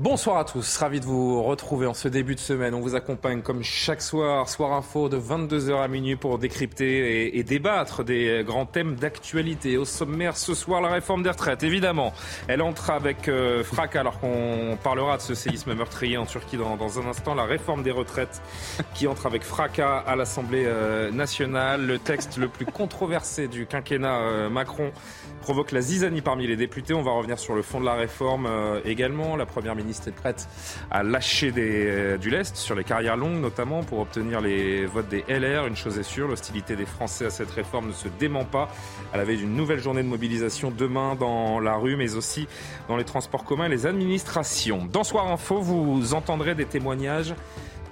Bonsoir 0.00 0.38
à 0.38 0.46
tous, 0.46 0.78
ravi 0.78 0.98
de 0.98 1.04
vous 1.04 1.42
retrouver 1.42 1.86
en 1.86 1.92
ce 1.92 2.08
début 2.08 2.34
de 2.34 2.40
semaine. 2.40 2.72
On 2.72 2.80
vous 2.80 2.94
accompagne 2.94 3.42
comme 3.42 3.62
chaque 3.62 4.00
soir, 4.00 4.48
soir 4.48 4.72
info 4.72 5.10
de 5.10 5.18
22h 5.18 5.78
à 5.78 5.88
minuit 5.88 6.16
pour 6.16 6.38
décrypter 6.38 7.36
et, 7.36 7.42
débattre 7.42 8.02
des 8.02 8.42
grands 8.42 8.64
thèmes 8.64 8.94
d'actualité. 8.94 9.76
Au 9.76 9.84
sommaire 9.84 10.38
ce 10.38 10.54
soir, 10.54 10.80
la 10.80 10.88
réforme 10.88 11.22
des 11.22 11.28
retraites, 11.28 11.64
évidemment. 11.64 12.14
Elle 12.48 12.62
entre 12.62 12.88
avec 12.88 13.28
euh, 13.28 13.62
fracas 13.62 14.00
alors 14.00 14.18
qu'on 14.20 14.78
parlera 14.82 15.18
de 15.18 15.22
ce 15.22 15.34
séisme 15.34 15.74
meurtrier 15.74 16.16
en 16.16 16.24
Turquie 16.24 16.56
dans, 16.56 16.98
un 16.98 17.06
instant. 17.06 17.34
La 17.34 17.44
réforme 17.44 17.82
des 17.82 17.90
retraites 17.90 18.40
qui 18.94 19.06
entre 19.06 19.26
avec 19.26 19.42
fracas 19.42 19.98
à 19.98 20.16
l'Assemblée 20.16 20.64
euh, 20.66 21.10
nationale. 21.10 21.84
Le 21.84 21.98
texte 21.98 22.38
le 22.38 22.48
plus 22.48 22.64
controversé 22.64 23.48
du 23.48 23.66
quinquennat 23.66 24.16
euh, 24.20 24.48
Macron 24.48 24.92
provoque 25.40 25.72
la 25.72 25.80
zizanie 25.80 26.20
parmi 26.20 26.46
les 26.46 26.56
députés. 26.56 26.94
On 26.94 27.02
va 27.02 27.12
revenir 27.12 27.38
sur 27.38 27.54
le 27.54 27.62
fond 27.62 27.80
de 27.80 27.84
la 27.84 27.94
réforme 27.94 28.46
euh, 28.46 28.80
également. 28.84 29.36
La 29.36 29.46
Première 29.46 29.74
ministre 29.74 30.08
est 30.08 30.12
prête 30.12 30.48
à 30.90 31.02
lâcher 31.02 31.52
euh, 31.56 32.18
du 32.18 32.30
lest 32.30 32.56
sur 32.56 32.74
les 32.74 32.84
carrières 32.84 33.16
longues 33.16 33.40
notamment 33.40 33.82
pour 33.82 34.00
obtenir 34.00 34.40
les 34.40 34.86
votes 34.86 35.08
des 35.08 35.24
LR. 35.28 35.66
Une 35.66 35.76
chose 35.76 35.98
est 35.98 36.04
sûre, 36.04 36.28
l'hostilité 36.28 36.76
des 36.76 36.86
Français 36.86 37.26
à 37.26 37.30
cette 37.30 37.50
réforme 37.50 37.88
ne 37.88 37.92
se 37.92 38.08
dément 38.08 38.44
pas 38.44 38.68
à 39.12 39.16
la 39.16 39.24
veille 39.24 39.38
d'une 39.38 39.56
nouvelle 39.56 39.80
journée 39.80 40.02
de 40.02 40.08
mobilisation 40.08 40.70
demain 40.70 41.14
dans 41.14 41.60
la 41.60 41.76
rue 41.76 41.96
mais 41.96 42.14
aussi 42.14 42.46
dans 42.88 42.96
les 42.96 43.04
transports 43.04 43.44
communs 43.44 43.66
et 43.66 43.70
les 43.70 43.86
administrations. 43.86 44.86
Dans 44.92 45.04
Soir 45.04 45.30
Info, 45.30 45.60
vous 45.60 46.14
entendrez 46.14 46.54
des 46.54 46.66
témoignages 46.66 47.34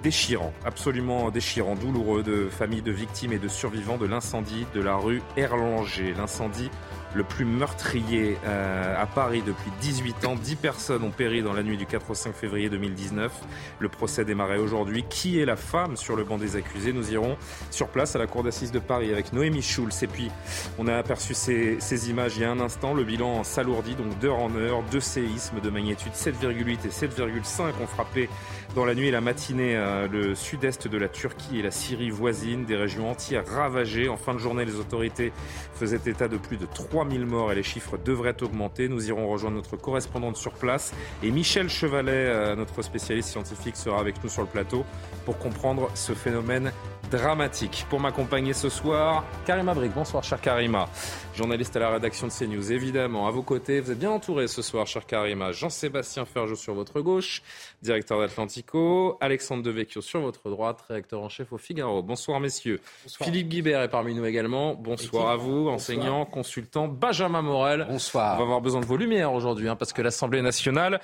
déchirants, 0.03 0.53
absolument 0.65 1.29
déchirants, 1.29 1.75
douloureux 1.75 2.23
de 2.23 2.47
familles 2.49 2.81
de 2.81 2.91
victimes 2.91 3.33
et 3.33 3.39
de 3.39 3.47
survivants 3.47 3.97
de 3.97 4.05
l'incendie 4.05 4.65
de 4.73 4.81
la 4.81 4.95
rue 4.95 5.21
Erlanger. 5.35 6.13
L'incendie 6.17 6.69
le 7.15 7.23
plus 7.23 7.45
meurtrier 7.45 8.37
euh, 8.45 9.01
à 9.01 9.05
Paris 9.05 9.41
depuis 9.45 9.71
18 9.81 10.25
ans. 10.25 10.35
10 10.35 10.55
personnes 10.55 11.03
ont 11.03 11.11
péri 11.11 11.41
dans 11.41 11.53
la 11.53 11.63
nuit 11.63 11.77
du 11.77 11.85
4 11.85 12.11
au 12.11 12.13
5 12.13 12.33
février 12.33 12.69
2019. 12.69 13.31
Le 13.79 13.89
procès 13.89 14.25
démarrait 14.25 14.57
aujourd'hui. 14.57 15.05
Qui 15.09 15.39
est 15.39 15.45
la 15.45 15.55
femme 15.55 15.97
sur 15.97 16.15
le 16.15 16.23
banc 16.23 16.37
des 16.37 16.55
accusés? 16.55 16.93
Nous 16.93 17.11
irons 17.11 17.37
sur 17.71 17.87
place 17.87 18.15
à 18.15 18.19
la 18.19 18.27
cour 18.27 18.43
d'assises 18.43 18.71
de 18.71 18.79
Paris 18.79 19.11
avec 19.11 19.33
Noémie 19.33 19.61
Schulz. 19.61 20.03
Et 20.03 20.07
puis, 20.07 20.29
on 20.77 20.87
a 20.87 20.95
aperçu 20.95 21.33
ces, 21.33 21.77
ces 21.79 22.09
images 22.09 22.37
il 22.37 22.43
y 22.43 22.45
a 22.45 22.51
un 22.51 22.59
instant. 22.59 22.93
Le 22.93 23.03
bilan 23.03 23.43
s'alourdit 23.43 23.95
donc 23.95 24.17
d'heure 24.19 24.39
en 24.39 24.53
heure. 24.55 24.83
Deux 24.91 24.99
séismes 24.99 25.59
de 25.61 25.69
magnitude 25.69 26.13
7,8 26.13 26.85
et 26.85 26.89
7,5 26.89 27.81
ont 27.81 27.87
frappé 27.87 28.29
dans 28.75 28.85
la 28.85 28.93
nuit 28.93 29.07
et 29.07 29.11
la 29.11 29.21
matinée 29.21 29.75
euh, 29.75 30.07
le 30.07 30.35
sud-est 30.35 30.87
de 30.87 30.97
la 30.97 31.09
Turquie 31.09 31.59
et 31.59 31.63
la 31.63 31.71
Syrie 31.71 32.11
voisine. 32.11 32.65
Des 32.65 32.75
régions 32.75 33.09
entières 33.09 33.47
ravagées. 33.47 34.09
En 34.09 34.17
fin 34.17 34.33
de 34.33 34.39
journée, 34.39 34.65
les 34.65 34.75
autorités 34.75 35.33
faisaient 35.73 35.99
état 36.05 36.27
de 36.27 36.37
plus 36.37 36.57
de 36.57 36.65
3 36.65 36.98
3000 36.99 37.25
morts 37.25 37.53
et 37.53 37.55
les 37.55 37.63
chiffres 37.63 37.97
devraient 37.97 38.43
augmenter. 38.43 38.89
Nous 38.89 39.07
irons 39.07 39.29
rejoindre 39.29 39.55
notre 39.55 39.77
correspondante 39.77 40.35
sur 40.35 40.51
place 40.51 40.93
et 41.23 41.31
Michel 41.31 41.69
Chevalet, 41.69 42.11
euh, 42.11 42.55
notre 42.57 42.81
spécialiste 42.81 43.29
scientifique, 43.29 43.77
sera 43.77 44.01
avec 44.01 44.21
nous 44.21 44.29
sur 44.29 44.41
le 44.41 44.49
plateau 44.49 44.83
pour 45.23 45.37
comprendre 45.37 45.89
ce 45.93 46.11
phénomène 46.11 46.73
dramatique. 47.09 47.85
Pour 47.89 48.01
m'accompagner 48.01 48.51
ce 48.51 48.67
soir, 48.67 49.23
Karima 49.45 49.73
Brick. 49.73 49.93
Bonsoir, 49.93 50.25
cher 50.25 50.41
Karima. 50.41 50.89
Journaliste 51.39 51.77
à 51.77 51.79
la 51.79 51.91
rédaction 51.91 52.27
de 52.27 52.33
CNews, 52.33 52.73
évidemment. 52.73 53.25
À 53.25 53.31
vos 53.31 53.43
côtés, 53.43 53.79
vous 53.79 53.91
êtes 53.91 53.97
bien 53.97 54.11
entouré 54.11 54.49
ce 54.49 54.61
soir, 54.61 54.85
cher 54.87 55.05
Karima. 55.05 55.53
Jean-Sébastien 55.53 56.25
Ferjou 56.25 56.57
sur 56.57 56.73
votre 56.73 56.99
gauche, 56.99 57.41
directeur 57.81 58.19
d'Atlantico. 58.19 59.17
Alexandre 59.21 59.63
Devecchio 59.63 60.01
sur 60.01 60.19
votre 60.19 60.49
droite, 60.49 60.83
rédacteur 60.89 61.21
en 61.21 61.29
chef 61.29 61.53
au 61.53 61.57
Figaro. 61.57 62.03
Bonsoir, 62.03 62.41
messieurs. 62.41 62.81
Philippe 63.23 63.47
Guibert 63.47 63.81
est 63.83 63.87
parmi 63.87 64.15
nous 64.15 64.25
également. 64.25 64.75
Bonsoir 64.75 65.29
à 65.29 65.37
vous, 65.37 65.69
enseignant, 65.69 66.25
consultant. 66.25 66.89
Benjamin 66.89 67.41
Morel. 67.41 67.87
Bonsoir. 67.89 68.33
On 68.35 68.39
va 68.39 68.43
avoir 68.43 68.59
besoin 68.59 68.81
de 68.81 68.85
vos 68.85 68.97
lumières 68.97 69.31
aujourd'hui, 69.31 69.69
hein, 69.69 69.77
parce 69.77 69.93
que 69.93 70.01
l'Assemblée 70.01 70.41
nationale 70.41 70.99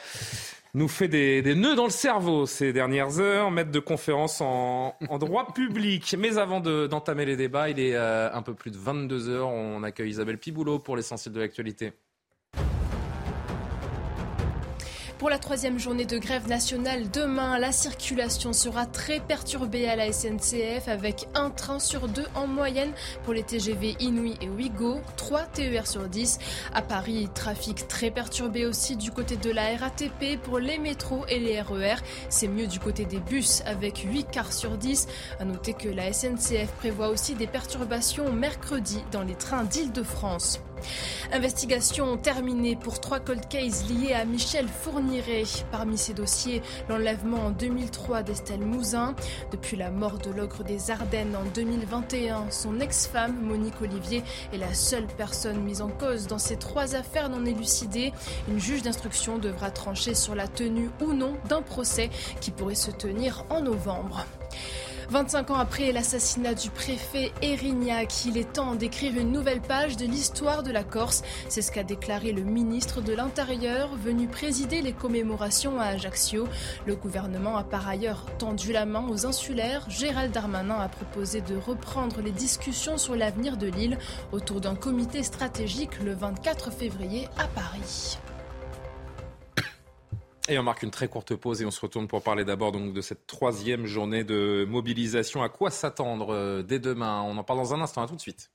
nous 0.76 0.90
fait 0.90 1.08
des, 1.08 1.42
des, 1.42 1.56
nœuds 1.56 1.76
dans 1.76 1.86
le 1.86 1.90
cerveau 1.90 2.46
ces 2.46 2.74
dernières 2.74 3.20
heures, 3.20 3.50
maître 3.50 3.72
de 3.72 3.80
conférence 3.80 4.42
en, 4.42 4.94
en 5.08 5.18
droit 5.18 5.48
public. 5.56 6.16
Mais 6.20 6.38
avant 6.38 6.60
d'entamer 6.60 7.26
les 7.26 7.38
débats, 7.38 7.70
il 7.70 7.80
est 7.80 7.96
euh, 7.96 8.30
un 8.32 8.42
peu 8.42 8.54
plus 8.54 8.72
de 8.72 8.78
22 8.78 9.30
heures. 9.30 9.48
On 9.48 9.84
accueille 9.84 10.10
Isabelle 10.10 10.38
Piboulot 10.38 10.80
pour 10.80 10.98
l'essentiel 10.98 11.34
de 11.34 11.40
l'actualité. 11.40 11.94
Pour 15.26 15.32
la 15.32 15.40
troisième 15.40 15.80
journée 15.80 16.06
de 16.06 16.20
grève 16.20 16.48
nationale 16.48 17.10
demain, 17.10 17.58
la 17.58 17.72
circulation 17.72 18.54
sera 18.54 18.86
très 18.86 19.20
perturbée 19.20 19.90
à 19.90 19.96
la 19.96 20.14
SNCF 20.14 20.88
avec 20.88 21.28
un 21.34 21.50
train 21.50 21.80
sur 21.80 22.08
deux 22.08 22.28
en 22.36 22.46
moyenne 22.46 22.92
pour 23.24 23.34
les 23.34 23.42
TGV 23.42 23.96
Inouï 24.00 24.36
et 24.40 24.48
Ouigo, 24.48 25.02
3 25.18 25.46
TER 25.46 25.88
sur 25.88 26.08
10. 26.08 26.38
À 26.76 26.84
Paris, 26.84 27.28
trafic 27.34 27.88
très 27.88 28.12
perturbé 28.12 28.68
aussi 28.68 28.98
du 28.98 29.10
côté 29.10 29.36
de 29.36 29.50
la 29.50 29.76
RATP 29.76 30.40
pour 30.44 30.60
les 30.60 30.78
métros 30.78 31.26
et 31.28 31.40
les 31.40 31.60
RER. 31.60 31.96
C'est 32.30 32.48
mieux 32.48 32.68
du 32.68 32.80
côté 32.80 33.06
des 33.06 33.20
bus 33.20 33.64
avec 33.66 34.06
8 34.08 34.26
quarts 34.26 34.54
sur 34.54 34.78
10. 34.78 35.08
À 35.40 35.46
noter 35.46 35.74
que 35.74 35.90
la 35.90 36.14
SNCF 36.14 36.72
prévoit 36.78 37.08
aussi 37.08 37.34
des 37.34 37.48
perturbations 37.48 38.32
mercredi 38.32 39.00
dans 39.12 39.24
les 39.24 39.34
trains 39.34 39.64
d'Île-de-France. 39.64 40.60
Investigation 41.32 42.18
terminée 42.18 42.76
pour 42.76 43.00
trois 43.00 43.20
cold 43.20 43.48
cases 43.48 43.90
liés 43.90 44.14
à 44.14 44.26
Michel 44.26 44.68
Fourniret. 44.68 45.44
Parmi 45.72 45.98
ces 45.98 46.14
dossiers, 46.14 46.62
l'enlèvement 46.88 47.48
en 47.48 47.50
2003 47.52 48.24
d'Estelle 48.24 48.62
Mouzin. 48.62 49.16
Depuis 49.52 49.76
la 49.78 49.90
mort 49.90 50.18
de 50.18 50.32
l'ogre 50.32 50.64
des 50.64 50.92
Ardennes 50.92 51.36
en 51.36 51.46
2021, 51.54 52.52
son 52.52 52.80
ex-femme, 52.80 53.40
Monique 53.42 53.82
Olivier, 53.82 54.24
est 54.54 54.58
la 54.58 54.74
seule 54.74 55.08
personne 55.08 55.62
mise 55.62 55.82
en 55.82 55.90
cause 55.90 56.28
dans 56.28 56.40
ces 56.40 56.58
trois 56.58 56.96
affaires 56.96 57.30
non 57.30 57.46
élucidées. 57.46 58.14
Une 58.48 58.60
juge 58.60 58.84
d'instruction 58.84 59.38
devra 59.38 59.72
trancher 59.72 60.14
sur 60.14 60.36
la 60.36 60.48
tenue 60.48 60.90
ou 61.02 61.14
non 61.14 61.34
d'un 61.50 61.62
procès 61.62 62.10
qui 62.42 62.52
pourrait 62.52 62.76
se 62.76 62.92
tenir 62.92 63.46
en 63.50 63.62
novembre. 63.62 64.26
25 65.10 65.52
ans 65.52 65.56
après 65.56 65.92
l'assassinat 65.92 66.56
du 66.56 66.70
préfet 66.70 67.32
Erignac, 67.42 68.26
il 68.26 68.38
est 68.38 68.54
temps 68.54 68.76
d'écrire 68.76 69.16
une 69.16 69.32
nouvelle 69.32 69.62
page 69.62 69.98
de 69.98 70.06
l'histoire 70.06 70.64
de 70.64 70.72
la 70.72 70.84
Corse. 70.84 71.22
C'est 71.48 71.62
ce 71.62 71.72
qu'a 71.72 71.84
déclaré 71.84 72.32
le 72.32 72.42
ministre 72.42 73.02
de 73.02 73.14
l'Intérieur 73.14 73.96
venu 73.96 74.28
présider 74.28 74.82
les 74.82 74.94
commémorations 74.94 75.80
à 75.80 75.86
Ajaccio. 75.86 76.48
Le 76.88 76.96
gouvernement 76.96 77.56
a 77.56 77.64
par 77.64 77.88
ailleurs 77.88 78.26
tendu 78.38 78.72
la 78.72 78.86
main 78.86 79.06
aux 79.08 79.26
insulaires. 79.28 79.86
Gérald 79.90 80.32
Darmanin 80.32 80.80
a 80.80 80.90
proposé 80.90 81.42
de 81.42 81.56
reprendre 81.56 82.22
les 82.22 82.32
discussions 82.32 82.98
sur 82.98 83.16
l'avenir 83.16 83.58
de 83.58 83.68
l'île 83.68 84.00
autour 84.32 84.60
d'un 84.60 84.76
comité 84.76 85.22
stratégique 85.22 86.00
le 86.04 86.14
24 86.14 86.72
février 86.72 87.28
à 87.38 87.48
Paris. 87.48 88.18
Et 90.48 90.60
on 90.60 90.64
marque 90.64 90.84
une 90.84 90.92
très 90.92 91.08
courte 91.08 91.36
pause 91.36 91.64
et 91.64 91.66
on 91.66 91.72
se 91.72 91.82
retourne 91.82 92.08
pour 92.08 92.22
parler 92.22 92.46
d'abord 92.46 92.72
donc 92.72 92.94
de 92.94 93.02
cette 93.02 93.26
troisième 93.26 93.88
journée 93.88 94.24
de 94.24 94.66
mobilisation. 94.70 95.42
À 95.42 95.50
quoi 95.50 95.72
s'attendre 95.72 96.62
dès 96.62 96.78
demain? 96.78 97.24
On 97.24 97.36
en 97.38 97.44
parle 97.44 97.60
dans 97.60 97.74
un 97.74 97.82
instant. 97.82 98.04
À 98.04 98.08
tout 98.08 98.16
de 98.16 98.22
suite. 98.22 98.52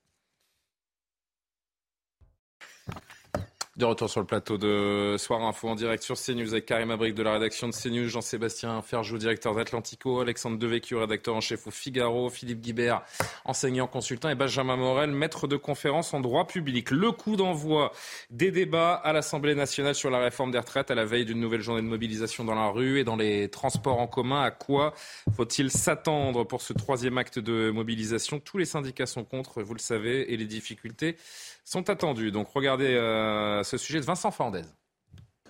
De 3.80 3.86
retour 3.86 4.10
sur 4.10 4.20
le 4.20 4.26
plateau 4.26 4.58
de 4.58 5.16
Soir 5.16 5.42
Info 5.42 5.66
en 5.66 5.74
direct 5.74 6.02
sur 6.02 6.14
CNews 6.14 6.52
avec 6.52 6.66
Karim 6.66 6.90
Abric 6.90 7.14
de 7.14 7.22
la 7.22 7.32
rédaction 7.32 7.66
de 7.66 7.72
CNews, 7.72 8.08
Jean-Sébastien 8.08 8.82
Ferjou, 8.82 9.16
directeur 9.16 9.54
d'Atlantico, 9.54 10.20
Alexandre 10.20 10.58
Devecchio, 10.58 11.00
rédacteur 11.00 11.34
en 11.34 11.40
chef 11.40 11.66
au 11.66 11.70
Figaro, 11.70 12.28
Philippe 12.28 12.60
Guibert, 12.60 13.00
enseignant 13.46 13.86
consultant 13.86 14.28
et 14.28 14.34
Benjamin 14.34 14.76
Morel, 14.76 15.12
maître 15.12 15.46
de 15.46 15.56
conférence 15.56 16.12
en 16.12 16.20
droit 16.20 16.46
public. 16.46 16.90
Le 16.90 17.10
coup 17.10 17.36
d'envoi 17.36 17.90
des 18.28 18.50
débats 18.50 18.92
à 18.92 19.14
l'Assemblée 19.14 19.54
nationale 19.54 19.94
sur 19.94 20.10
la 20.10 20.18
réforme 20.18 20.50
des 20.50 20.58
retraites 20.58 20.90
à 20.90 20.94
la 20.94 21.06
veille 21.06 21.24
d'une 21.24 21.40
nouvelle 21.40 21.62
journée 21.62 21.80
de 21.80 21.86
mobilisation 21.86 22.44
dans 22.44 22.54
la 22.54 22.68
rue 22.68 23.00
et 23.00 23.04
dans 23.04 23.16
les 23.16 23.48
transports 23.48 23.98
en 23.98 24.06
commun. 24.06 24.42
À 24.42 24.50
quoi 24.50 24.92
faut-il 25.34 25.70
s'attendre 25.70 26.44
pour 26.44 26.60
ce 26.60 26.74
troisième 26.74 27.16
acte 27.16 27.38
de 27.38 27.70
mobilisation? 27.70 28.40
Tous 28.40 28.58
les 28.58 28.66
syndicats 28.66 29.06
sont 29.06 29.24
contre, 29.24 29.62
vous 29.62 29.72
le 29.72 29.80
savez, 29.80 30.34
et 30.34 30.36
les 30.36 30.44
difficultés 30.44 31.16
sont 31.64 31.90
attendus. 31.90 32.30
Donc 32.30 32.48
regardez 32.54 32.94
euh, 32.94 33.62
ce 33.62 33.76
sujet 33.76 34.00
de 34.00 34.04
Vincent 34.04 34.30
Fernandez. 34.30 34.62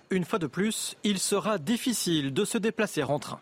Une 0.09 0.25
fois 0.25 0.39
de 0.39 0.47
plus, 0.47 0.97
il 1.03 1.19
sera 1.19 1.57
difficile 1.57 2.33
de 2.33 2.43
se 2.43 2.57
déplacer 2.57 3.03
en 3.03 3.19
train. 3.19 3.39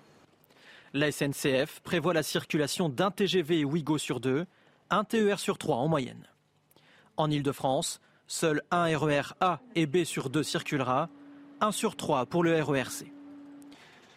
La 0.94 1.12
SNCF 1.12 1.82
prévoit 1.82 2.14
la 2.14 2.24
circulation 2.24 2.90
d'un 2.90 3.12
TGV 3.12 3.64
Ouigo 3.64 3.98
sur 3.98 4.20
deux, 4.20 4.46
un 4.90 5.04
TER 5.04 5.40
sur 5.40 5.58
trois 5.58 5.78
en 5.78 5.88
moyenne. 5.88 6.28
En 7.18 7.30
Ile-de-France, 7.30 8.02
seul 8.28 8.62
un 8.72 8.86
RER 8.98 9.34
A 9.40 9.60
et 9.76 9.86
B 9.86 10.04
sur 10.04 10.30
deux 10.30 10.44
circulera, 10.44 11.10
un 11.62 11.72
sur 11.72 11.96
trois 11.96 12.26
pour 12.26 12.44
le 12.44 12.62
RERC. 12.62 13.12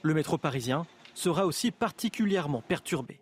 Le 0.03 0.15
métro 0.15 0.39
parisien 0.39 0.87
sera 1.15 1.47
aussi 1.47 1.71
particulièrement 1.71 2.63
perturbé. 2.63 3.21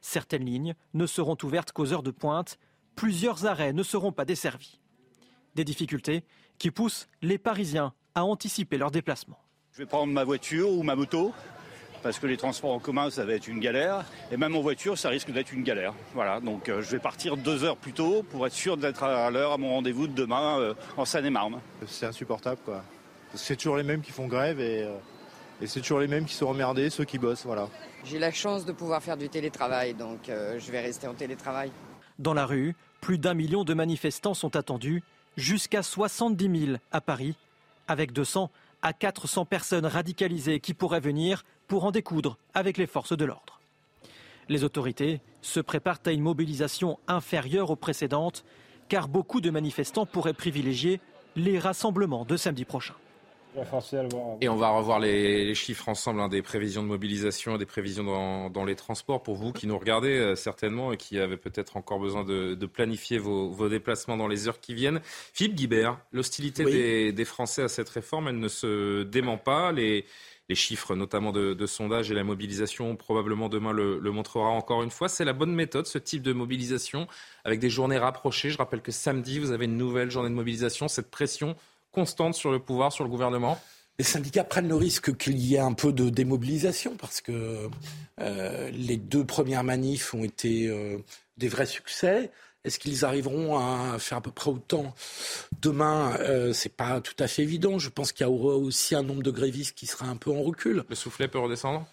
Certaines 0.00 0.44
lignes 0.44 0.74
ne 0.94 1.06
seront 1.06 1.36
ouvertes 1.42 1.72
qu'aux 1.72 1.92
heures 1.92 2.02
de 2.02 2.10
pointe, 2.10 2.58
plusieurs 2.96 3.46
arrêts 3.46 3.72
ne 3.72 3.82
seront 3.82 4.10
pas 4.10 4.24
desservis. 4.24 4.80
Des 5.54 5.64
difficultés 5.64 6.24
qui 6.58 6.70
poussent 6.70 7.08
les 7.22 7.38
Parisiens 7.38 7.92
à 8.14 8.24
anticiper 8.24 8.78
leur 8.78 8.90
déplacement. 8.90 9.38
Je 9.72 9.78
vais 9.78 9.86
prendre 9.86 10.12
ma 10.12 10.24
voiture 10.24 10.70
ou 10.70 10.82
ma 10.82 10.96
moto 10.96 11.32
parce 12.02 12.18
que 12.18 12.26
les 12.26 12.36
transports 12.36 12.72
en 12.72 12.78
commun, 12.78 13.10
ça 13.10 13.24
va 13.24 13.34
être 13.34 13.48
une 13.48 13.60
galère. 13.60 14.04
Et 14.30 14.36
même 14.36 14.54
en 14.54 14.60
voiture, 14.60 14.96
ça 14.96 15.08
risque 15.08 15.30
d'être 15.30 15.52
une 15.52 15.64
galère. 15.64 15.92
Voilà, 16.14 16.40
donc 16.40 16.68
euh, 16.68 16.80
je 16.80 16.90
vais 16.90 16.98
partir 16.98 17.36
deux 17.36 17.64
heures 17.64 17.76
plus 17.76 17.92
tôt 17.92 18.22
pour 18.22 18.46
être 18.46 18.52
sûr 18.52 18.76
d'être 18.76 19.02
à 19.02 19.30
l'heure 19.30 19.52
à 19.52 19.58
mon 19.58 19.70
rendez-vous 19.70 20.06
de 20.06 20.12
demain 20.14 20.58
euh, 20.60 20.74
en 20.96 21.04
Seine-et-Marne. 21.04 21.60
C'est 21.86 22.06
insupportable, 22.06 22.60
quoi. 22.64 22.82
C'est 23.34 23.56
toujours 23.56 23.76
les 23.76 23.82
mêmes 23.82 24.02
qui 24.02 24.12
font 24.12 24.28
grève 24.28 24.60
et, 24.60 24.84
euh, 24.84 24.94
et 25.60 25.66
c'est 25.66 25.80
toujours 25.80 25.98
les 25.98 26.08
mêmes 26.08 26.24
qui 26.26 26.34
sont 26.34 26.46
emmerdés, 26.46 26.90
ceux 26.90 27.04
qui 27.04 27.18
bossent, 27.18 27.44
voilà. 27.44 27.68
J'ai 28.04 28.18
la 28.18 28.30
chance 28.30 28.64
de 28.64 28.72
pouvoir 28.72 29.02
faire 29.02 29.16
du 29.16 29.28
télétravail, 29.28 29.94
donc 29.94 30.20
je 30.28 30.70
vais 30.70 30.80
rester 30.80 31.08
en 31.08 31.14
télétravail. 31.14 31.72
Dans 32.18 32.34
la 32.34 32.46
rue, 32.46 32.76
plus 33.06 33.18
d'un 33.18 33.34
million 33.34 33.62
de 33.62 33.72
manifestants 33.72 34.34
sont 34.34 34.56
attendus, 34.56 35.00
jusqu'à 35.36 35.84
70 35.84 36.66
000 36.66 36.78
à 36.90 37.00
Paris, 37.00 37.36
avec 37.86 38.10
200 38.12 38.50
à 38.82 38.92
400 38.92 39.44
personnes 39.44 39.86
radicalisées 39.86 40.58
qui 40.58 40.74
pourraient 40.74 40.98
venir 40.98 41.44
pour 41.68 41.84
en 41.84 41.92
découdre 41.92 42.36
avec 42.52 42.78
les 42.78 42.88
forces 42.88 43.16
de 43.16 43.24
l'ordre. 43.24 43.60
Les 44.48 44.64
autorités 44.64 45.20
se 45.40 45.60
préparent 45.60 46.00
à 46.04 46.10
une 46.10 46.20
mobilisation 46.20 46.98
inférieure 47.06 47.70
aux 47.70 47.76
précédentes, 47.76 48.44
car 48.88 49.06
beaucoup 49.06 49.40
de 49.40 49.50
manifestants 49.50 50.04
pourraient 50.04 50.32
privilégier 50.32 51.00
les 51.36 51.60
rassemblements 51.60 52.24
de 52.24 52.36
samedi 52.36 52.64
prochain. 52.64 52.94
Et 54.40 54.48
on 54.48 54.56
va 54.56 54.70
revoir 54.70 55.00
les, 55.00 55.54
chiffres 55.54 55.88
ensemble 55.88 56.20
hein, 56.20 56.28
des 56.28 56.42
prévisions 56.42 56.82
de 56.82 56.88
mobilisation, 56.88 57.56
des 57.56 57.66
prévisions 57.66 58.50
dans, 58.50 58.64
les 58.64 58.74
transports 58.74 59.22
pour 59.22 59.36
vous 59.36 59.52
qui 59.52 59.66
nous 59.66 59.78
regardez 59.78 60.16
euh, 60.16 60.34
certainement 60.34 60.92
et 60.92 60.96
qui 60.96 61.18
avez 61.18 61.36
peut-être 61.36 61.76
encore 61.76 61.98
besoin 61.98 62.24
de, 62.24 62.66
planifier 62.66 63.18
vos, 63.18 63.68
déplacements 63.68 64.16
dans 64.16 64.28
les 64.28 64.48
heures 64.48 64.60
qui 64.60 64.74
viennent. 64.74 65.00
Philippe 65.32 65.54
Guibert, 65.54 65.98
l'hostilité 66.12 66.64
des, 66.64 67.12
des, 67.12 67.24
Français 67.24 67.62
à 67.62 67.68
cette 67.68 67.88
réforme, 67.88 68.28
elle 68.28 68.38
ne 68.38 68.48
se 68.48 69.02
dément 69.04 69.38
pas. 69.38 69.72
Les, 69.72 70.04
les 70.48 70.54
chiffres, 70.54 70.94
notamment 70.94 71.32
de, 71.32 71.54
de 71.54 71.66
sondage 71.66 72.10
et 72.10 72.14
la 72.14 72.24
mobilisation, 72.24 72.94
probablement 72.96 73.48
demain 73.48 73.72
le, 73.72 73.98
le 73.98 74.10
montrera 74.10 74.48
encore 74.48 74.82
une 74.82 74.90
fois. 74.90 75.08
C'est 75.08 75.24
la 75.24 75.32
bonne 75.32 75.54
méthode, 75.54 75.86
ce 75.86 75.98
type 75.98 76.22
de 76.22 76.32
mobilisation, 76.32 77.08
avec 77.44 77.58
des 77.58 77.70
journées 77.70 77.98
rapprochées. 77.98 78.50
Je 78.50 78.58
rappelle 78.58 78.82
que 78.82 78.92
samedi, 78.92 79.38
vous 79.38 79.50
avez 79.50 79.64
une 79.64 79.76
nouvelle 79.76 80.10
journée 80.10 80.30
de 80.30 80.34
mobilisation. 80.34 80.88
Cette 80.88 81.10
pression 81.10 81.56
constante 81.96 82.34
sur 82.34 82.52
le 82.52 82.58
pouvoir, 82.58 82.92
sur 82.92 83.04
le 83.04 83.10
gouvernement? 83.10 83.58
Les 83.98 84.04
syndicats 84.04 84.44
prennent 84.44 84.68
le 84.68 84.74
risque 84.76 85.16
qu'il 85.16 85.38
y 85.38 85.54
ait 85.54 85.58
un 85.58 85.72
peu 85.72 85.90
de 85.90 86.10
démobilisation 86.10 86.94
parce 86.98 87.22
que 87.22 87.70
euh, 88.20 88.70
les 88.70 88.98
deux 88.98 89.24
premières 89.24 89.64
manifs 89.64 90.12
ont 90.12 90.22
été 90.22 90.68
euh, 90.68 90.98
des 91.38 91.48
vrais 91.48 91.64
succès. 91.64 92.30
Est-ce 92.64 92.78
qu'ils 92.78 93.06
arriveront 93.06 93.56
à 93.58 93.98
faire 93.98 94.18
à 94.18 94.20
peu 94.20 94.30
près 94.30 94.50
autant 94.50 94.94
demain? 95.62 96.14
Euh, 96.20 96.52
C'est 96.52 96.76
pas 96.76 97.00
tout 97.00 97.14
à 97.18 97.28
fait 97.28 97.42
évident. 97.42 97.78
Je 97.78 97.88
pense 97.88 98.12
qu'il 98.12 98.26
y 98.26 98.28
aura 98.28 98.56
aussi 98.56 98.94
un 98.94 99.02
nombre 99.02 99.22
de 99.22 99.30
grévistes 99.30 99.74
qui 99.74 99.86
sera 99.86 100.06
un 100.06 100.16
peu 100.16 100.30
en 100.30 100.42
recul. 100.42 100.84
Le 100.90 100.94
soufflet 100.94 101.28
peut 101.28 101.38
redescendre? 101.38 101.86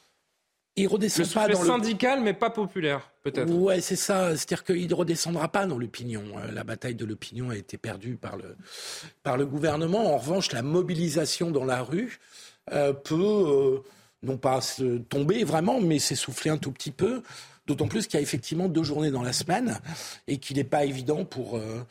Il 0.75 0.87
redescend 0.87 1.27
le 1.27 1.33
pas 1.33 1.47
dans 1.47 1.63
syndical, 1.63 2.21
mais 2.21 2.33
pas 2.33 2.49
populaire, 2.49 3.11
peut-être. 3.23 3.51
Ouais, 3.53 3.81
c'est 3.81 3.95
ça. 3.95 4.35
C'est-à-dire 4.35 4.63
qu'il 4.63 4.87
ne 4.87 4.93
redescendra 4.93 5.47
pas 5.47 5.65
dans 5.65 5.77
l'opinion. 5.77 6.23
Euh, 6.37 6.51
la 6.51 6.63
bataille 6.63 6.95
de 6.95 7.05
l'opinion 7.05 7.49
a 7.49 7.55
été 7.55 7.77
perdue 7.77 8.15
par 8.15 8.37
le, 8.37 8.55
par 9.21 9.37
le 9.37 9.45
gouvernement. 9.45 10.13
En 10.13 10.17
revanche, 10.17 10.51
la 10.51 10.63
mobilisation 10.63 11.51
dans 11.51 11.65
la 11.65 11.81
rue 11.83 12.19
euh, 12.71 12.93
peut 12.93 13.15
euh, 13.15 13.79
non 14.23 14.37
pas 14.37 14.61
se 14.61 14.97
tomber 14.97 15.43
vraiment, 15.43 15.79
mais 15.79 15.99
s'essouffler 15.99 16.49
un 16.49 16.57
tout 16.57 16.71
petit 16.71 16.91
peu. 16.91 17.21
D'autant 17.65 17.87
plus 17.87 18.07
qu'il 18.07 18.15
y 18.15 18.17
a 18.17 18.21
effectivement 18.21 18.67
deux 18.67 18.83
journées 18.83 19.11
dans 19.11 19.23
la 19.23 19.31
semaine 19.31 19.79
et 20.27 20.37
qu'il 20.37 20.57
n'est 20.57 20.65
pas 20.65 20.83
évident 20.83 21.23
pour, 21.23 21.55
euh, 21.57 21.81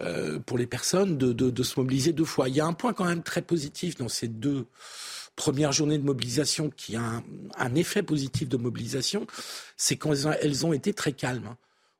euh, 0.00 0.40
pour 0.40 0.58
les 0.58 0.66
personnes 0.66 1.18
de, 1.18 1.32
de, 1.32 1.50
de, 1.50 1.62
se 1.62 1.78
mobiliser 1.78 2.12
deux 2.12 2.24
fois. 2.24 2.48
Il 2.48 2.56
y 2.56 2.60
a 2.60 2.66
un 2.66 2.72
point 2.72 2.92
quand 2.92 3.04
même 3.04 3.22
très 3.22 3.42
positif 3.42 3.96
dans 3.96 4.08
ces 4.08 4.26
deux 4.26 4.66
premières 5.40 5.72
journées 5.72 5.98
de 5.98 6.04
mobilisation 6.04 6.70
qui 6.76 6.96
a 6.96 7.00
un, 7.00 7.24
un 7.56 7.74
effet 7.74 8.02
positif 8.02 8.48
de 8.48 8.56
mobilisation, 8.56 9.26
c'est 9.76 9.96
qu'elles 9.96 10.66
ont 10.66 10.72
été 10.72 10.92
très 10.92 11.12
calmes 11.12 11.56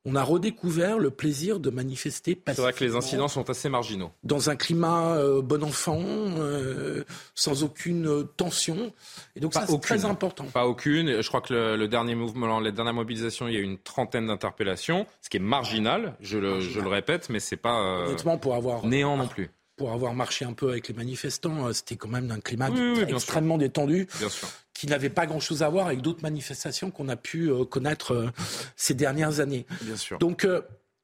on 0.07 0.15
a 0.15 0.23
redécouvert 0.23 0.99
le 0.99 1.11
plaisir 1.11 1.61
de 1.61 1.69
manifester 1.69 2.41
C'est 2.47 2.57
vrai 2.57 2.73
que 2.73 2.83
les 2.83 2.97
incidents 2.97 3.29
sont 3.29 3.51
assez 3.51 3.69
marginaux. 3.69 4.11
Dans 4.25 4.49
un 4.49 4.57
climat 4.57 5.17
euh, 5.17 5.43
bon 5.43 5.63
enfant, 5.63 6.01
euh, 6.01 7.05
sans 7.35 7.65
aucune 7.65 8.07
euh, 8.07 8.23
tension. 8.23 8.93
Et 9.37 9.41
donc 9.41 9.53
ça, 9.53 9.67
c'est 9.69 9.81
très 9.81 10.07
important. 10.07 10.45
Pas 10.47 10.67
aucune. 10.67 11.21
Je 11.21 11.29
crois 11.29 11.43
que 11.43 11.53
le, 11.77 11.89
dernier 11.89 12.15
mouvement, 12.15 12.61
la 12.61 12.71
dernière 12.71 12.95
mobilisation, 12.95 13.47
il 13.49 13.55
y 13.55 13.57
a 13.59 13.61
eu 13.61 13.65
une 13.65 13.79
trentaine 13.79 14.27
d'interpellations, 14.27 15.07
ce 15.21 15.29
qui 15.29 15.37
est 15.37 15.41
marginal, 15.41 16.17
je 16.21 16.39
le, 16.39 16.61
je 16.61 16.81
le 16.81 16.89
répète, 16.89 17.29
mais 17.29 17.41
c'est 17.41 17.57
pas 17.57 18.07
pour 18.41 18.55
avoir, 18.55 18.87
néant 18.87 19.17
non 19.17 19.29
plus 19.29 19.51
pour 19.81 19.93
avoir 19.93 20.13
marché 20.13 20.45
un 20.45 20.53
peu 20.53 20.69
avec 20.69 20.89
les 20.89 20.95
manifestants, 20.95 21.73
c'était 21.73 21.97
quand 21.97 22.11
même 22.11 22.31
un 22.31 22.39
climat 22.39 22.69
extrêmement 23.09 23.57
détendu. 23.57 24.07
Bien 24.19 24.29
sûr 24.29 24.47
qui 24.81 24.87
n'avait 24.87 25.11
pas 25.11 25.27
grand-chose 25.27 25.63
à 25.63 25.69
voir 25.69 25.89
avec 25.89 26.01
d'autres 26.01 26.23
manifestations 26.23 26.91
qu'on 26.91 27.11
a 27.11 27.17
pu 27.17 27.51
euh, 27.51 27.67
connaître 27.67 28.15
euh, 28.15 28.31
ces 28.77 28.95
dernières 28.95 29.39
années. 29.39 29.67
Bien 29.83 29.97
sûr. 29.97 30.19
Donc, 30.19 30.47
euh, 30.47 30.63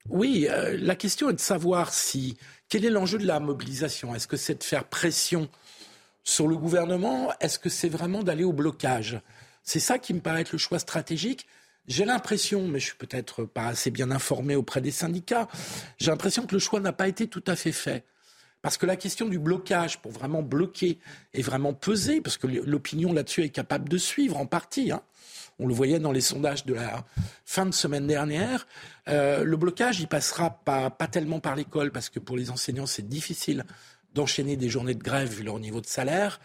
oui, 0.09 0.49
la 0.79 0.95
question 0.95 1.29
est 1.29 1.35
de 1.35 1.41
savoir 1.41 1.93
si 1.93 2.39
quel 2.71 2.87
est 2.87 2.91
l'enjeu 2.91 3.19
de 3.19 3.27
la 3.27 3.39
mobilisation? 3.39 4.15
Est-ce 4.15 4.29
que 4.29 4.39
c'est 4.39 4.55
de 4.55 4.65
faire 4.65 4.85
pression 4.85 5.51
sur 6.25 6.49
le 6.49 6.57
gouvernement? 6.57 7.33
Est-ce 7.41 7.59
que 7.59 7.69
c'est 7.69 7.91
vraiment 7.91 8.23
d'aller 8.23 8.45
au 8.45 8.55
blocage? 8.55 9.21
C'est 9.63 9.81
ça 9.81 9.99
qui 9.99 10.15
me 10.15 10.21
paraît 10.21 10.41
être 10.41 10.53
le 10.53 10.59
choix 10.59 10.79
stratégique. 10.79 11.47
J'ai 11.87 12.07
l'impression, 12.07 12.67
mais 12.69 12.79
je 12.81 12.87
suis 12.87 12.97
peut-être 12.97 13.45
pas 13.45 13.67
assez 13.67 13.91
bien 13.91 14.11
informé 14.11 14.57
auprès 14.57 14.81
des 14.81 14.91
syndicats, 14.91 15.49
j'ai 15.99 16.11
l'impression 16.11 16.47
que 16.47 16.55
le 16.55 16.61
choix 16.61 16.81
n'a 16.81 16.93
pas 16.93 17.09
été 17.09 17.27
tout 17.27 17.45
à 17.47 17.57
fait 17.57 17.73
fait. 17.73 18.05
Parce 18.67 18.79
que 18.79 18.87
la 18.87 18.97
question 18.97 19.29
du 19.29 19.39
blocage, 19.39 19.99
pour 19.99 20.11
vraiment 20.11 20.43
bloquer 20.43 20.99
et 21.33 21.41
vraiment 21.41 21.73
peser, 21.73 22.21
parce 22.21 22.37
que 22.37 22.49
l'opinion 22.49 23.13
là-dessus 23.13 23.45
est 23.45 23.51
capable 23.51 23.89
de 23.89 23.97
suivre 23.97 24.37
en 24.39 24.47
partie, 24.47 24.91
hein. 24.91 25.03
on 25.61 25.69
le 25.69 25.73
voyait 25.73 26.01
dans 26.01 26.11
les 26.11 26.21
sondages 26.21 26.67
de 26.67 26.75
la 26.75 27.05
fin 27.45 27.65
de 27.65 27.71
semaine 27.71 28.09
dernière, 28.09 28.67
euh, 29.07 29.45
le 29.45 29.57
blocage, 29.57 30.01
il 30.01 30.09
passera 30.09 30.51
pas, 30.51 30.91
pas 30.91 31.07
tellement 31.07 31.39
par 31.39 31.55
l'école, 31.55 31.93
parce 31.93 32.09
que 32.09 32.19
pour 32.19 32.37
les 32.37 32.51
enseignants, 32.51 32.87
c'est 32.87 33.09
difficile 33.09 33.65
d'enchaîner 34.15 34.57
des 34.57 34.69
journées 34.69 34.95
de 34.95 35.03
grève 35.05 35.29
vu 35.29 35.45
leur 35.45 35.61
niveau 35.61 35.81
de 35.81 35.87
salaire 35.87 36.41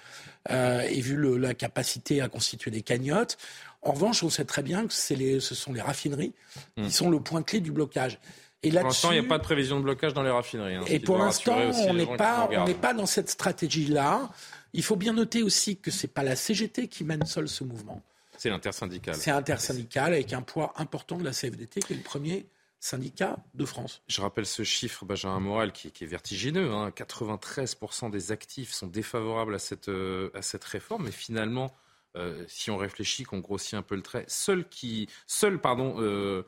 euh, 0.52 0.82
et 0.82 1.02
vu 1.02 1.16
le, 1.16 1.38
la 1.38 1.56
capacité 1.56 2.22
à 2.22 2.30
constituer 2.30 2.70
des 2.70 2.84
cagnottes. 2.84 3.40
En 3.82 3.94
revanche, 3.94 4.22
on 4.22 4.30
sait 4.30 4.46
très 4.46 4.62
bien 4.62 4.86
que 4.86 5.14
les, 5.16 5.40
ce 5.40 5.56
sont 5.56 5.74
les 5.74 5.82
raffineries 5.82 6.36
qui 6.76 6.84
mmh. 6.84 6.90
sont 6.92 7.10
le 7.10 7.20
point 7.20 7.42
clé 7.42 7.62
du 7.62 7.72
blocage. 7.72 8.20
Et 8.64 8.72
pour 8.72 8.84
l'instant, 8.84 9.12
il 9.12 9.20
n'y 9.20 9.26
a 9.26 9.30
pas 9.30 9.40
de 9.40 9.44
prévision 9.44 9.78
de 9.80 9.84
blocage 9.84 10.14
dans 10.14 10.24
les 10.24 10.30
raffineries. 10.30 10.76
Hein, 10.76 10.84
et 10.88 11.00
pour 11.00 11.18
l'instant, 11.18 11.58
on 11.88 11.94
n'est 11.94 12.06
pas, 12.18 12.50
pas 12.80 12.94
dans 12.94 13.06
cette 13.08 13.30
stratégie-là. 13.30 14.30
Il 14.74 14.84
faut 14.84 14.96
bien 14.96 15.14
noter 15.14 15.44
aussi 15.44 15.78
que 15.78 15.92
ce 15.92 16.06
n'est 16.06 16.12
pas 16.14 16.24
la 16.24 16.36
CGT 16.36 16.88
qui 16.88 17.04
mène 17.04 17.26
seule 17.26 17.50
ce 17.50 17.64
mouvement. 17.64 18.02
C'est 18.38 18.50
l'intersyndical. 18.50 19.16
C'est 19.16 19.32
intersyndical 19.32 20.14
avec 20.14 20.34
un 20.34 20.42
poids 20.42 20.74
important 20.78 21.18
de 21.18 21.24
la 21.24 21.32
CFDT 21.32 21.82
qui 21.82 21.94
est 21.94 21.98
le 21.98 22.02
premier 22.04 22.46
syndicat 22.80 23.38
de 23.54 23.66
France. 23.66 24.02
Je 24.08 24.22
rappelle 24.22 24.46
ce 24.46 24.64
chiffre, 24.64 25.06
Benjamin 25.06 25.40
Morel, 25.40 25.72
qui, 25.72 25.92
qui 25.92 26.04
est 26.04 26.08
vertigineux. 26.08 26.72
Hein. 26.72 26.90
93% 26.90 28.10
des 28.10 28.32
actifs 28.32 28.72
sont 28.72 28.88
défavorables 28.88 29.54
à 29.54 29.60
cette, 29.60 29.90
euh, 29.90 30.32
à 30.34 30.42
cette 30.42 30.64
réforme. 30.64 31.06
Mais 31.06 31.12
finalement, 31.12 31.76
euh, 32.16 32.44
si 32.48 32.72
on 32.72 32.78
réfléchit, 32.78 33.24
qu'on 33.24 33.40
grossit 33.40 33.76
un 33.76 33.84
peu 33.84 33.96
le 33.96 34.02
trait, 34.02 34.26
seuls 34.28 34.68
qui, 34.68 35.08
seul, 35.28 35.62
pardon, 35.62 35.96
euh, 36.00 36.44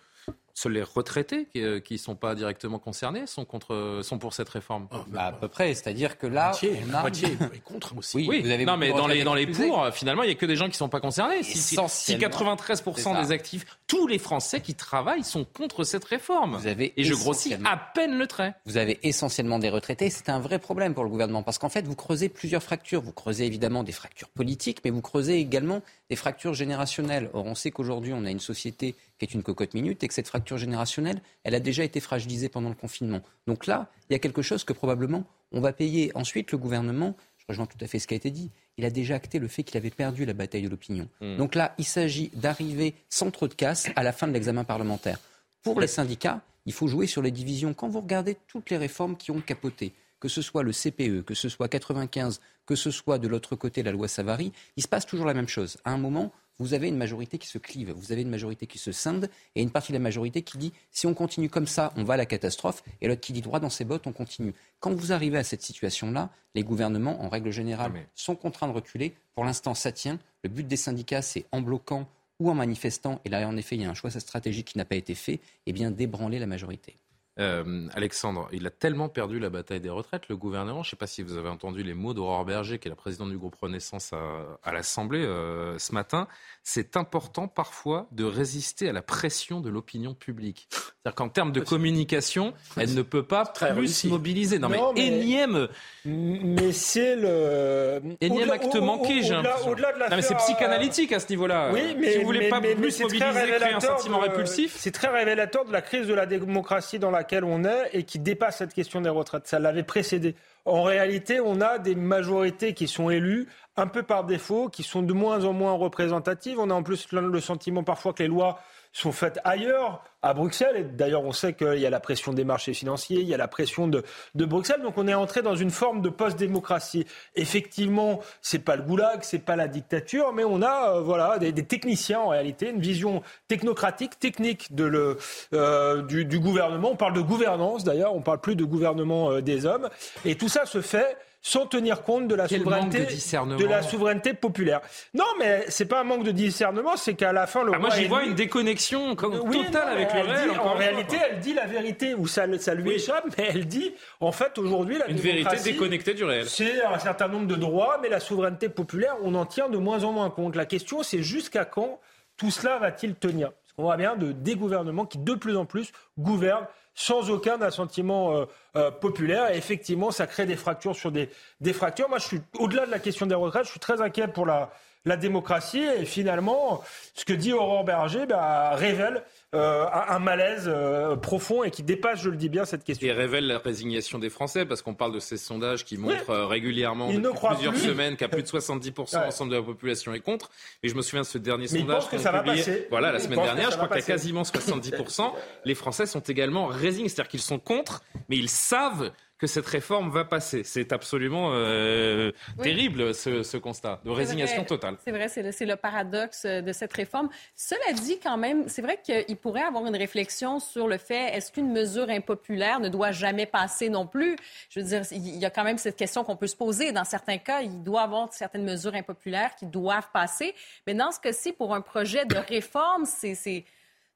Seuls 0.56 0.74
les 0.74 0.84
retraités 0.84 1.48
qui 1.52 1.62
ne 1.62 1.80
euh, 1.80 1.98
sont 1.98 2.16
pas 2.16 2.36
directement 2.36 2.78
concernés 2.78 3.26
sont, 3.26 3.44
contre, 3.44 4.02
sont 4.04 4.20
pour 4.20 4.34
cette 4.34 4.50
réforme 4.50 4.88
oh, 4.92 4.98
bah, 5.08 5.26
À 5.26 5.32
peu 5.32 5.48
près, 5.48 5.74
c'est-à-dire 5.74 6.18
que 6.18 6.28
là, 6.28 6.50
moitié, 6.50 6.80
on 6.88 6.94
a... 6.94 7.02
moitié 7.02 7.38
contre 7.64 7.98
aussi. 7.98 8.26
Oui, 8.28 8.42
Vous 8.42 8.52
avez 8.52 8.66
non, 8.66 8.78
mais 8.78 8.92
dans 8.92 9.08
les, 9.08 9.24
dans 9.24 9.34
les 9.34 9.48
pour, 9.48 9.88
finalement, 9.92 10.24
il 10.24 10.28
n'y 10.28 10.34
a 10.34 10.36
que 10.36 10.46
des 10.46 10.56
gens 10.56 10.66
qui 10.66 10.72
ne 10.72 10.76
sont 10.76 10.90
pas 10.90 11.00
concernés. 11.00 11.44
Si, 11.44 11.58
si 11.58 12.16
93% 12.16 13.22
des 13.22 13.32
actifs, 13.32 13.66
tous 13.88 14.08
les 14.08 14.20
Français 14.20 14.62
qui 14.62 14.76
travaillent 14.76 15.24
sont 15.24 15.46
contre 15.46 15.84
cette 15.84 16.06
réforme. 16.06 16.58
Vous 16.58 16.68
avez 16.68 16.94
Et 16.98 17.04
je 17.04 17.14
grossis 17.14 17.54
à 17.66 17.78
peine 17.78 18.18
le 18.18 18.28
trait. 18.28 18.54
Vous 18.66 18.78
avez 18.78 19.00
essentiellement 19.04 19.60
des 19.60 19.70
retraités. 19.70 20.10
C'est 20.10 20.30
un 20.30 20.40
vrai 20.40 20.60
problème 20.60 20.94
pour 20.94 21.04
le 21.04 21.10
gouvernement 21.10 21.44
parce 21.44 21.58
qu'en 21.58 21.70
fait, 21.70 21.86
vous 21.86 21.96
creusez 21.96 22.30
plusieurs 22.30 22.64
fractures. 22.64 23.02
Vous 23.02 23.12
creusez 23.12 23.46
évidemment 23.46 23.84
des 23.84 23.92
fractures 23.92 24.30
politiques, 24.30 24.80
mais 24.86 24.92
vous 24.92 25.02
creusez 25.02 25.40
également 25.40 25.82
des 26.10 26.16
fractures 26.16 26.54
générationnelles. 26.54 27.30
Or, 27.34 27.46
on 27.46 27.56
sait 27.56 27.72
qu'aujourd'hui, 27.72 28.14
on 28.14 28.26
a 28.26 28.32
une 28.32 28.40
société 28.40 28.96
qui 29.28 29.34
est 29.34 29.38
une 29.38 29.44
cocotte 29.44 29.74
minute 29.74 30.04
et 30.04 30.08
que 30.08 30.14
cette 30.14 30.28
fracture 30.28 30.58
générationnelle, 30.58 31.22
elle 31.44 31.56
a 31.56 31.60
déjà 31.60 31.84
été 31.84 32.00
fragilisée 32.00 32.50
pendant 32.50 32.70
le 32.70 32.76
confinement. 32.76 33.22
Donc 33.48 33.68
là, 33.68 33.90
il 34.10 34.14
y 34.14 34.16
a 34.16 34.20
quelque 34.20 34.42
chose 34.42 34.64
que 34.64 34.74
probablement 34.74 35.26
on 35.52 35.62
va 35.62 35.74
payer. 35.74 36.12
Ensuite, 36.16 36.52
le 36.52 36.58
gouvernement, 36.58 37.16
je 37.38 37.46
rejoins 37.48 37.66
tout 37.66 37.78
à 37.82 37.88
fait 37.88 38.00
ce 38.00 38.08
qui 38.08 38.14
a 38.14 38.18
été 38.18 38.32
dit, 38.32 38.52
il 38.78 38.86
a 38.86 38.90
déjà 38.90 39.16
acté 39.16 39.40
le 39.40 39.48
fait 39.48 39.64
qu'il 39.64 39.78
avait 39.78 39.90
perdu 39.90 40.26
la 40.26 40.34
bataille 40.34 40.64
de 40.64 40.70
l'opinion. 40.70 41.08
Hmm. 41.22 41.38
Donc 41.38 41.56
là, 41.56 41.76
il 41.78 41.86
s'agit 41.86 42.32
d'arriver 42.34 42.96
sans 43.10 43.32
trop 43.32 43.48
de 43.48 43.54
casse 43.54 43.88
à 43.96 44.04
la 44.04 44.12
fin 44.12 44.28
de 44.28 44.34
l'examen 44.34 44.64
parlementaire. 44.64 45.20
Pour 45.62 45.80
les 45.80 45.88
syndicats, 45.88 46.42
il 46.66 46.74
faut 46.74 46.88
jouer 46.88 47.08
sur 47.08 47.22
les 47.22 47.32
divisions. 47.32 47.74
Quand 47.74 47.88
vous 47.88 48.02
regardez 48.02 48.38
toutes 48.48 48.70
les 48.70 48.78
réformes 48.78 49.16
qui 49.16 49.32
ont 49.32 49.42
capoté, 49.42 49.94
que 50.20 50.30
ce 50.30 50.42
soit 50.42 50.64
le 50.64 50.72
CPE, 50.72 51.26
que 51.26 51.34
ce 51.34 51.50
soit 51.50 51.68
95, 51.68 52.40
que 52.66 52.76
ce 52.76 52.92
soit 52.92 53.18
de 53.18 53.28
l'autre 53.28 53.56
côté 53.56 53.84
la 53.84 53.92
loi 53.92 54.08
Savary, 54.08 54.54
il 54.78 54.84
se 54.84 54.88
passe 54.88 55.06
toujours 55.06 55.26
la 55.26 55.34
même 55.34 55.50
chose. 55.50 55.78
À 55.84 55.92
un 55.92 55.98
moment, 55.98 56.32
vous 56.60 56.74
avez 56.74 56.88
une 56.88 56.98
majorité 56.98 57.38
qui 57.38 57.48
se 57.48 57.58
clive, 57.58 57.92
vous 57.92 58.12
avez 58.12 58.22
une 58.22 58.30
majorité 58.30 58.68
qui 58.68 58.78
se 58.78 58.92
scinde 58.92 59.30
et 59.56 59.62
une 59.62 59.72
partie 59.72 59.92
de 59.92 59.98
la 59.98 60.04
majorité 60.04 60.42
qui 60.42 60.58
dit 60.58 60.74
si 60.92 61.08
on 61.08 61.14
continue 61.14 61.50
comme 61.50 61.68
ça, 61.68 61.94
on 61.96 62.04
va 62.04 62.14
à 62.16 62.18
la 62.18 62.26
catastrophe 62.26 62.84
et 63.02 63.08
l'autre 63.08 63.22
qui 63.22 63.34
dit 63.34 63.42
droit 63.42 63.60
dans 63.60 63.70
ses 63.70 63.86
bottes, 63.86 64.08
on 64.08 64.14
continue. 64.14 64.54
Quand 64.80 64.94
vous 64.94 65.12
arrivez 65.12 65.38
à 65.38 65.44
cette 65.44 65.62
situation-là, 65.62 66.30
les 66.56 66.64
gouvernements, 66.64 67.24
en 67.24 67.30
règle 67.30 67.52
générale, 67.52 67.94
sont 68.16 68.36
contraints 68.36 68.68
de 68.68 68.74
reculer. 68.74 69.14
Pour 69.34 69.46
l'instant, 69.46 69.74
ça 69.74 69.92
tient. 69.92 70.20
Le 70.44 70.50
but 70.50 70.68
des 70.68 70.78
syndicats, 70.78 71.22
c'est 71.22 71.46
en 71.52 71.62
bloquant 71.62 72.08
ou 72.40 72.50
en 72.50 72.56
manifestant, 72.56 73.22
et 73.26 73.30
là 73.30 73.48
en 73.48 73.56
effet 73.58 73.76
il 73.76 73.84
y 73.84 73.86
a 73.86 73.90
un 73.90 73.94
choix 73.94 74.10
stratégique 74.10 74.68
qui 74.68 74.78
n'a 74.78 74.86
pas 74.86 74.96
été 74.96 75.16
fait, 75.16 75.34
et 75.34 75.42
eh 75.68 75.74
bien 75.74 75.92
d'ébranler 75.92 76.40
la 76.40 76.48
majorité. 76.48 76.96
Euh, 77.40 77.88
Alexandre, 77.94 78.48
il 78.52 78.68
a 78.68 78.70
tellement 78.70 79.10
perdu 79.10 79.40
la 79.40 79.50
bataille 79.50 79.80
des 79.80 79.90
retraites, 79.90 80.30
le 80.30 80.38
gouvernement. 80.38 80.84
Je 80.84 80.88
ne 80.88 80.92
sais 80.92 80.96
pas 80.96 81.08
si 81.08 81.24
vous 81.24 81.36
avez 81.36 81.50
entendu 81.50 81.82
les 81.82 81.96
mots 81.96 82.14
d'Aurore 82.14 82.46
Berger, 82.46 82.78
qui 82.78 82.88
est 82.88 82.92
la 82.92 82.96
présidente 82.96 83.32
du 83.32 83.38
groupe 83.38 83.56
Renaissance 83.56 84.14
à, 84.14 84.72
l'Assemblée 84.72 85.24
euh, 85.24 85.78
ce 85.80 85.94
matin. 85.94 86.28
C'est 86.62 86.96
important 86.96 87.48
parfois 87.48 88.08
de 88.12 88.24
résister 88.24 88.88
à 88.88 88.94
la 88.94 89.02
pression 89.02 89.62
de 89.62 89.70
l'opinion 89.70 90.14
publique. 90.14 90.68
C'est-à-dire 90.72 91.16
qu'en 91.16 91.30
termes 91.30 91.52
de 91.52 91.60
communication, 91.60 92.54
elle 92.78 92.94
ne 92.94 93.02
peut 93.02 93.24
pas 93.24 93.46
plus 93.46 94.06
mobiliser. 94.06 94.60
Non, 94.60 94.70
mais, 94.70 94.80
énième. 94.96 95.68
Mais 96.06 96.72
c'est 96.72 97.16
le. 97.16 98.00
Énième 98.22 98.52
acte 98.52 98.76
manqué, 98.76 99.24
j'ai 99.24 99.34
l'impression. 99.34 99.72
Non, 99.72 100.16
mais 100.16 100.22
c'est 100.22 100.36
psychanalytique 100.36 101.12
à 101.12 101.20
ce 101.20 101.30
niveau-là. 101.30 101.72
Oui, 101.74 101.96
mais. 102.00 102.14
Si 102.14 102.20
vous 102.20 102.26
voulez 102.26 102.50
pas 102.50 102.62
plus 102.62 103.00
mobiliser, 103.02 103.26
créer 103.26 103.74
un 103.74 103.80
sentiment 103.80 104.20
répulsif. 104.20 104.76
C'est 104.78 104.92
très 104.92 105.08
révélateur 105.08 105.66
de 105.66 105.72
la 105.72 105.82
crise 105.82 106.08
de 106.08 106.14
la 106.14 106.28
démocratie 106.28 107.00
dans 107.00 107.12
la 107.12 107.23
laquelle 107.24 107.46
on 107.46 107.64
est 107.64 107.90
et 107.94 108.04
qui 108.04 108.20
dépasse 108.20 108.58
cette 108.58 108.74
question 108.74 109.00
des 109.00 109.10
retraites. 109.10 109.48
Ça 109.48 109.58
l'avait 109.58 109.84
précédé. 109.84 110.36
En 110.66 110.84
réalité, 110.84 111.40
on 111.40 111.62
a 111.62 111.80
des 111.80 111.96
majorités 111.96 112.74
qui 112.74 112.88
sont 112.88 113.10
élues 113.10 113.48
un 113.78 113.88
peu 113.88 114.04
par 114.04 114.26
défaut, 114.26 114.68
qui 114.68 114.84
sont 114.84 115.02
de 115.02 115.14
moins 115.14 115.46
en 115.46 115.54
moins 115.54 115.72
représentatives. 115.72 116.60
On 116.60 116.70
a 116.70 116.74
en 116.74 116.84
plus 116.84 117.12
le 117.12 117.40
sentiment 117.40 117.84
parfois 117.84 118.12
que 118.14 118.24
les 118.24 118.30
lois 118.30 118.60
sont 118.94 119.12
faites 119.12 119.40
ailleurs, 119.44 120.04
à 120.24 120.34
Bruxelles. 120.34 120.78
Et 120.78 120.84
d'ailleurs, 120.84 121.24
on 121.24 121.34
sait 121.34 121.54
qu'il 121.54 121.80
y 121.80 121.86
a 121.86 121.90
la 121.90 122.00
pression 122.00 122.34
des 122.34 122.46
marchés 122.46 122.74
financiers, 122.74 123.20
il 123.20 123.28
y 123.28 123.34
a 123.34 123.38
la 123.38 123.48
pression 123.48 123.88
de, 123.88 124.04
Bruxelles. 124.34 124.82
Donc, 124.82 124.98
on 124.98 125.08
est 125.08 125.14
entré 125.14 125.42
dans 125.42 125.56
une 125.56 125.70
forme 125.70 126.02
de 126.02 126.10
post-démocratie. 126.10 127.06
Effectivement, 127.36 128.22
c'est 128.42 128.60
pas 128.60 128.76
le 128.76 128.84
goulag, 128.84 129.20
c'est 129.22 129.40
pas 129.40 129.56
la 129.56 129.68
dictature, 129.68 130.34
mais 130.34 130.44
on 130.44 130.62
a, 130.62 130.96
euh, 130.96 131.02
voilà, 131.02 131.38
des, 131.38 131.54
techniciens 131.66 132.22
en 132.22 132.30
réalité, 132.30 132.70
une 132.70 132.80
vision 132.80 133.22
technocratique, 133.48 134.20
technique 134.20 134.74
de 134.74 134.86
le, 134.86 135.18
euh, 135.54 136.02
du, 136.02 136.26
du, 136.26 136.40
gouvernement. 136.40 136.92
On 136.92 136.96
parle 136.96 137.14
de 137.14 137.22
gouvernance 137.22 137.84
d'ailleurs, 137.84 138.16
on 138.16 138.22
parle 138.22 138.40
plus 138.40 138.56
de 138.56 138.64
gouvernement 138.64 139.32
euh, 139.32 139.42
des 139.42 139.66
hommes. 139.66 139.90
Et 140.24 140.36
tout 140.36 140.50
ça 140.50 140.66
se 140.66 140.82
fait 140.82 141.18
sans 141.46 141.68
tenir 141.68 142.04
compte 142.04 142.30
de 142.30 142.36
la 142.36 142.48
souveraineté 142.48 143.00
de, 143.06 143.66
la 143.66 143.82
souveraineté 143.82 144.34
populaire. 144.34 144.80
Non, 145.14 145.26
mais 145.38 145.66
c'est 145.68 145.86
pas 145.86 146.00
un 146.00 146.06
manque 146.06 146.24
de 146.24 146.32
discernement, 146.32 146.96
c'est 146.96 147.16
qu'à 147.16 147.34
la 147.34 147.48
fin 147.48 147.64
le 147.64 147.74
ah, 147.76 147.80
Moi, 147.80 147.90
j'y 147.90 148.06
vois 148.06 148.24
une 148.24 148.34
déconnexion 148.34 149.14
totale 149.16 149.90
avec 149.90 150.14
le 150.14 150.22
réel. 150.22 150.52
en 150.60 150.74
réalité, 150.74 151.18
elle 151.30 151.40
dit 151.40 151.54
la 151.54 151.66
vérité 151.66 152.16
ou 152.16 152.28
ça, 152.28 152.46
ça 152.60 152.74
lui 152.74 152.92
échappe, 152.92 153.26
mais 153.38 153.50
elle 153.54 153.68
dit 153.68 153.94
en 154.22 154.32
fait 154.32 154.58
aujourd'hui 154.58 154.98
la 154.98 155.10
une 155.10 155.18
vérité 155.18 155.58
déconnectée 155.62 156.14
du 156.14 156.24
réel. 156.24 156.48
C'est 156.48 156.82
un 156.82 156.98
certain 156.98 157.28
nombre 157.28 157.48
de 157.48 157.56
droits, 157.56 158.00
mais 158.02 158.08
la 158.08 158.22
souveraineté 158.22 158.70
populaire, 158.70 159.16
on 159.22 159.36
en 159.36 159.46
tient 159.46 159.68
de 159.68 159.78
moins 159.78 160.06
en 160.06 160.14
moins 160.14 160.30
compte. 160.30 160.56
La 160.56 160.66
question, 160.66 161.04
c'est 161.04 161.22
jusqu'à 161.22 161.66
quand 161.66 162.00
tout 162.38 162.52
cela 162.52 162.80
va-t-il 162.80 163.16
tenir? 163.16 163.52
Parce 163.52 163.74
qu'on 163.76 163.84
voit 163.84 163.98
bien 163.98 164.16
de 164.16 164.32
des 164.32 164.56
gouvernements 164.56 165.06
qui 165.06 165.18
de 165.18 165.34
plus 165.34 165.58
en 165.58 165.66
plus 165.66 165.92
gouvernent 166.18 166.68
sans 166.96 167.30
aucun 167.30 167.62
assentiment 167.62 168.36
euh, 168.36 168.46
euh, 168.76 168.92
populaire. 168.92 169.52
Et 169.54 169.58
effectivement, 169.58 170.12
ça 170.12 170.28
crée 170.28 170.46
des 170.46 170.56
fractures 170.56 170.96
sur 170.96 171.12
des, 171.12 171.30
des 171.62 171.74
fractures. 171.74 172.10
Moi, 172.10 172.20
je 172.20 172.26
suis 172.26 172.42
au-delà 172.60 172.86
de 172.86 172.92
la 172.92 173.00
question 173.00 173.26
des 173.26 173.36
retraites, 173.36 173.66
je 173.66 173.72
suis 173.72 173.80
très 173.80 174.02
inquiet 174.02 174.28
pour 174.28 174.46
la, 174.46 174.72
la 175.06 175.18
démocratie. 175.18 175.84
Et 175.84 176.06
finalement, 176.06 176.84
ce 177.14 177.26
que 177.26 177.34
dit 177.34 177.54
Aurore 177.54 177.84
Berger 177.84 178.26
bah, 178.26 178.76
révèle 178.76 179.24
euh, 179.54 179.86
un 179.92 180.18
malaise 180.18 180.64
euh, 180.66 181.16
profond 181.16 181.64
et 181.64 181.70
qui 181.70 181.84
dépasse, 181.84 182.22
je 182.22 182.30
le 182.30 182.38
dis 182.38 182.50
bien, 182.50 182.66
cette 182.66 182.84
question. 182.84 183.08
Et 183.08 183.12
révèle 183.12 183.46
la 183.46 183.60
résignation 183.60 184.18
des 184.18 184.32
Français, 184.32 184.66
parce 184.66 184.82
qu'on 184.82 184.96
parle 184.96 185.14
de 185.14 185.20
ces 185.20 185.38
sondages 185.38 185.86
qui 185.86 185.98
montrent 185.98 186.32
euh, 186.32 186.48
régulièrement 186.48 187.12
depuis 187.12 187.48
plusieurs 187.50 187.78
semaines 187.78 188.16
qu'à 188.16 188.30
plus 188.30 188.42
de 188.42 188.48
70% 188.48 189.24
l'ensemble 189.24 189.52
de 189.52 189.58
la 189.58 189.62
population 189.62 190.14
est 190.14 190.22
contre. 190.22 190.50
Et 190.82 190.90
je 190.90 190.96
me 190.96 191.02
souviens 191.02 191.22
de 191.22 191.28
ce 191.28 191.38
dernier 191.38 191.68
sondage 191.68 192.08
qu'on 192.08 192.26
a 192.26 192.44
publié 192.44 192.88
voilà, 192.90 193.12
la 193.12 193.20
semaine 193.20 193.42
dernière, 193.42 193.72
je 193.72 193.78
crois 193.78 193.94
a 193.94 194.02
quasiment 194.02 194.42
70%. 194.42 195.32
Les 195.66 195.76
Français 195.76 196.06
sont 196.06 196.22
également 196.22 196.66
résignés, 196.66 197.10
c'est-à-dire 197.10 197.30
qu'ils 197.30 197.42
sont 197.42 197.60
contre, 197.60 198.02
mais 198.30 198.38
ils 198.38 198.50
savent 198.50 199.12
que 199.38 199.48
cette 199.48 199.66
réforme 199.66 200.10
va 200.10 200.24
passer. 200.24 200.64
C'est 200.64 200.94
absolument 200.94 201.52
euh, 201.54 202.32
terrible 202.62 203.14
ce, 203.14 203.58
constat 203.58 204.00
de 204.06 204.10
résignation 204.10 204.64
totale. 204.64 204.98
C'est 205.04 205.12
vrai, 205.12 205.28
c'est 205.28 205.66
le, 205.66 205.76
paradoxe 205.76 206.46
de 206.46 206.72
cette 206.72 206.94
réforme. 206.94 207.30
Cela 207.56 207.94
dit, 207.94 208.20
quand 208.22 208.38
même, 208.38 208.70
c'est 208.70 208.82
vrai 208.82 209.00
qu'il 209.04 209.36
pourrait 209.38 209.64
avoir 209.64 209.86
une 209.86 209.96
réflexion 209.96 210.60
sur 210.60 210.88
le 210.88 210.98
fait 210.98 211.36
est-ce 211.36 211.52
qu'une 211.52 211.72
mesure 211.72 212.10
impopulaire 212.10 212.80
ne 212.80 212.90
doit 212.90 213.12
jamais 213.12 213.46
passer 213.46 213.90
non 213.90 214.06
plus? 214.06 214.36
Je 214.70 214.80
veux 214.80 214.86
dire, 214.86 215.02
il 215.12 215.38
y 215.38 215.46
a 215.46 215.50
quand 215.50 215.64
même 215.64 215.78
cette 215.78 215.96
question 215.96 216.24
qu'on 216.24 216.36
peut 216.36 216.48
se 216.48 216.56
poser. 216.56 216.92
Dans 216.92 217.04
certains 217.04 217.38
cas, 217.38 217.62
il 217.62 217.84
doit 217.84 218.02
y 218.02 218.04
avoir 218.04 218.34
certaines 218.34 218.64
mesures 218.64 218.96
impopulaires 218.96 219.56
qui 219.56 219.66
doivent 219.66 220.10
passer. 220.14 220.54
Mais 220.88 220.94
dans 220.94 221.12
ce 221.12 221.20
cas-ci, 221.20 221.52
pour 221.54 221.74
un 221.74 221.82
projet 221.82 222.26
de 222.26 222.38
réforme, 222.38 223.06
c'est 223.06 223.66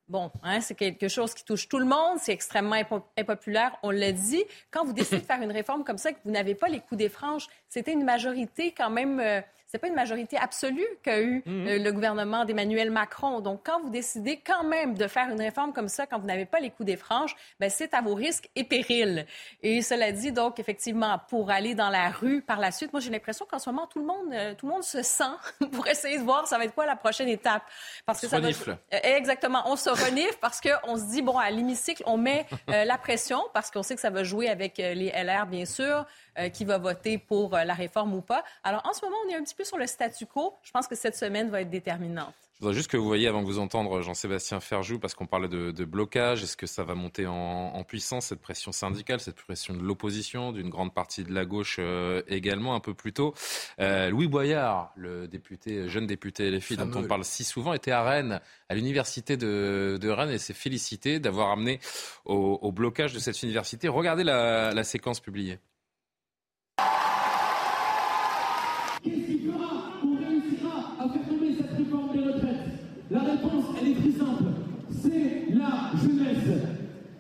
Bon, 0.09 0.31
hein, 0.41 0.61
c'est 0.61 0.75
quelque 0.75 1.09
chose 1.09 1.33
qui 1.33 1.43
touche 1.43 1.67
tout 1.67 1.79
le 1.79 1.85
monde, 1.85 2.17
c'est 2.21 2.31
extrêmement 2.31 2.77
impopulaire, 3.17 3.77
on 3.83 3.91
l'a 3.91 4.13
dit. 4.13 4.41
Quand 4.71 4.85
vous 4.85 4.93
décidez 4.93 5.17
de 5.17 5.25
faire 5.25 5.41
une 5.41 5.51
réforme 5.51 5.83
comme 5.83 5.97
ça, 5.97 6.13
que 6.13 6.19
vous 6.23 6.31
n'avez 6.31 6.55
pas 6.55 6.69
les 6.69 6.79
coups 6.79 6.97
des 6.97 7.09
franges, 7.09 7.47
c'était 7.67 7.91
une 7.91 8.05
majorité 8.05 8.71
quand 8.71 8.89
même 8.89 9.19
euh, 9.19 9.41
c'est 9.67 9.79
pas 9.79 9.87
une 9.87 9.95
majorité 9.95 10.37
absolue 10.37 10.87
qu'a 11.03 11.21
eu 11.21 11.43
mhm. 11.45 11.67
euh, 11.67 11.79
le 11.79 11.91
gouvernement 11.91 12.45
d'Emmanuel 12.45 12.89
Macron. 12.89 13.41
Donc, 13.41 13.61
quand 13.65 13.81
vous 13.81 13.89
décidez 13.89 14.37
quand 14.37 14.63
même 14.63 14.95
de 14.95 15.07
faire 15.07 15.29
une 15.29 15.41
réforme 15.41 15.73
comme 15.73 15.89
ça, 15.89 16.07
quand 16.07 16.19
vous 16.19 16.25
n'avez 16.25 16.45
pas 16.45 16.59
les 16.59 16.69
coups 16.69 16.87
des 16.87 16.95
franges, 16.95 17.35
ben, 17.59 17.69
c'est 17.69 17.93
à 17.93 18.01
vos 18.01 18.15
risques 18.15 18.49
et 18.55 18.63
périls. 18.63 19.25
Et 19.61 19.81
cela 19.81 20.13
dit, 20.13 20.31
donc, 20.31 20.59
effectivement, 20.59 21.19
pour 21.29 21.51
aller 21.51 21.75
dans 21.75 21.89
la 21.89 22.09
rue 22.09 22.41
par 22.41 22.59
la 22.59 22.71
suite, 22.71 22.93
moi, 22.93 23.01
j'ai 23.01 23.09
l'impression 23.09 23.45
qu'en 23.45 23.59
ce 23.59 23.69
moment, 23.69 23.87
tout 23.87 23.99
le 23.99 24.05
monde, 24.05 24.31
euh, 24.31 24.53
tout 24.55 24.67
le 24.67 24.71
monde 24.71 24.83
se 24.83 25.01
sent 25.01 25.23
pour 25.73 25.85
essayer 25.87 26.17
de 26.17 26.23
voir 26.23 26.47
ça 26.47 26.57
va 26.57 26.63
être 26.63 26.73
quoi 26.73 26.85
la 26.85 26.95
prochaine 26.95 27.27
étape. 27.27 27.63
Parce 28.05 28.21
que 28.21 28.27
ça 28.27 28.37
renifle. 28.37 28.77
Euh, 28.93 28.99
exactement. 29.03 29.63
On 29.65 29.75
se 29.75 29.89
renifle 29.89 30.37
parce 30.39 30.61
qu'on 30.61 30.95
se 30.95 31.11
dit, 31.11 31.21
bon, 31.21 31.37
à 31.37 31.51
l'hémicycle, 31.51 32.03
on 32.05 32.17
met 32.17 32.45
la 32.67 32.97
pression 32.97 33.41
parce 33.53 33.69
qu'on 33.69 33.83
sait 33.83 33.95
que 33.95 34.01
ça 34.01 34.09
va 34.09 34.23
jouer 34.23 34.49
avec 34.49 34.77
les 34.77 35.11
LR, 35.11 35.45
bien 35.47 35.65
sûr. 35.65 36.05
Euh, 36.39 36.49
qui 36.49 36.65
va 36.65 36.77
voter 36.77 37.17
pour 37.17 37.55
euh, 37.55 37.63
la 37.63 37.73
réforme 37.73 38.13
ou 38.13 38.21
pas. 38.21 38.43
Alors, 38.63 38.83
en 38.85 38.93
ce 38.93 39.03
moment, 39.03 39.17
on 39.25 39.29
est 39.31 39.35
un 39.35 39.43
petit 39.43 39.55
peu 39.55 39.63
sur 39.63 39.77
le 39.77 39.87
statu 39.87 40.27
quo. 40.27 40.53
Je 40.61 40.69
pense 40.69 40.87
que 40.87 40.93
cette 40.93 41.15
semaine 41.15 41.49
va 41.49 41.61
être 41.61 41.69
déterminante. 41.71 42.35
Je 42.53 42.59
voudrais 42.59 42.75
juste 42.75 42.91
que 42.91 42.97
vous 42.97 43.07
voyez, 43.07 43.27
avant 43.27 43.41
de 43.41 43.47
vous 43.47 43.57
entendre, 43.57 44.01
Jean-Sébastien 44.01 44.59
Ferjou, 44.59 44.99
parce 44.99 45.15
qu'on 45.15 45.25
parlait 45.25 45.47
de, 45.47 45.85
blocage, 45.85 46.43
est-ce 46.43 46.55
que 46.55 46.67
ça 46.67 46.83
va 46.83 46.93
monter 46.93 47.25
en, 47.25 47.83
puissance, 47.83 48.27
cette 48.27 48.41
pression 48.41 48.71
syndicale, 48.71 49.19
cette 49.19 49.35
pression 49.35 49.73
de 49.73 49.81
l'opposition, 49.81 50.51
d'une 50.51 50.69
grande 50.69 50.93
partie 50.93 51.23
de 51.23 51.33
la 51.33 51.45
gauche 51.45 51.77
euh, 51.79 52.21
également, 52.27 52.75
un 52.75 52.79
peu 52.79 52.93
plus 52.93 53.13
tôt? 53.13 53.33
Louis 53.79 54.27
Boyard, 54.27 54.91
le 54.95 55.27
député, 55.27 55.89
jeune 55.89 56.05
député 56.05 56.51
LFI 56.51 56.77
dont 56.77 56.91
on 56.95 57.03
parle 57.03 57.23
si 57.23 57.43
souvent, 57.43 57.73
était 57.73 57.91
à 57.91 58.03
Rennes, 58.03 58.41
à 58.69 58.75
l'université 58.75 59.37
de, 59.37 60.09
Rennes, 60.09 60.31
et 60.31 60.37
s'est 60.37 60.53
félicité 60.53 61.19
d'avoir 61.19 61.51
amené 61.51 61.79
au, 62.25 62.71
blocage 62.71 63.13
de 63.13 63.19
cette 63.19 63.41
université. 63.41 63.87
Regardez 63.87 64.23
la 64.23 64.83
séquence 64.83 65.19
publiée. 65.19 65.59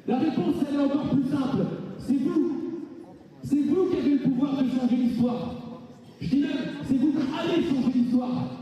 La 0.07 0.19
réponse, 0.19 0.55
elle 0.69 0.75
est 0.75 0.83
encore 0.85 1.09
plus 1.09 1.29
simple. 1.29 1.65
C'est 1.99 2.13
vous. 2.13 2.61
C'est 3.43 3.61
vous 3.63 3.89
qui 3.89 3.97
avez 3.97 4.11
le 4.11 4.19
pouvoir 4.19 4.53
de 4.55 4.69
changer 4.69 4.95
l'histoire. 4.95 5.55
Je 6.21 6.27
dis 6.27 6.39
même, 6.39 6.51
c'est 6.87 6.95
vous 6.95 7.11
qui 7.11 7.17
allez 7.37 7.63
changer 7.63 7.91
l'histoire. 7.93 8.57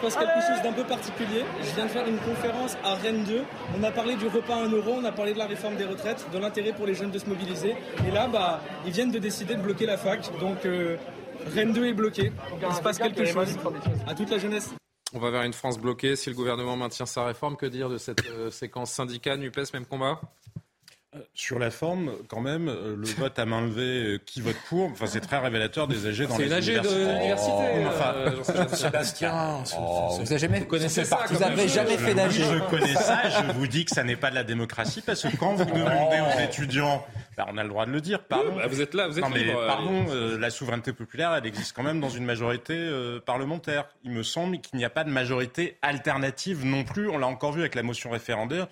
passe 0.00 0.16
quelque 0.16 0.40
chose 0.40 0.62
d'un 0.62 0.72
peu 0.72 0.84
viens 1.80 1.86
de 1.86 1.92
faire 1.92 2.08
une 2.08 2.18
conférence 2.18 2.76
à 2.84 2.94
Rennes 2.94 3.24
2. 3.24 3.42
On 3.78 3.82
a 3.82 3.90
parlé 3.90 4.14
du 4.16 4.26
repas 4.26 4.54
à 4.54 4.64
1 4.64 4.68
euro, 4.70 4.96
on 5.00 5.04
a 5.04 5.12
parlé 5.12 5.32
de 5.32 5.38
la 5.38 5.46
réforme 5.46 5.76
des 5.76 5.86
retraites, 5.86 6.26
de 6.30 6.38
l'intérêt 6.38 6.72
pour 6.72 6.86
les 6.86 6.94
jeunes 6.94 7.10
de 7.10 7.18
se 7.18 7.26
mobiliser. 7.26 7.74
Et 8.06 8.10
là, 8.10 8.28
bah, 8.28 8.60
ils 8.84 8.92
viennent 8.92 9.10
de 9.10 9.18
décider 9.18 9.54
de 9.54 9.62
bloquer 9.62 9.86
la 9.86 9.96
fac. 9.96 10.20
Donc 10.40 10.66
euh, 10.66 10.96
Rennes 11.54 11.72
2 11.72 11.86
est 11.86 11.94
bloqué. 11.94 12.32
Il 12.68 12.74
se 12.74 12.82
passe 12.82 12.98
quelque 12.98 13.24
chose 13.24 13.56
à 14.06 14.14
toute 14.14 14.30
la 14.30 14.38
jeunesse. 14.38 14.70
On 15.14 15.18
va 15.18 15.30
vers 15.30 15.42
une 15.42 15.54
France 15.54 15.78
bloquée. 15.78 16.16
Si 16.16 16.28
le 16.28 16.36
gouvernement 16.36 16.76
maintient 16.76 17.06
sa 17.06 17.24
réforme, 17.24 17.56
que 17.56 17.66
dire 17.66 17.88
de 17.88 17.96
cette 17.96 18.26
euh, 18.26 18.50
séquence 18.50 18.92
syndicat, 18.92 19.38
NUPES, 19.38 19.72
même 19.72 19.86
combat? 19.86 20.20
Sur 21.34 21.58
la 21.58 21.70
forme, 21.70 22.12
quand 22.28 22.40
même, 22.40 22.68
euh, 22.68 22.94
le 22.96 23.06
vote 23.18 23.38
à 23.38 23.44
main 23.44 23.62
levée, 23.62 24.20
qui 24.24 24.40
vote 24.40 24.56
pour, 24.68 24.90
enfin, 24.90 25.06
c'est 25.06 25.20
très 25.20 25.38
révélateur 25.38 25.88
des 25.88 26.06
âgés 26.06 26.26
dans 26.26 26.38
les 26.38 26.46
universités. 26.46 26.88
C'est 26.88 27.06
de 27.06 27.12
l'université, 27.12 27.86
enfin, 27.86 28.66
Sébastien, 28.76 29.64
oh, 29.78 30.18
vous 30.20 30.30
avez 30.30 30.38
jamais, 30.38 30.66
connaissez 30.66 31.04
ça, 31.04 31.24
vous 31.28 31.42
avez 31.42 31.68
jamais 31.68 31.96
fait 31.96 32.14
d'AG. 32.14 32.30
Je 32.30 32.70
connais 32.70 32.94
ça, 32.94 33.22
je 33.28 33.52
vous 33.52 33.66
dis 33.66 33.84
que 33.84 33.90
ça 33.90 34.04
n'est 34.04 34.16
pas 34.16 34.30
de 34.30 34.36
la 34.36 34.44
démocratie, 34.44 35.02
parce 35.02 35.22
que 35.22 35.36
quand 35.36 35.54
vous 35.54 35.64
demandez 35.64 36.20
aux 36.20 36.40
étudiants, 36.40 37.04
bah, 37.36 37.46
on 37.50 37.58
a 37.58 37.62
le 37.64 37.68
droit 37.68 37.86
de 37.86 37.92
le 37.92 38.00
dire, 38.00 38.22
pardon. 38.22 38.54
Bah, 38.56 38.68
vous 38.68 38.80
êtes 38.80 38.94
là, 38.94 39.08
vous 39.08 39.18
êtes 39.18 39.24
non, 39.24 39.30
mais 39.30 39.44
libre, 39.44 39.66
pardon, 39.66 40.06
euh, 40.10 40.38
la 40.38 40.50
souveraineté 40.50 40.92
populaire, 40.92 41.34
elle 41.34 41.46
existe 41.46 41.74
quand 41.74 41.82
même 41.82 42.00
dans 42.00 42.08
une 42.08 42.24
majorité 42.24 42.74
euh, 42.76 43.18
parlementaire. 43.18 43.88
Il 44.04 44.12
me 44.12 44.22
semble 44.22 44.60
qu'il 44.60 44.78
n'y 44.78 44.84
a 44.84 44.90
pas 44.90 45.02
de 45.02 45.10
majorité 45.10 45.76
alternative 45.82 46.64
non 46.64 46.84
plus. 46.84 47.08
On 47.08 47.18
l'a 47.18 47.26
encore 47.26 47.52
vu 47.52 47.60
avec 47.60 47.74
la 47.74 47.82
motion 47.82 48.10
référendaire 48.10 48.68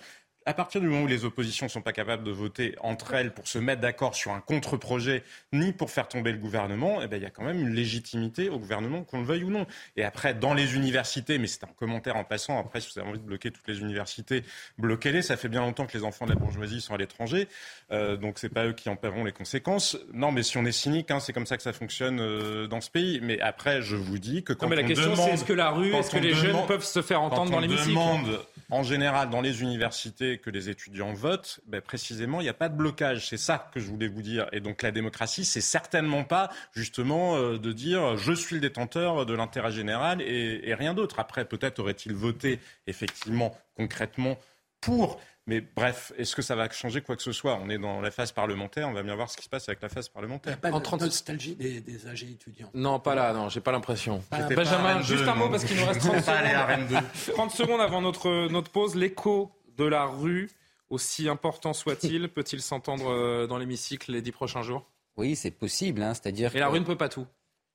à 0.48 0.54
partir 0.54 0.80
du 0.80 0.86
moment 0.86 1.02
où 1.02 1.06
les 1.06 1.26
oppositions 1.26 1.66
ne 1.66 1.70
sont 1.70 1.82
pas 1.82 1.92
capables 1.92 2.24
de 2.24 2.30
voter 2.30 2.74
entre 2.80 3.12
elles 3.12 3.34
pour 3.34 3.46
se 3.46 3.58
mettre 3.58 3.82
d'accord 3.82 4.14
sur 4.14 4.32
un 4.32 4.40
contre-projet, 4.40 5.22
ni 5.52 5.74
pour 5.74 5.90
faire 5.90 6.08
tomber 6.08 6.32
le 6.32 6.38
gouvernement, 6.38 7.02
eh 7.02 7.06
ben, 7.06 7.18
il 7.18 7.22
y 7.22 7.26
a 7.26 7.30
quand 7.30 7.44
même 7.44 7.60
une 7.60 7.74
légitimité 7.74 8.48
au 8.48 8.58
gouvernement, 8.58 9.02
qu'on 9.02 9.18
le 9.18 9.26
veuille 9.26 9.44
ou 9.44 9.50
non. 9.50 9.66
Et 9.98 10.04
après, 10.04 10.32
dans 10.32 10.54
les 10.54 10.74
universités, 10.74 11.36
mais 11.36 11.48
c'est 11.48 11.64
un 11.64 11.70
commentaire 11.78 12.16
en 12.16 12.24
passant, 12.24 12.58
après, 12.58 12.80
si 12.80 12.90
vous 12.90 12.98
avez 12.98 13.10
envie 13.10 13.18
de 13.18 13.26
bloquer 13.26 13.50
toutes 13.50 13.68
les 13.68 13.80
universités, 13.80 14.42
bloquez-les. 14.78 15.20
Ça 15.20 15.36
fait 15.36 15.50
bien 15.50 15.60
longtemps 15.60 15.84
que 15.84 15.98
les 15.98 16.02
enfants 16.02 16.24
de 16.24 16.32
la 16.32 16.38
bourgeoisie 16.38 16.80
sont 16.80 16.94
à 16.94 16.96
l'étranger, 16.96 17.46
euh, 17.92 18.16
donc 18.16 18.38
c'est 18.38 18.48
pas 18.48 18.64
eux 18.64 18.72
qui 18.72 18.88
en 18.88 18.96
paieront 18.96 19.24
les 19.24 19.32
conséquences. 19.32 19.98
Non, 20.14 20.32
mais 20.32 20.42
si 20.42 20.56
on 20.56 20.64
est 20.64 20.72
cynique, 20.72 21.10
hein, 21.10 21.20
c'est 21.20 21.34
comme 21.34 21.46
ça 21.46 21.58
que 21.58 21.62
ça 21.62 21.74
fonctionne 21.74 22.20
euh, 22.20 22.66
dans 22.68 22.80
ce 22.80 22.88
pays. 22.88 23.20
Mais 23.22 23.38
après, 23.42 23.82
je 23.82 23.96
vous 23.96 24.18
dis 24.18 24.44
que 24.44 24.54
quand 24.54 24.64
non, 24.64 24.70
mais 24.70 24.76
la 24.76 24.84
on 24.84 24.86
question, 24.86 25.10
demande, 25.10 25.26
c'est 25.26 25.34
est-ce 25.34 25.44
que 25.44 25.52
la 25.52 25.68
rue, 25.68 25.92
est-ce 25.94 26.10
que 26.10 26.16
les 26.16 26.32
jeunes 26.32 26.64
peuvent 26.66 26.82
se 26.82 27.02
faire 27.02 27.20
entendre 27.20 27.50
dans 27.50 27.60
l'hémicycle? 27.60 27.90
demande, 27.90 28.40
en 28.70 28.82
général, 28.82 29.28
dans 29.28 29.42
les 29.42 29.60
universités, 29.60 30.37
que 30.38 30.50
les 30.50 30.68
étudiants 30.68 31.12
votent, 31.12 31.60
ben 31.66 31.80
précisément, 31.80 32.40
il 32.40 32.44
n'y 32.44 32.50
a 32.50 32.54
pas 32.54 32.68
de 32.68 32.76
blocage. 32.76 33.28
C'est 33.28 33.36
ça 33.36 33.70
que 33.72 33.80
je 33.80 33.86
voulais 33.86 34.08
vous 34.08 34.22
dire. 34.22 34.48
Et 34.52 34.60
donc 34.60 34.82
la 34.82 34.90
démocratie, 34.90 35.44
c'est 35.44 35.60
certainement 35.60 36.24
pas 36.24 36.50
justement 36.72 37.36
euh, 37.36 37.58
de 37.58 37.72
dire 37.72 38.16
je 38.16 38.32
suis 38.32 38.56
le 38.56 38.60
détenteur 38.60 39.26
de 39.26 39.34
l'intérêt 39.34 39.72
général 39.72 40.22
et, 40.22 40.60
et 40.64 40.74
rien 40.74 40.94
d'autre. 40.94 41.18
Après, 41.20 41.44
peut-être 41.44 41.78
aurait-il 41.78 42.14
voté 42.14 42.60
effectivement, 42.86 43.56
concrètement, 43.76 44.38
pour. 44.80 45.20
Mais 45.46 45.62
bref, 45.62 46.12
est-ce 46.18 46.36
que 46.36 46.42
ça 46.42 46.54
va 46.54 46.68
changer 46.68 47.00
quoi 47.00 47.16
que 47.16 47.22
ce 47.22 47.32
soit? 47.32 47.58
On 47.62 47.70
est 47.70 47.78
dans 47.78 48.02
la 48.02 48.10
phase 48.10 48.32
parlementaire, 48.32 48.86
on 48.86 48.92
va 48.92 49.02
bien 49.02 49.14
voir 49.14 49.30
ce 49.30 49.36
qui 49.38 49.44
se 49.44 49.48
passe 49.48 49.66
avec 49.66 49.80
la 49.80 49.88
phase 49.88 50.06
parlementaire. 50.10 50.52
Il 50.52 50.68
n'y 50.68 50.76
a 50.76 50.78
pas 50.78 50.96
de 50.98 51.04
nostalgie 51.04 51.54
des, 51.54 51.80
des 51.80 52.06
âgés 52.06 52.28
étudiants. 52.30 52.68
Non, 52.74 53.00
pas 53.00 53.14
là, 53.14 53.32
non, 53.32 53.48
j'ai 53.48 53.60
pas 53.60 53.72
l'impression. 53.72 54.22
Benjamin, 54.30 55.00
juste 55.00 55.26
un 55.26 55.34
mot 55.34 55.48
parce 55.48 55.64
qu'il 55.64 55.78
nous 55.78 55.86
reste 55.86 56.00
30 56.00 56.16
J'étais 56.16 56.26
pas 56.26 56.36
allé 56.36 56.50
à 56.50 56.66
Rennes 56.66 56.86
secondes. 56.86 57.02
deux. 57.26 57.32
30 57.32 57.50
secondes 57.50 57.80
avant 57.80 58.02
notre, 58.02 58.48
notre 58.48 58.70
pause, 58.70 58.94
l'écho 58.94 59.50
de 59.78 59.84
la 59.84 60.04
rue, 60.04 60.50
aussi 60.90 61.28
important 61.28 61.72
soit-il, 61.72 62.28
peut-il 62.34 62.60
s'entendre 62.60 63.08
euh, 63.10 63.46
dans 63.46 63.56
l'hémicycle 63.58 64.12
les 64.12 64.20
dix 64.22 64.32
prochains 64.32 64.62
jours? 64.62 64.84
Oui, 65.16 65.34
c'est 65.36 65.50
possible. 65.50 66.02
Hein, 66.02 66.14
C'est-à-dire 66.14 66.54
Et 66.54 66.60
la 66.60 66.68
rue 66.68 66.80
ne 66.80 66.84
peut 66.84 66.96
pas 66.96 67.08
tout. 67.08 67.26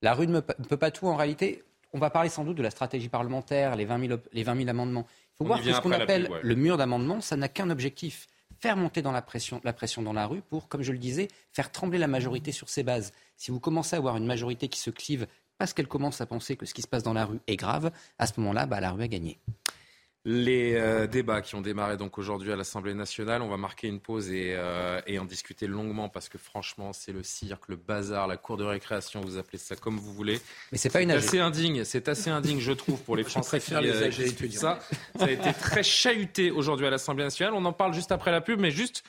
La 0.01 0.13
rue 0.13 0.27
ne 0.27 0.39
peut 0.41 0.77
pas 0.77 0.91
tout 0.91 1.07
en 1.07 1.15
réalité. 1.15 1.63
On 1.93 2.00
va 2.00 2.10
parler 2.10 2.29
sans 2.29 2.43
doute 2.43 2.57
de 2.57 2.63
la 2.63 2.72
stratégie 2.72 3.10
parlementaire, 3.10 3.75
les 3.75 3.86
20 3.86 4.00
000, 4.00 4.13
op- 4.13 4.27
les 4.33 4.43
20 4.43 4.55
000 4.57 4.69
amendements. 4.69 5.05
Il 5.07 5.38
faut 5.38 5.43
On 5.43 5.48
voir 5.48 5.62
que 5.62 5.72
ce 5.72 5.79
qu'on 5.79 5.91
appelle 5.91 6.29
ouais. 6.29 6.39
le 6.41 6.55
mur 6.55 6.77
d'amendements, 6.77 7.22
ça 7.22 7.36
n'a 7.36 7.48
qu'un 7.48 7.69
objectif 7.69 8.27
faire 8.60 8.77
monter 8.77 9.01
dans 9.01 9.12
la 9.12 9.22
pression, 9.22 9.60
la 9.63 9.74
pression 9.74 10.01
dans 10.01 10.13
la 10.13 10.25
rue 10.25 10.41
pour, 10.41 10.67
comme 10.69 10.81
je 10.83 10.91
le 10.91 10.98
disais, 10.98 11.27
faire 11.51 11.72
trembler 11.72 11.98
la 12.00 12.07
majorité 12.07 12.51
sur 12.51 12.69
ses 12.69 12.81
bases. 12.83 13.12
Si 13.38 13.51
vous 13.51 13.60
commencez 13.60 13.95
à 13.95 14.00
avoir 14.00 14.15
une 14.17 14.25
majorité 14.25 14.69
qui 14.69 14.79
se 14.79 14.89
clive 14.89 15.27
parce 15.57 15.74
qu'elle 15.74 15.88
commence 15.88 16.19
à 16.22 16.25
penser 16.25 16.55
que 16.55 16.65
ce 16.65 16.74
qui 16.74 16.81
se 16.81 16.88
passe 16.88 17.03
dans 17.03 17.13
la 17.13 17.25
rue 17.25 17.39
est 17.48 17.57
grave, 17.57 17.91
à 18.17 18.25
ce 18.25 18.39
moment-là, 18.39 18.65
bah, 18.65 18.79
la 18.79 18.91
rue 18.91 19.03
a 19.03 19.07
gagné. 19.07 19.38
Les 20.25 20.75
euh, 20.75 21.06
débats 21.06 21.42
qui 21.42 21.56
ont 21.56 21.62
démarré 21.62 21.98
donc 21.98 22.18
aujourd'hui 22.18 22.53
à 22.53 22.56
l'Assemblée 22.56 22.94
nationale, 22.94 23.42
on 23.42 23.50
va 23.50 23.58
marquer 23.58 23.89
une 23.89 24.00
pause 24.00 24.32
et, 24.32 24.53
euh, 24.56 25.01
et 25.06 25.20
en 25.20 25.25
discuter 25.25 25.68
longuement 25.68 26.08
parce 26.08 26.30
que 26.30 26.38
franchement, 26.38 26.94
c'est 26.94 27.12
le 27.12 27.24
cirque, 27.24 27.68
le 27.68 27.75
bazar, 27.75 28.27
la 28.27 28.38
cour 28.38 28.55
de 28.55 28.64
récréation, 28.64 29.20
vous 29.20 29.38
appelez 29.38 29.57
ça 29.57 29.75
comme 29.75 29.98
vous 29.98 30.14
voulez. 30.14 30.40
Mais 30.72 30.77
c'est 30.77 30.90
pas 30.90 31.01
une 31.01 31.12
assez 31.12 31.40
indigne, 31.40 31.83
c'est 31.83 32.07
assez 32.07 32.29
indigne, 32.29 32.62
je 32.62 32.72
trouve, 32.72 33.01
pour 33.01 33.18
les 33.18 33.25
Français 33.25 33.59
qui, 33.59 33.72
les 33.72 34.01
euh, 34.01 34.25
étudiants. 34.25 34.62
ça. 34.62 34.79
Ça 35.20 35.25
a 35.25 35.29
été 35.29 35.51
très 35.51 35.83
chahuté 35.83 36.51
aujourd'hui 36.51 36.88
à 36.88 36.90
l'Assemblée 36.90 37.25
nationale. 37.25 37.53
On 37.53 37.66
en 37.66 37.74
parle 37.74 37.94
juste 37.94 38.14
après 38.14 38.31
la 38.31 38.40
pub, 38.40 38.62
mais 38.62 38.72
juste 38.72 39.03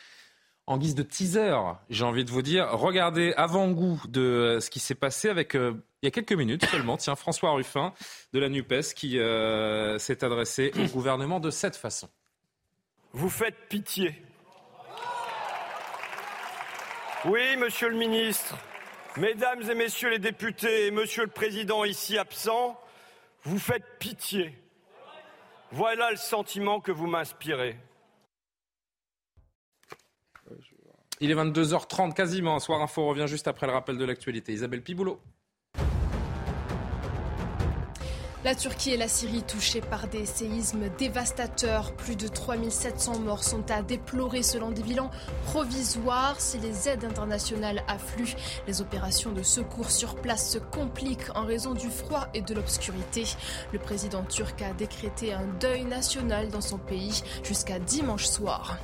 en 0.66 0.78
guise 0.78 0.94
de 0.94 1.02
teaser, 1.02 1.56
j'ai 1.90 2.04
envie 2.04 2.24
de 2.24 2.30
vous 2.30 2.42
dire, 2.42 2.68
regardez 2.70 3.34
avant-goût 3.36 4.00
de 4.08 4.20
euh, 4.20 4.60
ce 4.60 4.70
qui 4.70 4.80
s'est 4.80 4.94
passé 4.94 5.28
avec, 5.28 5.54
euh, 5.54 5.74
il 6.02 6.06
y 6.06 6.08
a 6.08 6.10
quelques 6.10 6.32
minutes 6.32 6.64
seulement, 6.66 6.96
tiens, 6.96 7.16
François 7.16 7.50
Ruffin 7.52 7.92
de 8.32 8.38
la 8.38 8.48
NUPES 8.48 8.94
qui 8.94 9.18
euh, 9.18 9.98
s'est 9.98 10.24
adressé 10.24 10.72
au 10.78 10.86
gouvernement 10.86 11.38
de 11.38 11.50
cette 11.50 11.76
façon. 11.76 12.08
Vous 13.12 13.28
faites 13.28 13.68
pitié. 13.68 14.22
Oui, 17.26 17.56
monsieur 17.58 17.88
le 17.88 17.96
ministre, 17.96 18.56
mesdames 19.16 19.62
et 19.70 19.74
messieurs 19.74 20.10
les 20.10 20.18
députés 20.18 20.86
et 20.86 20.90
monsieur 20.90 21.24
le 21.24 21.30
président 21.30 21.84
ici 21.84 22.18
absent, 22.18 22.78
vous 23.42 23.58
faites 23.58 23.98
pitié. 23.98 24.58
Voilà 25.72 26.10
le 26.10 26.16
sentiment 26.16 26.80
que 26.80 26.92
vous 26.92 27.06
m'inspirez. 27.06 27.76
Il 31.20 31.30
est 31.30 31.34
22h30 31.34 32.12
quasiment. 32.12 32.58
Soir 32.58 32.82
Info 32.82 33.06
revient 33.06 33.26
juste 33.26 33.48
après 33.48 33.66
le 33.66 33.72
rappel 33.72 33.98
de 33.98 34.04
l'actualité. 34.04 34.52
Isabelle 34.52 34.82
Piboulot. 34.82 35.20
La 38.44 38.54
Turquie 38.54 38.90
et 38.90 38.98
la 38.98 39.08
Syrie 39.08 39.42
touchées 39.42 39.80
par 39.80 40.06
des 40.06 40.26
séismes 40.26 40.90
dévastateurs. 40.98 41.96
Plus 41.96 42.14
de 42.14 42.28
3700 42.28 43.20
morts 43.20 43.42
sont 43.42 43.70
à 43.70 43.80
déplorer 43.80 44.42
selon 44.42 44.70
des 44.70 44.82
bilans 44.82 45.10
provisoires. 45.44 46.38
Si 46.38 46.58
les 46.58 46.90
aides 46.90 47.06
internationales 47.06 47.82
affluent, 47.88 48.36
les 48.66 48.82
opérations 48.82 49.32
de 49.32 49.42
secours 49.42 49.90
sur 49.90 50.16
place 50.16 50.52
se 50.52 50.58
compliquent 50.58 51.34
en 51.34 51.46
raison 51.46 51.72
du 51.72 51.88
froid 51.88 52.28
et 52.34 52.42
de 52.42 52.52
l'obscurité. 52.52 53.24
Le 53.72 53.78
président 53.78 54.24
turc 54.24 54.60
a 54.60 54.74
décrété 54.74 55.32
un 55.32 55.46
deuil 55.58 55.84
national 55.84 56.50
dans 56.50 56.60
son 56.60 56.76
pays 56.76 57.22
jusqu'à 57.42 57.78
dimanche 57.78 58.26
soir. 58.26 58.76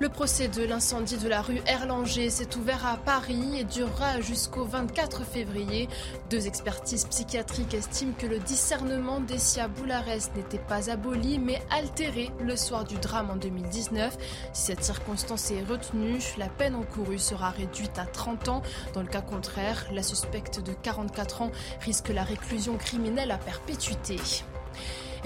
Le 0.00 0.08
procès 0.08 0.48
de 0.48 0.64
l'incendie 0.64 1.18
de 1.18 1.28
la 1.28 1.40
rue 1.40 1.60
Erlanger 1.66 2.28
s'est 2.28 2.56
ouvert 2.56 2.84
à 2.84 2.96
Paris 2.96 3.60
et 3.60 3.62
durera 3.62 4.20
jusqu'au 4.20 4.64
24 4.64 5.24
février. 5.24 5.88
Deux 6.30 6.48
expertises 6.48 7.04
psychiatriques 7.04 7.74
estiment 7.74 8.12
que 8.18 8.26
le 8.26 8.40
discernement 8.40 9.20
d'Essia 9.20 9.68
Boularès 9.68 10.32
n'était 10.34 10.58
pas 10.58 10.90
aboli 10.90 11.38
mais 11.38 11.62
altéré 11.70 12.30
le 12.40 12.56
soir 12.56 12.84
du 12.84 12.96
drame 12.96 13.30
en 13.30 13.36
2019. 13.36 14.18
Si 14.52 14.62
cette 14.62 14.82
circonstance 14.82 15.52
est 15.52 15.62
retenue, 15.62 16.18
la 16.38 16.48
peine 16.48 16.74
encourue 16.74 17.20
sera 17.20 17.50
réduite 17.50 17.96
à 17.96 18.06
30 18.06 18.48
ans. 18.48 18.62
Dans 18.94 19.02
le 19.02 19.06
cas 19.08 19.22
contraire, 19.22 19.86
la 19.92 20.02
suspecte 20.02 20.60
de 20.60 20.72
44 20.72 21.42
ans 21.42 21.52
risque 21.82 22.08
la 22.08 22.24
réclusion 22.24 22.76
criminelle 22.78 23.30
à 23.30 23.38
perpétuité. 23.38 24.16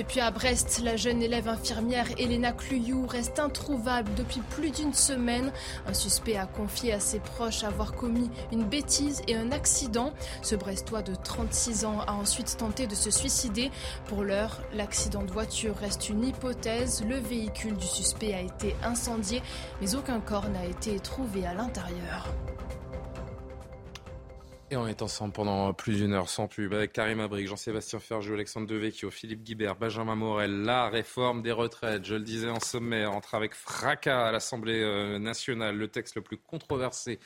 Et 0.01 0.05
puis 0.05 0.21
à 0.21 0.31
Brest, 0.31 0.81
la 0.85 0.97
jeune 0.97 1.23
élève 1.23 1.49
infirmière 1.49 2.07
Elena 2.19 2.53
Cluyou 2.53 3.05
reste 3.09 3.41
introuvable 3.41 4.09
depuis 4.15 4.41
plus 4.41 4.71
d'une 4.71 4.95
semaine. 4.95 5.53
Un 5.89 5.93
suspect 5.95 6.37
a 6.37 6.47
confié 6.47 6.93
à 6.93 7.01
ses 7.01 7.19
proches 7.19 7.65
avoir 7.65 7.95
commis 7.95 8.31
une 8.53 8.63
bêtise 8.63 9.23
et 9.27 9.35
un 9.35 9.51
accident. 9.51 10.13
Ce 10.43 10.55
Brestois 10.55 11.03
de 11.03 11.17
36 11.17 11.85
ans 11.85 11.99
a 12.07 12.13
ensuite 12.13 12.57
tenté 12.57 12.87
de 12.87 12.95
se 12.95 13.11
suicider. 13.11 13.73
Pour 14.07 14.23
l'heure, 14.23 14.61
l'accident 14.73 15.25
de 15.25 15.33
voiture 15.33 15.75
reste 15.77 16.09
une 16.09 16.25
hypothèse. 16.25 17.05
Le 17.05 17.17
véhicule 17.17 17.77
du 17.77 17.87
suspect 17.87 18.35
a 18.35 18.41
été 18.41 18.77
incendié, 18.85 19.43
mais 19.81 19.97
aucun 19.97 20.21
corps 20.21 20.49
n'a 20.49 20.65
été 20.65 21.01
trouvé 21.01 21.45
à 21.45 21.55
l'intérieur. 21.55 22.29
Et 24.71 24.77
on 24.77 24.87
est 24.87 25.01
ensemble 25.01 25.33
pendant 25.33 25.73
plus 25.73 25.97
d'une 25.97 26.13
heure 26.13 26.29
sans 26.29 26.47
pub 26.47 26.75
avec 26.75 26.93
Karim 26.93 27.21
Abrik, 27.21 27.49
Jean-Sébastien 27.49 28.01
Ferjou, 28.01 28.35
Alexandre 28.35 28.67
Devecchio, 28.67 29.11
Philippe 29.11 29.43
Guibert, 29.43 29.77
Benjamin 29.77 30.15
Morel. 30.15 30.61
La 30.61 30.91
réforme 30.91 31.41
des 31.41 31.53
retraites, 31.53 32.05
je 32.05 32.17
le 32.17 32.21
disais 32.21 32.51
en 32.51 32.61
sommaire, 32.61 33.13
entre 33.13 33.35
avec 33.35 33.55
fracas 33.55 34.27
à 34.27 34.31
l'Assemblée 34.31 34.83
euh, 34.83 35.19
nationale. 35.19 35.75
Le 35.75 35.89
texte 35.89 36.17
le 36.17 36.21
plus 36.21 36.37
controversé 36.37 37.19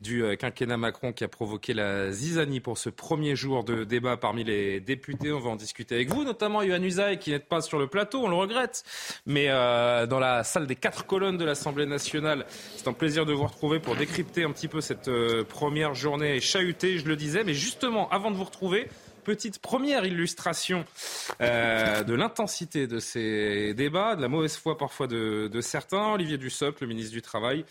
du 0.00 0.22
euh, 0.22 0.36
quinquennat 0.36 0.76
Macron 0.76 1.12
qui 1.12 1.24
a 1.24 1.28
provoqué 1.28 1.74
la 1.74 2.12
zizanie 2.12 2.60
pour 2.60 2.78
ce 2.78 2.88
premier 2.88 3.34
jour 3.36 3.64
de 3.64 3.84
débat 3.84 4.16
parmi 4.16 4.44
les 4.44 4.80
députés. 4.80 5.32
On 5.32 5.40
va 5.40 5.50
en 5.50 5.56
discuter 5.56 5.96
avec 5.96 6.08
vous, 6.08 6.24
notamment 6.24 6.62
Yohann 6.62 6.84
Usaï 6.84 7.18
qui 7.18 7.30
n'êtes 7.30 7.48
pas 7.48 7.60
sur 7.60 7.78
le 7.78 7.86
plateau, 7.86 8.24
on 8.24 8.28
le 8.28 8.36
regrette. 8.36 8.84
Mais 9.26 9.46
euh, 9.48 10.06
dans 10.06 10.20
la 10.20 10.44
salle 10.44 10.66
des 10.66 10.76
quatre 10.76 11.06
colonnes 11.06 11.38
de 11.38 11.44
l'Assemblée 11.44 11.86
nationale, 11.86 12.46
c'est 12.76 12.88
un 12.88 12.92
plaisir 12.92 13.26
de 13.26 13.32
vous 13.32 13.46
retrouver 13.46 13.80
pour 13.80 13.96
décrypter 13.96 14.44
un 14.44 14.52
petit 14.52 14.68
peu 14.68 14.80
cette 14.80 15.08
euh, 15.08 15.44
première 15.44 15.94
journée 15.94 16.40
chahutée, 16.40 16.98
je 16.98 17.06
le 17.06 17.16
disais. 17.16 17.44
Mais 17.44 17.54
justement, 17.54 18.08
avant 18.10 18.30
de 18.30 18.36
vous 18.36 18.44
retrouver, 18.44 18.88
petite 19.28 19.58
première 19.58 20.06
illustration 20.06 20.86
euh, 21.42 22.02
de 22.02 22.14
l'intensité 22.14 22.86
de 22.86 22.98
ces 22.98 23.74
débats, 23.74 24.16
de 24.16 24.22
la 24.22 24.28
mauvaise 24.28 24.56
foi 24.56 24.78
parfois 24.78 25.06
de, 25.06 25.50
de 25.52 25.60
certains. 25.60 26.14
Olivier 26.14 26.38
Dussopt, 26.38 26.80
le 26.80 26.86
ministre 26.86 27.12
du 27.12 27.20
Travail, 27.20 27.66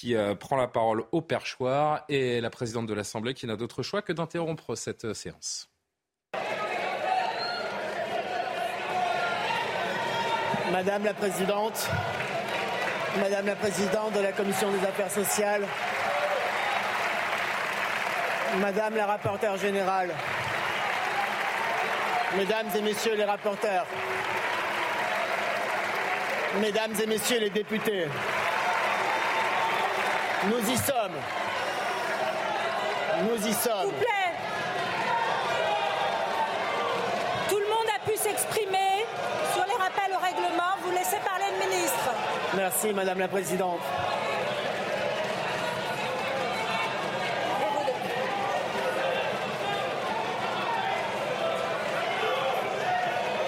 qui 0.00 0.16
euh, 0.16 0.34
prend 0.34 0.56
la 0.56 0.66
parole 0.66 1.04
au 1.12 1.20
perchoir, 1.20 2.04
et 2.08 2.40
la 2.40 2.48
présidente 2.48 2.86
de 2.86 2.94
l'Assemblée 2.94 3.34
qui 3.34 3.46
n'a 3.46 3.56
d'autre 3.56 3.82
choix 3.82 4.00
que 4.00 4.14
d'interrompre 4.14 4.74
cette 4.74 5.04
euh, 5.04 5.12
séance. 5.12 5.68
Madame 10.72 11.04
la 11.04 11.12
Présidente, 11.12 11.86
Madame 13.18 13.44
la 13.44 13.56
Présidente 13.56 14.14
de 14.14 14.20
la 14.20 14.32
Commission 14.32 14.72
des 14.72 14.86
Affaires 14.86 15.10
sociales, 15.10 15.66
Madame 18.58 18.96
la 18.96 19.06
rapporteure 19.06 19.58
générale, 19.58 20.14
Mesdames 22.38 22.68
et 22.74 22.80
Messieurs 22.80 23.16
les 23.16 23.24
rapporteurs, 23.24 23.84
Mesdames 26.58 26.94
et 27.02 27.06
Messieurs 27.06 27.40
les 27.40 27.50
députés, 27.50 28.06
nous 30.48 30.70
y 30.70 30.76
sommes. 30.76 31.18
Nous 33.22 33.46
y 33.46 33.52
sommes. 33.52 33.72
S'il 33.82 33.86
vous 33.86 33.92
plaît. 33.92 34.06
Tout 37.48 37.58
le 37.58 37.66
monde 37.66 37.88
a 37.94 38.10
pu 38.10 38.16
s'exprimer 38.16 39.04
sur 39.54 39.64
les 39.66 39.72
rappels 39.82 40.14
au 40.14 40.18
règlement. 40.22 40.70
Vous 40.84 40.90
laissez 40.92 41.18
parler 41.24 41.44
le 41.58 41.66
ministre. 41.68 42.10
Merci, 42.54 42.92
Madame 42.92 43.18
la 43.18 43.28
Présidente. 43.28 43.80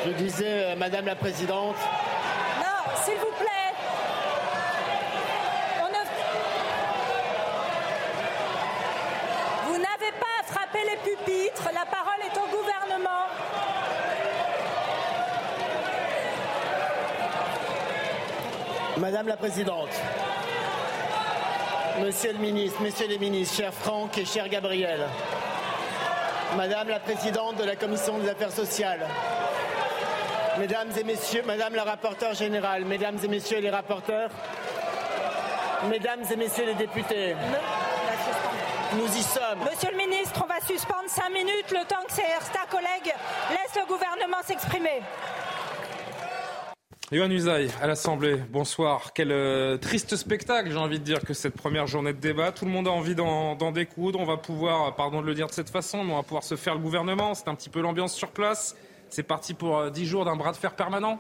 Je 0.07 0.11
disais, 0.12 0.72
euh, 0.72 0.76
Madame 0.76 1.07
la 1.07 1.14
Présidente, 1.14 1.76
Non, 2.59 2.92
s'il 3.05 3.14
vous 3.18 3.33
plaît. 3.38 3.48
On 5.81 5.88
ne- 5.88 6.07
Vous 9.68 9.78
n'avez 9.78 10.12
les 10.85 10.97
pupitres. 10.99 11.71
La 11.73 11.87
parole 11.87 12.21
est 12.21 12.37
au 12.38 12.47
gouvernement. 12.57 13.27
Madame 18.99 19.27
la 19.27 19.37
Présidente, 19.37 19.88
Monsieur 22.01 22.33
le 22.33 22.38
ministre, 22.38 22.81
Messieurs 22.83 23.09
les 23.09 23.18
ministres, 23.18 23.57
cher 23.57 23.73
Franck 23.75 24.16
et 24.18 24.25
cher 24.25 24.49
Gabriel, 24.49 25.01
Madame 26.57 26.88
la 26.88 27.01
Présidente 27.01 27.57
de 27.57 27.64
la 27.64 27.75
Commission 27.75 28.18
des 28.18 28.29
Affaires 28.29 28.53
sociales, 28.53 29.07
Mesdames 30.59 30.90
et 30.99 31.05
Messieurs, 31.05 31.42
Madame 31.47 31.75
la 31.75 31.85
rapporteure 31.85 32.35
générale, 32.35 32.85
Mesdames 32.85 33.18
et 33.25 33.29
Messieurs 33.29 33.61
les 33.61 33.71
rapporteurs, 33.71 34.31
Mesdames 35.88 36.25
et 36.31 36.37
Messieurs 36.37 36.66
les 36.66 36.75
députés, 36.75 37.35
nous 38.96 39.07
y 39.07 39.22
sommes. 39.22 39.59
Monsieur 39.70 39.90
le 39.90 39.96
ministre, 39.96 40.40
on 40.42 40.46
va 40.46 40.61
suspendre 40.61 41.09
cinq 41.09 41.31
minutes 41.31 41.70
le 41.70 41.85
temps 41.87 42.05
que 42.07 42.12
certains 42.12 42.66
collègues 42.70 43.14
laissent 43.50 43.76
le 43.76 43.87
gouvernement 43.87 44.42
s'exprimer. 44.44 45.00
Yohann 47.11 47.33
Usaï, 47.33 47.68
à 47.81 47.87
l'Assemblée, 47.87 48.37
bonsoir. 48.50 49.12
Quel 49.12 49.33
euh, 49.33 49.76
triste 49.76 50.16
spectacle, 50.16 50.70
j'ai 50.70 50.78
envie 50.78 50.98
de 50.98 51.05
dire, 51.05 51.20
que 51.20 51.35
cette 51.35 51.55
première 51.55 51.87
journée 51.87 52.14
de 52.14 52.18
débat. 52.18 52.52
Tout 52.52 52.64
le 52.64 52.70
monde 52.70 52.88
a 52.88 52.90
envie 52.90 53.14
d'en 53.14 53.72
découdre. 53.72 54.18
On 54.18 54.24
va 54.24 54.38
pouvoir, 54.38 54.94
pardon 54.96 55.20
de 55.20 55.26
le 55.26 55.35
dire 55.35 55.46
de 55.46 55.52
cette 55.52 55.68
façon, 55.68 56.05
mais 56.05 56.12
on 56.12 56.16
va 56.16 56.22
pouvoir 56.22 56.42
se 56.42 56.57
faire 56.57 56.74
le 56.74 56.81
gouvernement. 56.81 57.35
C'est 57.35 57.48
un 57.48 57.55
petit 57.55 57.68
peu 57.68 57.81
l'ambiance 57.81 58.14
sur 58.14 58.31
place. 58.31 58.76
C'est 59.11 59.22
parti 59.22 59.52
pour 59.52 59.78
euh, 59.78 59.90
10 59.90 60.07
jours 60.07 60.24
d'un 60.24 60.37
bras 60.37 60.52
de 60.52 60.57
fer 60.57 60.74
permanent. 60.74 61.18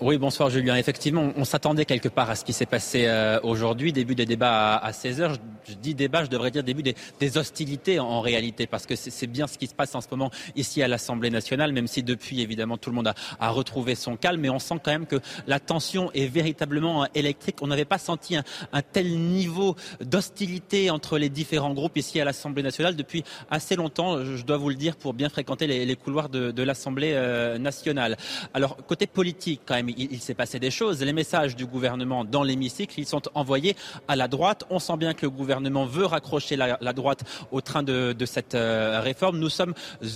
Oui, 0.00 0.16
bonsoir 0.16 0.48
Julien. 0.48 0.76
Effectivement, 0.76 1.32
on 1.36 1.44
s'attendait 1.44 1.84
quelque 1.84 2.08
part 2.08 2.30
à 2.30 2.36
ce 2.36 2.44
qui 2.44 2.52
s'est 2.52 2.66
passé 2.66 3.06
euh, 3.06 3.40
aujourd'hui, 3.42 3.92
début 3.92 4.14
des 4.14 4.26
débats 4.26 4.76
à, 4.76 4.92
16h. 4.92 5.34
Je, 5.66 5.74
dis 5.74 5.96
débat, 5.96 6.22
je 6.22 6.30
devrais 6.30 6.52
dire 6.52 6.62
début 6.62 6.84
des, 6.84 6.94
des 7.18 7.36
hostilités 7.36 7.98
en, 7.98 8.20
réalité, 8.20 8.68
parce 8.68 8.86
que 8.86 8.94
c'est 8.94 9.26
bien 9.26 9.48
ce 9.48 9.58
qui 9.58 9.66
se 9.66 9.74
passe 9.74 9.96
en 9.96 10.00
ce 10.00 10.06
moment 10.12 10.30
ici 10.54 10.84
à 10.84 10.88
l'Assemblée 10.88 11.30
nationale, 11.30 11.72
même 11.72 11.88
si 11.88 12.04
depuis, 12.04 12.40
évidemment, 12.42 12.76
tout 12.76 12.90
le 12.90 12.94
monde 12.94 13.08
a, 13.08 13.14
a 13.40 13.50
retrouvé 13.50 13.96
son 13.96 14.16
calme. 14.16 14.40
Mais 14.40 14.50
on 14.50 14.60
sent 14.60 14.76
quand 14.84 14.92
même 14.92 15.06
que 15.06 15.20
la 15.48 15.58
tension 15.58 16.12
est 16.12 16.28
véritablement 16.28 17.02
euh, 17.02 17.06
électrique. 17.16 17.56
On 17.60 17.66
n'avait 17.66 17.84
pas 17.84 17.98
senti 17.98 18.36
un, 18.36 18.44
un 18.72 18.82
tel 18.82 19.18
niveau 19.18 19.74
d'hostilité 20.00 20.90
entre 20.90 21.18
les 21.18 21.28
différents 21.28 21.74
groupes 21.74 21.96
ici 21.96 22.20
à 22.20 22.24
l'Assemblée 22.24 22.62
nationale 22.62 22.94
depuis 22.94 23.24
assez 23.50 23.74
longtemps, 23.74 24.24
je 24.24 24.36
je 24.36 24.44
dois 24.44 24.58
vous 24.58 24.68
le 24.68 24.76
dire, 24.76 24.94
pour 24.94 25.12
bien 25.12 25.28
fréquenter 25.28 25.66
les, 25.66 25.84
les 25.84 25.96
couloirs 25.96 26.28
de, 26.28 26.52
de 26.52 26.62
l'Assemblée 26.62 27.14
euh, 27.14 27.58
nationale. 27.58 28.16
Alors, 28.54 28.76
côté 28.86 29.08
politique, 29.08 29.62
quand 29.66 29.74
même, 29.74 29.87
il, 29.96 30.20
s'est 30.20 30.34
passé 30.34 30.58
des 30.58 30.70
choses. 30.70 31.02
Les 31.02 31.12
messages 31.12 31.56
du 31.56 31.66
gouvernement 31.66 32.24
dans 32.24 32.42
l'hémicycle, 32.42 32.98
ils 32.98 33.06
sont 33.06 33.22
envoyés 33.34 33.76
à 34.06 34.16
la 34.16 34.28
droite. 34.28 34.64
On 34.70 34.78
sent 34.78 34.96
bien 34.96 35.14
que 35.14 35.26
le 35.26 35.30
gouvernement 35.30 35.84
veut 35.86 36.06
raccrocher 36.06 36.56
la, 36.56 36.92
droite 36.92 37.24
au 37.52 37.60
train 37.60 37.82
de, 37.82 38.14
cette 38.24 38.54
euh, 38.54 39.00
réforme. 39.00 39.38
Nous 39.38 39.48
sommes 39.48 39.74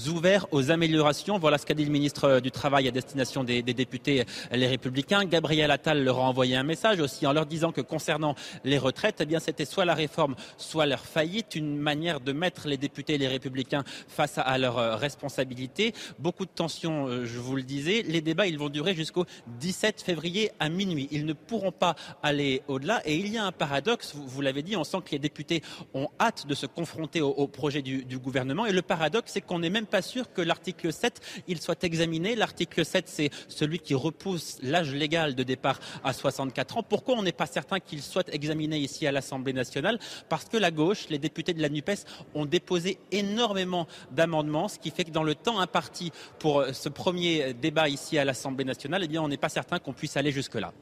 ouverts 0.09 0.47
aux 0.51 0.71
améliorations. 0.71 1.39
Voilà 1.39 1.59
ce 1.59 1.67
qu'a 1.67 1.75
dit 1.75 1.85
le 1.85 1.91
ministre 1.91 2.25
euh, 2.25 2.41
du 2.41 2.51
Travail 2.51 2.89
à 2.89 2.91
destination 2.91 3.45
des, 3.45 3.63
des 3.63 3.75
députés 3.75 4.21
euh, 4.21 4.57
Les 4.57 4.67
Républicains. 4.67 5.25
Gabriel 5.25 5.71
Attal 5.71 6.05
leur 6.05 6.19
a 6.19 6.23
envoyé 6.23 6.57
un 6.57 6.63
message 6.63 7.01
aussi 7.01 7.27
en 7.27 7.33
leur 7.33 7.47
disant 7.47 7.73
que 7.73 7.81
concernant 7.81 8.35
les 8.65 8.79
retraites, 8.79 9.17
eh 9.21 9.27
bien, 9.27 9.41
c'était 9.41 9.65
soit 9.65 9.85
la 9.85 9.95
réforme, 9.95 10.35
soit 10.57 10.87
leur 10.87 11.01
faillite, 11.01 11.55
une 11.55 11.79
manière 11.79 12.21
de 12.21 12.33
mettre 12.33 12.69
les 12.69 12.77
députés 12.77 13.19
Les 13.19 13.29
Républicains 13.29 13.85
face 14.09 14.39
à, 14.39 14.43
à 14.43 14.59
leurs 14.59 14.99
responsabilités. 14.99 15.95
Beaucoup 16.19 16.45
de 16.45 16.51
tensions, 16.55 17.25
je 17.25 17.39
vous 17.39 17.57
le 17.57 17.63
disais. 17.63 18.03
Les 18.07 18.21
débats, 18.21 18.47
ils 18.47 18.59
vont 18.59 18.69
durer 18.69 18.95
jusqu'au 18.95 19.25
17 19.63 20.03
février 20.03 20.51
à 20.59 20.69
minuit. 20.69 21.07
Ils 21.13 21.25
ne 21.25 21.33
pourront 21.33 21.71
pas 21.71 21.95
aller 22.23 22.63
au-delà. 22.67 23.01
Et 23.05 23.15
il 23.15 23.29
y 23.29 23.39
a 23.39 23.45
un 23.45 23.53
paradoxe, 23.53 24.13
vous, 24.15 24.41
l'avez 24.41 24.63
dit, 24.63 24.77
on 24.77 24.83
sent 24.83 24.99
que 25.05 25.13
les 25.13 25.21
députés 25.21 25.63
ont 25.95 26.09
hâte 26.21 26.49
de 26.49 26.55
se 26.55 26.67
confronter 26.67 27.21
au, 27.21 27.29
au 27.29 27.47
projet 27.47 27.81
du, 27.81 28.05
du 28.05 28.19
gouvernement. 28.19 28.67
Et 28.67 28.73
le 28.73 28.83
paradoxe, 28.83 29.31
c'est 29.33 29.41
qu'on 29.41 29.61
n'est 29.61 29.71
même 29.71 29.87
pas 29.87 30.03
sûr 30.03 30.33
que 30.33 30.43
l'article 30.43 30.93
7, 30.93 31.21
il 31.47 31.61
soit 31.61 31.85
examiné. 31.85 32.35
L'article 32.35 32.85
7, 32.85 33.09
c'est 33.09 33.31
celui 33.47 33.79
qui 33.79 33.95
repousse 33.95 34.59
l'âge 34.63 34.93
légal 34.93 35.37
de 35.37 35.45
départ 35.45 35.79
à 36.03 36.13
64 36.13 36.79
ans. 36.79 36.83
Pourquoi 36.83 37.15
on 37.15 37.23
n'est 37.23 37.31
pas 37.31 37.47
certain 37.47 37.79
qu'il 37.79 38.03
soit 38.03 38.29
examiné 38.35 38.79
ici 38.79 39.07
à 39.07 39.13
l'Assemblée 39.13 39.53
nationale? 39.53 40.01
Parce 40.29 40.47
que 40.47 40.57
la 40.57 40.73
gauche, 40.73 41.09
les 41.09 41.19
députés 41.19 41.55
de 41.55 41.63
la 41.63 41.69
NUPES 41.69 42.05
ont 42.35 42.47
déposé 42.47 42.99
énormément 43.13 43.87
d'amendements, 44.11 44.67
ce 44.67 44.81
qui 44.81 44.91
fait 44.91 45.05
que 45.05 45.13
dans 45.13 45.23
le 45.23 45.37
temps 45.37 45.61
imparti 45.61 46.11
pour 46.41 46.61
euh, 46.61 46.73
ce 46.73 46.89
premier 46.89 47.55
débat 47.55 47.89
ici 47.89 48.19
à 48.19 48.25
l'Assemblée 48.25 48.65
nationale, 48.65 49.03
eh 49.05 49.09
bien, 49.09 49.23
on 49.23 49.29
n'est 49.29 49.37
pas 49.37 49.52
certain 49.53 49.79
qu'on 49.79 49.93
puisse 49.93 50.17
aller 50.17 50.33
jusque-là. 50.33 50.73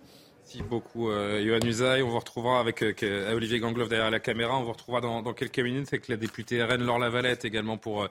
Merci 0.42 0.62
beaucoup, 0.62 1.10
euh, 1.10 1.60
Usaï. 1.64 2.02
On 2.02 2.08
vous 2.08 2.18
retrouvera 2.18 2.58
avec 2.60 2.82
euh, 2.82 2.92
que- 2.92 3.32
Olivier 3.34 3.60
Gangloff 3.60 3.88
derrière 3.88 4.10
la 4.10 4.18
caméra. 4.20 4.56
On 4.58 4.62
vous 4.64 4.72
retrouvera 4.72 5.00
dans, 5.00 5.22
dans 5.22 5.32
quelques 5.32 5.60
minutes 5.60 5.88
avec 5.92 6.08
la 6.08 6.16
députée 6.16 6.62
RN 6.64 6.82
Laure 6.84 6.98
Lavalette 6.98 7.44
également 7.44 7.76
pour 7.76 8.02
euh, 8.02 8.08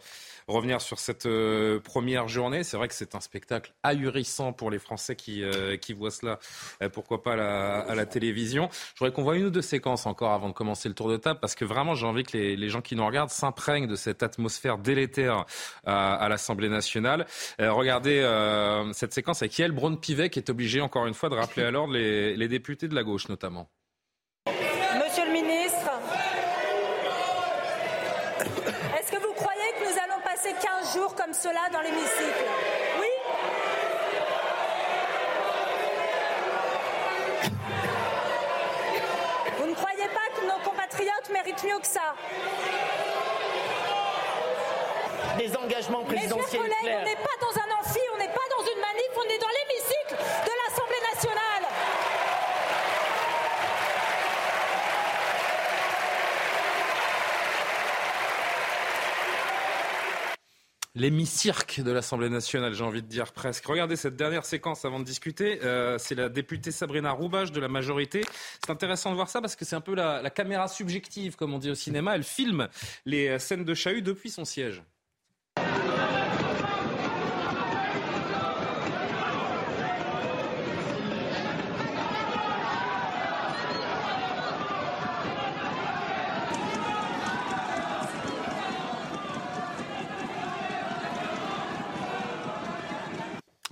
revenir 0.49 0.81
sur 0.81 0.99
cette 0.99 1.25
euh, 1.25 1.79
première 1.79 2.27
journée. 2.27 2.63
C'est 2.63 2.77
vrai 2.77 2.87
que 2.87 2.93
c'est 2.93 3.15
un 3.15 3.19
spectacle 3.19 3.73
ahurissant 3.83 4.53
pour 4.53 4.71
les 4.71 4.79
Français 4.79 5.15
qui, 5.15 5.43
euh, 5.43 5.77
voient 5.97 6.11
cela, 6.11 6.39
euh, 6.83 6.89
pourquoi 6.89 7.23
pas 7.23 7.33
à 7.33 7.95
la, 7.95 8.05
télévision. 8.05 8.69
Je 8.95 8.99
voudrais 8.99 9.13
qu'on 9.13 9.23
voit 9.23 9.37
une 9.37 9.45
ou 9.45 9.49
deux 9.49 9.61
séquences 9.61 10.05
encore 10.05 10.31
avant 10.31 10.49
de 10.49 10.53
commencer 10.53 10.89
le 10.89 10.95
tour 10.95 11.09
de 11.09 11.17
table 11.17 11.39
parce 11.39 11.55
que 11.55 11.65
vraiment 11.65 11.95
j'ai 11.95 12.05
envie 12.05 12.23
que 12.23 12.37
les, 12.37 12.69
gens 12.69 12.81
qui 12.81 12.95
nous 12.95 13.05
regardent 13.05 13.29
s'imprègnent 13.29 13.87
de 13.87 13.95
cette 13.95 14.23
atmosphère 14.23 14.77
délétère 14.77 15.45
à, 15.85 16.15
à 16.15 16.29
l'Assemblée 16.29 16.69
nationale. 16.69 17.25
Euh, 17.59 17.71
regardez 17.71 18.19
euh, 18.19 18.91
cette 18.93 19.13
séquence 19.13 19.41
avec 19.41 19.57
Yael 19.57 19.71
Braun-Pivet 19.71 20.29
qui 20.29 20.39
est 20.39 20.49
obligé 20.49 20.81
encore 20.81 21.05
une 21.07 21.13
fois 21.13 21.29
de 21.29 21.35
rappeler 21.35 21.63
à 21.63 21.71
l'ordre 21.71 21.93
les 21.93 22.47
députés 22.47 22.87
de 22.87 22.95
la 22.95 23.03
gauche 23.03 23.29
notamment. 23.29 23.69
Monsieur 24.47 25.25
le 25.25 25.31
ministre, 25.31 25.89
est-ce 28.99 29.11
que 29.11 29.17
vous 29.17 29.33
croyez 29.33 29.71
que 29.77 29.83
nous 29.85 29.99
allons 30.03 30.21
passer 30.23 30.53
15 30.61 30.93
jours 30.93 31.15
comme 31.15 31.28
cela 31.41 31.69
dans 31.71 31.79
l'hémicycle. 31.79 32.45
Oui. 32.99 33.07
Vous 39.57 39.67
ne 39.67 39.73
croyez 39.73 40.07
pas 40.07 40.27
que 40.35 40.45
nos 40.45 40.59
compatriotes 40.69 41.29
méritent 41.31 41.63
mieux 41.63 41.79
que 41.79 41.87
ça. 41.87 42.13
Des 45.37 45.55
engagements 45.55 45.99
Mes 45.99 46.17
chers 46.17 46.27
présidentiels 46.27 46.61
collègues, 46.61 46.75
on 46.83 47.05
n'est 47.05 47.15
pas 47.15 47.37
dans 47.39 47.55
un 47.55 47.79
amphi, 47.79 47.99
on 48.13 48.17
n'est 48.17 48.27
pas 48.27 48.47
dans 48.49 48.63
une 48.65 48.81
manif, 48.81 49.11
on 49.15 49.29
est 49.29 49.39
dans 49.39 49.47
l'hémicycle 49.47 50.15
de 50.17 50.51
l'Assemblée 50.59 51.01
nationale. 51.13 51.39
L'hémicycle 60.95 61.83
de 61.83 61.91
l'Assemblée 61.91 62.29
nationale, 62.29 62.73
j'ai 62.73 62.83
envie 62.83 63.03
de 63.03 63.07
dire 63.07 63.31
presque. 63.31 63.65
Regardez 63.67 63.95
cette 63.95 64.15
dernière 64.15 64.43
séquence 64.43 64.85
avant 64.85 64.99
de 64.99 65.03
discuter. 65.03 65.59
Euh, 65.63 65.99
c'est 65.99 66.15
la 66.15 66.29
députée 66.29 66.71
Sabrina 66.71 67.11
Roubache 67.11 67.51
de 67.51 67.59
la 67.59 67.67
majorité. 67.67 68.21
C'est 68.65 68.71
intéressant 68.71 69.11
de 69.11 69.15
voir 69.15 69.29
ça 69.29 69.39
parce 69.39 69.55
que 69.55 69.65
c'est 69.65 69.75
un 69.75 69.81
peu 69.81 69.93
la, 69.93 70.23
la 70.23 70.31
caméra 70.31 70.67
subjective, 70.67 71.35
comme 71.35 71.53
on 71.53 71.59
dit 71.59 71.69
au 71.69 71.75
cinéma. 71.75 72.15
Elle 72.15 72.23
filme 72.23 72.69
les 73.05 73.27
euh, 73.27 73.37
scènes 73.37 73.65
de 73.65 73.73
chahut 73.75 74.01
depuis 74.01 74.31
son 74.31 74.45
siège. 74.45 74.81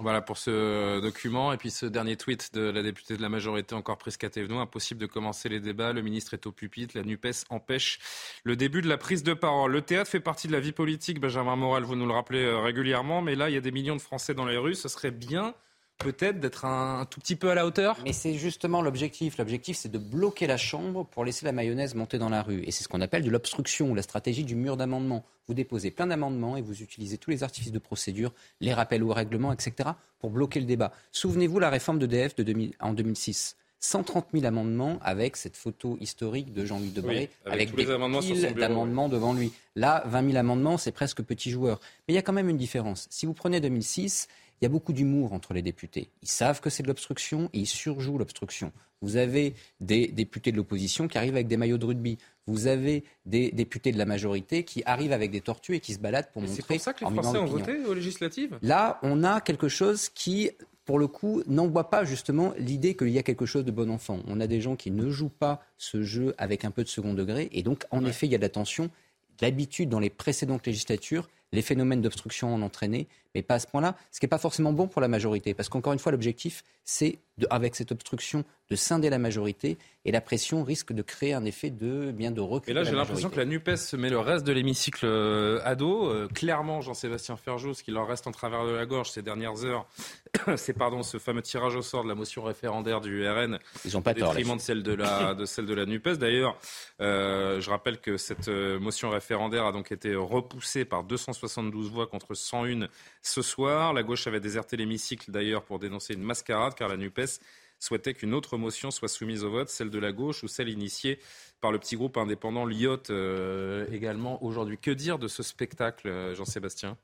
Voilà 0.07 0.21
pour 0.21 0.37
ce 0.37 1.01
document. 1.01 1.51
Et 1.51 1.57
puis 1.57 1.69
ce 1.69 1.85
dernier 1.85 2.15
tweet 2.15 2.53
de 2.53 2.61
la 2.61 2.81
députée 2.81 3.17
de 3.17 3.21
la 3.21 3.27
majorité, 3.27 3.75
encore 3.75 3.97
prise 3.97 4.17
Thévenot. 4.17 4.57
Impossible 4.57 5.01
de 5.01 5.05
commencer 5.05 5.49
les 5.49 5.59
débats. 5.59 5.91
Le 5.91 6.01
ministre 6.01 6.33
est 6.33 6.47
au 6.47 6.53
pupitre. 6.53 6.97
La 6.97 7.03
NUPES 7.03 7.43
empêche 7.49 7.99
le 8.45 8.55
début 8.55 8.81
de 8.81 8.87
la 8.87 8.97
prise 8.97 9.21
de 9.21 9.33
parole. 9.33 9.73
Le 9.73 9.81
théâtre 9.81 10.09
fait 10.09 10.21
partie 10.21 10.47
de 10.47 10.53
la 10.53 10.61
vie 10.61 10.71
politique. 10.71 11.19
Benjamin 11.19 11.57
Morel, 11.57 11.83
vous 11.83 11.97
nous 11.97 12.05
le 12.05 12.13
rappelez 12.13 12.45
euh, 12.45 12.57
régulièrement. 12.59 13.21
Mais 13.21 13.35
là, 13.35 13.49
il 13.49 13.55
y 13.55 13.57
a 13.57 13.59
des 13.59 13.73
millions 13.73 13.97
de 13.97 14.01
Français 14.01 14.33
dans 14.33 14.45
les 14.45 14.55
rues. 14.55 14.75
Ce 14.75 14.87
serait 14.87 15.11
bien 15.11 15.53
peut-être 15.97 16.39
d'être 16.39 16.65
un, 16.65 17.05
tout 17.05 17.19
petit 17.19 17.35
peu 17.35 17.49
à 17.49 17.55
la 17.55 17.65
hauteur? 17.65 17.97
Mais 18.03 18.13
c'est 18.13 18.35
justement 18.35 18.81
l'objectif. 18.81 19.37
L'objectif, 19.37 19.77
c'est 19.77 19.91
de 19.91 19.97
bloquer 19.97 20.47
la 20.47 20.57
Chambre 20.57 21.05
pour 21.05 21.25
laisser 21.25 21.45
la 21.45 21.51
mayonnaise 21.51 21.95
monter 21.95 22.17
dans 22.17 22.29
la 22.29 22.41
rue. 22.41 22.63
Et 22.63 22.71
c'est 22.71 22.83
ce 22.83 22.87
qu'on 22.87 23.01
appelle 23.01 23.23
de 23.23 23.29
l'obstruction, 23.29 23.93
la 23.93 24.01
stratégie 24.01 24.43
du 24.43 24.55
mur 24.55 24.77
d'amendement. 24.77 25.23
Vous 25.47 25.53
déposez 25.53 25.91
plein 25.91 26.07
d'amendements 26.07 26.57
et 26.57 26.61
vous 26.61 26.81
utilisez 26.81 27.17
tous 27.17 27.31
les 27.31 27.43
artifices 27.43 27.71
de 27.71 27.79
procédure, 27.79 28.33
les 28.59 28.73
rappels 28.73 29.03
au 29.03 29.13
règlement, 29.13 29.53
etc., 29.53 29.89
pour 30.19 30.29
bloquer 30.29 30.59
le 30.59 30.65
débat. 30.65 30.91
Souvenez-vous 31.11 31.59
la 31.59 31.69
réforme 31.69 31.99
d'EDF 31.99 32.35
de 32.35 32.43
2000, 32.43 32.73
en 32.79 32.93
2006. 32.93 33.55
130 33.79 34.27
000 34.33 34.45
amendements 34.45 34.97
avec 35.03 35.37
cette 35.37 35.55
photo 35.55 35.97
historique 36.01 36.51
de 36.51 36.65
Jean-Luc 36.65 36.93
Debré, 36.93 37.15
Oui, 37.15 37.29
avec 37.45 37.53
avec, 37.53 37.69
tous 37.69 37.75
des 37.75 37.85
les 37.85 37.91
amendements 37.91 38.21
sur 38.21 38.35
piles 38.35 38.53
d'amendements 38.55 39.07
devant 39.07 39.33
lui. 39.33 39.53
Là, 39.75 40.03
20 40.07 40.31
000 40.31 40.37
amendements, 40.37 40.77
c'est 40.77 40.91
presque 40.91 41.21
petit 41.21 41.51
joueur. 41.51 41.79
Mais 42.07 42.13
il 42.13 42.15
y 42.15 42.19
a 42.19 42.23
quand 42.23 42.33
même 42.33 42.49
une 42.49 42.57
différence. 42.57 43.07
Si 43.11 43.27
vous 43.27 43.33
prenez 43.33 43.59
2006, 43.59 44.27
il 44.61 44.65
y 44.65 44.67
a 44.67 44.69
beaucoup 44.69 44.93
d'humour 44.93 45.33
entre 45.33 45.53
les 45.53 45.61
députés. 45.61 46.09
Ils 46.23 46.29
savent 46.29 46.61
que 46.61 46.69
c'est 46.69 46.83
de 46.83 46.87
l'obstruction 46.87 47.49
et 47.53 47.59
ils 47.59 47.67
surjouent 47.67 48.17
l'obstruction. 48.17 48.71
Vous 49.01 49.17
avez 49.17 49.53
des 49.79 50.07
députés 50.07 50.51
de 50.51 50.57
l'opposition 50.57 51.07
qui 51.07 51.17
arrivent 51.17 51.35
avec 51.35 51.47
des 51.47 51.57
maillots 51.57 51.77
de 51.77 51.85
rugby. 51.85 52.17
Vous 52.47 52.65
avez 52.65 53.03
des 53.25 53.51
députés 53.51 53.91
de 53.91 53.97
la 53.97 54.05
majorité 54.05 54.63
qui 54.63 54.81
arrivent 54.85 55.11
avec 55.11 55.29
des 55.29 55.41
tortues 55.41 55.75
et 55.75 55.79
qui 55.79 55.93
se 55.93 55.99
baladent 55.99 56.31
pour 56.31 56.41
montrer 56.41 56.55
C'est 56.55 56.65
pour 56.65 56.81
ça 56.81 56.93
que 56.93 57.05
les 57.05 57.11
Français 57.11 57.37
ont 57.37 57.45
voté 57.45 57.77
aux 57.85 57.93
législatives 57.93 58.57
Là, 58.63 58.99
on 59.03 59.23
a 59.23 59.41
quelque 59.41 59.67
chose 59.67 60.09
qui, 60.09 60.49
pour 60.85 60.97
le 60.97 61.07
coup, 61.07 61.43
n'envoie 61.45 61.91
pas 61.91 62.05
justement 62.05 62.53
l'idée 62.57 62.95
qu'il 62.95 63.09
y 63.09 63.19
a 63.19 63.23
quelque 63.23 63.45
chose 63.45 63.65
de 63.65 63.71
bon 63.71 63.91
enfant. 63.91 64.19
On 64.27 64.39
a 64.39 64.47
des 64.47 64.61
gens 64.61 64.75
qui 64.75 64.89
ne 64.89 65.09
jouent 65.11 65.29
pas 65.29 65.61
ce 65.77 66.01
jeu 66.01 66.33
avec 66.39 66.65
un 66.65 66.71
peu 66.71 66.83
de 66.83 66.89
second 66.89 67.13
degré. 67.13 67.49
Et 67.51 67.61
donc, 67.61 67.83
en 67.91 68.03
effet, 68.03 68.25
il 68.25 68.31
y 68.31 68.35
a 68.35 68.39
de 68.39 68.43
la 68.43 68.49
tension. 68.49 68.89
D'habitude, 69.37 69.89
dans 69.89 69.99
les 69.99 70.09
précédentes 70.09 70.65
législatures, 70.65 71.29
les 71.51 71.61
phénomènes 71.61 72.01
d'obstruction 72.01 72.53
en 72.53 72.61
ont 72.61 72.65
entraîné, 72.65 73.07
mais 73.37 73.43
pas 73.43 73.55
à 73.55 73.59
ce 73.59 73.67
point-là, 73.67 73.95
ce 74.11 74.19
qui 74.19 74.25
n'est 74.25 74.29
pas 74.29 74.39
forcément 74.39 74.73
bon 74.73 74.87
pour 74.87 74.99
la 74.99 75.07
majorité. 75.07 75.53
Parce 75.53 75.69
qu'encore 75.69 75.93
une 75.93 75.99
fois, 75.99 76.11
l'objectif, 76.11 76.63
c'est, 76.83 77.19
avec 77.51 77.75
cette 77.75 77.91
obstruction, 77.91 78.43
de 78.69 78.75
scinder 78.75 79.09
la 79.09 79.19
majorité. 79.19 79.77
Et 80.05 80.11
la 80.11 80.21
pression 80.21 80.63
risque 80.63 80.93
de 80.93 81.01
créer 81.01 81.33
un 81.33 81.43
effet 81.43 81.69
de, 81.69 82.11
bien 82.11 82.31
de 82.31 82.39
recul. 82.39 82.71
Et 82.71 82.73
là, 82.73 82.85
j'ai 82.85 82.95
l'impression 82.95 83.29
que 83.29 83.35
la 83.35 83.43
NUPES 83.43 83.93
met 83.97 84.09
le 84.09 84.19
reste 84.19 84.45
de 84.45 84.53
l'hémicycle 84.53 85.05
euh, 85.05 85.59
à 85.65 85.75
dos. 85.75 86.09
Euh, 86.09 86.29
clairement, 86.33 86.79
Jean-Sébastien 86.79 87.35
Ferjou, 87.35 87.73
ce 87.73 87.83
qui 87.83 87.91
leur 87.91 88.07
reste 88.07 88.25
en 88.25 88.31
travers 88.31 88.65
de 88.65 88.71
la 88.71 88.85
gorge 88.85 89.11
ces 89.11 89.21
dernières 89.21 89.65
heures, 89.65 89.85
c'est 90.55 90.71
pardon, 90.71 91.03
ce 91.03 91.17
fameux 91.17 91.41
tirage 91.41 91.75
au 91.75 91.81
sort 91.81 92.03
de 92.03 92.07
la 92.07 92.15
motion 92.15 92.41
référendaire 92.41 93.01
du 93.01 93.27
RN. 93.27 93.59
Ils 93.83 93.97
ont 93.97 94.01
pas 94.01 94.11
au 94.11 94.13
tort, 94.13 94.33
de 94.33 94.59
celle 94.59 94.81
de 94.81 94.93
la, 94.93 95.35
de 95.35 95.43
celle 95.43 95.65
de 95.65 95.73
la 95.73 95.85
NUPES. 95.85 96.17
D'ailleurs, 96.17 96.57
euh, 97.01 97.59
je 97.59 97.69
rappelle 97.69 97.99
que 97.99 98.15
cette 98.15 98.47
motion 98.47 99.09
référendaire 99.09 99.65
a 99.65 99.73
donc 99.73 99.91
été 99.91 100.15
repoussée 100.15 100.85
par 100.85 101.03
272 101.03 101.91
voix 101.91 102.07
contre 102.07 102.33
101 102.33 102.87
ce 103.27 103.41
soir. 103.41 103.93
La 103.93 104.03
gauche 104.03 104.27
avait 104.27 104.39
déserté 104.39 104.77
l'hémicycle 104.77 105.31
d'ailleurs 105.31 105.63
pour 105.63 105.79
dénoncer 105.79 106.13
une 106.13 106.23
mascarade 106.23 106.73
car 106.75 106.89
la 106.89 106.97
NUPES 106.97 107.39
souhaitait 107.79 108.13
qu'une 108.13 108.33
autre 108.33 108.57
motion 108.57 108.91
soit 108.91 109.07
soumise 109.07 109.43
au 109.43 109.51
vote, 109.51 109.69
celle 109.69 109.89
de 109.89 109.99
la 109.99 110.11
gauche 110.11 110.43
ou 110.43 110.47
celle 110.47 110.69
initiée 110.69 111.19
par 111.61 111.71
le 111.71 111.79
petit 111.79 111.95
groupe 111.95 112.17
indépendant 112.17 112.65
Lyot 112.65 113.09
euh, 113.09 113.85
également 113.91 114.43
aujourd'hui. 114.43 114.77
Que 114.77 114.91
dire 114.91 115.19
de 115.19 115.27
ce 115.27 115.43
spectacle, 115.43 116.07
euh, 116.07 116.35
Jean-Sébastien? 116.35 116.97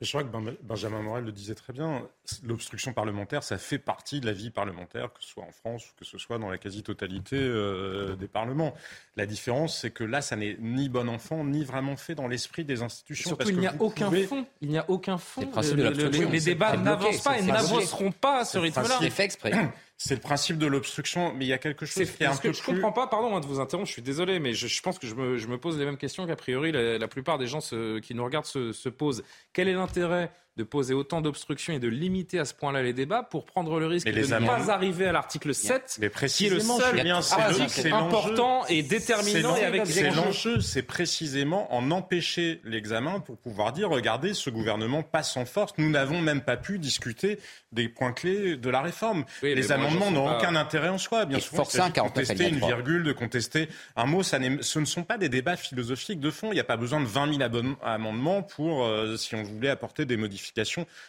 Je 0.00 0.08
crois 0.08 0.22
que 0.22 0.28
Ben- 0.28 0.54
Benjamin 0.62 1.02
Morel 1.02 1.24
le 1.24 1.32
disait 1.32 1.56
très 1.56 1.72
bien. 1.72 2.06
L'obstruction 2.44 2.92
parlementaire, 2.92 3.42
ça 3.42 3.58
fait 3.58 3.78
partie 3.78 4.20
de 4.20 4.26
la 4.26 4.32
vie 4.32 4.50
parlementaire, 4.50 5.12
que 5.12 5.18
ce 5.20 5.28
soit 5.28 5.42
en 5.42 5.50
France 5.50 5.86
ou 5.90 5.98
que 5.98 6.04
ce 6.04 6.18
soit 6.18 6.38
dans 6.38 6.48
la 6.50 6.56
quasi-totalité 6.58 7.36
euh, 7.36 8.14
des 8.14 8.28
parlements. 8.28 8.74
La 9.16 9.26
différence, 9.26 9.76
c'est 9.80 9.90
que 9.90 10.04
là, 10.04 10.22
ça 10.22 10.36
n'est 10.36 10.56
ni 10.60 10.88
bon 10.88 11.08
enfant, 11.08 11.42
ni 11.44 11.64
vraiment 11.64 11.96
fait 11.96 12.14
dans 12.14 12.28
l'esprit 12.28 12.64
des 12.64 12.82
institutions. 12.82 13.30
Surtout, 13.30 13.38
parce 13.38 13.50
il 13.50 13.58
n'y 13.58 13.66
a 13.66 13.74
aucun 13.80 14.08
fond. 14.28 14.46
Il 14.60 14.68
n'y 14.68 14.78
a 14.78 14.88
aucun 14.88 15.18
fond. 15.18 15.40
Le 15.40 15.90
Le- 15.90 16.26
les 16.30 16.40
débats 16.40 16.76
n'avancent 16.76 17.22
pas 17.22 17.38
et 17.38 17.42
n'avanceront 17.42 18.12
pas 18.12 18.40
à 18.40 18.44
ce 18.44 18.52
C'est 18.52 18.58
le 18.58 18.62
rythme-là. 18.64 18.98
C'est 20.00 20.14
le 20.14 20.20
principe 20.20 20.58
de 20.58 20.66
l'obstruction, 20.66 21.34
mais 21.34 21.44
il 21.44 21.48
y 21.48 21.52
a 21.52 21.58
quelque 21.58 21.84
chose 21.84 21.94
qui 22.08 22.22
est 22.22 22.26
un 22.26 22.36
que 22.36 22.48
peu 22.48 22.52
je 22.54 22.62
plus... 22.62 22.74
comprends 22.74 22.92
pas, 22.92 23.08
pardon 23.08 23.34
hein, 23.36 23.40
de 23.40 23.46
vous 23.46 23.58
interrompre, 23.58 23.88
je 23.88 23.92
suis 23.94 24.02
désolé, 24.02 24.38
mais 24.38 24.54
je, 24.54 24.68
je 24.68 24.80
pense 24.80 24.96
que 24.96 25.08
je 25.08 25.14
me, 25.16 25.36
je 25.38 25.48
me 25.48 25.58
pose 25.58 25.76
les 25.76 25.84
mêmes 25.84 25.96
questions 25.96 26.24
qu'a 26.24 26.36
priori 26.36 26.70
la, 26.70 26.98
la 26.98 27.08
plupart 27.08 27.36
des 27.36 27.48
gens 27.48 27.60
se- 27.60 27.98
qui 27.98 28.14
nous 28.14 28.24
regardent 28.24 28.46
se, 28.46 28.72
se 28.72 28.88
posent. 28.88 29.24
Quel 29.52 29.66
est 29.66 29.74
l'intérêt 29.74 30.30
de 30.58 30.64
poser 30.64 30.92
autant 30.92 31.20
d'obstructions 31.20 31.72
et 31.72 31.78
de 31.78 31.86
limiter 31.88 32.38
à 32.40 32.44
ce 32.44 32.52
point-là 32.52 32.82
les 32.82 32.92
débats 32.92 33.22
pour 33.22 33.44
prendre 33.46 33.78
le 33.78 33.86
risque 33.86 34.06
Mais 34.06 34.12
de 34.12 34.26
ne 34.26 34.46
pas 34.46 34.70
arriver 34.72 35.06
à 35.06 35.12
l'article 35.12 35.54
7, 35.54 35.70
Mais 35.72 35.84
qui 35.86 36.02
est 36.02 36.04
le 36.08 36.10
précisément, 36.10 36.78
seul 36.80 36.98
Julien, 36.98 37.22
c'est 37.22 37.36
le- 37.36 37.42
article 37.62 37.92
important 37.94 38.66
et 38.66 38.82
déterminant 38.82 39.54
C'est 39.84 40.10
l'enjeu, 40.10 40.60
c'est 40.60 40.82
précisément 40.82 41.72
en 41.72 41.92
empêcher 41.92 42.60
l'examen 42.64 43.20
pour 43.20 43.36
pouvoir 43.38 43.72
dire 43.72 43.88
regardez, 43.88 44.34
ce 44.34 44.50
gouvernement 44.50 45.04
passe 45.04 45.36
en 45.36 45.44
force. 45.44 45.72
Nous 45.78 45.90
n'avons 45.90 46.20
même 46.20 46.40
pas 46.40 46.56
pu 46.56 46.80
discuter 46.80 47.38
des 47.70 47.88
points 47.88 48.12
clés 48.12 48.56
de 48.56 48.68
la 48.70 48.82
réforme. 48.82 49.24
Oui, 49.44 49.54
Les 49.54 49.70
amendements 49.70 50.10
n'ont 50.10 50.26
pas. 50.26 50.38
aucun 50.38 50.56
intérêt 50.56 50.88
en 50.88 50.98
soi. 50.98 51.24
Bien 51.24 51.38
un, 51.38 51.40
de 51.40 51.92
49 51.92 52.02
contester 52.26 52.48
une 52.48 52.58
virgule, 52.58 53.04
de 53.04 53.12
contester 53.12 53.68
un 53.94 54.06
mot. 54.06 54.24
Ça 54.24 54.40
n'est- 54.40 54.60
ce 54.62 54.80
ne 54.80 54.84
sont 54.86 55.04
pas 55.04 55.18
des 55.18 55.28
débats 55.28 55.56
philosophiques 55.56 56.18
de 56.18 56.30
fond. 56.32 56.48
Il 56.50 56.54
n'y 56.54 56.60
a 56.60 56.64
pas 56.64 56.76
besoin 56.76 57.00
de 57.00 57.06
20 57.06 57.28
000 57.30 57.42
abonne- 57.42 57.76
amendements 57.84 58.42
pour, 58.42 58.84
euh, 58.84 59.16
si 59.16 59.36
on 59.36 59.44
voulait 59.44 59.68
apporter 59.68 60.04
des 60.04 60.16
modifications 60.16 60.47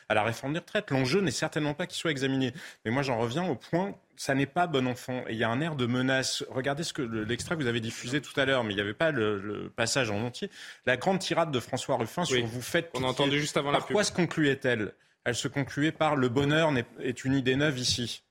à 0.09 0.13
la 0.13 0.23
réforme 0.23 0.53
des 0.53 0.59
retraites. 0.59 0.91
L'enjeu 0.91 1.21
n'est 1.21 1.31
certainement 1.31 1.73
pas 1.73 1.87
qu'il 1.87 1.97
soit 1.97 2.11
examiné. 2.11 2.53
Mais 2.85 2.91
moi, 2.91 3.01
j'en 3.03 3.17
reviens 3.19 3.45
au 3.47 3.55
point 3.55 3.95
ça 4.15 4.35
n'est 4.35 4.45
pas 4.45 4.67
bon 4.67 4.85
enfant. 4.85 5.23
Et 5.29 5.33
il 5.33 5.37
y 5.37 5.45
a 5.45 5.49
un 5.49 5.61
air 5.61 5.75
de 5.77 5.85
menace. 5.85 6.43
Regardez 6.49 6.83
ce 6.83 6.91
que 6.91 7.01
le- 7.01 7.23
l'extrait 7.23 7.55
que 7.55 7.61
vous 7.61 7.67
avez 7.69 7.79
diffusé 7.79 8.19
tout 8.19 8.37
à 8.37 8.43
l'heure, 8.43 8.65
mais 8.65 8.73
il 8.73 8.75
n'y 8.75 8.81
avait 8.81 8.93
pas 8.93 9.11
le, 9.11 9.39
le 9.39 9.69
passage 9.69 10.11
en 10.11 10.21
entier. 10.21 10.49
La 10.85 10.97
grande 10.97 11.19
tirade 11.19 11.51
de 11.51 11.59
François 11.61 11.95
Ruffin 11.95 12.25
sur 12.25 12.35
Oui. 12.35 12.43
vous 12.45 12.61
faites. 12.61 12.91
On 12.95 13.03
a 13.05 13.07
entendu 13.07 13.39
juste 13.39 13.55
avant 13.55 13.71
la 13.71 13.77
Par 13.77 13.87
quoi 13.87 14.03
se 14.03 14.11
concluait-elle? 14.11 14.91
Elle 15.23 15.35
se 15.35 15.47
concluait 15.47 15.93
par 15.93 16.17
le 16.17 16.27
bonheur 16.27 16.69
est 16.99 17.23
une 17.23 17.33
idée 17.33 17.55
neuve 17.55 17.79
ici. 17.79 18.23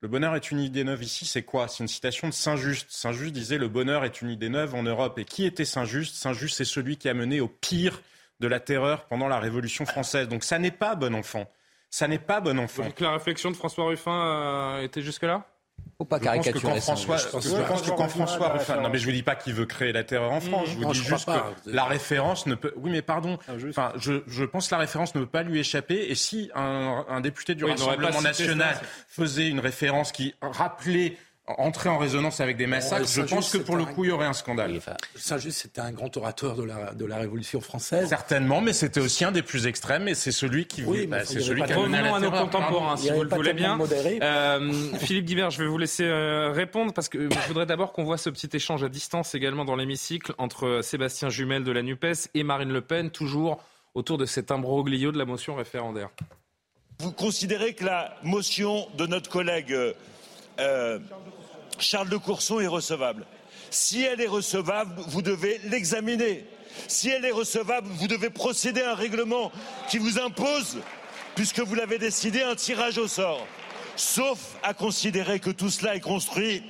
Le 0.00 0.06
bonheur 0.08 0.36
est 0.36 0.50
une 0.52 0.60
idée 0.60 0.84
neuve 0.84 1.02
ici, 1.02 1.26
c'est 1.26 1.42
quoi? 1.42 1.66
C'est 1.66 1.82
une 1.82 1.88
citation 1.88 2.28
de 2.28 2.32
Saint-Just. 2.34 2.86
Saint-Just 2.90 3.32
disait 3.32 3.58
le 3.58 3.68
bonheur 3.68 4.04
est 4.04 4.20
une 4.22 4.30
idée 4.30 4.48
neuve 4.48 4.76
en 4.76 4.82
Europe. 4.84 5.18
Et 5.18 5.24
qui 5.24 5.44
était 5.44 5.64
Saint-Just 5.64 6.14
Saint-Just, 6.14 6.54
c'est 6.56 6.64
celui 6.64 6.96
qui 6.98 7.08
a 7.08 7.14
mené 7.14 7.40
au 7.40 7.48
pire 7.48 8.00
de 8.40 8.48
la 8.48 8.60
terreur 8.60 9.04
pendant 9.06 9.28
la 9.28 9.38
Révolution 9.38 9.86
française. 9.86 10.28
Donc 10.28 10.44
ça 10.44 10.58
n'est 10.58 10.70
pas 10.70 10.94
bon 10.94 11.14
enfant. 11.14 11.50
Ça 11.90 12.08
n'est 12.08 12.18
pas 12.18 12.40
bon 12.40 12.58
enfant. 12.58 12.84
Donc 12.84 13.00
la 13.00 13.12
réflexion 13.12 13.50
de 13.50 13.56
François 13.56 13.84
Ruffin 13.86 14.76
euh, 14.78 14.82
était 14.82 15.02
jusque-là? 15.02 15.44
Faut 15.98 16.04
pas 16.04 16.18
Je 16.18 16.24
pense 16.24 16.30
que 16.32 16.36
quand 16.36 16.42
caricaturer 16.44 16.80
ça. 16.80 16.92
François, 16.94 17.16
Je 17.16 17.28
pense 17.28 17.44
je 17.44 17.50
que- 17.56 17.68
pense 17.68 17.82
que 17.82 17.90
quand 17.90 18.08
François 18.08 18.48
Ruffin, 18.50 18.80
non 18.80 18.88
mais 18.88 18.98
je 18.98 19.04
vous 19.04 19.12
dis 19.12 19.22
pas 19.22 19.34
qu'il 19.34 19.52
veut 19.54 19.66
créer 19.66 19.92
la 19.92 20.04
terreur 20.04 20.30
en 20.32 20.40
France, 20.40 20.68
je 20.68 20.74
vous 20.76 20.82
Non, 20.82 20.90
dis 20.92 20.98
je 20.98 21.04
juste 21.04 21.26
que 21.26 21.70
la 21.70 21.84
référence 21.84 22.46
ne 22.46 22.54
peut, 22.54 22.72
oui 22.76 22.90
mais 22.90 23.02
pardon, 23.02 23.38
enfin 23.68 23.92
je, 23.96 24.22
je 24.26 24.44
pense 24.44 24.68
que 24.68 24.74
la 24.74 24.78
référence 24.80 25.14
ne 25.14 25.20
peut 25.20 25.26
pas 25.26 25.42
lui 25.42 25.58
échapper 25.58 26.06
et 26.10 26.14
si 26.14 26.50
un, 26.54 27.04
un 27.08 27.20
député 27.20 27.54
du 27.54 27.64
Oui, 27.64 27.72
Rassemblement 27.72 28.20
national 28.20 28.74
ça. 28.76 28.80
faisait 29.08 29.48
une 29.48 29.60
référence 29.60 30.12
qui 30.12 30.34
rappelait 30.40 31.16
entrer 31.58 31.88
en 31.88 31.98
résonance 31.98 32.40
avec 32.40 32.56
des 32.56 32.66
massacres, 32.66 33.06
je 33.08 33.22
pense 33.22 33.52
que 33.52 33.58
pour 33.58 33.76
le 33.76 33.82
un- 33.84 33.86
coup 33.86 34.04
il 34.04 34.08
y 34.08 34.12
aurait 34.12 34.26
un 34.26 34.32
scandale. 34.32 34.78
Saint-Just, 35.14 35.58
c'était 35.58 35.80
un 35.80 35.92
grand 35.92 36.16
orateur 36.16 36.54
de 36.56 36.64
la, 36.64 36.92
de 36.94 37.04
la 37.04 37.16
Révolution 37.18 37.60
française. 37.60 38.08
Certainement, 38.08 38.60
mais 38.60 38.72
c'était 38.72 39.00
aussi 39.00 39.24
un 39.24 39.32
des 39.32 39.42
plus 39.42 39.66
extrêmes 39.66 40.08
et 40.08 40.14
c'est 40.14 40.32
celui 40.32 40.66
qui, 40.66 40.82
Oui, 40.84 41.06
bah, 41.06 41.24
c'est 41.24 41.40
celui 41.40 41.62
qui 41.62 41.72
à 41.72 41.76
Revenons 41.76 42.02
la 42.02 42.14
à 42.16 42.20
nos 42.20 42.30
contemporains, 42.30 42.96
si 42.96 43.10
vous 43.10 43.22
le 43.22 43.28
voulez 43.28 43.52
bien. 43.52 43.78
Euh, 44.22 44.72
Philippe 44.98 45.24
Guibert, 45.26 45.50
je 45.50 45.62
vais 45.62 45.68
vous 45.68 45.78
laisser 45.78 46.04
euh, 46.04 46.50
répondre 46.52 46.92
parce 46.92 47.08
que 47.08 47.28
je 47.30 47.48
voudrais 47.48 47.66
d'abord 47.66 47.92
qu'on 47.92 48.04
voit 48.04 48.18
ce 48.18 48.30
petit 48.30 48.48
échange 48.54 48.82
à 48.84 48.88
distance 48.88 49.34
également 49.34 49.64
dans 49.64 49.76
l'hémicycle 49.76 50.32
entre 50.38 50.80
Sébastien 50.82 51.28
Jumel 51.28 51.64
de 51.64 51.72
la 51.72 51.82
NUPES 51.82 52.28
et 52.34 52.42
Marine 52.42 52.72
Le 52.72 52.80
Pen, 52.80 53.10
toujours 53.10 53.62
autour 53.94 54.18
de 54.18 54.24
cet 54.26 54.50
imbroglio 54.50 55.12
de 55.12 55.18
la 55.18 55.24
motion 55.24 55.54
référendaire. 55.54 56.08
Vous 57.00 57.12
considérez 57.12 57.74
que 57.74 57.84
la 57.84 58.14
motion 58.22 58.86
de 58.96 59.06
notre 59.06 59.28
collègue 59.28 59.74
euh, 60.60 60.98
Charles 61.82 62.08
de 62.08 62.16
Courson 62.16 62.60
est 62.60 62.66
recevable. 62.66 63.26
Si 63.70 64.02
elle 64.02 64.20
est 64.20 64.28
recevable, 64.28 64.94
vous 65.08 65.22
devez 65.22 65.60
l'examiner. 65.64 66.46
Si 66.88 67.08
elle 67.08 67.24
est 67.24 67.32
recevable, 67.32 67.88
vous 67.92 68.08
devez 68.08 68.30
procéder 68.30 68.82
à 68.82 68.92
un 68.92 68.94
règlement 68.94 69.52
qui 69.88 69.98
vous 69.98 70.18
impose, 70.18 70.78
puisque 71.34 71.60
vous 71.60 71.74
l'avez 71.74 71.98
décidé, 71.98 72.42
un 72.42 72.54
tirage 72.54 72.98
au 72.98 73.08
sort. 73.08 73.46
Sauf 73.96 74.38
à 74.62 74.74
considérer 74.74 75.38
que 75.38 75.50
tout 75.50 75.70
cela 75.70 75.96
est 75.96 76.00
construit 76.00 76.62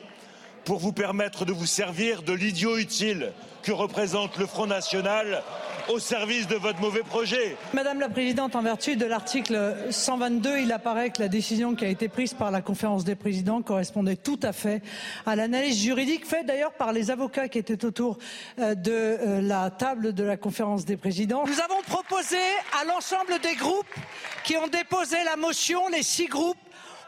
pour 0.64 0.79
vous 0.79 0.92
permettre 0.92 1.44
de 1.44 1.53
vous 1.53 1.66
servir 1.66 2.22
de 2.22 2.33
l'idiot 2.33 2.79
utile 2.79 3.33
que 3.62 3.72
représente 3.72 4.38
le 4.38 4.46
Front 4.46 4.66
National 4.66 5.42
au 5.88 5.98
service 5.98 6.46
de 6.46 6.57
votre 6.57 6.81
mauvais 6.81 7.03
projet. 7.03 7.57
Madame 7.72 8.01
la 8.01 8.09
Présidente, 8.09 8.55
en 8.57 8.62
vertu 8.62 8.96
de 8.96 9.05
l'article 9.05 9.77
122, 9.90 10.59
il 10.59 10.72
apparaît 10.72 11.11
que 11.11 11.20
la 11.20 11.29
décision 11.29 11.75
qui 11.75 11.85
a 11.85 11.88
été 11.88 12.09
prise 12.09 12.35
par 12.35 12.51
la 12.51 12.61
conférence 12.61 13.05
des 13.05 13.14
présidents 13.14 13.62
correspondait 13.62 14.16
tout 14.16 14.38
à 14.42 14.53
fait 14.53 14.83
à 15.27 15.37
l'analyse 15.37 15.81
juridique 15.81 16.27
faite 16.27 16.46
d'ailleurs 16.46 16.72
par 16.72 16.92
les 16.92 17.11
avocats 17.11 17.48
qui 17.48 17.59
étaient 17.59 17.85
autour 17.85 18.18
euh, 18.59 18.75
de 18.75 18.92
euh, 18.92 19.40
la 19.40 19.70
table 19.70 20.12
de 20.12 20.25
la 20.25 20.37
conférence 20.37 20.85
des 20.85 20.96
présidents. 20.96 21.44
Nous 21.46 21.61
avons 21.61 21.83
proposé 21.83 22.38
à 22.81 22.85
l'ensemble 22.85 23.38
des 23.40 23.55
groupes 23.55 23.87
qui 24.44 24.57
ont 24.57 24.68
déposé 24.68 25.16
la 25.25 25.37
motion, 25.37 25.88
les 25.88 26.03
six 26.03 26.27
groupes, 26.27 26.59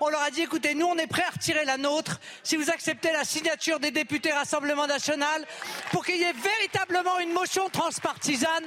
on 0.00 0.08
leur 0.08 0.20
a 0.22 0.30
dit 0.30 0.42
écoutez, 0.42 0.74
nous 0.74 0.86
on 0.86 0.96
est 0.96 1.06
prêts 1.06 1.24
à 1.26 1.30
retirer 1.30 1.64
la 1.64 1.76
nôtre 1.76 2.20
si 2.42 2.56
vous 2.56 2.70
acceptez 2.70 3.12
la 3.12 3.24
signature 3.24 3.80
des 3.80 3.90
députés 3.90 4.32
Rassemblement 4.32 4.86
national 4.86 5.44
pour 5.90 6.04
qu'il 6.04 6.16
y 6.16 6.22
ait 6.22 6.32
véritablement 6.32 7.18
une 7.20 7.32
motion 7.32 7.68
transpartisane. 7.68 8.64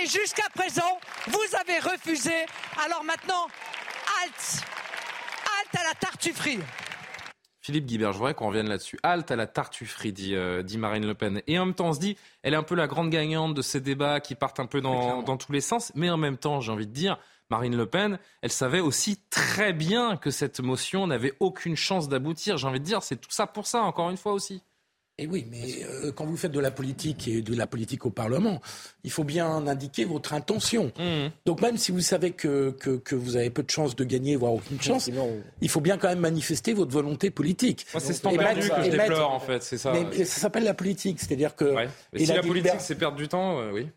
Et 0.00 0.06
jusqu'à 0.06 0.48
présent, 0.54 0.98
vous 1.26 1.56
avez 1.60 1.78
refusé. 1.78 2.46
Alors 2.84 3.04
maintenant, 3.04 3.46
halte 4.22 4.62
Halte 5.60 5.84
à 5.84 5.88
la 5.88 5.94
tartufferie 5.94 6.60
Philippe 7.60 7.84
Guibert, 7.84 8.12
je 8.12 8.18
voudrais 8.18 8.32
qu'on 8.32 8.48
revienne 8.48 8.68
là-dessus. 8.68 8.98
Halte 9.02 9.30
à 9.30 9.36
la 9.36 9.46
tartufferie, 9.46 10.14
dit, 10.14 10.34
euh, 10.34 10.62
dit, 10.62 10.78
Marine 10.78 11.06
Le 11.06 11.14
Pen. 11.14 11.42
Et 11.46 11.58
en 11.58 11.66
même 11.66 11.74
temps, 11.74 11.88
on 11.88 11.92
se 11.92 12.00
dit, 12.00 12.16
elle 12.42 12.54
est 12.54 12.56
un 12.56 12.62
peu 12.62 12.74
la 12.74 12.86
grande 12.86 13.10
gagnante 13.10 13.52
de 13.52 13.60
ces 13.60 13.80
débats 13.82 14.20
qui 14.20 14.34
partent 14.34 14.58
un 14.58 14.64
peu 14.64 14.80
dans, 14.80 15.22
dans 15.22 15.36
tous 15.36 15.52
les 15.52 15.60
sens. 15.60 15.92
Mais 15.94 16.08
en 16.08 16.16
même 16.16 16.38
temps, 16.38 16.62
j'ai 16.62 16.72
envie 16.72 16.86
de 16.86 16.92
dire, 16.92 17.18
Marine 17.50 17.76
Le 17.76 17.86
Pen, 17.86 18.18
elle 18.42 18.52
savait 18.52 18.80
aussi 18.80 19.22
très 19.30 19.72
bien 19.72 20.16
que 20.16 20.30
cette 20.30 20.60
motion 20.60 21.06
n'avait 21.06 21.34
aucune 21.40 21.76
chance 21.76 22.08
d'aboutir. 22.08 22.58
J'ai 22.58 22.66
envie 22.66 22.80
de 22.80 22.84
dire, 22.84 23.02
c'est 23.02 23.16
tout 23.16 23.30
ça 23.30 23.46
pour 23.46 23.66
ça, 23.66 23.82
encore 23.82 24.10
une 24.10 24.16
fois 24.18 24.32
aussi. 24.32 24.62
Et 25.20 25.26
oui, 25.26 25.44
mais 25.50 25.84
euh, 25.84 26.12
quand 26.12 26.24
vous 26.24 26.36
faites 26.36 26.52
de 26.52 26.60
la 26.60 26.70
politique 26.70 27.26
et 27.26 27.42
de 27.42 27.56
la 27.56 27.66
politique 27.66 28.06
au 28.06 28.10
Parlement, 28.10 28.60
il 29.02 29.10
faut 29.10 29.24
bien 29.24 29.48
indiquer 29.66 30.04
votre 30.04 30.32
intention. 30.32 30.92
Mmh. 30.96 31.30
Donc 31.44 31.60
même 31.60 31.76
si 31.76 31.90
vous 31.90 32.00
savez 32.00 32.30
que, 32.30 32.70
que, 32.70 33.14
vous 33.16 33.36
avez 33.36 33.50
peu 33.50 33.64
de 33.64 33.70
chances 33.70 33.96
de 33.96 34.04
gagner, 34.04 34.36
voire 34.36 34.52
aucune 34.52 34.80
chance, 34.80 35.10
il 35.60 35.68
faut 35.68 35.80
bien 35.80 35.98
quand 35.98 36.06
même 36.06 36.20
manifester 36.20 36.72
votre 36.72 36.92
volonté 36.92 37.30
politique. 37.32 37.84
c'est 37.98 38.12
ce 38.12 38.22
temps 38.22 38.30
perdu 38.30 38.68
que 38.68 38.84
je 38.84 38.90
déplore, 38.90 39.32
en 39.32 39.40
fait, 39.40 39.60
c'est 39.64 39.78
ça. 39.78 39.92
Mais, 39.92 40.24
ça 40.24 40.40
s'appelle 40.40 40.62
la 40.62 40.74
politique, 40.74 41.18
c'est-à-dire 41.18 41.56
que... 41.56 41.74
si 42.14 42.26
la, 42.26 42.40
politique, 42.40 42.72
c'est 42.78 42.94
perdre 42.94 43.16
du 43.16 43.26
temps, 43.26 43.58
euh, 43.58 43.72
oui. 43.72 43.88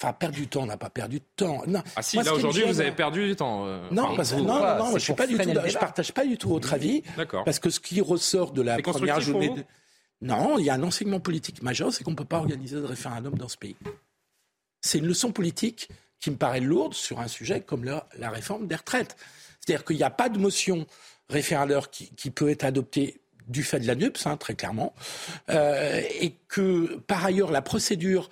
Enfin, 0.00 0.12
perdre 0.12 0.36
du 0.36 0.46
temps, 0.46 0.62
on 0.62 0.66
n'a 0.66 0.76
pas 0.76 0.88
perdu 0.88 1.18
de 1.18 1.24
temps. 1.36 1.62
Non. 1.66 1.82
Ah 1.96 2.02
si, 2.02 2.16
là 2.16 2.32
aujourd'hui, 2.32 2.62
vous 2.62 2.80
avez 2.80 2.92
perdu 2.92 3.26
du 3.26 3.34
temps. 3.34 3.66
Euh, 3.66 3.80
non, 3.90 4.14
parce 4.14 4.30
que, 4.30 4.36
non, 4.36 4.60
non, 4.60 4.92
non, 4.92 4.98
je 4.98 5.10
ne 5.10 5.78
partage 5.78 6.12
pas 6.12 6.24
du 6.24 6.38
tout 6.38 6.48
votre 6.48 6.72
avis. 6.72 7.02
D'accord. 7.16 7.44
Parce 7.44 7.58
que 7.58 7.70
ce 7.70 7.80
qui 7.80 8.00
ressort 8.00 8.52
de 8.52 8.62
la 8.62 8.78
première 8.78 9.20
journée... 9.20 9.52
Non, 10.22 10.58
il 10.58 10.66
y 10.66 10.70
a 10.70 10.74
un 10.74 10.82
enseignement 10.82 11.20
politique 11.20 11.62
majeur, 11.62 11.92
c'est 11.92 12.04
qu'on 12.04 12.10
ne 12.10 12.16
peut 12.16 12.24
pas 12.24 12.38
organiser 12.38 12.76
de 12.76 12.84
référendum 12.84 13.36
dans 13.36 13.48
ce 13.48 13.56
pays. 13.56 13.76
C'est 14.82 14.98
une 14.98 15.06
leçon 15.06 15.32
politique 15.32 15.88
qui 16.18 16.30
me 16.30 16.36
paraît 16.36 16.60
lourde 16.60 16.94
sur 16.94 17.20
un 17.20 17.28
sujet 17.28 17.62
comme 17.62 17.84
la, 17.84 18.30
réforme 18.30 18.66
des 18.66 18.76
retraites. 18.76 19.16
C'est-à-dire 19.60 19.84
qu'il 19.84 19.96
n'y 19.96 20.02
a 20.02 20.10
pas 20.10 20.28
de 20.28 20.38
motion 20.38 20.86
référendaire 21.28 21.90
qui, 21.90 22.30
peut 22.30 22.50
être 22.50 22.64
adoptée 22.64 23.20
du 23.48 23.62
fait 23.62 23.80
de 23.80 23.86
la 23.86 23.94
NUPS, 23.94 24.26
hein, 24.26 24.36
très 24.36 24.54
clairement, 24.54 24.94
euh, 25.48 26.02
et 26.20 26.36
que 26.48 26.96
par 27.06 27.24
ailleurs 27.24 27.50
la 27.50 27.62
procédure 27.62 28.30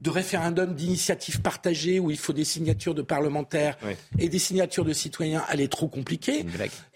de 0.00 0.10
référendum 0.10 0.74
d'initiative 0.74 1.40
partagée 1.40 1.98
où 2.00 2.10
il 2.10 2.18
faut 2.18 2.34
des 2.34 2.44
signatures 2.44 2.94
de 2.94 3.02
parlementaires 3.02 3.78
et 4.18 4.28
des 4.28 4.38
signatures 4.38 4.84
de 4.84 4.92
citoyens, 4.92 5.42
elle 5.50 5.60
est 5.60 5.72
trop 5.72 5.88
compliquée. 5.88 6.44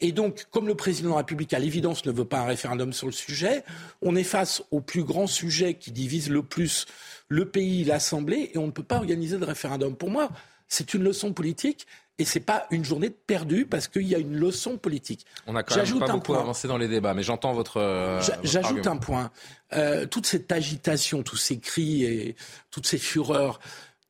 Et 0.00 0.12
donc, 0.12 0.46
comme 0.50 0.66
le 0.66 0.74
président 0.74 1.08
de 1.08 1.14
la 1.14 1.18
République, 1.18 1.54
à 1.54 1.58
l'évidence, 1.58 2.04
ne 2.04 2.12
veut 2.12 2.26
pas 2.26 2.40
un 2.40 2.44
référendum 2.44 2.92
sur 2.92 3.06
le 3.06 3.12
sujet, 3.12 3.64
on 4.02 4.16
est 4.16 4.24
face 4.24 4.62
au 4.70 4.80
plus 4.80 5.02
grand 5.02 5.26
sujet 5.26 5.74
qui 5.74 5.92
divise 5.92 6.28
le 6.28 6.42
plus 6.42 6.86
le 7.28 7.48
pays, 7.48 7.84
l'Assemblée, 7.84 8.50
et 8.52 8.58
on 8.58 8.66
ne 8.66 8.72
peut 8.72 8.82
pas 8.82 8.96
organiser 8.96 9.38
de 9.38 9.44
référendum. 9.44 9.96
Pour 9.96 10.10
moi, 10.10 10.30
c'est 10.68 10.94
une 10.94 11.02
leçon 11.02 11.32
politique 11.32 11.86
et 12.20 12.26
c'est 12.26 12.40
pas 12.40 12.66
une 12.70 12.84
journée 12.84 13.08
perdue 13.08 13.64
parce 13.64 13.88
qu'il 13.88 14.06
y 14.06 14.14
a 14.14 14.18
une 14.18 14.36
leçon 14.36 14.76
politique. 14.76 15.24
On 15.46 15.56
a 15.56 15.62
quand 15.62 15.74
même 15.76 15.98
pas 15.98 16.12
beaucoup 16.12 16.34
avancé 16.34 16.68
dans 16.68 16.76
les 16.76 16.86
débats, 16.86 17.14
mais 17.14 17.22
j'entends 17.22 17.54
votre. 17.54 17.78
Euh, 17.78 18.20
j'ajoute 18.44 18.86
un 18.86 18.98
point. 18.98 19.30
Euh, 19.72 20.04
toute 20.04 20.26
cette 20.26 20.52
agitation, 20.52 21.22
tous 21.22 21.38
ces 21.38 21.58
cris 21.58 22.04
et 22.04 22.36
toutes 22.70 22.86
ces 22.86 22.98
fureurs 22.98 23.58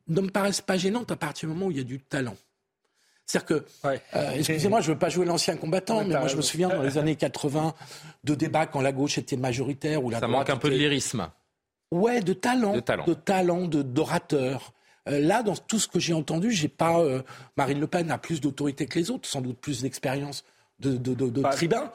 ne 0.08 0.20
me 0.22 0.28
paraissent 0.28 0.60
pas 0.60 0.76
gênantes 0.76 1.12
à 1.12 1.16
partir 1.16 1.48
du 1.48 1.54
moment 1.54 1.66
où 1.66 1.70
il 1.70 1.76
y 1.76 1.80
a 1.80 1.84
du 1.84 2.00
talent. 2.00 2.34
C'est-à-dire 3.26 3.46
que, 3.46 3.64
euh, 4.16 4.30
excusez-moi, 4.34 4.80
je 4.80 4.88
ne 4.88 4.94
veux 4.94 4.98
pas 4.98 5.08
jouer 5.08 5.24
l'ancien 5.24 5.56
combattant, 5.56 6.02
mais, 6.02 6.18
moi 6.18 6.26
je 6.26 6.34
me 6.34 6.42
souviens 6.42 6.68
dans 6.68 6.82
les 6.82 6.98
années 6.98 7.14
80 7.14 7.74
de 8.24 8.34
débats 8.34 8.66
quand 8.66 8.80
la 8.80 8.90
gauche 8.90 9.18
était 9.18 9.36
majoritaire 9.36 10.02
ou 10.04 10.10
la 10.10 10.18
Ça 10.18 10.26
manque 10.26 10.50
un 10.50 10.56
peu 10.56 10.68
de 10.68 10.74
lyrisme. 10.74 11.30
Ouais, 11.92 12.22
de 12.22 12.32
talent, 12.32 12.72
de 12.72 12.80
talent, 12.80 13.04
de 13.06 13.14
talent, 13.14 13.66
d'orateur. 13.66 14.72
Euh, 15.08 15.20
là, 15.20 15.42
dans 15.42 15.56
tout 15.56 15.78
ce 15.78 15.88
que 15.88 15.98
j'ai 15.98 16.12
entendu, 16.12 16.50
j'ai 16.50 16.68
pas. 16.68 17.00
Euh, 17.00 17.22
Marine 17.56 17.80
Le 17.80 17.86
Pen 17.86 18.10
a 18.10 18.18
plus 18.18 18.40
d'autorité 18.40 18.86
que 18.86 18.98
les 18.98 19.10
autres, 19.10 19.28
sans 19.28 19.40
doute 19.40 19.58
plus 19.58 19.82
d'expérience 19.82 20.44
de, 20.78 20.96
de, 20.96 21.42
tribun, 21.42 21.92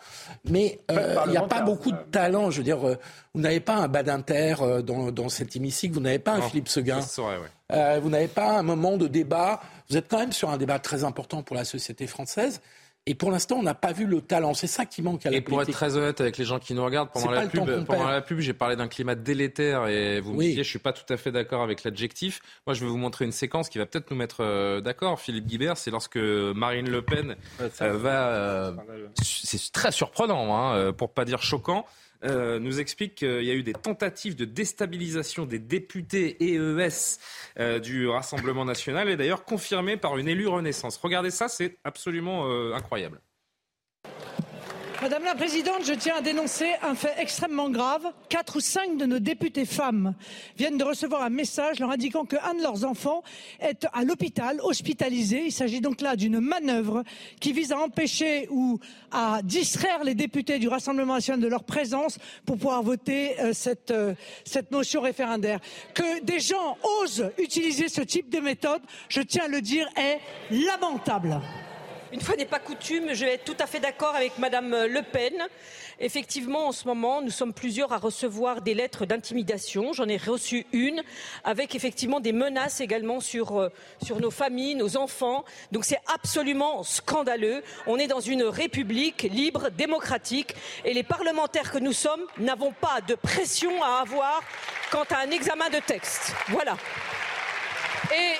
mais 0.48 0.80
euh, 0.92 1.16
il 1.26 1.32
n'y 1.32 1.38
a 1.38 1.42
pas 1.42 1.62
beaucoup 1.62 1.92
de 1.92 1.98
talent. 2.12 2.52
Je 2.52 2.58
veux 2.58 2.64
dire, 2.64 2.78
vous 2.78 3.42
n'avez 3.42 3.60
pas 3.60 3.78
un 3.78 3.88
Badinter 3.88 4.56
dans, 4.84 5.12
dans 5.12 5.28
cet 5.28 5.56
hémicycle, 5.56 5.96
vous 5.96 6.02
n'avez 6.02 6.20
pas 6.20 6.34
un 6.34 6.42
Philippe 6.42 6.68
Seguin, 6.68 7.00
vous 7.00 8.10
n'avez 8.10 8.28
pas 8.28 8.60
un 8.60 8.62
moment 8.62 8.98
de 8.98 9.08
débat. 9.08 9.60
Vous 9.90 9.98
êtes 9.98 10.08
quand 10.08 10.20
même 10.20 10.34
sur 10.34 10.52
un 10.52 10.58
débat 10.58 10.78
très 10.78 11.04
important 11.04 11.42
pour 11.42 11.56
la 11.56 11.66
société 11.66 12.06
française. 12.06 12.62
Et 13.08 13.14
pour 13.14 13.30
l'instant, 13.30 13.58
on 13.58 13.64
n'a 13.64 13.76
pas 13.76 13.92
vu 13.92 14.08
le 14.08 14.20
talent. 14.22 14.56
C'est 14.56 14.66
ça 14.66 14.86
qui 14.86 15.04
manque 15.04 15.28
à 15.28 15.30
la 15.30 15.38
Et 15.38 15.42
pour 15.42 15.62
être 15.62 15.72
très 15.72 15.96
honnête 15.96 16.22
avec 16.22 16.38
les 16.38 16.46
gens 16.46 16.58
qui 16.58 16.74
nous 16.74 16.84
regardent, 16.84 17.12
pendant 17.12 17.30
la 17.30 17.46
pub, 17.46 17.86
pendant 17.86 18.08
la 18.08 18.22
pub, 18.22 18.40
j'ai 18.40 18.54
parlé 18.54 18.76
d'un 18.76 18.88
climat 18.88 19.14
délétère 19.14 19.88
et 19.88 20.20
vous 20.22 20.34
me 20.34 20.42
disiez, 20.42 20.64
je 20.64 20.70
suis 20.70 20.80
pas 20.80 20.92
tout 20.92 21.14
à 21.14 21.18
fait 21.18 21.32
d'accord 21.32 21.62
avec 21.62 21.84
l'adjectif. 21.84 22.42
Moi, 22.66 22.74
je 22.74 22.84
vais 22.84 22.90
vous 22.90 22.98
montrer 22.98 23.26
une 23.26 23.32
séquence 23.32 23.70
qui 23.70 23.78
va 23.78 23.86
peut-être 23.86 24.10
nous 24.10 24.18
mettre 24.18 24.38
euh, 24.42 24.82
d'accord. 24.82 25.20
Philippe 25.20 25.46
Guibert, 25.46 25.78
c'est 25.78 25.92
lorsque 25.92 26.18
Marine 26.18 26.90
Le 26.90 27.04
Pen 27.04 27.36
euh, 27.62 27.70
va. 27.94 28.28
Euh, 28.30 28.72
c'est 29.22 29.72
très 29.72 29.92
surprenant, 29.92 30.56
hein, 30.58 30.92
pour 30.94 31.14
pas 31.14 31.26
dire 31.26 31.44
choquant. 31.44 31.86
Euh, 32.24 32.60
nous 32.60 32.80
explique 32.80 33.16
qu'il 33.16 33.44
y 33.44 33.52
a 33.52 33.54
eu 33.54 33.64
des 33.64 33.74
tentatives 33.74 34.36
de 34.36 34.46
déstabilisation 34.46 35.46
des 35.46 35.60
députés 35.60 36.38
EES 36.42 37.20
euh, 37.60 37.80
du 37.80 38.08
Rassemblement 38.08 38.66
national 38.66 39.10
et 39.10 39.18
d'ailleurs 39.18 39.44
confirmées 39.44 39.98
par 39.98 40.18
une 40.18 40.28
élue 40.28 40.48
Renaissance. 40.48 40.98
Regardez 40.98 41.32
ça, 41.32 41.48
c'est 41.48 41.78
absolument 41.84 42.50
euh, 42.50 42.74
incroyable. 42.74 43.22
Madame 45.02 45.26
la 45.26 45.36
Présidente, 45.36 45.84
je 45.84 45.94
tiens 45.94 46.16
à 46.18 46.22
dénoncer 46.22 46.72
un 46.82 46.96
fait 46.96 47.14
extrêmement 47.18 47.70
grave. 47.70 48.08
Quatre 48.30 48.58
ou 48.58 48.60
cinq 48.60 48.98
de 48.98 49.06
nos 49.06 49.20
députés 49.20 49.66
femmes 49.66 50.16
viennent 50.58 50.78
de 50.78 50.84
recevoir 50.84 51.22
un 51.22 51.30
message 51.30 51.80
leur 51.80 51.92
indiquant 51.92 52.24
qu'un 52.26 52.54
de 52.54 52.62
leurs 52.62 52.86
enfants 52.86 53.22
est 53.60 53.86
à 53.94 54.04
l'hôpital, 54.04 54.60
hospitalisé. 54.62 55.44
Il 55.48 55.52
s'agit 55.52 55.82
donc 55.82 56.02
là 56.02 56.16
d'une 56.16 56.40
manœuvre 56.40 57.04
qui 57.40 57.52
vise 57.52 57.72
à 57.72 57.80
empêcher 57.80 58.48
ou 58.50 58.80
à 59.12 59.42
distraire 59.44 60.04
les 60.04 60.16
députés 60.16 60.60
du 60.60 60.70
Rassemblement 60.70 61.16
national 61.16 61.42
de 61.42 61.48
leur 61.48 61.66
présence 61.66 62.18
pour 62.46 62.58
pouvoir 62.58 62.82
voter 62.82 63.40
euh, 63.42 63.52
cette, 63.54 63.92
euh, 63.92 64.16
cette 64.46 64.74
référendaire. 64.74 65.60
Que 65.94 66.24
des 66.24 66.40
gens 66.40 66.78
osent 67.02 67.32
utiliser 67.38 67.90
ce 67.90 68.02
type 68.02 68.30
de 68.30 68.40
méthode, 68.40 68.82
je 69.10 69.22
tiens 69.22 69.46
à 69.46 69.50
le 69.50 69.62
dire, 69.62 69.88
est 69.98 70.20
lamentable. 70.52 71.42
Une 72.12 72.22
fois 72.22 72.36
n'est 72.36 72.46
pas 72.46 72.60
coutume, 72.60 73.14
je 73.14 73.26
vais 73.26 73.34
être 73.34 73.46
tout 73.46 73.58
à 73.60 73.66
fait 73.66 73.80
d'accord 73.80 74.16
avec 74.16 74.38
Madame 74.38 74.70
Le 74.86 75.02
Pen. 75.02 75.34
Effectivement, 76.00 76.68
en 76.68 76.72
ce 76.72 76.88
moment, 76.88 77.22
nous 77.22 77.32
sommes 77.32 77.54
plusieurs 77.54 77.94
à 77.94 77.98
recevoir 77.98 78.62
des 78.62 78.76
lettres 78.76 79.06
d'intimidation. 79.06 79.92
J'en 79.92 80.08
ai 80.08 80.18
reçu 80.18 80.68
une 80.72 81.02
avec 81.44 81.74
effectivement 81.74 82.20
des 82.20 82.32
menaces 82.32 82.80
également 82.80 83.22
sur, 83.22 83.60
euh, 83.60 83.70
sur 84.04 84.20
nos 84.20 84.30
familles, 84.30 84.76
nos 84.76 84.98
enfants. 84.98 85.46
Donc 85.72 85.84
c'est 85.84 86.00
absolument 86.14 86.84
scandaleux. 86.84 87.64
On 87.88 87.98
est 87.98 88.08
dans 88.08 88.20
une 88.20 88.44
république 88.44 89.24
libre, 89.24 89.70
démocratique 89.70 90.54
et 90.84 90.94
les 90.94 91.04
parlementaires 91.04 91.72
que 91.72 91.80
nous 91.80 91.94
sommes 91.94 92.26
n'avons 92.38 92.72
pas 92.72 93.02
de 93.02 93.16
pression 93.16 93.82
à 93.84 94.02
avoir 94.02 94.42
quant 94.92 95.06
à 95.10 95.22
un 95.26 95.32
examen 95.32 95.70
de 95.70 95.80
texte. 95.80 96.34
Voilà. 96.50 96.78
Et 98.14 98.34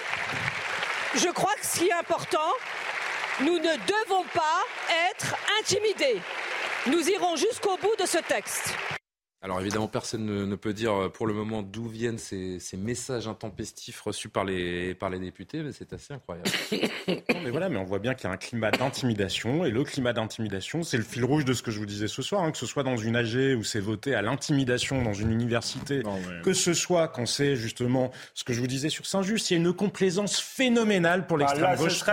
je 1.18 1.30
crois 1.30 1.54
que 1.56 1.66
ce 1.66 1.80
qui 1.80 1.88
est 1.88 1.94
important, 1.94 2.52
nous 3.42 3.58
ne 3.58 3.62
devons 3.62 4.24
pas 4.34 4.64
être 5.12 5.36
intimidés. 5.60 6.22
Nous 6.88 7.10
irons 7.10 7.36
jusqu'au 7.36 7.78
bout 7.78 7.96
de 8.00 8.06
ce 8.06 8.20
texte. 8.20 8.74
Alors 9.46 9.62
évidemment, 9.62 9.88
personne 9.88 10.26
ne, 10.26 10.56
peut 10.56 10.74
dire 10.74 10.94
euh, 10.94 11.08
pour 11.08 11.28
le 11.28 11.34
moment 11.36 11.62
d'où 11.62 11.88
viennent 11.88 12.18
ces, 12.18 12.60
messages 12.76 13.28
intempestifs 13.28 14.02
reçus 14.02 14.28
par 14.28 14.44
les, 14.44 14.96
par 14.96 15.12
les 15.12 15.20
députés, 15.20 15.62
mais 15.62 15.72
c'est 15.72 15.94
assez 15.94 16.16
incroyable. 16.16 16.50
mais 17.08 17.52
voilà, 17.52 17.70
mais 17.70 17.78
on 17.78 17.84
voit 17.84 18.00
bien 18.00 18.16
qu'il 18.16 18.28
y 18.28 18.32
a 18.32 18.34
un 18.34 18.38
climat 18.38 18.72
d'intimidation, 18.72 19.64
et 19.64 19.70
le 19.70 19.84
climat 19.84 20.14
d'intimidation, 20.14 20.82
c'est 20.82 20.98
le 20.98 21.04
fil 21.04 21.24
rouge 21.24 21.46
de 21.46 21.54
ce 21.54 21.62
que 21.62 21.70
je 21.70 21.78
vous 21.78 21.86
disais 21.86 22.08
ce 22.08 22.24
soir, 22.24 22.42
hein, 22.42 22.52
que 22.52 22.58
ce 22.58 22.66
soit 22.66 22.82
dans 22.82 22.98
une 22.98 23.16
AG 23.16 23.56
où 23.56 23.64
c'est 23.64 23.80
voté 23.80 24.16
à 24.16 24.24
l'intimidation 24.24 25.04
dans 25.04 25.14
une 25.14 25.32
université, 25.32 26.02
que 26.44 26.54
ce 26.54 26.74
soit 26.74 27.08
quand 27.08 27.28
c'est 27.28 27.56
justement 27.56 28.10
ce 28.34 28.44
que 28.44 28.52
je 28.52 28.62
vous 28.62 28.68
disais 28.68 28.90
sur 28.90 29.06
Saint-Just, 29.06 29.52
il 29.52 29.54
y 29.54 29.58
a 29.58 29.60
une 29.60 29.74
complaisance 29.74 30.40
phénoménale 30.40 31.28
pour 31.28 31.38
bah, 31.38 31.46
l'extrême 31.46 31.76
gauche. 31.76 32.04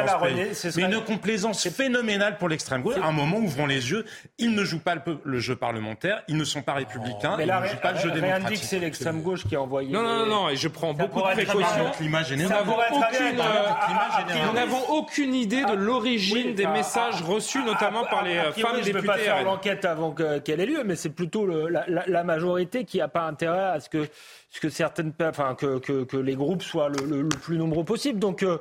Mais 0.76 0.82
une 0.82 1.02
complaisance 1.02 1.66
phénoménale 1.70 2.36
pour 2.36 2.50
l'extrême 2.50 2.82
gauche. 2.82 2.96
À 3.02 3.06
un 3.06 3.12
moment, 3.12 3.38
ouvrons 3.38 3.66
les 3.66 3.90
yeux, 3.90 4.04
ils 4.36 4.54
ne 4.54 4.64
jouent 4.64 4.80
pas 4.80 4.96
le, 4.96 5.02
le 5.24 5.38
jeu 5.38 5.56
parlementaire, 5.56 6.22
ils 6.28 6.36
ne 6.36 6.44
sont 6.44 6.60
pas 6.60 6.74
républicains 6.74 7.21
républicain. 7.30 7.36
Mais 7.38 7.42
et 7.44 7.46
là, 7.46 7.60
il 7.60 7.62
ne 7.62 7.68
joue 7.68 7.80
pas 7.80 7.92
le 7.92 7.98
jeu 7.98 8.10
rien 8.10 8.20
démocratique. 8.20 8.48
dit 8.48 8.60
que 8.60 8.66
c'est 8.66 8.78
l'extrême 8.78 9.22
gauche 9.22 9.46
qui 9.46 9.56
a 9.56 9.60
envoyé. 9.62 9.92
Non, 9.92 10.02
non, 10.02 10.16
non, 10.18 10.26
non, 10.26 10.48
et 10.48 10.56
je 10.56 10.68
prends 10.68 10.94
Ça 10.96 11.02
beaucoup 11.04 11.20
de 11.20 11.32
précautions. 11.32 11.90
climat 11.96 12.22
général. 12.22 12.64
Euh, 12.68 12.72
Ah. 13.34 14.24
Nous 14.46 14.52
n'avons 14.52 14.80
aucune 14.90 15.34
idée 15.34 15.64
de 15.64 15.72
l'origine 15.74 16.48
Oui, 16.48 16.54
des 16.54 16.64
ah, 16.64 16.72
messages 16.72 17.16
ah, 17.22 17.26
reçus, 17.26 17.62
notamment 17.62 18.04
par 18.04 18.22
les 18.22 18.36
euh, 18.36 18.52
femmes 18.52 18.76
je 18.82 18.88
ne 18.88 18.92
peux 19.00 19.02
pas 19.06 19.14
députées 19.14 19.24
faire 19.24 19.38
RN. 19.38 19.44
l'enquête 19.44 19.84
avant 19.84 20.10
que- 20.12 20.38
qu'elle 20.38 20.60
ait 20.60 20.66
lieu, 20.66 20.82
mais 20.84 20.96
c'est 20.96 21.10
plutôt 21.10 21.46
la, 21.46 22.24
majorité 22.24 22.84
qui 22.84 22.98
n'a 22.98 23.08
pas 23.08 23.22
intérêt 23.22 23.64
à 23.64 23.80
ce 23.80 23.88
que, 23.88 24.08
que 24.60 24.68
certaines, 24.68 25.12
enfin 25.22 25.54
que, 25.54 25.78
que- 25.78 26.04
que 26.04 26.16
les 26.16 26.34
groupes 26.34 26.62
soient 26.62 26.88
le, 26.88 27.04
le- 27.06 27.22
le 27.22 27.28
plus 27.28 27.56
nombreux 27.58 27.84
possible. 27.84 28.18
Donc, 28.18 28.42
euh, 28.42 28.58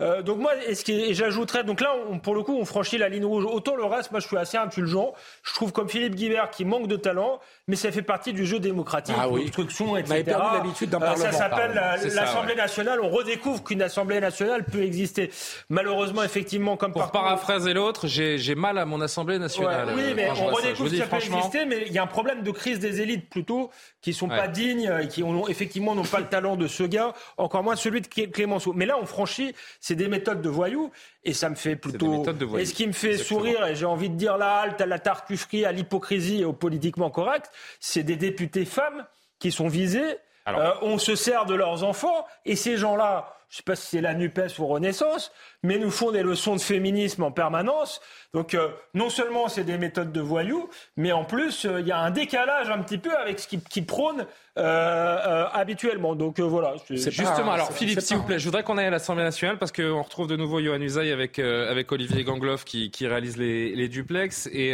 euh, 0.00 0.22
donc 0.22 0.38
moi, 0.38 0.52
et 0.68 0.74
ce 0.74 0.84
qui 0.84 0.92
est- 0.92 1.10
et 1.10 1.14
j'ajouterais, 1.14 1.64
donc 1.64 1.80
là, 1.80 1.92
on- 2.10 2.18
pour 2.18 2.34
le 2.34 2.42
coup, 2.42 2.56
on 2.56 2.64
franchit 2.64 2.98
la 2.98 3.08
ligne 3.08 3.24
rouge. 3.24 3.44
Autant 3.44 3.74
le 3.76 3.84
reste, 3.84 4.10
moi, 4.12 4.20
je 4.20 4.26
suis 4.28 4.36
assez 4.36 4.56
indulgent. 4.56 5.12
Je 5.42 5.52
trouve 5.54 5.72
comme 5.72 5.88
Philippe 5.88 6.14
Guibert 6.14 6.50
qui 6.50 6.64
manque 6.64 6.86
de 6.86 6.96
talent, 6.96 7.40
mais 7.68 7.76
ça 7.76 7.90
fait 7.92 8.02
partie 8.02 8.32
du 8.32 8.46
jeu 8.46 8.58
démocratique, 8.60 9.14
Ah 9.18 9.28
oui. 9.28 9.42
l'obstruction, 9.42 9.92
On 9.92 9.96
etc. 9.96 10.14
avait 10.14 10.24
perdu 10.24 10.46
l'habitude 10.56 10.90
d'un 10.90 11.00
Euh, 11.02 11.16
Ça 11.16 11.32
s'appelle 11.32 11.72
la- 11.74 11.96
l'Assemblée 11.96 12.54
nationale. 12.54 13.00
On 13.02 13.08
redécouvre 13.10 13.62
qu'une 13.64 13.82
Assemblée 13.82 14.20
nationale 14.20 14.64
peut 14.64 14.82
exister. 14.82 15.30
Malheureusement, 15.68 16.22
effectivement, 16.22 16.76
comme 16.76 16.92
Pour 16.92 17.02
partout- 17.02 17.18
paraphraser 17.18 17.72
l'autre, 17.74 18.06
j'ai 18.06 18.38
j'ai 18.38 18.54
mal 18.54 18.78
à 18.78 18.84
mon 18.84 19.00
Assemblée 19.00 19.38
nationale. 19.38 19.88
Ouais, 19.88 19.94
oui, 19.96 20.02
euh, 20.10 20.12
mais 20.16 20.30
on 20.30 20.46
redécouvre 20.46 20.90
que 20.90 20.96
ça 20.96 21.02
peut 21.04 21.08
franchement. 21.08 21.38
exister, 21.38 21.64
mais 21.66 21.84
il 21.86 21.92
y 21.92 21.98
a 21.98 22.02
un 22.02 22.06
problème 22.06 22.42
de 22.42 22.50
crise 22.50 22.78
des 22.78 23.00
élites 23.00 23.28
plutôt, 23.28 23.70
qui 24.00 24.12
sont 24.12 24.28
pas 24.28 24.48
dignes 24.48 24.90
et 25.02 25.08
qui 25.08 25.22
ont, 25.22 25.31
effectivement 25.48 25.94
n'ont 25.94 26.02
pas 26.04 26.20
le 26.20 26.28
talent 26.28 26.56
de 26.56 26.66
ce 26.66 26.82
gars, 26.82 27.12
encore 27.36 27.62
moins 27.62 27.76
celui 27.76 28.00
de 28.00 28.06
Clé- 28.06 28.30
Clémenceau. 28.30 28.72
Mais 28.72 28.86
là, 28.86 28.96
on 29.00 29.06
franchit, 29.06 29.54
c'est 29.80 29.94
des 29.94 30.08
méthodes 30.08 30.42
de 30.42 30.48
voyous, 30.48 30.90
et 31.24 31.32
ça 31.32 31.48
me 31.50 31.54
fait 31.54 31.76
plutôt. 31.76 32.22
de. 32.24 32.58
Et 32.58 32.64
ce 32.66 32.74
qui 32.74 32.86
me 32.86 32.92
fait 32.92 33.12
Exactement. 33.12 33.40
sourire, 33.40 33.66
et 33.66 33.74
j'ai 33.74 33.86
envie 33.86 34.08
de 34.10 34.16
dire 34.16 34.36
la 34.38 34.56
halte 34.56 34.80
à 34.80 34.86
la 34.86 34.98
tartufferie, 34.98 35.64
à 35.64 35.72
l'hypocrisie 35.72 36.40
et 36.40 36.44
au 36.44 36.52
politiquement 36.52 37.10
correct, 37.10 37.50
c'est 37.80 38.02
des 38.02 38.16
députés 38.16 38.64
femmes 38.64 39.06
qui 39.38 39.50
sont 39.52 39.68
visés. 39.68 40.16
Euh, 40.48 40.72
on 40.82 40.98
se 40.98 41.14
sert 41.14 41.46
de 41.46 41.54
leurs 41.54 41.84
enfants, 41.84 42.26
et 42.44 42.56
ces 42.56 42.76
gens-là, 42.76 43.32
je 43.48 43.58
sais 43.58 43.62
pas 43.62 43.76
si 43.76 43.86
c'est 43.86 44.00
la 44.00 44.14
NUPES 44.14 44.58
ou 44.58 44.66
Renaissance, 44.66 45.30
mais 45.62 45.78
nous 45.78 45.90
font 45.90 46.10
des 46.12 46.22
leçons 46.22 46.56
de 46.56 46.60
féminisme 46.60 47.22
en 47.22 47.30
permanence. 47.30 48.00
Donc 48.34 48.54
euh, 48.54 48.68
non 48.94 49.10
seulement 49.10 49.48
c'est 49.48 49.64
des 49.64 49.76
méthodes 49.78 50.10
de 50.12 50.20
voyous, 50.20 50.68
mais 50.96 51.12
en 51.12 51.24
plus 51.24 51.66
euh, 51.66 51.80
il 51.80 51.86
y 51.86 51.92
a 51.92 51.98
un 51.98 52.10
décalage 52.10 52.70
un 52.70 52.78
petit 52.78 52.98
peu 52.98 53.14
avec 53.16 53.38
ce 53.38 53.46
qu'ils 53.46 53.62
qui 53.62 53.82
prônent 53.82 54.26
euh, 54.58 54.62
euh, 54.62 55.46
habituellement. 55.52 56.14
Donc 56.14 56.40
voilà. 56.40 56.74
c'est- 56.86 57.10
Justement, 57.10 57.52
alors 57.52 57.72
Philippe, 57.72 58.00
s'il 58.00 58.16
vous 58.16 58.22
plaît, 58.24 58.38
je 58.38 58.44
voudrais 58.46 58.62
qu'on 58.62 58.78
aille 58.78 58.86
à 58.86 58.90
l'Assemblée 58.90 59.22
nationale 59.24 59.58
parce 59.58 59.70
qu'on 59.72 60.02
retrouve 60.02 60.28
de 60.28 60.36
nouveau 60.36 60.60
Johan 60.60 60.80
Usaï 60.80 61.10
avec, 61.12 61.38
avec 61.38 61.90
Olivier 61.92 62.24
Gangloff 62.24 62.64
qui, 62.64 62.90
qui 62.90 63.06
réalise 63.06 63.36
les, 63.36 63.74
les 63.74 63.88
duplex. 63.88 64.48
Et 64.52 64.72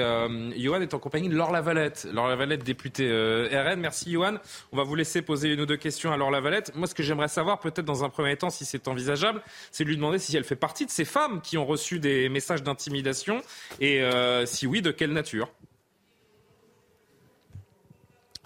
Johan 0.57 0.81
est 0.81 0.95
en 0.95 0.99
compagnie 0.99 1.29
de 1.29 1.37
Laure 1.37 1.53
Lavalette. 1.53 2.07
Laure 2.13 2.29
Lavalette, 2.29 2.65
députée 2.65 3.09
RN. 3.53 3.81
Merci 3.81 4.11
Johan. 4.13 4.35
On 4.73 4.77
va 4.77 4.83
vous 4.85 4.95
laisser 4.95 5.23
poser 5.23 5.53
une 5.53 5.61
ou 5.61 5.67
deux 5.67 5.77
questions 5.77 6.13
à 6.13 6.17
Laure 6.17 6.31
Lavalette. 6.31 6.73
Moi, 6.77 6.87
ce 6.87 6.95
que 6.95 7.03
j'aimerais 7.03 7.29
savoir, 7.29 7.59
peut-être 7.61 7.85
dans 7.85 8.05
un 8.05 8.09
premier 8.09 8.37
temps, 8.37 8.51
si 8.51 8.65
c'est 8.65 8.89
envisageable, 8.89 9.43
c'est 9.71 9.85
de 9.85 9.89
lui 9.89 9.97
demander 9.97 10.19
si 10.19 10.37
elle 10.37 10.45
fait 10.45 10.57
partie 10.57 10.78
de 10.87 10.91
ces 10.91 11.05
femmes 11.05 11.41
qui 11.41 11.59
ont 11.59 11.67
reçu 11.67 11.99
des 11.99 12.29
messages 12.29 12.63
d'intimidation 12.63 13.43
et 13.81 14.03
euh, 14.03 14.47
si 14.47 14.67
oui, 14.67 14.83
de 14.83 14.91
quelle 14.91 15.13
nature? 15.13 15.51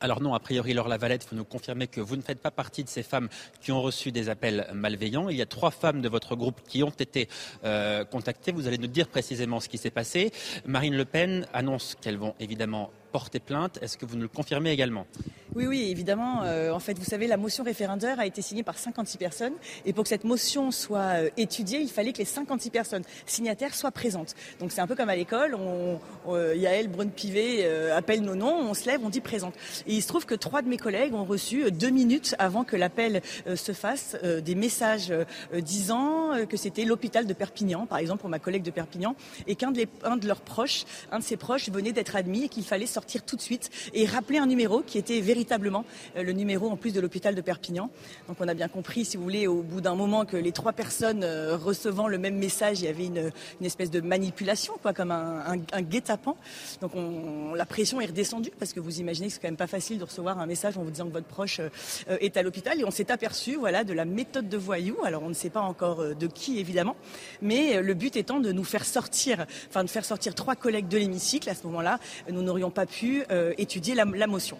Alors 0.03 0.21
non, 0.21 0.35
a 0.35 0.41
priori, 0.41 0.75
Laure 0.75 0.89
Lavalette, 0.89 1.23
faut 1.23 1.37
nous 1.37 1.45
confirmer 1.45 1.87
que 1.87 2.01
vous 2.01 2.17
ne 2.17 2.23
faites 2.23 2.41
pas 2.41 2.51
partie 2.51 2.83
de 2.83 2.89
ces 2.89 3.05
femmes 3.05 3.29
qui 3.61 3.71
ont 3.71 3.81
reçu 3.81 4.11
des 4.11 4.29
appels 4.29 4.67
malveillants. 4.75 5.29
Il 5.29 5.37
y 5.37 5.43
a 5.43 5.47
trois 5.47 5.71
femmes 5.71 6.01
de 6.03 6.09
votre 6.09 6.35
groupe 6.35 6.61
qui 6.67 6.83
ont 6.83 6.91
été 6.91 7.29
euh, 7.65 8.05
contactées. 8.05 8.51
Vous 8.51 8.67
allez 8.67 8.79
nous 8.79 8.89
dire 8.89 9.07
précisément 9.07 9.61
ce 9.61 9.69
qui 9.69 9.79
s'est 9.79 9.93
passé. 9.93 10.33
Marine 10.67 10.97
Le 10.97 11.05
Pen 11.05 11.47
annonce 11.53 11.97
qu'elles 12.01 12.19
vont 12.19 12.35
évidemment 12.41 12.91
porter 13.13 13.41
plainte. 13.41 13.79
Est-ce 13.83 13.97
que 13.99 14.07
vous 14.07 14.17
nous 14.17 14.23
le 14.23 14.29
confirmez 14.29 14.71
également? 14.71 15.07
Oui, 15.55 15.67
oui, 15.67 15.89
évidemment. 15.91 16.43
Euh, 16.45 16.73
en 16.73 16.81
fait, 16.81 16.99
vous 16.99 17.05
savez, 17.05 17.27
la 17.27 17.37
motion 17.37 17.63
référendaire 17.63 18.19
a 18.19 18.27
été 18.27 18.41
signée 18.41 18.63
par 18.63 18.79
56 18.79 19.19
personnes. 19.19 19.53
Et 19.85 19.93
pour 19.93 20.05
que 20.05 20.09
cette 20.09 20.25
motion 20.25 20.71
soit 20.71 21.25
euh, 21.25 21.31
étudiée, 21.37 21.81
il 21.81 21.91
fallait 21.91 22.13
que 22.13 22.19
les 22.19 22.25
56 22.25 22.71
personnes 22.71 23.03
signataires 23.27 23.75
soient 23.75 23.91
présentes. 23.91 24.35
Donc 24.61 24.73
c'est 24.73 24.81
un 24.81 24.87
peu 24.87 24.95
comme 24.95 25.11
à 25.11 25.17
l'école. 25.17 25.55
On, 25.55 26.01
on, 26.27 26.53
Yael 26.53 26.89
Brun-Pivet 26.89 27.65
euh, 27.65 27.93
nos 28.21 28.35
noms, 28.35 28.57
on 28.59 28.75
se 28.75 28.87
lève, 28.87 29.01
on 29.05 29.09
dit 29.09 29.21
présente. 29.21 29.55
Et 29.87 29.95
il 29.95 30.03
se 30.03 30.09
trouve 30.09 30.27
que 30.27 30.35
trois 30.35 30.63
de 30.63 30.69
mes 30.69 30.77
collègues 30.77 31.15
ont 31.15 31.25
reçu 31.25 31.65
euh, 31.65 31.71
deux 31.71 31.91
minutes 31.91 32.35
avant 32.39 32.65
que 32.65 32.77
l'appel 32.77 33.23
euh, 33.47 33.57
se 33.57 33.73
fasse 33.73 34.17
euh, 34.25 34.41
des 34.41 34.55
messages 34.55 35.11
euh, 35.11 35.25
disant 35.61 36.35
euh, 36.35 36.47
que 36.47 36.57
c'était 36.57 36.85
l'hôpital 36.85 37.27
de 37.27 37.33
Perpignan, 37.33 37.87
par 37.87 37.99
exemple 37.99 38.21
pour 38.21 38.31
ma 38.31 38.39
collègue 38.39 38.63
de 38.63 38.71
Perpignan, 38.71 39.15
et 39.47 39.55
qu'un 39.55 39.71
de, 39.71 39.83
de 39.83 40.27
leurs 40.27 40.41
proches, 40.41 40.85
un 41.11 41.19
de 41.19 41.25
ses 41.25 41.37
proches 41.37 41.69
venait 41.71 41.93
d'être 41.93 42.17
admis 42.17 42.45
et 42.45 42.49
qu'il 42.49 42.65
fallait 42.65 42.87
sortir 42.87 43.02
tout 43.27 43.37
de 43.37 43.41
suite 43.41 43.71
et 43.95 44.07
rappeler 44.07 44.39
un 44.39 44.47
numéro 44.47 44.81
qui 44.81 44.99
était 44.99 45.21
véritablement 45.21 45.85
euh, 46.17 46.23
le 46.23 46.33
numéro 46.33 46.71
en 46.71 46.77
plus 46.77 46.93
de 46.93 47.01
l'hôpital 47.01 47.35
de 47.35 47.41
Perpignan. 47.41 47.91
Donc 48.29 48.39
on 48.41 48.49
a 48.49 48.55
bien 48.55 48.69
compris, 48.69 49.05
si 49.05 49.17
vous 49.17 49.23
voulez, 49.23 49.47
au 49.47 49.63
bout 49.63 49.81
d'un 49.81 49.95
moment 49.95 50.25
que 50.25 50.37
les 50.37 50.53
trois 50.53 50.73
personnes 50.73 51.25
euh, 51.25 51.57
recevant 51.57 52.09
le 52.09 52.19
même 52.19 52.37
message, 52.37 52.81
il 52.81 52.85
y 52.85 52.89
avait 52.89 53.07
une, 53.07 53.33
espèce 53.63 53.91
de 53.91 54.01
manipulation, 54.01 54.75
quoi, 54.83 54.93
comme 54.93 55.11
un, 55.11 55.57
guet-apens. 55.83 56.37
Donc 56.81 56.95
on, 56.95 57.55
la 57.55 57.67
pression 57.67 58.01
est 58.01 58.07
redescendue 58.07 58.53
parce 58.59 58.73
que 58.73 58.81
vous 58.81 59.01
imaginez 59.01 59.29
que 59.29 59.35
c'est 59.35 59.41
quand 59.41 59.49
même 59.49 59.57
pas 59.57 59.67
facile 59.67 59.99
de 59.99 60.05
recevoir 60.05 60.39
un 60.39 60.47
message 60.47 60.77
en 60.77 60.83
vous 60.83 60.91
disant 60.91 61.07
que 61.07 61.13
votre 61.13 61.27
proche 61.27 61.61
euh, 61.61 62.19
est 62.21 62.37
à 62.37 62.43
l'hôpital 62.43 62.81
et 62.81 62.85
on 62.85 62.91
s'est 62.91 63.11
aperçu, 63.11 63.57
voilà, 63.57 63.85
de 63.85 63.93
la 63.93 64.05
méthode 64.05 64.49
de 64.49 64.57
voyou. 64.57 64.97
Alors 65.05 65.23
on 65.23 65.29
ne 65.29 65.35
sait 65.35 65.51
pas 65.51 65.61
encore 65.61 66.15
de 66.15 66.27
qui 66.27 66.59
évidemment, 66.59 66.97
mais 67.41 67.81
le 67.81 67.95
but 67.95 68.17
étant 68.17 68.41
de 68.41 68.53
nous 68.53 68.65
faire 68.65 68.85
sortir, 68.85 69.47
enfin 69.69 69.85
de 69.85 69.91
faire 69.91 70.05
sortir 70.05 70.35
trois 70.35 70.57
collègues 70.57 70.89
de 70.89 70.99
l'hémicycle. 70.99 71.49
À 71.49 71.55
ce 71.55 71.67
moment-là, 71.67 71.99
nous 72.31 72.43
n'aurions 72.43 72.71
pas 72.71 72.87
pu 72.87 72.92
euh, 73.31 73.55
étudier 73.59 73.95
la, 73.95 74.05
la 74.05 74.27
motion. 74.27 74.59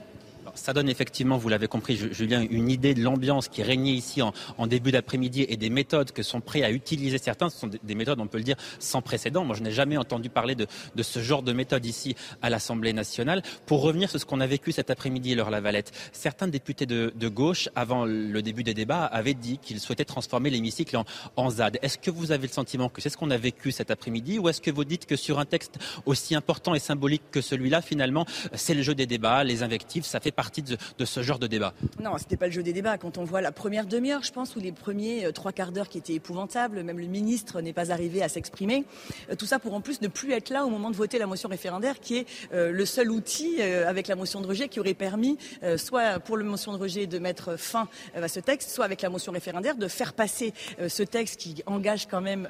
Ça 0.55 0.73
donne 0.73 0.89
effectivement, 0.89 1.39
vous 1.39 1.49
l'avez 1.49 1.67
compris, 1.67 1.97
Ju- 1.97 2.13
Julien, 2.13 2.47
une 2.51 2.69
idée 2.71 2.95
de 2.95 3.03
l'ambiance 3.03 3.49
qui 3.49 3.63
régnait 3.63 3.93
ici 3.93 4.21
en, 4.23 4.33
début 4.67 4.93
d'après-midi 4.93 5.47
et 5.49 5.57
des 5.57 5.71
méthodes 5.71 6.13
que 6.13 6.23
sont 6.23 6.41
prêts 6.41 6.63
à 6.63 6.71
utiliser 6.71 7.19
certains. 7.19 7.49
Ce 7.49 7.59
sont 7.59 7.67
des, 7.69 7.81
des 7.83 7.95
méthodes, 7.95 8.21
on 8.21 8.27
peut 8.27 8.39
le 8.39 8.45
dire, 8.45 8.57
sans 8.79 9.03
précédent. 9.03 9.45
Moi, 9.45 9.57
je 9.57 9.63
n'ai 9.63 9.73
jamais 9.73 9.97
entendu 9.97 10.29
parler 10.29 10.55
de, 10.55 10.67
ce 11.03 11.21
genre 11.21 11.43
de 11.43 11.53
méthode 11.53 11.85
ici 11.87 12.15
à 12.43 12.51
l'Assemblée 12.51 12.93
nationale. 12.93 13.43
Pour 13.67 13.83
revenir 13.83 14.11
sur 14.11 14.21
ce 14.21 14.27
qu'on 14.27 14.41
a 14.41 14.47
vécu 14.47 14.73
cet 14.73 14.91
après-midi, 14.91 15.35
Laure 15.35 15.51
Lavalette, 15.51 15.93
certains 16.13 16.49
députés 16.49 16.85
de, 16.87 17.29
gauche, 17.29 17.69
avant 17.75 18.05
le 18.05 18.43
début 18.43 18.63
des 18.63 18.75
débats, 18.75 19.07
avaient 19.07 19.35
dit 19.35 19.59
qu'ils 19.59 19.81
souhaitaient 19.81 20.05
transformer 20.05 20.51
l'hémicycle 20.51 20.99
en 21.37 21.51
ZAD. 21.51 21.79
Est-ce 21.81 21.97
que 21.99 22.11
vous 22.11 22.31
avez 22.31 22.47
le 22.47 22.53
sentiment 22.53 22.89
que 22.91 23.01
c'est 23.01 23.09
ce 23.09 23.17
qu'on 23.17 23.31
a 23.31 23.39
vécu 23.39 23.73
cet 23.73 23.91
après-midi 23.91 24.39
ou 24.39 24.49
est-ce 24.51 24.61
que 24.61 24.71
vous 24.71 24.85
dites 24.85 25.07
que 25.07 25.17
sur 25.17 25.39
un 25.39 25.47
texte 25.47 25.79
aussi 26.05 26.35
important 26.35 26.75
et 26.75 26.79
symbolique 26.79 27.23
que 27.31 27.41
celui-là, 27.41 27.81
finalement, 27.81 28.27
c'est 28.55 28.75
le 28.75 28.83
jeu 28.83 28.95
des 28.95 29.07
débats, 29.07 29.45
les 29.45 29.63
invectives, 29.63 30.05
ça 30.05 30.21
fait 30.21 30.31
partie 30.31 30.42
de, 30.51 31.05
ce 31.05 31.23
genre 31.23 31.39
de 31.39 31.47
débat 31.47 31.75
Non, 32.03 32.19
c'était 32.19 32.37
pas 32.37 32.47
le 32.47 32.53
jeu 32.53 32.63
des 32.63 32.73
débats. 32.73 32.99
Quand 32.99 33.19
on 33.19 33.25
voit 33.25 33.41
la 33.41 33.53
première 33.53 33.87
demi-heure, 33.87 34.23
je 34.23 34.33
pense, 34.33 34.57
ou 34.57 34.61
les 34.61 34.73
premiers 34.73 35.27
euh, 35.27 35.33
trois 35.33 35.53
quarts 35.53 35.73
d'heure 35.73 35.89
qui 35.89 35.99
étaient 35.99 36.15
épouvantables, 36.15 36.83
même 36.83 36.99
le 36.99 37.07
ministre 37.07 37.61
n'est 37.61 37.73
pas 37.73 37.91
arrivé 37.93 38.23
à 38.23 38.29
s'exprimer. 38.29 38.85
Euh, 39.31 39.37
tout 39.37 39.47
ça 39.47 39.59
pour 39.59 39.75
en 39.75 39.81
plus 39.81 40.01
ne 40.01 40.09
plus 40.09 40.33
être 40.33 40.51
là 40.51 40.65
au 40.65 40.71
moment 40.71 40.91
de 40.91 40.97
voter 40.97 41.19
la 41.19 41.27
motion 41.27 41.49
référendaire, 41.49 42.01
qui 42.01 42.19
est 42.19 42.27
euh, 42.53 42.71
le 42.71 42.87
seul 42.87 43.11
outil 43.11 43.63
avec 43.63 44.09
la 44.09 44.17
motion 44.17 44.41
de 44.41 44.47
rejet 44.47 44.69
qui 44.69 44.81
aurait 44.81 44.95
permis, 44.95 45.39
soit 45.77 46.19
pour 46.21 46.37
la 46.37 46.45
motion 46.45 46.73
de 46.73 46.79
rejet 46.79 47.07
de 47.07 47.19
mettre 47.19 47.59
fin 47.59 47.89
à 48.15 48.29
ce 48.29 48.41
texte, 48.41 48.71
soit 48.71 48.85
avec 48.85 49.03
la 49.03 49.11
motion 49.11 49.33
référendaire 49.33 49.77
de 49.77 49.89
faire 49.89 50.13
passer 50.13 50.53
ce 50.87 51.03
texte 51.03 51.41
qui 51.41 51.63
engage 51.67 52.07
quand 52.07 52.21
même 52.21 52.49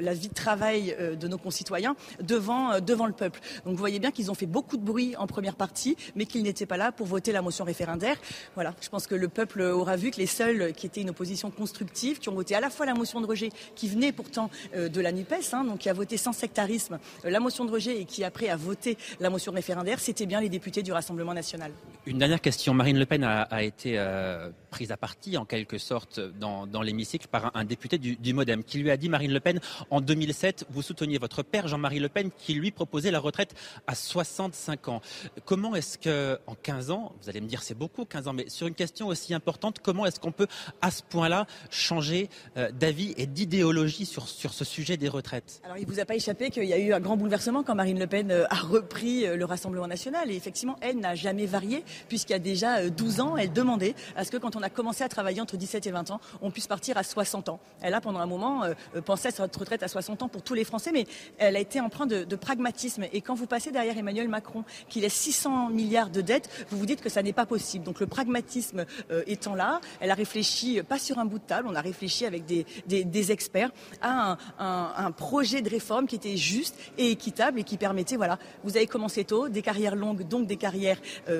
la 0.00 0.14
vie 0.14 0.28
de 0.28 0.34
travail 0.34 0.96
de 1.18 1.28
nos 1.28 1.38
concitoyens 1.38 1.96
devant, 2.20 2.80
devant 2.80 3.06
le 3.06 3.12
peuple. 3.12 3.40
Donc 3.64 3.74
vous 3.74 3.78
voyez 3.80 3.98
bien 3.98 4.10
qu'ils 4.10 4.30
ont 4.30 4.34
fait 4.34 4.46
beaucoup 4.46 4.76
de 4.76 4.84
bruit 4.84 5.16
en 5.16 5.26
première 5.26 5.56
partie, 5.56 5.96
mais 6.14 6.26
qu'ils 6.26 6.42
n'étaient 6.42 6.66
pas 6.66 6.76
là 6.76 6.92
pour 6.92 7.06
voter 7.08 7.32
la 7.32 7.42
motion 7.42 7.64
référendaire. 7.64 8.16
Voilà, 8.54 8.74
je 8.80 8.88
pense 8.88 9.06
que 9.06 9.14
le 9.14 9.28
peuple 9.28 9.62
aura 9.62 9.96
vu 9.96 10.10
que 10.10 10.18
les 10.18 10.26
seuls 10.26 10.72
qui 10.74 10.86
étaient 10.86 11.00
une 11.00 11.10
opposition 11.10 11.50
constructive, 11.50 12.18
qui 12.18 12.28
ont 12.28 12.34
voté 12.34 12.54
à 12.54 12.60
la 12.60 12.70
fois 12.70 12.86
la 12.86 12.94
motion 12.94 13.20
de 13.20 13.26
rejet, 13.26 13.50
qui 13.74 13.88
venait 13.88 14.12
pourtant 14.12 14.50
euh, 14.76 14.88
de 14.88 15.00
la 15.00 15.12
NUPES, 15.12 15.52
hein, 15.52 15.64
donc 15.64 15.78
qui 15.78 15.88
a 15.88 15.92
voté 15.92 16.16
sans 16.16 16.32
sectarisme 16.32 16.98
euh, 17.24 17.30
la 17.30 17.40
motion 17.40 17.64
de 17.64 17.70
rejet 17.70 18.00
et 18.00 18.04
qui 18.04 18.24
après 18.24 18.48
a 18.48 18.56
voté 18.56 18.96
la 19.20 19.30
motion 19.30 19.52
référendaire, 19.52 19.98
c'était 20.00 20.26
bien 20.26 20.40
les 20.40 20.48
députés 20.48 20.82
du 20.82 20.92
Rassemblement 20.92 21.34
national. 21.34 21.72
Une 22.06 22.18
dernière 22.18 22.40
question. 22.40 22.74
Marine 22.74 22.98
Le 22.98 23.06
Pen 23.06 23.24
a, 23.24 23.62
été 23.62 23.98
euh, 23.98 24.50
prise 24.68 24.92
à 24.92 24.96
partie, 24.96 25.36
en 25.36 25.44
quelque 25.44 25.78
sorte, 25.78 26.20
dans, 26.20 26.82
l'hémicycle 26.82 27.26
par 27.28 27.50
un, 27.54 27.64
député 27.64 27.98
du, 27.98 28.34
Modem 28.34 28.62
qui 28.62 28.78
lui 28.78 28.90
a 28.90 28.96
dit, 28.96 29.08
Marine 29.08 29.32
Le 29.32 29.40
Pen, 29.40 29.60
en 29.90 30.00
2007, 30.00 30.66
vous 30.70 30.82
souteniez 30.82 31.18
votre 31.18 31.42
père, 31.42 31.66
Jean-Marie 31.66 31.98
Le 31.98 32.08
Pen, 32.08 32.30
qui 32.36 32.54
lui 32.54 32.70
proposait 32.70 33.10
la 33.10 33.18
retraite 33.18 33.54
à 33.86 33.94
65 33.94 34.88
ans. 34.88 35.00
Comment 35.44 35.74
est-ce 35.74 35.98
que, 35.98 36.38
en 36.46 36.54
15 36.54 36.90
ans, 36.90 37.14
vous 37.20 37.28
allez 37.28 37.40
me 37.40 37.46
dire 37.46 37.62
c'est 37.62 37.76
beaucoup 37.76 38.04
15 38.04 38.28
ans, 38.28 38.32
mais 38.32 38.48
sur 38.48 38.66
une 38.66 38.74
question 38.74 39.08
aussi 39.08 39.34
importante, 39.34 39.78
comment 39.82 40.06
est-ce 40.06 40.20
qu'on 40.20 40.32
peut, 40.32 40.46
à 40.82 40.90
ce 40.90 41.02
point-là, 41.02 41.46
changer 41.70 42.28
euh, 42.56 42.70
d'avis 42.70 43.14
et 43.16 43.26
d'idéologie 43.26 44.06
sur, 44.06 44.28
sur 44.28 44.52
ce 44.52 44.64
sujet 44.64 44.96
des 44.96 45.08
retraites? 45.08 45.60
Alors, 45.64 45.78
il 45.78 45.86
vous 45.86 46.00
a 46.00 46.04
pas 46.04 46.14
échappé 46.14 46.50
qu'il 46.50 46.64
y 46.64 46.72
a 46.72 46.78
eu 46.78 46.92
un 46.92 47.00
grand 47.00 47.16
bouleversement 47.16 47.62
quand 47.62 47.74
Marine 47.74 47.98
Le 47.98 48.06
Pen 48.06 48.30
euh, 48.30 48.44
a 48.50 48.56
repris 48.56 49.26
euh, 49.26 49.36
le 49.36 49.44
Rassemblement 49.44 49.86
national. 49.86 50.30
Et 50.30 50.36
effectivement, 50.36 50.76
elle 50.80 50.98
n'a 50.98 51.14
jamais 51.14 51.46
varié, 51.46 51.84
puisqu'il 52.08 52.32
y 52.32 52.36
a 52.36 52.40
déjà 52.40 52.78
euh, 52.78 52.90
12 52.90 53.20
ans, 53.20 53.36
elle 53.36 53.52
demandait 53.52 53.94
à 54.16 54.24
ce 54.24 54.30
que 54.30 54.36
quand 54.36 54.56
on 54.56 54.57
a 54.62 54.70
commencé 54.70 55.04
à 55.04 55.08
travailler 55.08 55.40
entre 55.40 55.56
17 55.56 55.86
et 55.86 55.90
20 55.90 56.10
ans, 56.10 56.20
on 56.42 56.50
puisse 56.50 56.66
partir 56.66 56.96
à 56.96 57.02
60 57.02 57.48
ans. 57.48 57.60
Elle 57.80 57.94
a, 57.94 58.00
pendant 58.00 58.20
un 58.20 58.26
moment, 58.26 58.64
euh, 58.64 58.74
euh, 58.96 59.00
pensé 59.00 59.28
à 59.28 59.30
cette 59.30 59.56
retraite 59.56 59.82
à 59.82 59.88
60 59.88 60.22
ans 60.22 60.28
pour 60.28 60.42
tous 60.42 60.54
les 60.54 60.64
Français, 60.64 60.90
mais 60.92 61.06
elle 61.38 61.56
a 61.56 61.60
été 61.60 61.80
empreinte 61.80 62.10
de, 62.10 62.36
pragmatisme. 62.36 63.04
Et 63.12 63.20
quand 63.20 63.34
vous 63.34 63.46
passez 63.46 63.72
derrière 63.72 63.98
Emmanuel 63.98 64.28
Macron, 64.28 64.64
qui 64.88 65.00
laisse 65.00 65.14
600 65.14 65.70
milliards 65.70 66.10
de 66.10 66.20
dettes, 66.20 66.48
vous 66.70 66.78
vous 66.78 66.86
dites 66.86 67.00
que 67.00 67.08
ça 67.08 67.22
n'est 67.22 67.32
pas 67.32 67.46
possible. 67.46 67.84
Donc 67.84 68.00
le 68.00 68.06
pragmatisme 68.06 68.86
euh, 69.10 69.22
étant 69.26 69.54
là, 69.54 69.80
elle 70.00 70.10
a 70.10 70.14
réfléchi, 70.14 70.80
pas 70.82 70.98
sur 70.98 71.18
un 71.18 71.24
bout 71.24 71.38
de 71.38 71.44
table, 71.44 71.68
on 71.68 71.74
a 71.74 71.80
réfléchi 71.80 72.24
avec 72.24 72.44
des, 72.44 73.32
experts 73.32 73.70
à 74.00 74.38
un, 74.58 75.10
projet 75.10 75.62
de 75.62 75.68
réforme 75.68 76.06
qui 76.06 76.14
était 76.14 76.36
juste 76.36 76.76
et 76.96 77.10
équitable 77.10 77.60
et 77.60 77.64
qui 77.64 77.76
permettait, 77.76 78.16
voilà, 78.16 78.38
vous 78.62 78.76
avez 78.76 78.86
commencé 78.86 79.24
tôt, 79.24 79.48
des 79.48 79.62
carrières 79.62 79.96
longues, 79.96 80.26
donc 80.26 80.46
des 80.46 80.56
carrières 80.56 80.98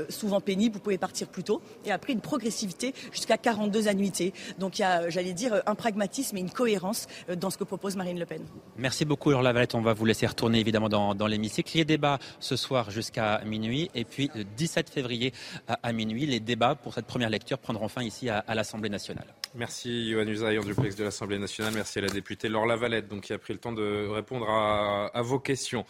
souvent 0.09 0.41
pénibles, 0.41 0.75
vous 0.75 0.81
pouvez 0.81 0.99
partir 0.99 1.29
plus 1.29 1.45
tôt, 1.45 1.63
et 1.85 1.93
après 1.93 2.13
une 2.13 2.21
progressivité 2.21 2.95
jusqu'à 3.13 3.39
42 3.39 3.89
annuités. 3.89 4.33
Donc 4.59 4.79
il 4.79 4.83
y 4.83 4.85
a, 4.85 5.09
j'allais 5.11 5.33
dire, 5.33 5.63
un 5.67 5.75
pragmatisme 5.75 6.37
et 6.37 6.41
une 6.41 6.51
cohérence 6.51 7.07
euh, 7.29 7.37
dans 7.37 7.51
ce 7.51 7.59
que 7.59 7.65
propose 7.65 7.97
Marine 7.97 8.19
Le 8.19 8.27
Pen. 8.27 8.43
Merci 8.77 9.05
beaucoup, 9.05 9.31
Laure 9.31 9.43
Lavalette. 9.43 9.75
On 9.75 9.83
va 9.83 9.93
vous 9.93 10.05
laisser 10.05 10.27
retourner 10.27 10.59
évidemment 10.61 10.89
dans, 10.89 11.15
dans 11.15 11.27
l'hémicycle. 11.27 11.77
Les 11.77 11.85
débats 11.85 12.19
ce 12.41 12.57
soir 12.57 12.91
jusqu'à 12.91 13.41
minuit, 13.45 13.91
et 13.95 14.05
puis 14.05 14.31
le 14.35 14.45
17 14.45 14.91
février 14.91 15.33
à, 15.67 15.93
minuit, 15.93 16.27
les 16.27 16.41
débats 16.41 16.75
pour 16.75 16.95
cette 16.95 17.07
première 17.07 17.31
lecture 17.31 17.59
prendront 17.59 17.89
fin 17.89 18.03
ici 18.03 18.29
à, 18.29 18.45
l'Assemblée 18.55 18.89
nationale. 18.89 19.27
Merci 19.59 20.11
Yohann 20.11 20.29
Usaï 20.29 20.57
en 20.57 20.63
duplex 20.63 20.95
de 20.95 21.03
l'Assemblée 21.03 21.37
nationale. 21.37 21.75
Merci 21.75 21.99
à 21.99 22.03
la 22.03 22.09
députée 22.09 22.49
Laure 22.49 22.65
Lavalette 22.65 23.09
donc, 23.09 23.23
qui 23.23 23.33
a 23.33 23.39
pris 23.39 23.53
le 23.53 23.59
temps 23.59 23.73
de 23.73 24.07
répondre 24.07 24.49
à, 24.49 25.21
vos 25.23 25.41
questions. 25.41 25.85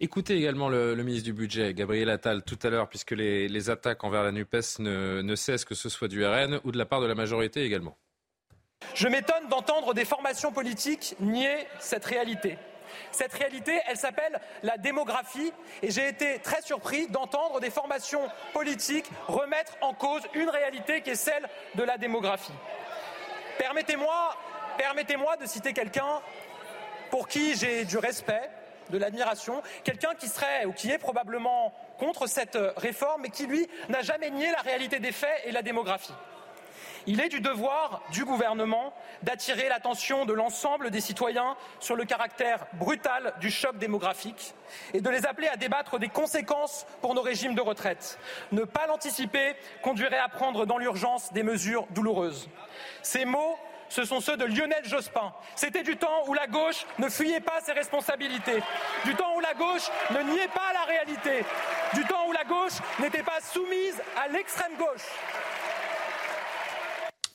Écoutez 0.00 0.34
également 0.34 0.68
le, 0.68 0.96
ministre 0.96 1.26
du 1.26 1.32
Budget, 1.32 1.74
Gabriel 1.74 2.10
Attal, 2.10 2.42
tout 2.42 2.58
à 2.64 2.70
l'heure, 2.70 2.88
puisque 2.88 3.12
les, 3.12 3.70
attaques 3.70 4.02
envers 4.02 4.24
la 4.24 4.32
NUPES 4.32 4.80
ne, 4.80 5.22
ne 5.22 5.36
cessent, 5.36 5.64
que 5.64 5.76
ce 5.76 5.88
soit 5.88 6.08
du 6.08 6.26
RN 6.26 6.58
ou 6.64 6.72
de 6.72 6.76
la 6.76 6.86
part 6.86 7.00
de 7.00 7.06
la 7.06 7.14
majorité 7.14 7.62
également. 7.62 7.96
Je 8.94 9.06
m'étonne 9.06 9.48
d'entendre 9.48 9.94
des 9.94 10.04
formations 10.04 10.50
politiques 10.50 11.14
nier 11.20 11.68
cette 11.78 12.04
réalité. 12.04 12.58
Cette 13.12 13.32
réalité, 13.32 13.78
elle 13.86 13.96
s'appelle 13.96 14.40
la 14.64 14.76
démographie 14.76 15.52
et 15.82 15.90
j'ai 15.92 16.08
été 16.08 16.40
très 16.40 16.62
surpris 16.62 17.06
d'entendre 17.06 17.60
des 17.60 17.70
formations 17.70 18.28
politiques 18.52 19.06
remettre 19.28 19.76
en 19.82 19.94
cause 19.94 20.22
une 20.34 20.50
réalité 20.50 21.00
qui 21.00 21.10
est 21.10 21.14
celle 21.14 21.48
de 21.76 21.84
la 21.84 21.96
démographie. 21.96 22.52
Permettez-moi 23.58 24.36
permettez 24.76 25.16
de 25.40 25.46
citer 25.46 25.72
quelqu'un 25.72 26.20
pour 27.10 27.28
qui 27.28 27.54
j'ai 27.54 27.84
du 27.84 27.98
respect, 27.98 28.50
de 28.90 28.98
l'admiration, 28.98 29.62
quelqu'un 29.82 30.14
qui 30.14 30.28
serait 30.28 30.66
ou 30.66 30.72
qui 30.72 30.90
est 30.90 30.98
probablement 30.98 31.72
contre 31.98 32.26
cette 32.26 32.58
réforme 32.76 33.22
mais 33.22 33.30
qui, 33.30 33.46
lui, 33.46 33.68
n'a 33.88 34.02
jamais 34.02 34.30
nié 34.30 34.50
la 34.50 34.60
réalité 34.60 34.98
des 34.98 35.12
faits 35.12 35.42
et 35.44 35.52
la 35.52 35.62
démographie. 35.62 36.12
Il 37.06 37.20
est 37.20 37.28
du 37.28 37.40
devoir 37.40 38.02
du 38.12 38.24
gouvernement 38.24 38.94
d'attirer 39.22 39.68
l'attention 39.68 40.24
de 40.24 40.32
l'ensemble 40.32 40.90
des 40.90 41.00
citoyens 41.00 41.56
sur 41.78 41.96
le 41.96 42.04
caractère 42.04 42.66
brutal 42.74 43.34
du 43.40 43.50
choc 43.50 43.76
démographique 43.76 44.54
et 44.94 45.00
de 45.00 45.10
les 45.10 45.26
appeler 45.26 45.48
à 45.48 45.56
débattre 45.56 45.98
des 45.98 46.08
conséquences 46.08 46.86
pour 47.02 47.14
nos 47.14 47.20
régimes 47.20 47.54
de 47.54 47.60
retraite. 47.60 48.18
Ne 48.52 48.64
pas 48.64 48.86
l'anticiper 48.86 49.54
conduirait 49.82 50.18
à 50.18 50.28
prendre 50.28 50.64
dans 50.64 50.78
l'urgence 50.78 51.32
des 51.32 51.42
mesures 51.42 51.86
douloureuses. 51.90 52.48
Ces 53.02 53.24
mots 53.24 53.58
ce 53.90 54.04
sont 54.04 54.20
ceux 54.20 54.36
de 54.36 54.44
Lionel 54.44 54.84
Jospin. 54.84 55.32
C'était 55.54 55.82
du 55.84 55.96
temps 55.96 56.24
où 56.26 56.34
la 56.34 56.48
gauche 56.48 56.84
ne 56.98 57.08
fuyait 57.08 57.40
pas 57.40 57.60
ses 57.60 57.72
responsabilités, 57.72 58.60
du 59.04 59.14
temps 59.14 59.36
où 59.36 59.40
la 59.40 59.54
gauche 59.54 59.88
ne 60.10 60.20
niait 60.32 60.48
pas 60.48 60.72
la 60.72 60.84
réalité, 60.84 61.44
du 61.92 62.04
temps 62.04 62.26
où 62.26 62.32
la 62.32 62.44
gauche 62.44 62.72
n'était 62.98 63.22
pas 63.22 63.40
soumise 63.40 64.02
à 64.16 64.26
l'extrême 64.28 64.72
gauche. 64.78 65.06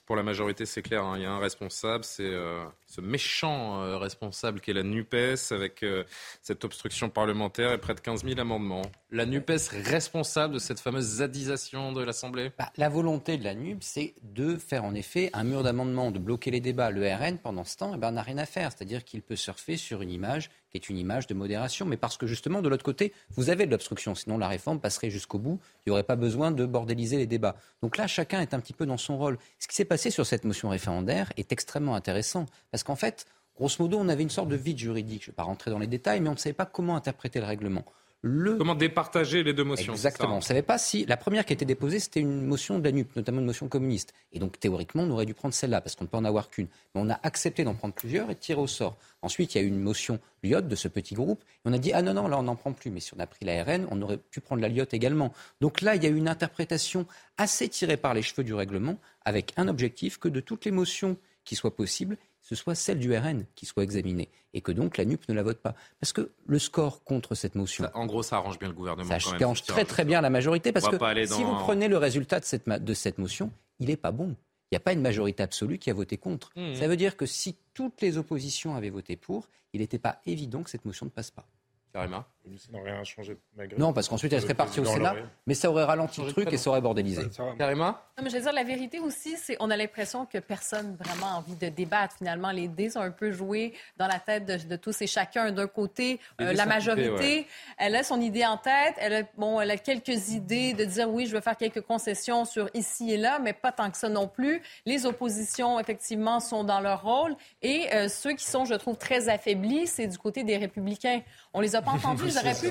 Pour 0.10 0.16
la 0.16 0.24
majorité, 0.24 0.66
c'est 0.66 0.82
clair, 0.82 1.04
hein. 1.04 1.14
il 1.18 1.22
y 1.22 1.26
a 1.28 1.32
un 1.32 1.38
responsable, 1.38 2.04
c'est 2.04 2.24
euh, 2.24 2.66
ce 2.88 3.00
méchant 3.00 3.84
euh, 3.84 4.00
responsable 4.00 4.60
qui 4.60 4.72
est 4.72 4.74
la 4.74 4.82
NUPES, 4.82 5.52
avec 5.52 5.84
euh, 5.84 6.04
cette 6.42 6.66
obstruction 6.66 7.12
parlementaire 7.12 7.74
et 7.74 7.78
près 7.78 7.94
de 7.94 8.00
15 8.00 8.26
000 8.26 8.40
amendements. 8.40 8.82
La 9.12 9.28
NUPES 9.28 9.70
responsable 9.86 10.56
de 10.56 10.60
cette 10.60 10.80
fameuse 10.80 11.06
zadisation 11.06 11.92
de 11.92 12.02
l'Assemblée? 12.02 12.52
Bah, 12.58 12.72
La 12.76 12.90
volonté 12.90 13.38
de 13.38 13.44
la 13.44 13.54
NUPES, 13.54 13.84
c'est 13.84 14.16
de 14.24 14.58
faire 14.58 14.84
en 14.84 14.96
effet 14.96 15.30
un 15.34 15.44
mur 15.44 15.62
d'amendements, 15.62 16.10
de 16.10 16.18
bloquer 16.18 16.50
les 16.50 16.60
débats. 16.60 16.90
Le 16.90 17.08
RN, 17.08 17.38
pendant 17.38 17.64
ce 17.64 17.78
temps, 17.78 17.92
eh 17.94 18.00
ben, 18.00 18.10
n'a 18.10 18.24
rien 18.24 18.40
à 18.40 18.48
faire, 18.48 18.72
c'est-à-dire 18.72 19.04
qu'il 19.04 19.22
peut 19.22 19.36
surfer 19.36 19.78
sur 19.78 20.02
une 20.02 20.10
image 20.10 20.50
qui 20.70 20.78
est 20.78 20.90
une 20.90 20.98
image 20.98 21.28
de 21.28 21.34
modération, 21.34 21.86
mais 21.86 21.98
parce 21.98 22.18
que 22.18 22.28
justement, 22.28 22.62
de 22.62 22.70
l'autre 22.70 22.84
côté, 22.84 23.14
vous 23.32 23.50
avez 23.50 23.66
de 23.66 23.72
l'obstruction, 23.72 24.16
sinon 24.16 24.38
la 24.38 24.48
réforme 24.48 24.80
passerait 24.80 25.10
jusqu'au 25.10 25.40
bout, 25.40 25.60
il 25.86 25.90
n'y 25.90 25.92
aurait 25.92 26.04
pas 26.04 26.16
besoin 26.16 26.52
de 26.52 26.66
bordéliser 26.66 27.18
les 27.18 27.28
débats. 27.28 27.56
Donc 27.82 27.98
là, 27.98 28.08
chacun 28.08 28.42
est 28.42 28.54
un 28.54 28.60
petit 28.60 28.74
peu 28.74 28.86
dans 28.86 28.98
son 28.98 29.18
rôle. 29.18 29.38
Ce 29.60 29.68
qui 29.68 29.76
s'est 29.76 29.86
passé 29.86 30.10
sur 30.12 30.26
cette 30.26 30.46
motion 30.46 30.70
référendaire 30.70 31.32
est 31.38 31.52
extrêmement 31.52 31.96
intéressant, 31.96 32.46
parce 32.72 32.84
qu'en 32.84 32.96
fait, 32.96 33.26
grosso 33.56 33.76
modo, 33.80 33.98
on 34.00 34.10
avait 34.10 34.24
une 34.24 34.30
sorte 34.30 34.50
de 34.50 34.56
vide 34.56 34.78
juridique. 34.78 35.24
Je 35.24 35.30
ne 35.30 35.32
vais 35.32 35.36
pas 35.36 35.44
rentrer 35.44 35.72
dans 35.72 35.80
les 35.80 35.88
détails, 35.88 36.22
mais 36.22 36.30
on 36.30 36.34
ne 36.34 36.38
savait 36.38 36.54
pas 36.54 36.66
comment 36.66 36.96
interpréter 36.96 37.40
le 37.40 37.46
règlement. 37.46 37.86
Comment 38.22 38.76
départager 38.76 39.44
les 39.44 39.54
deux 39.54 39.64
motions 39.64 39.94
Exactement. 39.94 40.34
On 40.34 40.38
ne 40.38 40.42
savait 40.42 40.62
pas 40.62 40.78
si. 40.78 41.06
La 41.06 41.16
première 41.16 41.46
qui 41.46 41.54
a 41.54 41.56
été 41.56 41.64
déposée, 41.64 42.00
c'était 42.00 42.20
une 42.20 42.46
motion 42.46 42.78
de 42.78 42.84
la 42.84 42.92
NUP, 42.92 43.16
notamment 43.16 43.40
une 43.40 43.46
motion 43.46 43.70
communiste. 43.70 44.14
Et 44.34 44.40
donc, 44.40 44.60
théoriquement, 44.60 45.04
on 45.04 45.12
aurait 45.12 45.26
dû 45.26 45.34
prendre 45.34 45.54
celle-là, 45.54 45.80
parce 45.80 45.96
qu'on 45.96 46.04
ne 46.04 46.10
peut 46.10 46.18
en 46.18 46.26
avoir 46.26 46.50
qu'une. 46.50 46.68
Mais 46.94 47.02
on 47.02 47.10
a 47.10 47.18
accepté 47.24 47.64
d'en 47.64 47.76
prendre 47.76 47.94
plusieurs 47.94 48.30
et 48.30 48.34
de 48.36 48.40
tirer 48.40 48.60
au 48.60 48.68
sort. 48.68 48.98
Ensuite, 49.22 49.56
il 49.56 49.60
y 49.60 49.62
a 49.62 49.64
eu 49.64 49.70
une 49.70 49.80
motion 49.80 50.20
Lyot 50.44 50.62
de 50.62 50.76
ce 50.76 50.90
petit 50.90 51.16
groupe. 51.16 51.44
Et 51.44 51.70
on 51.70 51.74
a 51.74 51.78
dit, 51.78 51.94
ah 51.94 52.02
non, 52.02 52.14
non, 52.14 52.28
là, 52.28 52.38
on 52.38 52.44
n'en 52.44 52.58
prend 52.58 52.74
plus. 52.74 52.92
Mais 52.92 53.00
si 53.00 53.14
on 53.14 53.20
a 53.20 53.28
pris 53.28 53.46
la 53.46 53.64
RN, 53.64 53.88
on 53.90 54.02
aurait 54.02 54.18
pu 54.18 54.42
prendre 54.42 54.62
la 54.62 54.68
Lyot 54.68 54.86
également. 54.92 55.32
Donc 55.62 55.80
là, 55.80 55.96
il 55.96 56.04
y 56.04 56.06
a 56.06 56.10
eu 56.10 56.18
une 56.18 56.28
interprétation 56.28 57.06
assez 57.38 57.70
tirée 57.70 57.98
par 57.98 58.14
les 58.14 58.22
cheveux 58.22 58.44
du 58.44 58.54
règlement, 58.54 58.98
avec 59.24 59.54
un 59.56 59.70
objectif 59.70 60.18
que 60.18 60.28
de 60.28 60.42
toutes 60.42 60.66
les 60.66 60.72
motions 60.72 61.16
qui 61.46 61.56
soient 61.56 61.76
possibles, 61.76 62.18
ce 62.50 62.56
soit 62.56 62.74
celle 62.74 62.98
du 62.98 63.16
RN 63.16 63.46
qui 63.54 63.68
soit 63.68 63.84
examinée 63.84 64.28
et 64.56 64.62
que 64.62 64.72
donc 64.72 64.98
la 64.98 65.06
NUP 65.06 65.30
ne 65.30 65.36
la 65.36 65.44
vote 65.44 65.60
pas. 65.60 65.76
Parce 66.00 66.14
que 66.14 66.32
le 66.48 66.58
score 66.58 67.04
contre 67.04 67.36
cette 67.36 67.54
motion. 67.54 67.88
en 67.94 68.08
gros, 68.08 68.24
ça 68.24 68.38
arrange 68.38 68.58
bien 68.58 68.70
le 68.70 68.74
gouvernement. 68.74 69.20
Ça 69.20 69.36
arrange 69.40 69.62
très 69.62 69.86
très 69.86 70.04
bien 70.04 70.20
la 70.20 70.32
majorité 70.32 70.72
parce 70.72 70.90
que 70.90 71.26
si 71.28 71.44
vous 71.44 71.56
prenez 71.58 71.88
le 71.88 71.98
résultat 71.98 72.40
de 72.40 72.46
cette, 72.46 72.68
de 72.68 72.94
cette 72.96 73.20
motion, 73.20 73.52
il 73.80 73.90
n'est 73.90 73.98
pas 73.98 74.12
bon. 74.12 74.36
Il 74.72 74.76
n'y 74.76 74.78
a 74.78 74.80
pas 74.80 74.94
une 74.94 75.02
majorité 75.02 75.44
absolue 75.44 75.78
qui 75.78 75.92
a 75.92 75.94
voté 75.94 76.18
contre. 76.18 76.52
Mmh. 76.56 76.74
Ça 76.74 76.88
veut 76.88 76.98
dire 76.98 77.18
que 77.18 77.28
si 77.28 77.56
toutes 77.76 78.02
les 78.02 78.18
oppositions 78.18 78.76
avaient 78.76 78.90
voté 78.90 79.16
pour, 79.16 79.48
il 79.74 79.82
n'était 79.82 80.00
pas 80.00 80.20
évident 80.26 80.64
que 80.64 80.72
cette 80.72 80.86
motion 80.86 81.06
ne 81.06 81.12
passe 81.12 81.30
pas. 81.30 81.48
Carrément. 81.94 82.26
Rien 82.74 83.04
changé 83.04 83.38
Non, 83.78 83.94
parce 83.94 84.08
qu'ensuite 84.08 84.34
elle 84.34 84.42
serait 84.42 84.54
partie 84.54 84.80
au 84.80 84.86
Sénat, 84.86 85.16
mais 85.46 85.54
ça 85.54 85.70
aurait 85.70 85.84
ralenti 85.84 86.22
le 86.22 86.32
truc 86.32 86.52
et 86.52 86.58
ça 86.58 86.70
aurait 86.70 86.82
bordélisé. 86.82 87.24
Carrément 87.58 87.96
mais 88.22 88.30
je 88.30 88.36
veux 88.36 88.42
dire, 88.42 88.54
la 88.54 88.64
vérité 88.64 89.00
aussi, 89.00 89.38
c'est 89.38 89.56
on 89.60 89.70
a 89.70 89.78
l'impression 89.78 90.26
que 90.26 90.38
personne 90.40 90.96
vraiment 90.96 91.28
a 91.28 91.38
envie 91.38 91.56
de 91.56 91.70
débattre. 91.70 92.16
Finalement, 92.18 92.52
les 92.52 92.68
dés 92.68 92.96
ont 92.98 93.02
un 93.02 93.12
peu 93.12 93.32
joué 93.32 93.74
dans 93.98 94.08
la 94.08 94.20
tête 94.20 94.46
de, 94.46 94.76
tous 94.76 95.02
et 95.02 95.08
chacun. 95.08 95.52
D'un 95.52 95.68
côté, 95.68 96.20
euh, 96.42 96.54
la 96.54 96.66
majorité, 96.66 97.48
elle 97.78 97.96
a 97.96 98.04
son 98.04 98.20
idée 98.22 98.46
en 98.46 98.58
tête, 98.58 98.96
elle 98.98 99.14
a, 99.14 99.24
bon, 99.38 99.60
elle 99.60 99.72
a 99.72 99.78
quelques 99.78 100.30
idées 100.30 100.74
de 100.74 100.86
dire 100.86 101.10
oui, 101.10 101.26
je 101.26 101.36
veux 101.36 101.42
faire 101.42 101.58
quelques 101.58 101.82
concessions 101.82 102.46
sur 102.46 102.70
ici 102.74 103.12
et 103.12 103.18
là, 103.18 103.40
mais 103.40 103.54
pas 103.54 103.72
tant 103.72 103.90
que 103.90 103.98
ça 103.98 104.10
non 104.10 104.28
plus. 104.28 104.62
Les 104.86 105.06
oppositions, 105.06 105.80
effectivement, 105.80 106.40
sont 106.40 106.64
dans 106.64 106.80
leur 106.80 107.04
rôle. 107.04 107.36
Et 107.62 107.88
euh, 107.94 108.08
ceux 108.08 108.34
qui 108.34 108.46
sont, 108.46 108.66
je 108.66 108.76
trouve, 108.76 108.98
très 108.98 109.30
affaiblis, 109.30 109.88
c'est 109.88 110.08
du 110.08 110.18
côt 110.18 110.30
des 110.30 110.58
républicains. 110.58 111.22
On 111.54 111.62
les 111.62 111.76
a 111.76 111.82
pas 111.82 111.92
entendus, 111.94 112.32
auraient 112.40 112.56
pu. 112.56 112.68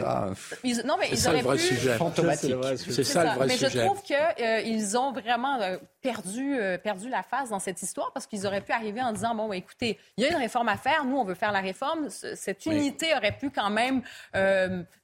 Non, 0.86 0.96
mais 0.98 1.08
ils 1.12 1.28
auraient 1.28 1.42
pu. 1.42 2.78
C'est 2.78 3.04
ça 3.04 3.24
le 3.24 3.38
vrai 3.38 3.48
sujet. 3.48 3.68
Mais 3.68 3.80
je 3.80 3.86
trouve 3.86 4.02
qu'ils 4.02 4.96
euh, 4.96 4.98
ont 4.98 5.12
vraiment 5.12 5.60
euh, 5.60 5.76
perdu, 6.08 6.58
euh, 6.58 6.78
perdu 6.78 7.08
la 7.10 7.22
face 7.22 7.50
dans 7.50 7.58
cette 7.58 7.82
histoire 7.82 8.12
parce 8.12 8.26
qu'ils 8.26 8.46
auraient 8.46 8.62
pu 8.62 8.72
arriver 8.72 9.02
en 9.02 9.12
disant 9.12 9.34
bon, 9.34 9.52
écoutez, 9.52 9.98
il 10.16 10.24
y 10.24 10.26
a 10.26 10.30
une 10.30 10.38
réforme 10.38 10.68
à 10.68 10.76
faire, 10.76 11.04
nous 11.04 11.16
on 11.16 11.24
veut 11.24 11.34
faire 11.34 11.52
la 11.52 11.60
réforme. 11.60 12.08
Cette 12.08 12.64
unité 12.66 13.14
aurait 13.14 13.36
pu 13.36 13.50
quand 13.50 13.70
même, 13.70 14.02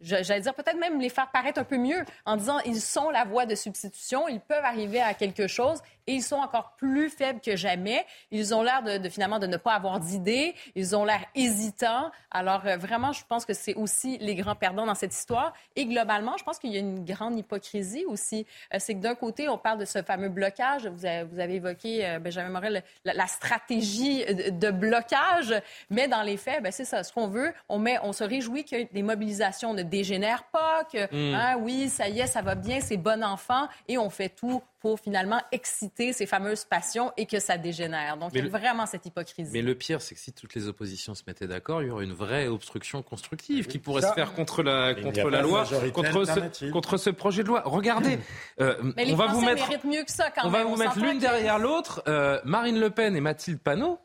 j'allais 0.00 0.40
dire 0.40 0.54
peut-être 0.54 0.78
même 0.78 1.00
les 1.00 1.10
faire 1.10 1.30
paraître 1.30 1.60
un 1.60 1.64
peu 1.64 1.76
mieux 1.76 2.04
en 2.24 2.36
disant 2.36 2.58
ils 2.60 2.80
sont 2.80 3.10
la 3.10 3.24
voie 3.24 3.44
de 3.44 3.54
substitution, 3.54 4.28
ils 4.28 4.40
peuvent 4.40 4.64
arriver 4.64 5.00
à 5.00 5.14
quelque 5.14 5.46
chose 5.46 5.80
et 6.06 6.14
ils 6.14 6.22
sont 6.22 6.36
encore 6.36 6.74
plus 6.76 7.08
faibles 7.08 7.40
que 7.40 7.56
jamais. 7.56 8.04
Ils 8.30 8.54
ont 8.54 8.62
l'air 8.62 8.82
de, 8.82 9.08
finalement 9.08 9.38
de 9.38 9.46
ne 9.46 9.56
pas 9.56 9.72
avoir 9.72 10.00
d'idées. 10.00 10.54
Ils 10.74 10.94
ont 10.94 11.04
l'air 11.04 11.24
hésitants. 11.34 12.10
Alors 12.30 12.60
vraiment, 12.60 13.12
je 13.12 13.24
pense 13.26 13.44
que 13.44 13.54
c'est 13.54 13.74
aussi 13.74 14.18
les 14.18 14.34
grands 14.34 14.54
perdants 14.54 14.86
dans 14.86 14.94
cette 14.94 15.14
histoire. 15.14 15.54
Et 15.76 15.86
globalement, 15.86 16.36
je 16.36 16.44
pense 16.44 16.58
qu'il 16.58 16.72
y 16.72 16.76
a 16.76 16.80
une 16.80 17.04
grande 17.04 17.38
hypocrisie 17.38 18.04
aussi. 18.06 18.46
Euh, 18.72 18.78
c'est 18.78 18.94
que 18.94 19.00
d'un 19.00 19.14
côté, 19.14 19.48
on 19.48 19.58
parle 19.58 19.78
de 19.78 19.84
ce 19.84 20.02
fameux 20.02 20.28
blocage. 20.28 20.84
Vous 20.94 21.06
avez, 21.06 21.24
vous 21.24 21.38
avez 21.38 21.54
évoqué, 21.54 22.06
euh, 22.06 22.18
Benjamin 22.18 22.50
Morel, 22.50 22.82
la, 23.04 23.26
stratégie 23.26 24.24
de 24.24 24.70
blocage. 24.70 25.54
Mais 25.90 26.08
dans 26.08 26.22
les 26.22 26.36
faits, 26.36 26.62
ben, 26.62 26.72
c'est 26.72 26.84
ça. 26.84 27.02
Ce 27.02 27.12
qu'on 27.12 27.28
veut, 27.28 27.52
on, 27.68 27.78
met, 27.78 27.98
on 28.02 28.12
se 28.12 28.24
réjouit 28.24 28.64
que 28.64 28.76
les 28.92 29.02
mobilisations 29.02 29.74
ne 29.74 29.82
dégénèrent 29.82 30.44
pas, 30.44 30.84
que, 30.84 31.06
mm. 31.12 31.34
hein, 31.34 31.56
oui, 31.60 31.88
ça 31.88 32.08
y 32.08 32.20
est, 32.20 32.26
ça 32.26 32.42
va 32.42 32.54
bien, 32.54 32.80
c'est 32.80 32.96
bon 32.96 33.22
enfant. 33.24 33.68
Et 33.88 33.98
on 33.98 34.10
fait 34.10 34.28
tout 34.28 34.62
pour 34.84 35.00
finalement 35.00 35.40
exciter 35.50 36.12
ces 36.12 36.26
fameuses 36.26 36.66
passions 36.66 37.10
et 37.16 37.24
que 37.24 37.40
ça 37.40 37.56
dégénère. 37.56 38.18
Donc, 38.18 38.32
il 38.34 38.44
y 38.44 38.46
a 38.46 38.50
vraiment 38.50 38.84
cette 38.84 39.06
hypocrisie. 39.06 39.50
Mais 39.50 39.62
le 39.62 39.74
pire, 39.74 40.02
c'est 40.02 40.14
que 40.14 40.20
si 40.20 40.30
toutes 40.34 40.54
les 40.54 40.68
oppositions 40.68 41.14
se 41.14 41.22
mettaient 41.26 41.46
d'accord, 41.46 41.80
il 41.80 41.88
y 41.88 41.90
aurait 41.90 42.04
une 42.04 42.12
vraie 42.12 42.48
obstruction 42.48 43.02
constructive 43.02 43.66
qui 43.66 43.78
pourrait 43.78 44.02
se 44.02 44.12
faire 44.12 44.34
contre 44.34 44.62
la, 44.62 44.94
contre 44.94 45.30
la 45.30 45.40
loi, 45.40 45.64
contre 45.94 46.26
ce, 46.26 46.70
contre 46.70 46.98
ce 46.98 47.08
projet 47.08 47.42
de 47.42 47.48
loi. 47.48 47.62
Regardez, 47.64 48.18
euh, 48.60 48.74
Mais 48.98 49.10
on 49.10 49.16
va 49.16 49.28
vous 49.28 49.40
mettre, 49.40 49.86
mieux 49.86 50.04
que 50.04 50.12
ça 50.12 50.30
quand 50.30 50.46
on 50.46 50.50
va 50.50 50.66
vous 50.74 50.82
mettre 50.82 50.98
l'une 50.98 51.18
derrière 51.18 51.58
l'autre, 51.58 52.02
euh, 52.08 52.40
Marine 52.44 52.78
Le 52.78 52.90
Pen 52.90 53.16
et 53.16 53.20
Mathilde 53.20 53.60
Panot. 53.60 53.98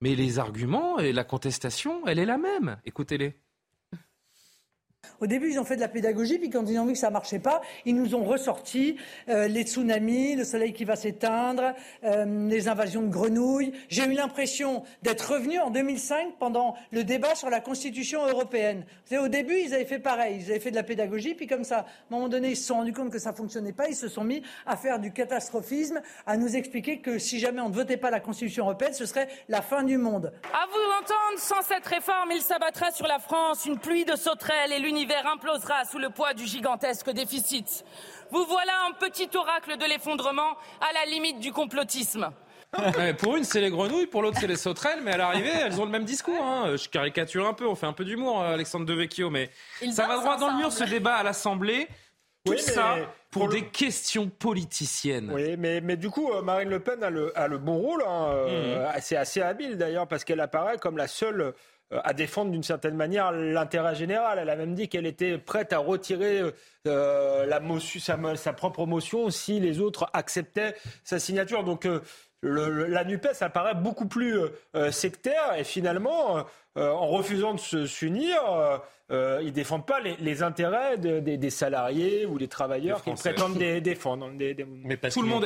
Mais 0.00 0.14
les 0.14 0.38
arguments 0.38 0.98
et 0.98 1.12
la 1.12 1.22
contestation, 1.22 2.06
elle 2.06 2.18
est 2.18 2.26
la 2.26 2.38
même. 2.38 2.78
Écoutez-les. 2.84 3.38
Au 5.22 5.28
début, 5.28 5.52
ils 5.52 5.60
ont 5.60 5.64
fait 5.64 5.76
de 5.76 5.80
la 5.80 5.86
pédagogie, 5.86 6.36
puis 6.38 6.50
quand 6.50 6.64
ils 6.68 6.76
ont 6.80 6.84
vu 6.84 6.94
que 6.94 6.98
ça 6.98 7.10
marchait 7.10 7.38
pas, 7.38 7.60
ils 7.84 7.94
nous 7.94 8.16
ont 8.16 8.24
ressorti 8.24 8.96
euh, 9.28 9.46
les 9.46 9.62
tsunamis, 9.62 10.34
le 10.34 10.42
soleil 10.42 10.72
qui 10.72 10.84
va 10.84 10.96
s'éteindre, 10.96 11.74
euh, 12.02 12.48
les 12.48 12.66
invasions 12.66 13.02
de 13.02 13.08
grenouilles. 13.08 13.72
J'ai 13.88 14.04
eu 14.04 14.14
l'impression 14.14 14.82
d'être 15.02 15.34
revenu 15.34 15.60
en 15.60 15.70
2005 15.70 16.38
pendant 16.40 16.74
le 16.90 17.04
débat 17.04 17.36
sur 17.36 17.50
la 17.50 17.60
Constitution 17.60 18.26
européenne. 18.26 18.84
Savez, 19.04 19.22
au 19.22 19.28
début, 19.28 19.60
ils 19.64 19.72
avaient 19.74 19.84
fait 19.84 20.00
pareil, 20.00 20.38
ils 20.40 20.50
avaient 20.50 20.58
fait 20.58 20.72
de 20.72 20.76
la 20.76 20.82
pédagogie, 20.82 21.34
puis 21.34 21.46
comme 21.46 21.62
ça, 21.62 21.78
à 21.78 21.80
un 21.82 21.84
moment 22.16 22.28
donné, 22.28 22.50
ils 22.50 22.56
se 22.56 22.64
sont 22.64 22.74
rendus 22.74 22.92
compte 22.92 23.10
que 23.10 23.20
ça 23.20 23.32
fonctionnait 23.32 23.72
pas, 23.72 23.88
ils 23.88 23.94
se 23.94 24.08
sont 24.08 24.24
mis 24.24 24.42
à 24.66 24.76
faire 24.76 24.98
du 24.98 25.12
catastrophisme, 25.12 26.00
à 26.26 26.36
nous 26.36 26.56
expliquer 26.56 26.98
que 26.98 27.20
si 27.20 27.38
jamais 27.38 27.60
on 27.60 27.68
ne 27.68 27.74
votait 27.74 27.96
pas 27.96 28.10
la 28.10 28.18
Constitution 28.18 28.64
européenne, 28.64 28.92
ce 28.92 29.06
serait 29.06 29.28
la 29.48 29.62
fin 29.62 29.84
du 29.84 29.98
monde. 29.98 30.32
À 30.52 30.66
vous 30.66 30.92
entendre, 31.00 31.38
sans 31.38 31.62
cette 31.62 31.86
réforme, 31.86 32.32
il 32.32 32.42
s'abattra 32.42 32.90
sur 32.90 33.06
la 33.06 33.20
France 33.20 33.66
une 33.66 33.78
pluie 33.78 34.04
de 34.04 34.16
sauterelles 34.16 34.72
et 34.72 34.80
l'univers 34.92 35.26
implosera 35.26 35.84
sous 35.86 35.98
le 35.98 36.10
poids 36.10 36.34
du 36.34 36.46
gigantesque 36.46 37.10
déficit. 37.10 37.84
Vous 38.30 38.44
voilà 38.44 38.72
un 38.88 38.92
petit 38.92 39.28
oracle 39.34 39.78
de 39.78 39.84
l'effondrement 39.86 40.50
à 40.80 40.92
la 40.92 41.10
limite 41.10 41.40
du 41.40 41.50
complotisme. 41.50 42.30
Ouais, 42.98 43.12
pour 43.14 43.36
une, 43.36 43.44
c'est 43.44 43.60
les 43.60 43.70
grenouilles, 43.70 44.06
pour 44.06 44.22
l'autre, 44.22 44.38
c'est 44.40 44.46
les 44.46 44.56
sauterelles, 44.56 45.00
mais 45.02 45.12
à 45.12 45.16
l'arrivée, 45.18 45.50
elles 45.50 45.78
ont 45.80 45.84
le 45.84 45.90
même 45.90 46.04
discours. 46.04 46.42
hein. 46.42 46.74
Je 46.76 46.88
caricature 46.88 47.46
un 47.46 47.52
peu, 47.54 47.66
on 47.66 47.74
fait 47.74 47.86
un 47.86 47.92
peu 47.92 48.04
d'humour, 48.04 48.40
euh, 48.42 48.54
Alexandre 48.54 48.86
Devecchio, 48.86 49.28
mais 49.30 49.50
Ils 49.82 49.92
ça 49.92 50.06
va 50.06 50.16
droit 50.18 50.36
dans 50.38 50.48
le 50.50 50.56
mur, 50.56 50.72
ce 50.72 50.84
débat 50.84 51.16
à 51.16 51.22
l'Assemblée. 51.22 51.86
Tout 52.44 52.52
Oui, 52.52 52.62
mais 52.66 52.72
ça 52.72 52.96
pour 53.30 53.44
pour 53.44 53.48
le- 53.48 53.60
des 53.60 53.66
questions 53.66 54.28
politiciennes. 54.28 55.30
Oui, 55.32 55.56
mais, 55.58 55.80
mais 55.80 55.96
du 55.96 56.08
coup, 56.10 56.32
euh, 56.32 56.42
Marine 56.42 56.68
Le 56.70 56.80
Pen 56.80 57.02
a 57.04 57.08
le, 57.10 57.36
a 57.38 57.46
le 57.46 57.58
bon 57.58 57.76
rôle. 57.76 58.02
hein, 58.06 58.26
euh, 58.30 58.88
C'est 59.00 59.16
assez 59.16 59.40
habile 59.42 59.76
d'ailleurs, 59.78 60.06
parce 60.08 60.24
qu'elle 60.24 60.40
apparaît 60.40 60.76
comme 60.78 60.96
la 60.96 61.08
seule 61.08 61.40
euh, 61.40 61.52
à 62.04 62.12
défendre 62.12 62.50
d'une 62.50 62.62
certaine 62.62 62.94
manière 62.94 63.32
l'intérêt 63.32 63.94
général. 63.94 64.38
Elle 64.38 64.50
a 64.50 64.56
même 64.56 64.74
dit 64.74 64.88
qu'elle 64.88 65.06
était 65.06 65.38
prête 65.38 65.72
à 65.72 65.78
retirer 65.78 66.42
euh, 66.86 67.60
motion, 67.60 68.00
sa, 68.36 68.52
propre 68.52 68.86
motion 68.86 69.30
si 69.30 69.60
les 69.60 69.80
autres 69.80 70.08
acceptaient 70.12 70.74
sa 71.04 71.18
signature. 71.18 71.64
Donc 71.64 71.86
euh, 71.86 72.00
le- 72.42 72.68
le- 72.70 72.86
la 72.86 73.04
NUPES 73.04 73.40
apparaît 73.40 73.74
beaucoup 73.74 74.06
plus 74.06 74.36
euh, 74.38 74.48
euh, 74.76 74.90
sectaire 74.90 75.54
et 75.56 75.64
finalement, 75.64 76.44
euh, 76.76 76.90
en 76.90 77.06
refusant 77.06 77.54
de 77.54 77.60
se- 77.60 77.86
s'unir, 77.86 78.36
euh, 79.10 79.40
ils 79.42 79.52
défendent 79.52 79.86
pas 79.86 80.00
les, 80.00 80.16
les 80.16 80.42
intérêts 80.42 80.98
de- 80.98 81.20
des, 81.20 81.36
des 81.36 81.50
salariés 81.50 82.26
ou 82.26 82.38
des 82.38 82.48
travailleurs 82.48 82.98
Des 82.98 83.04
qu'ils 83.12 83.14
prétendent 83.20 83.58
dé- 83.58 83.80
défendre. 83.80 84.30
Des- 84.32 84.54
des- 84.54 84.64
Mais 84.64 84.96
parce 84.96 85.14
tout 85.14 85.22
le 85.22 85.28
monde. 85.28 85.44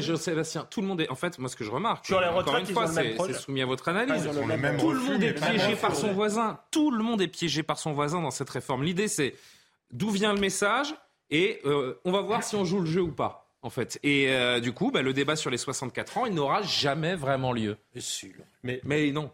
Jean-Sébastien, 0.00 0.66
tout 0.70 0.80
le 0.80 0.86
monde 0.86 1.00
est. 1.00 1.10
En 1.10 1.14
fait, 1.16 1.38
moi, 1.38 1.48
ce 1.48 1.56
que 1.56 1.64
je 1.64 1.70
remarque, 1.70 2.06
Sur 2.06 2.20
les 2.20 2.26
encore 2.28 2.56
une 2.56 2.66
fois, 2.66 2.86
c'est 2.86 3.32
soumis 3.32 3.62
à 3.62 3.66
votre 3.66 3.88
analyse. 3.88 4.26
le 4.26 4.56
même 4.56 4.76
tout 4.78 4.90
le 4.92 4.98
refus, 4.98 5.10
monde 5.10 5.22
est 5.24 5.32
piégé 5.32 5.74
par 5.76 5.94
son 5.96 6.12
voisin. 6.12 6.60
Tout 6.70 6.90
le 6.90 7.02
monde 7.02 7.20
est 7.22 7.28
piégé 7.28 7.62
par 7.62 7.78
son 7.78 7.92
voisin 7.92 8.20
dans 8.22 8.30
cette 8.30 8.50
réforme. 8.50 8.84
L'idée, 8.84 9.08
c'est 9.08 9.34
d'où 9.90 10.10
vient 10.10 10.32
le 10.34 10.40
message 10.40 10.94
et 11.30 11.60
euh, 11.64 11.98
on 12.04 12.12
va 12.12 12.20
voir 12.20 12.44
si 12.44 12.54
on 12.56 12.64
joue 12.64 12.80
le 12.80 12.86
jeu 12.86 13.00
ou 13.02 13.12
pas. 13.12 13.47
En 13.68 13.70
fait. 13.70 13.98
Et 14.02 14.28
euh, 14.30 14.60
du 14.60 14.72
coup, 14.72 14.90
bah, 14.90 15.02
le 15.02 15.12
débat 15.12 15.36
sur 15.36 15.50
les 15.50 15.58
64 15.58 16.16
ans, 16.16 16.24
il 16.24 16.32
n'aura 16.32 16.62
jamais 16.62 17.14
vraiment 17.14 17.52
lieu. 17.52 17.76
Mais, 18.62 18.80
mais 18.82 19.12
non. 19.12 19.30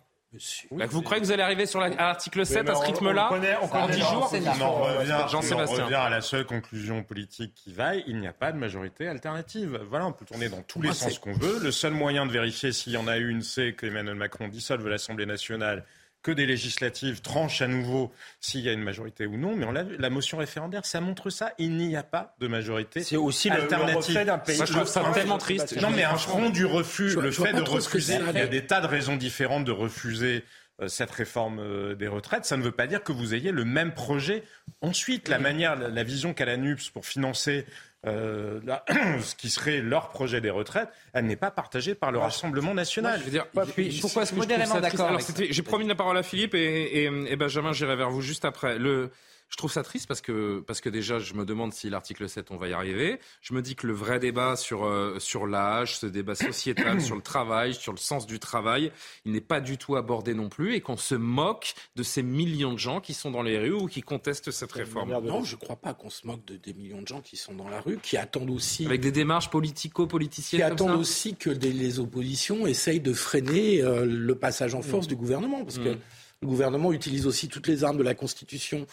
Bah, 0.72 0.86
vous 0.90 1.02
croyez 1.02 1.20
que 1.20 1.26
vous 1.26 1.32
allez 1.32 1.44
arriver 1.44 1.66
sur 1.66 1.78
la- 1.78 1.86
à 1.86 2.06
l'article 2.08 2.44
7 2.44 2.68
à 2.68 2.74
ce 2.74 2.82
rythme-là 2.84 3.30
en 3.32 3.86
10 3.88 4.00
jours 4.00 4.28
On 4.58 4.62
en 4.64 4.72
revient, 4.96 5.16
Jean-Sébastien. 5.30 5.84
revient 5.84 5.94
à 5.94 6.10
la 6.10 6.20
seule 6.20 6.44
conclusion 6.46 7.04
politique 7.04 7.54
qui 7.54 7.72
vaille, 7.72 8.02
il 8.08 8.18
n'y 8.18 8.26
a 8.26 8.32
pas 8.32 8.50
de 8.50 8.58
majorité 8.58 9.06
alternative. 9.06 9.80
Voilà, 9.88 10.06
on 10.08 10.12
peut 10.12 10.24
tourner 10.24 10.48
dans 10.48 10.62
tous 10.62 10.82
les 10.82 10.88
Moi, 10.88 10.94
sens 10.96 11.20
qu'on 11.20 11.34
veut. 11.34 11.60
Le 11.62 11.70
seul 11.70 11.92
moyen 11.92 12.26
de 12.26 12.32
vérifier 12.32 12.72
s'il 12.72 12.94
y 12.94 12.96
en 12.96 13.06
a 13.06 13.18
une, 13.18 13.42
c'est 13.42 13.74
que 13.74 13.86
Emmanuel 13.86 14.16
Macron 14.16 14.48
dissolve 14.48 14.88
l'Assemblée 14.88 15.26
nationale, 15.26 15.84
que 16.24 16.32
des 16.32 16.46
législatives 16.46 17.20
tranchent 17.20 17.60
à 17.62 17.68
nouveau 17.68 18.10
s'il 18.40 18.62
y 18.62 18.68
a 18.68 18.72
une 18.72 18.82
majorité 18.82 19.26
ou 19.26 19.36
non. 19.36 19.54
Mais 19.54 19.64
on 19.66 19.70
l'a 19.72 19.84
vu, 19.84 19.96
la 19.98 20.10
motion 20.10 20.38
référendaire, 20.38 20.84
ça 20.86 21.00
montre 21.00 21.30
ça. 21.30 21.52
Il 21.58 21.76
n'y 21.76 21.94
a 21.96 22.02
pas 22.02 22.34
de 22.40 22.48
majorité 22.48 23.02
C'est 23.04 23.16
aussi 23.16 23.50
le- 23.50 23.56
le 23.56 23.62
alternative. 23.62 23.96
reflet 23.98 24.24
d'un 24.24 24.38
pays- 24.38 24.56
Moi, 24.56 24.66
je 24.66 24.72
trouve 24.72 24.86
ça 24.88 25.04
tellement 25.14 25.38
triste. 25.38 25.80
Non, 25.80 25.90
mais 25.90 26.02
un 26.02 26.16
front 26.16 26.48
du 26.50 26.64
refus, 26.64 27.10
Je 27.10 27.20
le 27.20 27.30
je 27.30 27.40
fait 27.42 27.52
de 27.52 27.60
refuser, 27.60 28.16
il 28.32 28.38
y 28.38 28.42
a 28.42 28.46
des 28.46 28.66
tas 28.66 28.80
de 28.80 28.86
raisons 28.86 29.16
différentes 29.16 29.64
de 29.64 29.70
refuser 29.72 30.44
euh, 30.80 30.88
cette 30.88 31.12
réforme 31.12 31.60
euh, 31.60 31.94
des 31.94 32.08
retraites. 32.08 32.46
Ça 32.46 32.56
ne 32.56 32.62
veut 32.62 32.72
pas 32.72 32.88
dire 32.88 33.04
que 33.04 33.12
vous 33.12 33.32
ayez 33.32 33.52
le 33.52 33.64
même 33.64 33.92
projet. 33.94 34.42
Ensuite, 34.80 35.28
la 35.28 35.38
manière, 35.38 35.76
la, 35.76 35.88
la 35.88 36.02
vision 36.02 36.34
qu'a 36.34 36.46
la 36.46 36.56
NUPS 36.56 36.88
pour 36.90 37.06
financer 37.06 37.64
euh, 38.06 38.60
la- 38.64 38.84
ce 39.22 39.34
qui 39.34 39.50
serait 39.50 39.80
leur 39.80 40.08
projet 40.10 40.40
des 40.40 40.50
retraites, 40.50 40.88
elle 41.12 41.26
n'est 41.26 41.36
pas 41.36 41.50
partagée 41.50 41.94
par 41.94 42.12
le 42.12 42.18
Rassemblement 42.18 42.74
national. 42.74 43.18
Je 43.20 43.24
veux 43.24 43.30
dire, 43.30 43.46
puis 43.74 43.98
pourquoi 44.00 44.22
est-ce 44.22 44.32
que 44.32 44.36
je 44.36 44.40
trouve 44.46 44.66
ça 44.66 44.80
triste 44.88 45.00
Alors, 45.08 45.20
c'était- 45.22 45.52
J'ai 45.52 45.62
promis 45.62 45.86
la 45.86 45.94
parole 45.94 46.16
à 46.18 46.22
Philippe 46.22 46.54
et, 46.54 47.04
et- 47.04 47.32
et 47.32 47.36
Benjamin, 47.36 47.72
j'irai 47.72 47.96
vers 47.96 48.10
vous 48.10 48.20
juste 48.22 48.44
après. 48.44 48.78
Le, 48.78 49.10
je 49.54 49.56
trouve 49.56 49.70
ça 49.70 49.84
triste 49.84 50.08
parce 50.08 50.20
que, 50.20 50.58
parce 50.66 50.80
que 50.80 50.88
déjà, 50.88 51.20
je 51.20 51.32
me 51.34 51.44
demande 51.44 51.72
si 51.72 51.88
l'article 51.88 52.28
7, 52.28 52.50
on 52.50 52.56
va 52.56 52.66
y 52.66 52.72
arriver. 52.72 53.20
Je 53.40 53.54
me 53.54 53.62
dis 53.62 53.76
que 53.76 53.86
le 53.86 53.92
vrai 53.92 54.18
débat 54.18 54.56
sur, 54.56 54.84
euh, 54.84 55.20
sur 55.20 55.46
l'âge, 55.46 55.96
ce 55.96 56.06
débat 56.06 56.34
sociétal, 56.34 57.00
sur 57.00 57.14
le 57.14 57.22
travail, 57.22 57.72
sur 57.72 57.92
le 57.92 57.98
sens 57.98 58.26
du 58.26 58.40
travail, 58.40 58.90
il 59.24 59.30
n'est 59.30 59.40
pas 59.40 59.60
du 59.60 59.78
tout 59.78 59.94
abordé 59.94 60.34
non 60.34 60.48
plus 60.48 60.74
et 60.74 60.80
qu'on 60.80 60.96
se 60.96 61.14
moque 61.14 61.74
de 61.94 62.02
ces 62.02 62.24
millions 62.24 62.72
de 62.72 62.80
gens 62.80 63.00
qui 63.00 63.14
sont 63.14 63.30
dans 63.30 63.42
les 63.42 63.56
rues 63.56 63.70
ou 63.70 63.86
qui 63.86 64.00
contestent 64.00 64.50
cette 64.50 64.72
réforme. 64.72 65.10
Non, 65.24 65.44
je 65.44 65.54
ne 65.54 65.60
crois 65.60 65.76
pas 65.76 65.94
qu'on 65.94 66.10
se 66.10 66.26
moque 66.26 66.44
de, 66.46 66.56
des 66.56 66.74
millions 66.74 67.00
de 67.02 67.06
gens 67.06 67.20
qui 67.20 67.36
sont 67.36 67.54
dans 67.54 67.68
la 67.68 67.80
rue, 67.80 67.98
qui 68.02 68.16
attendent 68.16 68.50
aussi. 68.50 68.84
Avec 68.86 69.02
des 69.02 69.12
démarches 69.12 69.44
qui 69.46 69.50
politico-politiciennes 69.50 70.62
comme 70.62 70.72
attendent 70.72 70.88
ça. 70.90 70.96
aussi 70.98 71.36
que 71.36 71.50
des- 71.50 71.72
les 71.72 72.00
oppositions 72.00 72.66
essayent 72.66 72.98
de 73.00 73.12
freiner 73.12 73.82
euh, 73.82 74.04
le 74.04 74.34
passage 74.34 74.74
en 74.74 74.82
force 74.82 75.06
Mm. 75.06 75.10
du 75.10 75.16
gouvernement, 75.16 75.62
parce 75.64 75.78
que 75.78 75.90
Mm. 75.90 75.98
le 76.42 76.48
gouvernement 76.48 76.92
utilise 76.92 77.26
aussi 77.26 77.48
toutes 77.48 77.68
les 77.68 77.84
armes 77.84 77.96
de 77.98 78.02
la 78.02 78.14
Constitution, 78.14 78.86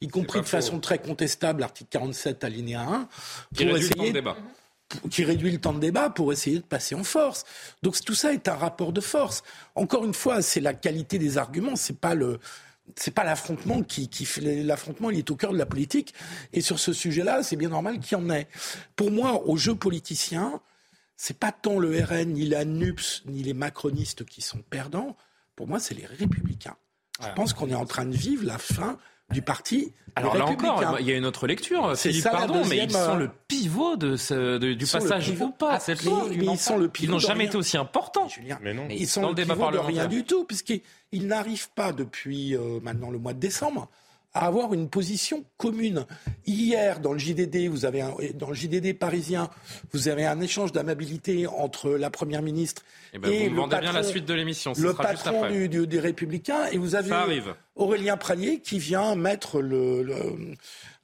y 0.00 0.08
compris 0.08 0.40
de 0.40 0.44
façon 0.46 0.72
faux. 0.74 0.80
très 0.80 0.98
contestable, 0.98 1.60
l'article 1.60 1.88
47 1.90 2.44
alinéa 2.44 2.82
1, 2.82 3.08
Qui 3.56 3.64
réduit 3.64 3.88
le 3.88 3.94
temps 3.94 4.04
de 4.04 4.10
débat. 4.12 4.36
pour- 4.88 5.10
qui 5.10 5.24
réduit 5.24 5.50
le 5.50 5.58
temps 5.60 5.72
de 5.72 5.80
débat 5.80 6.10
pour 6.10 6.32
essayer 6.32 6.58
de 6.58 6.64
passer 6.64 6.94
en 6.94 7.04
force. 7.04 7.44
Donc 7.82 7.98
tout 8.04 8.14
ça 8.14 8.32
est 8.32 8.46
un 8.48 8.54
rapport 8.54 8.92
de 8.92 9.00
force. 9.00 9.42
Encore 9.74 10.04
une 10.04 10.14
fois, 10.14 10.42
c'est 10.42 10.60
la 10.60 10.74
qualité 10.74 11.18
des 11.18 11.38
arguments, 11.38 11.74
c'est 11.76 11.98
pas 11.98 12.14
le 12.14 12.38
c'est 12.96 13.12
pas 13.12 13.24
l'affrontement 13.24 13.82
qui, 13.82 14.10
qui 14.10 14.26
fait 14.26 14.62
l'affrontement, 14.62 15.08
il 15.10 15.18
est 15.18 15.30
au 15.30 15.36
cœur 15.36 15.52
de 15.54 15.56
la 15.58 15.64
politique. 15.64 16.12
Et 16.52 16.60
sur 16.60 16.78
ce 16.78 16.92
sujet-là, 16.92 17.42
c'est 17.42 17.56
bien 17.56 17.70
normal 17.70 17.98
qu'il 17.98 18.18
y 18.18 18.20
en 18.20 18.28
ait. 18.28 18.46
Pour 18.94 19.10
moi, 19.10 19.42
au 19.48 19.56
jeu 19.56 19.74
politicien, 19.74 20.60
c'est 21.16 21.38
pas 21.38 21.50
tant 21.50 21.78
le 21.78 21.98
RN, 22.04 22.34
ni 22.34 22.44
la 22.46 22.66
NUPS, 22.66 23.22
ni 23.24 23.42
les 23.42 23.54
macronistes 23.54 24.26
qui 24.26 24.42
sont 24.42 24.58
perdants. 24.68 25.16
Pour 25.56 25.66
moi, 25.66 25.80
c'est 25.80 25.94
les 25.94 26.04
républicains. 26.04 26.76
Je 27.22 27.32
pense 27.34 27.54
qu'on 27.54 27.70
est 27.70 27.74
en 27.74 27.86
train 27.86 28.04
de 28.04 28.14
vivre 28.14 28.44
la 28.44 28.58
fin 28.58 28.98
du 29.34 29.42
parti. 29.42 29.92
Alors 30.16 30.36
là 30.36 30.46
encore, 30.46 30.96
il 31.00 31.06
y 31.06 31.12
a 31.12 31.16
une 31.16 31.26
autre 31.26 31.46
lecture. 31.48 31.92
C'est 31.96 32.10
Philippe, 32.10 32.22
ça, 32.22 32.30
pardon, 32.30 32.54
mais 32.54 32.86
deuxième, 32.86 32.88
ils 32.88 32.92
sont 32.92 32.98
euh, 33.16 33.18
le 33.18 33.30
pivot 33.48 33.96
de 33.96 34.16
ce, 34.16 34.58
de- 34.58 34.72
du 34.74 34.86
passage 34.86 35.30
ou 35.40 35.50
pas 35.50 35.72
à 35.72 35.80
cette 35.80 36.04
Mais- 36.04 36.10
loi. 36.10 36.24
mais 36.30 36.44
ils 36.46 36.56
sont 36.58 36.76
le 36.78 36.88
pivot 36.88 37.08
Ils 37.08 37.10
n'ont 37.10 37.16
de 37.16 37.22
jamais 37.22 37.40
rien. 37.40 37.48
été 37.48 37.56
aussi 37.58 37.76
importants. 37.76 38.28
Mais 38.62 38.72
non. 38.72 38.86
Ils 38.90 39.08
sont 39.08 39.22
dans 39.22 39.28
le 39.28 39.32
le 39.32 39.36
débat 39.36 39.54
pivot 39.54 39.70
de 39.72 39.78
rien 39.78 40.06
du 40.06 40.24
tout, 40.24 40.44
puisqu'ils 40.44 40.82
ils 41.12 41.26
n'arrivent 41.26 41.70
pas 41.74 41.92
depuis 41.92 42.54
euh, 42.56 42.78
maintenant 42.80 43.10
le 43.10 43.18
mois 43.18 43.32
de 43.34 43.40
décembre 43.40 43.88
à 44.34 44.46
avoir 44.46 44.74
une 44.74 44.88
position 44.90 45.44
commune. 45.56 46.06
Hier, 46.46 46.98
dans 47.00 47.12
le 47.12 47.18
JDD, 47.18 47.68
vous 47.68 47.84
avez 47.84 48.00
un- 48.02 48.14
dans 48.34 48.48
le 48.48 48.54
JDD 48.54 48.92
parisien, 48.92 49.48
vous 49.92 50.08
avez 50.08 50.26
un 50.26 50.40
échange 50.40 50.72
d'amabilité 50.72 51.46
entre 51.46 51.90
la 51.90 52.10
première 52.10 52.42
ministre 52.42 52.82
Eh 53.12 53.18
ben, 53.18 53.28
vous 53.28 53.34
et 53.34 53.44
me 53.48 53.54
le 53.54 53.56
vendez 53.60 53.70
bien 53.76 53.80
patron, 53.80 53.92
la 53.94 54.02
suite 54.02 54.24
de 54.26 54.34
l'émission. 54.34 54.72
Le 54.76 54.90
sera 54.90 55.02
patron 55.04 55.42
après. 55.44 55.52
du- 55.56 55.68
du- 55.68 55.86
des 55.86 56.00
Républicains, 56.00 56.66
et 56.72 56.78
vous 56.78 56.96
avez. 56.96 57.10
Aurélien 57.76 58.16
Pralier 58.16 58.60
qui 58.60 58.78
vient 58.80 59.14
mettre 59.14 59.60
le, 59.60 60.02
le- 60.02 60.16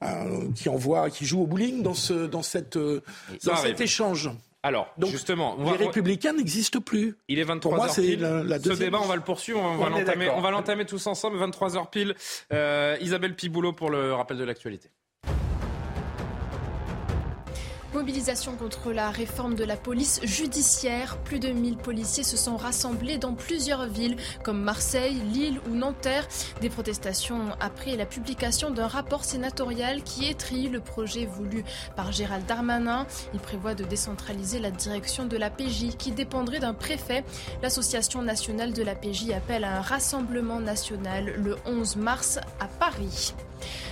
euh, 0.03 0.47
qui 0.55 0.67
envoie, 0.69 1.09
qui 1.09 1.25
joue 1.25 1.41
au 1.41 1.47
bowling 1.47 1.83
dans 1.83 1.93
ce, 1.93 2.25
dans 2.27 2.41
cette, 2.43 2.75
euh, 2.77 3.01
dans 3.45 3.55
cet 3.61 3.79
échange. 3.81 4.29
Alors, 4.63 4.93
justement, 5.07 5.55
les 5.57 5.63
va- 5.71 5.77
Républicains 5.85 6.33
n'existent 6.33 6.81
plus. 6.81 7.15
Il 7.27 7.39
est 7.39 7.43
23h 7.43 7.59
Pour 7.61 7.75
moi, 7.75 7.89
c'est 7.89 8.01
pile. 8.03 8.19
la, 8.21 8.43
la 8.43 8.59
Ce 8.59 8.69
débat, 8.73 8.99
on 9.01 9.07
va 9.07 9.15
le 9.15 9.21
poursuivre, 9.23 9.59
on 9.59 9.77
va 9.77 9.89
l'entamer, 9.89 10.25
d'accord. 10.25 10.37
on 10.37 10.41
va 10.41 10.51
l'entamer 10.51 10.85
tous 10.85 11.07
ensemble. 11.07 11.37
23h 11.39 11.89
pile. 11.89 12.15
Euh, 12.53 12.95
Isabelle 13.01 13.35
Piboulot 13.35 13.73
pour 13.73 13.89
le 13.89 14.13
rappel 14.13 14.37
de 14.37 14.43
l'actualité. 14.43 14.89
Mobilisation 17.93 18.55
contre 18.55 18.93
la 18.93 19.09
réforme 19.09 19.55
de 19.55 19.65
la 19.65 19.75
police 19.75 20.21
judiciaire. 20.23 21.17
Plus 21.25 21.39
de 21.39 21.49
1000 21.49 21.75
policiers 21.75 22.23
se 22.23 22.37
sont 22.37 22.55
rassemblés 22.55 23.17
dans 23.17 23.33
plusieurs 23.33 23.85
villes 23.85 24.15
comme 24.45 24.61
Marseille, 24.61 25.21
Lille 25.33 25.59
ou 25.69 25.75
Nanterre. 25.75 26.25
Des 26.61 26.69
protestations 26.69 27.49
après 27.59 27.97
la 27.97 28.05
publication 28.05 28.71
d'un 28.71 28.87
rapport 28.87 29.25
sénatorial 29.25 30.03
qui 30.03 30.29
étrie 30.29 30.69
le 30.69 30.79
projet 30.79 31.25
voulu 31.25 31.65
par 31.97 32.13
Gérald 32.13 32.45
Darmanin. 32.45 33.05
Il 33.33 33.41
prévoit 33.41 33.75
de 33.75 33.83
décentraliser 33.83 34.59
la 34.59 34.71
direction 34.71 35.25
de 35.25 35.35
la 35.35 35.49
PJ 35.49 35.97
qui 35.97 36.13
dépendrait 36.13 36.59
d'un 36.59 36.73
préfet. 36.73 37.25
L'Association 37.61 38.21
nationale 38.21 38.71
de 38.71 38.83
la 38.83 38.95
PJ 38.95 39.31
appelle 39.31 39.65
à 39.65 39.79
un 39.79 39.81
rassemblement 39.81 40.61
national 40.61 41.33
le 41.35 41.57
11 41.65 41.97
mars 41.97 42.39
à 42.61 42.67
Paris. 42.67 43.33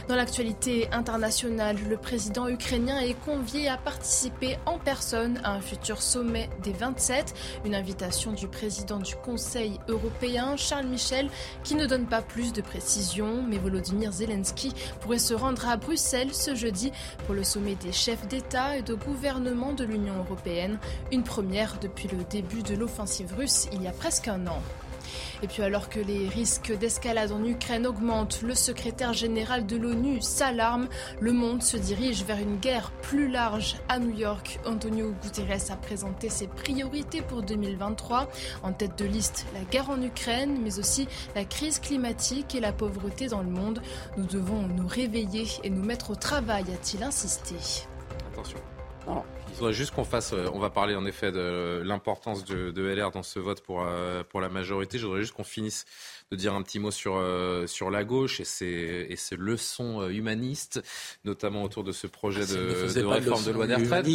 Dans 0.07 0.15
l'actualité 0.15 0.87
internationale, 0.91 1.77
le 1.87 1.97
président 1.97 2.47
ukrainien 2.47 2.99
est 2.99 3.19
convié 3.25 3.69
à 3.69 3.77
participer 3.77 4.57
en 4.65 4.79
personne 4.79 5.39
à 5.43 5.51
un 5.51 5.61
futur 5.61 6.01
sommet 6.01 6.49
des 6.63 6.71
27. 6.71 7.33
Une 7.65 7.75
invitation 7.75 8.31
du 8.31 8.47
président 8.47 8.97
du 8.97 9.15
Conseil 9.15 9.79
européen, 9.87 10.55
Charles 10.57 10.87
Michel, 10.87 11.29
qui 11.63 11.75
ne 11.75 11.85
donne 11.85 12.07
pas 12.07 12.21
plus 12.21 12.53
de 12.53 12.61
précisions. 12.61 13.43
Mais 13.47 13.57
Volodymyr 13.57 14.11
Zelensky 14.11 14.73
pourrait 15.01 15.19
se 15.19 15.33
rendre 15.33 15.67
à 15.67 15.77
Bruxelles 15.77 16.33
ce 16.33 16.55
jeudi 16.55 16.91
pour 17.25 17.35
le 17.35 17.43
sommet 17.43 17.75
des 17.75 17.91
chefs 17.91 18.27
d'État 18.27 18.77
et 18.77 18.81
de 18.81 18.93
gouvernement 18.93 19.73
de 19.73 19.83
l'Union 19.83 20.17
européenne. 20.17 20.79
Une 21.11 21.23
première 21.23 21.77
depuis 21.79 22.07
le 22.07 22.23
début 22.23 22.63
de 22.63 22.75
l'offensive 22.75 23.33
russe 23.37 23.67
il 23.71 23.83
y 23.83 23.87
a 23.87 23.91
presque 23.91 24.27
un 24.27 24.47
an. 24.47 24.61
Et 25.41 25.47
puis 25.47 25.63
alors 25.63 25.89
que 25.89 25.99
les 25.99 26.27
risques 26.27 26.77
d'escalade 26.77 27.31
en 27.31 27.43
Ukraine 27.43 27.87
augmentent, 27.87 28.41
le 28.41 28.55
secrétaire 28.55 29.13
général 29.13 29.65
de 29.65 29.77
l'ONU 29.77 30.21
s'alarme. 30.21 30.87
Le 31.19 31.31
monde 31.31 31.63
se 31.63 31.77
dirige 31.77 32.23
vers 32.23 32.39
une 32.39 32.57
guerre 32.57 32.91
plus 33.01 33.29
large 33.29 33.77
à 33.87 33.99
New 33.99 34.15
York. 34.15 34.59
Antonio 34.65 35.13
Guterres 35.23 35.71
a 35.71 35.75
présenté 35.75 36.29
ses 36.29 36.47
priorités 36.47 37.21
pour 37.21 37.41
2023. 37.43 38.27
En 38.63 38.73
tête 38.73 38.97
de 38.97 39.05
liste, 39.05 39.45
la 39.53 39.61
guerre 39.61 39.89
en 39.89 40.01
Ukraine, 40.01 40.59
mais 40.61 40.79
aussi 40.79 41.07
la 41.35 41.45
crise 41.45 41.79
climatique 41.79 42.55
et 42.55 42.59
la 42.59 42.73
pauvreté 42.73 43.27
dans 43.27 43.41
le 43.41 43.49
monde. 43.49 43.81
Nous 44.17 44.25
devons 44.25 44.67
nous 44.67 44.87
réveiller 44.87 45.45
et 45.63 45.69
nous 45.69 45.83
mettre 45.83 46.11
au 46.11 46.15
travail, 46.15 46.63
a-t-il 46.63 47.03
insisté. 47.03 47.55
Attention. 48.31 48.59
Faudrait 49.59 49.73
juste 49.73 49.93
qu'on 49.93 50.03
fasse. 50.05 50.33
euh, 50.33 50.47
On 50.53 50.59
va 50.59 50.69
parler 50.69 50.95
en 50.95 51.05
effet 51.05 51.31
de 51.31 51.81
l'importance 51.83 52.43
de, 52.45 52.71
de 52.71 52.81
LR 52.83 53.11
dans 53.11 53.23
ce 53.23 53.39
vote 53.39 53.61
pour, 53.61 53.83
euh, 53.85 54.23
pour 54.23 54.41
la 54.41 54.49
majorité. 54.49 54.97
Je 54.97 55.05
voudrais 55.05 55.21
juste 55.21 55.33
qu'on 55.33 55.43
finisse 55.43 55.85
de 56.31 56.35
dire 56.37 56.53
un 56.53 56.61
petit 56.61 56.79
mot 56.79 56.91
sur, 56.91 57.15
euh, 57.17 57.67
sur 57.67 57.89
la 57.91 58.03
gauche 58.03 58.39
et 58.39 58.45
ses, 58.45 59.07
et 59.09 59.15
ses 59.15 59.35
leçons 59.35 60.07
humanistes, 60.09 60.81
notamment 61.25 61.63
autour 61.63 61.83
de 61.83 61.91
ce 61.91 62.07
projet 62.07 62.41
Ah, 62.43 62.53
de, 62.53 62.99
de 63.01 63.05
réforme 63.05 63.43
de 63.43 63.51
loi 63.51 63.67
des 63.67 63.75
retraites. 63.75 64.05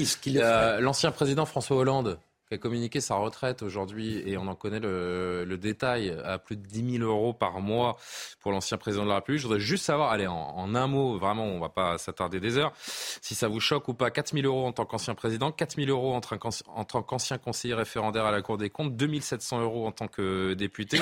L'ancien 0.80 1.10
président 1.12 1.44
François 1.46 1.76
Hollande 1.76 2.18
qui 2.54 2.58
a 2.58 2.58
communiqué 2.58 3.00
sa 3.00 3.16
retraite 3.16 3.62
aujourd'hui 3.62 4.22
et 4.26 4.38
on 4.38 4.46
en 4.46 4.54
connaît 4.54 4.78
le, 4.78 5.44
le 5.44 5.58
détail 5.58 6.16
à 6.24 6.38
plus 6.38 6.56
de 6.56 6.62
10 6.62 6.98
000 6.98 7.04
euros 7.04 7.32
par 7.32 7.60
mois 7.60 7.96
pour 8.40 8.52
l'ancien 8.52 8.78
président 8.78 9.04
de 9.04 9.08
la 9.08 9.16
République. 9.16 9.40
Je 9.40 9.46
voudrais 9.46 9.60
juste 9.60 9.84
savoir, 9.84 10.12
allez, 10.12 10.26
en, 10.26 10.74
un 10.74 10.86
mot, 10.86 11.18
vraiment, 11.18 11.44
on 11.44 11.58
va 11.58 11.68
pas 11.68 11.98
s'attarder 11.98 12.40
des 12.40 12.56
heures, 12.56 12.72
si 12.76 13.34
ça 13.34 13.48
vous 13.48 13.60
choque 13.60 13.88
ou 13.88 13.94
pas. 13.94 14.10
4 14.10 14.34
000 14.34 14.46
euros 14.46 14.66
en 14.66 14.72
tant 14.72 14.84
qu'ancien 14.84 15.14
président, 15.14 15.50
4 15.50 15.76
000 15.76 15.88
euros 15.88 16.14
en 16.14 16.84
tant 16.84 17.02
qu'ancien 17.02 17.38
conseiller 17.38 17.74
référendaire 17.74 18.24
à 18.24 18.30
la 18.30 18.42
Cour 18.42 18.56
des 18.56 18.70
comptes, 18.70 18.96
2 18.96 19.20
700 19.20 19.60
euros 19.60 19.86
en 19.86 19.92
tant 19.92 20.06
que 20.06 20.54
député, 20.54 21.00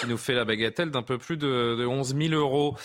qui 0.00 0.06
nous 0.06 0.18
fait 0.18 0.34
la 0.34 0.44
bagatelle 0.44 0.90
d'un 0.90 1.02
peu 1.02 1.18
plus 1.18 1.36
de, 1.36 1.76
de 1.78 1.86
11 1.86 2.16
000 2.16 2.34
euros. 2.34 2.76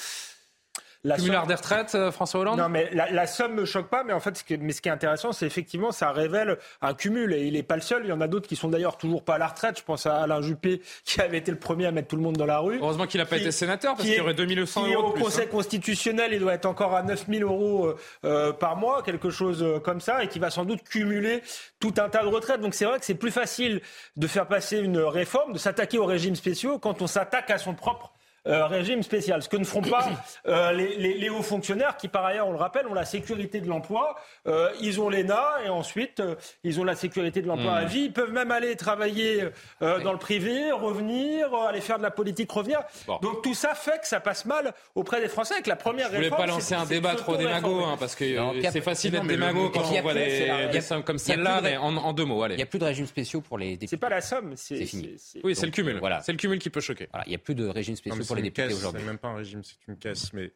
La 1.06 1.18
Cumulard 1.18 1.42
somme- 1.44 1.48
des 1.50 1.56
retraites, 1.56 1.96
euh, 1.96 2.12
François 2.12 2.40
Hollande 2.42 2.58
Non, 2.60 2.68
mais 2.68 2.90
la, 2.92 3.12
la 3.12 3.28
somme 3.28 3.54
me 3.54 3.66
choque 3.66 3.88
pas, 3.90 4.04
mais 4.04 4.12
en 4.12 4.20
fait, 4.20 4.36
ce 4.38 4.44
qui, 4.44 4.58
mais 4.58 4.74
ce 4.74 4.82
qui 4.82 4.90
est 4.90 4.92
intéressant, 4.92 5.32
c'est 5.34 5.46
effectivement, 5.46 5.92
ça 5.92 6.12
révèle 6.12 6.58
un 6.82 6.94
cumul, 6.96 7.32
et 7.34 7.44
il 7.46 7.54
n'est 7.54 7.64
pas 7.64 7.76
le 7.76 7.82
seul. 7.82 8.02
Il 8.06 8.10
y 8.10 8.12
en 8.12 8.22
a 8.22 8.28
d'autres 8.28 8.48
qui 8.48 8.56
sont 8.56 8.70
d'ailleurs 8.70 8.98
toujours 8.98 9.24
pas 9.24 9.36
à 9.36 9.38
la 9.38 9.48
retraite. 9.48 9.78
Je 9.78 9.84
pense 9.84 10.06
à 10.08 10.24
Alain 10.24 10.42
Juppé, 10.42 10.82
qui 11.06 11.22
avait 11.22 11.38
été 11.38 11.52
le 11.52 11.60
premier 11.60 11.86
à 11.86 11.92
mettre 11.92 12.08
tout 12.08 12.16
le 12.16 12.24
monde 12.24 12.38
dans 12.38 12.48
la 12.48 12.58
rue. 12.58 12.80
Heureusement 12.82 13.06
qu'il 13.06 13.20
n'a 13.20 13.26
pas 13.28 13.36
Qui- 13.38 13.44
été 13.44 13.52
sénateur, 13.52 13.94
parce 13.94 14.04
qui 14.04 14.10
qu'il 14.10 14.18
y 14.18 14.22
aurait 14.22 14.34
2100 14.34 14.84
qui 14.86 14.94
euros 14.94 15.10
au 15.10 15.12
plus, 15.12 15.24
Conseil 15.24 15.46
hein. 15.46 15.50
constitutionnel, 15.52 16.32
il 16.34 16.40
doit 16.40 16.54
être 16.54 16.66
encore 16.66 16.96
à 16.96 17.04
9000 17.04 17.44
euros 17.44 17.86
euh, 17.86 17.96
euh, 18.26 18.52
par 18.52 18.76
mois, 18.76 19.04
quelque 19.04 19.30
chose 19.30 19.62
euh, 19.62 19.80
comme 19.80 20.02
ça, 20.02 20.24
et 20.24 20.28
qui 20.28 20.40
va 20.40 20.50
sans 20.50 20.66
doute 20.66 20.82
cumuler 20.84 21.44
tout 21.80 21.94
un 21.98 22.10
tas 22.10 22.24
de 22.24 22.28
retraites. 22.30 22.62
Donc 22.62 22.74
c'est 22.74 22.86
vrai 22.86 22.98
que 23.00 23.06
c'est 23.06 23.14
plus 23.16 23.32
facile 23.32 23.82
de 24.18 24.26
faire 24.28 24.48
passer 24.48 24.80
une 24.80 24.98
réforme, 24.98 25.54
de 25.54 25.60
s'attaquer 25.60 26.00
aux 26.00 26.06
régimes 26.06 26.36
spéciaux 26.36 26.80
quand 26.80 27.04
on 27.04 27.08
s'attaque 27.08 27.52
à 27.52 27.60
son 27.60 27.76
propre 27.76 28.12
euh, 28.48 28.66
régime 28.68 29.04
spécial. 29.04 29.42
Ce 29.42 29.50
que 29.50 29.58
ne 29.58 29.64
feront 29.66 29.82
pas 29.82 30.08
euh, 30.48 30.72
les, 30.72 30.96
les- 30.98 31.14
les 31.18 31.30
hauts 31.30 31.42
fonctionnaires 31.42 31.98
qui, 31.98 32.08
par 32.08 32.26
ailleurs, 32.26 32.48
on 32.48 32.52
le 32.52 32.58
rappelle, 32.58 32.88
ont 32.88 32.94
la 32.94 33.06
sécurité 33.06 33.62
de 33.62 33.68
l'emploi. 33.68 34.16
Euh, 34.48 34.70
ils 34.82 35.00
ont 35.02 35.10
l'ENA 35.10 35.44
et 35.66 35.70
ensuite, 35.70 36.20
euh, 36.20 36.36
ils 36.64 36.80
ont 36.80 36.84
la 36.84 36.96
sécurité 36.96 37.42
de 37.42 37.48
l'emploi 37.48 37.72
Mmh. 37.74 37.78
à 37.78 37.86
vie. 37.86 38.02
Ils 38.06 38.14
peuvent 38.14 38.32
même 38.32 38.52
aller 38.52 38.76
travailler 38.76 39.46
euh, 39.82 40.00
dans 40.02 40.12
le 40.12 40.20
privé, 40.20 40.72
revenir, 40.72 41.54
euh, 41.54 41.68
aller 41.68 41.82
faire 41.82 41.98
de 41.98 42.04
la 42.04 42.12
politique, 42.12 42.52
revenir. 42.52 42.80
Bon. 43.08 43.18
Donc 43.22 43.42
tout 43.42 43.54
ça 43.54 43.74
fait 43.76 44.00
que 44.02 44.08
ça 44.08 44.20
passe 44.20 44.46
mal 44.46 44.74
auprès 44.94 45.22
des 45.22 45.28
Français. 45.28 45.54
Avec 45.56 45.68
la 45.68 45.76
première 45.76 46.08
Je 46.10 46.16
voulais 46.16 46.24
réforme, 46.26 46.42
pas 46.42 46.48
lancer 46.48 46.76
un 46.76 46.86
débat 46.86 47.16
trop 47.16 47.38
démago, 47.38 47.84
hein, 47.84 47.96
parce 48.00 48.16
que 48.16 48.24
euh, 48.26 48.62
c'est 48.72 48.82
facile 48.82 49.12
d'être 49.12 49.26
démago 49.26 49.70
quand 49.70 49.82
on 49.92 50.02
voit 50.02 50.14
des, 50.14 50.82
sommes 50.82 51.04
comme 51.04 51.18
celle-là, 51.18 51.62
mais 51.62 51.78
en, 51.78 52.14
deux 52.14 52.26
mots, 52.26 52.36
Il 52.46 52.48
n'y 52.50 52.54
allez. 52.56 52.64
a 52.64 52.66
plus 52.66 52.80
de 52.80 52.86
régime 52.86 53.08
spéciaux 53.08 53.42
pour 53.42 53.58
les 53.58 53.72
députés. 53.72 53.88
C'est 53.88 53.98
pas 53.98 54.10
la 54.10 54.22
somme, 54.22 54.54
c'est 54.56 54.78
C'est 54.78 54.86
fini. 54.86 55.16
Oui, 55.44 55.56
c'est 55.56 55.66
le 55.66 55.72
cumul. 55.72 55.98
Voilà. 56.00 56.22
C'est 56.22 56.32
le 56.32 56.38
cumul 56.38 56.60
qui 56.60 56.70
peut 56.70 56.82
choquer. 56.82 57.08
Il 57.26 57.30
n'y 57.30 57.36
a 57.36 57.40
plus 57.40 57.56
de 57.56 57.68
régime 57.68 57.96
spéciaux 57.96 58.24
pour 58.26 58.35
c'est 58.36 58.42
les 58.42 58.48
une 58.48 58.54
députés 58.54 58.68
caisse, 58.70 58.78
aujourd'hui. 58.78 59.02
C'est 59.02 59.08
même 59.08 59.18
pas 59.18 59.30
un 59.30 59.36
régime, 59.36 59.64
c'est 59.64 59.76
une 59.88 59.98
caisse. 59.98 60.34
Mais 60.34 60.52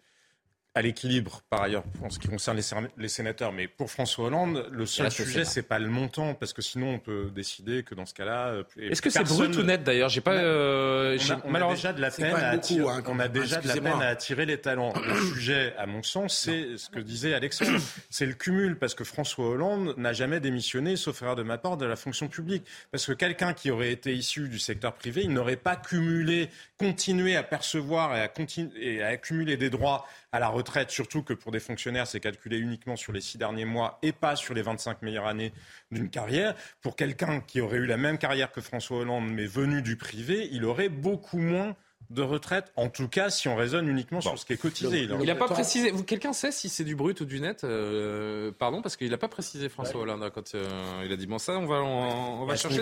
à 0.80 0.82
l'équilibre, 0.82 1.42
par 1.50 1.64
ailleurs, 1.64 1.84
en 2.02 2.10
ce 2.10 2.20
qui 2.20 2.30
concerne 2.30 2.56
les, 2.56 2.64
séna- 2.64 2.88
les 2.98 3.10
sénateurs. 3.10 3.52
Mais 3.52 3.68
pour 3.68 3.92
François 3.92 4.28
Hollande, 4.28 4.66
le 4.72 4.86
seul 4.86 5.12
sujet, 5.12 5.44
c'est 5.44 5.62
pas 5.62 5.78
le 5.78 5.90
montant, 5.90 6.34
parce 6.36 6.54
que 6.54 6.62
sinon, 6.62 6.94
on 6.94 7.00
peut 7.00 7.30
décider 7.36 7.84
que 7.84 7.96
dans 7.96 8.06
ce 8.06 8.14
cas-là. 8.14 8.48
euh, 8.48 8.64
Est-ce 8.80 9.02
que 9.02 9.10
c'est 9.10 9.26
brut 9.26 9.54
ou 9.58 9.64
net 9.64 9.84
d'ailleurs? 9.84 10.08
J'ai 10.08 10.22
pas. 10.22 10.32
euh, 10.36 11.18
on 11.20 11.32
a, 11.32 11.36
on 11.36 11.40
a 11.40 11.52
malheureusement- 11.52 11.76
déjà 11.76 11.94
de 11.94 12.00
la 12.02 12.12
C'est 12.12 12.22
peine 12.22 12.32
quand 12.32 12.38
même 12.38 12.46
à 12.46 12.52
beaucoup, 12.52 12.64
attirer, 12.64 12.88
hein, 12.90 13.02
quand 13.04 13.12
on 13.12 13.20
a 13.20 13.24
même, 13.24 13.32
déjà 13.34 13.58
de 13.58 13.68
la 13.68 13.74
excusez-moi. 13.74 13.92
peine 14.00 14.08
à 14.08 14.10
attirer 14.12 14.46
les 14.46 14.58
talents. 14.58 14.94
Le 15.06 15.16
sujet, 15.34 15.74
à 15.78 15.86
mon 15.86 16.02
sens, 16.02 16.38
c'est 16.38 16.78
ce 16.78 16.90
que 16.90 17.00
disait 17.02 17.34
Alexandre, 17.34 17.78
c'est 18.10 18.26
le 18.26 18.34
cumul, 18.34 18.78
parce 18.78 18.96
que 18.96 19.04
François 19.04 19.50
Hollande 19.50 19.96
n'a 19.98 20.14
jamais 20.14 20.40
démissionné, 20.40 20.96
sauf 20.96 21.22
erreur 21.22 21.36
de 21.36 21.44
ma 21.44 21.58
part, 21.58 21.76
de 21.76 21.86
la 21.86 21.98
fonction 21.98 22.30
publique. 22.30 22.64
Parce 22.92 23.06
que 23.06 23.12
quelqu'un 23.12 23.54
qui 23.54 23.70
aurait 23.70 23.92
été 23.92 24.14
issu 24.14 24.48
du 24.48 24.60
secteur 24.60 24.94
privé, 24.94 25.24
il 25.26 25.34
n'aurait 25.34 25.58
pas 25.58 25.76
cumulé, 25.76 26.50
continué 26.78 27.36
à 27.36 27.44
percevoir 27.44 28.16
et 28.16 28.22
à, 28.22 28.28
continu- 28.30 28.72
et 28.80 29.04
à 29.04 29.08
accumuler 29.08 29.58
des 29.58 29.70
droits 29.70 30.06
à 30.32 30.40
la 30.40 30.48
retraite, 30.48 30.92
surtout 30.92 31.24
que 31.24 31.34
pour 31.34 31.52
des 31.52 31.60
fonctionnaires, 31.60 32.08
c'est 32.08 32.20
calculé 32.20 32.58
uniquement 32.58 32.96
sur 32.96 33.12
les 33.12 33.22
six 33.22 33.38
derniers 33.38 33.66
mois 33.66 34.00
et 34.02 34.12
pas 34.12 34.36
sur 34.36 34.54
les 34.54 34.62
25 34.62 35.02
meilleures 35.02 35.28
années 35.28 35.54
d'une 35.92 36.10
carrière. 36.10 36.56
Pour 36.82 36.96
quelqu'un 36.96 37.42
qui 37.42 37.62
aurait 37.62 37.78
eu 37.78 37.86
la 37.86 37.98
même 37.98 38.18
carrière 38.18 38.52
que 38.52 38.62
François 38.62 39.00
Hollande, 39.00 39.30
mais 39.32 39.46
venu 39.46 39.82
du 39.82 39.96
privé, 39.96 40.48
il 40.52 40.66
aurait 40.66 40.90
beaucoup 40.90 41.40
moins 41.40 41.76
de 42.10 42.22
retraite, 42.24 42.72
en 42.76 42.90
tout 42.90 43.08
cas 43.08 43.30
si 43.30 43.48
on 43.48 43.56
raisonne 43.56 43.88
uniquement 43.88 44.20
sur 44.20 44.38
ce 44.38 44.46
qui 44.46 44.54
est 44.54 44.58
cotisé. 44.58 45.04
Il 45.04 45.26
n'a 45.26 45.36
pas 45.36 45.48
précisé. 45.48 45.94
Quelqu'un 46.06 46.34
sait 46.34 46.52
si 46.52 46.70
c'est 46.70 46.84
du 46.84 46.96
brut 46.96 47.22
ou 47.22 47.26
du 47.26 47.40
net 47.40 47.64
euh, 47.64 48.52
Pardon, 48.52 48.82
parce 48.82 48.98
qu'il 48.98 49.12
n'a 49.12 49.18
pas 49.18 49.28
précisé 49.28 49.70
François 49.70 50.02
Hollande 50.02 50.32
quand 50.34 50.56
euh, 50.56 51.04
il 51.06 51.12
a 51.12 51.16
dit 51.16 51.28
bon 51.28 51.38
ça, 51.38 51.54
on 51.54 51.68
va 51.68 51.82
on, 51.84 52.42
on 52.42 52.46
va 52.46 52.56
chercher. 52.56 52.82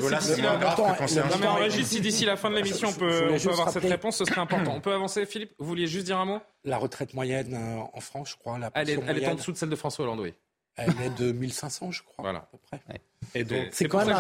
si 1.70 1.86
si 1.86 2.02
d'ici 2.02 2.26
la 2.26 2.38
fin 2.38 2.50
de 2.50 2.56
l'émission 2.56 2.90
on 2.90 2.94
peut, 2.94 3.30
on 3.32 3.50
avoir 3.50 3.70
cette 3.70 3.84
réponse, 3.84 4.18
ce 4.18 4.26
serait 4.26 4.42
important. 4.42 4.74
On 4.76 4.82
peut 4.82 4.94
avancer, 4.94 5.26
Philippe? 5.26 5.52
Vous 5.60 5.66
vouliez 5.66 5.88
juste 5.88 6.06
dire 6.06 6.20
un 6.20 6.26
mot? 6.26 6.40
La 6.64 6.78
retraite 6.78 7.14
moyenne 7.14 7.54
euh, 7.54 7.82
en 7.94 8.00
France, 8.02 8.32
je 8.32 8.38
crois, 8.38 8.58
la 8.58 8.72
Elle 8.76 8.90
est, 8.90 9.00
elle 9.08 9.24
est 9.24 9.28
en 9.28 9.36
dessous 9.36 9.52
de 9.52 9.58
celle 9.58 9.70
de 9.70 9.76
François 9.76 10.06
Hollande, 10.06 10.20
oui. 10.20 10.34
Elle 10.78 10.90
est 11.02 11.10
de 11.20 11.32
1500, 11.32 11.92
je 11.92 12.04
crois, 12.04 12.16
Voilà. 12.20 12.40
à 12.40 12.48
peu 12.52 12.58
près. 12.70 13.02
Et 13.36 13.44
donc, 13.44 13.60
C'est 13.72 13.88
quand 13.88 14.06
même 14.06 14.16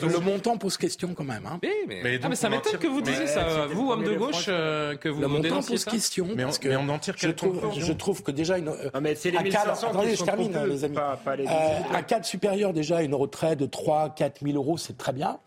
le, 0.00 0.18
montant 0.20 0.56
pose 0.56 0.76
question 0.78 1.14
quand 1.14 1.22
même. 1.24 1.46
Hein. 1.46 1.60
Oui, 1.62 1.68
mais, 1.86 2.00
Mais 2.02 2.20
ah, 2.22 2.28
mais 2.28 2.34
ça 2.34 2.48
m'étonne 2.48 2.72
tire- 2.72 2.78
que 2.80 2.86
vous 2.86 3.02
disiez 3.02 3.26
ça, 3.26 3.66
vous, 3.66 3.90
homme 3.90 4.02
de 4.04 4.14
gauche, 4.14 4.46
euh, 4.48 4.96
que 4.96 5.08
vous 5.08 5.20
le 5.20 5.28
montant 5.28 5.62
pose 5.62 5.80
ça 5.84 5.90
question 5.90 6.28
Mais 6.34 6.42
on- 6.44 6.46
parce 6.46 6.58
que 6.58 6.68
mais 6.68 6.76
on 6.76 6.88
en 6.88 6.98
tire 6.98 7.14
je 7.16 7.20
quelle 7.20 7.36
trouve, 7.36 7.72
je 7.78 7.92
trouve 7.92 8.22
que 8.22 8.30
déjà 8.32 8.58
une 8.58 8.68
euh, 8.68 8.90
Non, 8.94 9.00
mais 9.00 9.14
c'est 9.14 9.30
les 9.30 9.36
un 9.38 9.42
cadre, 9.42 9.66
1500 9.66 9.88
attendez, 9.90 10.16
je 10.16 10.24
termine, 10.24 10.52
peu, 10.52 10.66
les 10.66 10.84
amis. 10.84 10.94
pas- 10.94 11.16
pas 11.22 11.36
les 11.36 11.44
Euh, 11.44 11.78
18. 11.82 11.94
un 11.96 12.02
cadre 12.02 12.24
supérieur 12.24 12.72
déjà 12.72 13.02
une 13.02 13.14
retraite 13.14 13.58
de 13.58 13.66
3 13.66 14.10
4 14.14 14.40
000 14.42 14.56
euros, 14.56 14.76
c'est 14.78 14.96
très 14.96 15.12
bien. 15.12 15.38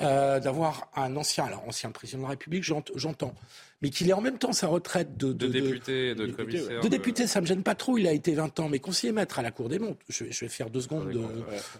Euh, 0.00 0.40
d'avoir 0.40 0.88
un 0.96 1.14
ancien, 1.16 1.44
alors 1.44 1.62
ancien 1.68 1.90
président 1.90 2.18
de 2.18 2.22
la 2.24 2.30
République, 2.30 2.64
j'ent- 2.64 2.82
j'entends, 2.96 3.34
mais 3.82 3.90
qu'il 3.90 4.08
ait 4.08 4.12
en 4.12 4.20
même 4.20 4.38
temps 4.38 4.52
sa 4.52 4.68
retraite 4.68 5.16
de, 5.16 5.32
de 5.32 5.32
de, 5.32 5.46
de- 5.46 5.60
député, 5.60 6.14
de 6.14 6.26
de- 6.26 6.32
commissaire. 6.32 6.80
de 6.80 6.88
député, 6.88 7.26
ça 7.26 7.40
me 7.40 7.46
gêne 7.46 7.62
pas 7.62 7.74
trop. 7.74 7.98
Il 7.98 8.06
a 8.06 8.12
été 8.12 8.32
20 8.32 8.58
ans, 8.60 8.68
mais 8.68 8.78
conseiller 8.78 9.12
maître 9.12 9.38
à 9.38 9.42
la 9.42 9.50
Cour 9.50 9.68
des 9.68 9.78
Comptes. 9.78 9.98
Je, 10.08 10.24
je 10.30 10.40
vais 10.40 10.48
faire 10.48 10.70
deux 10.70 10.80
secondes 10.80 11.10
de, 11.10 11.20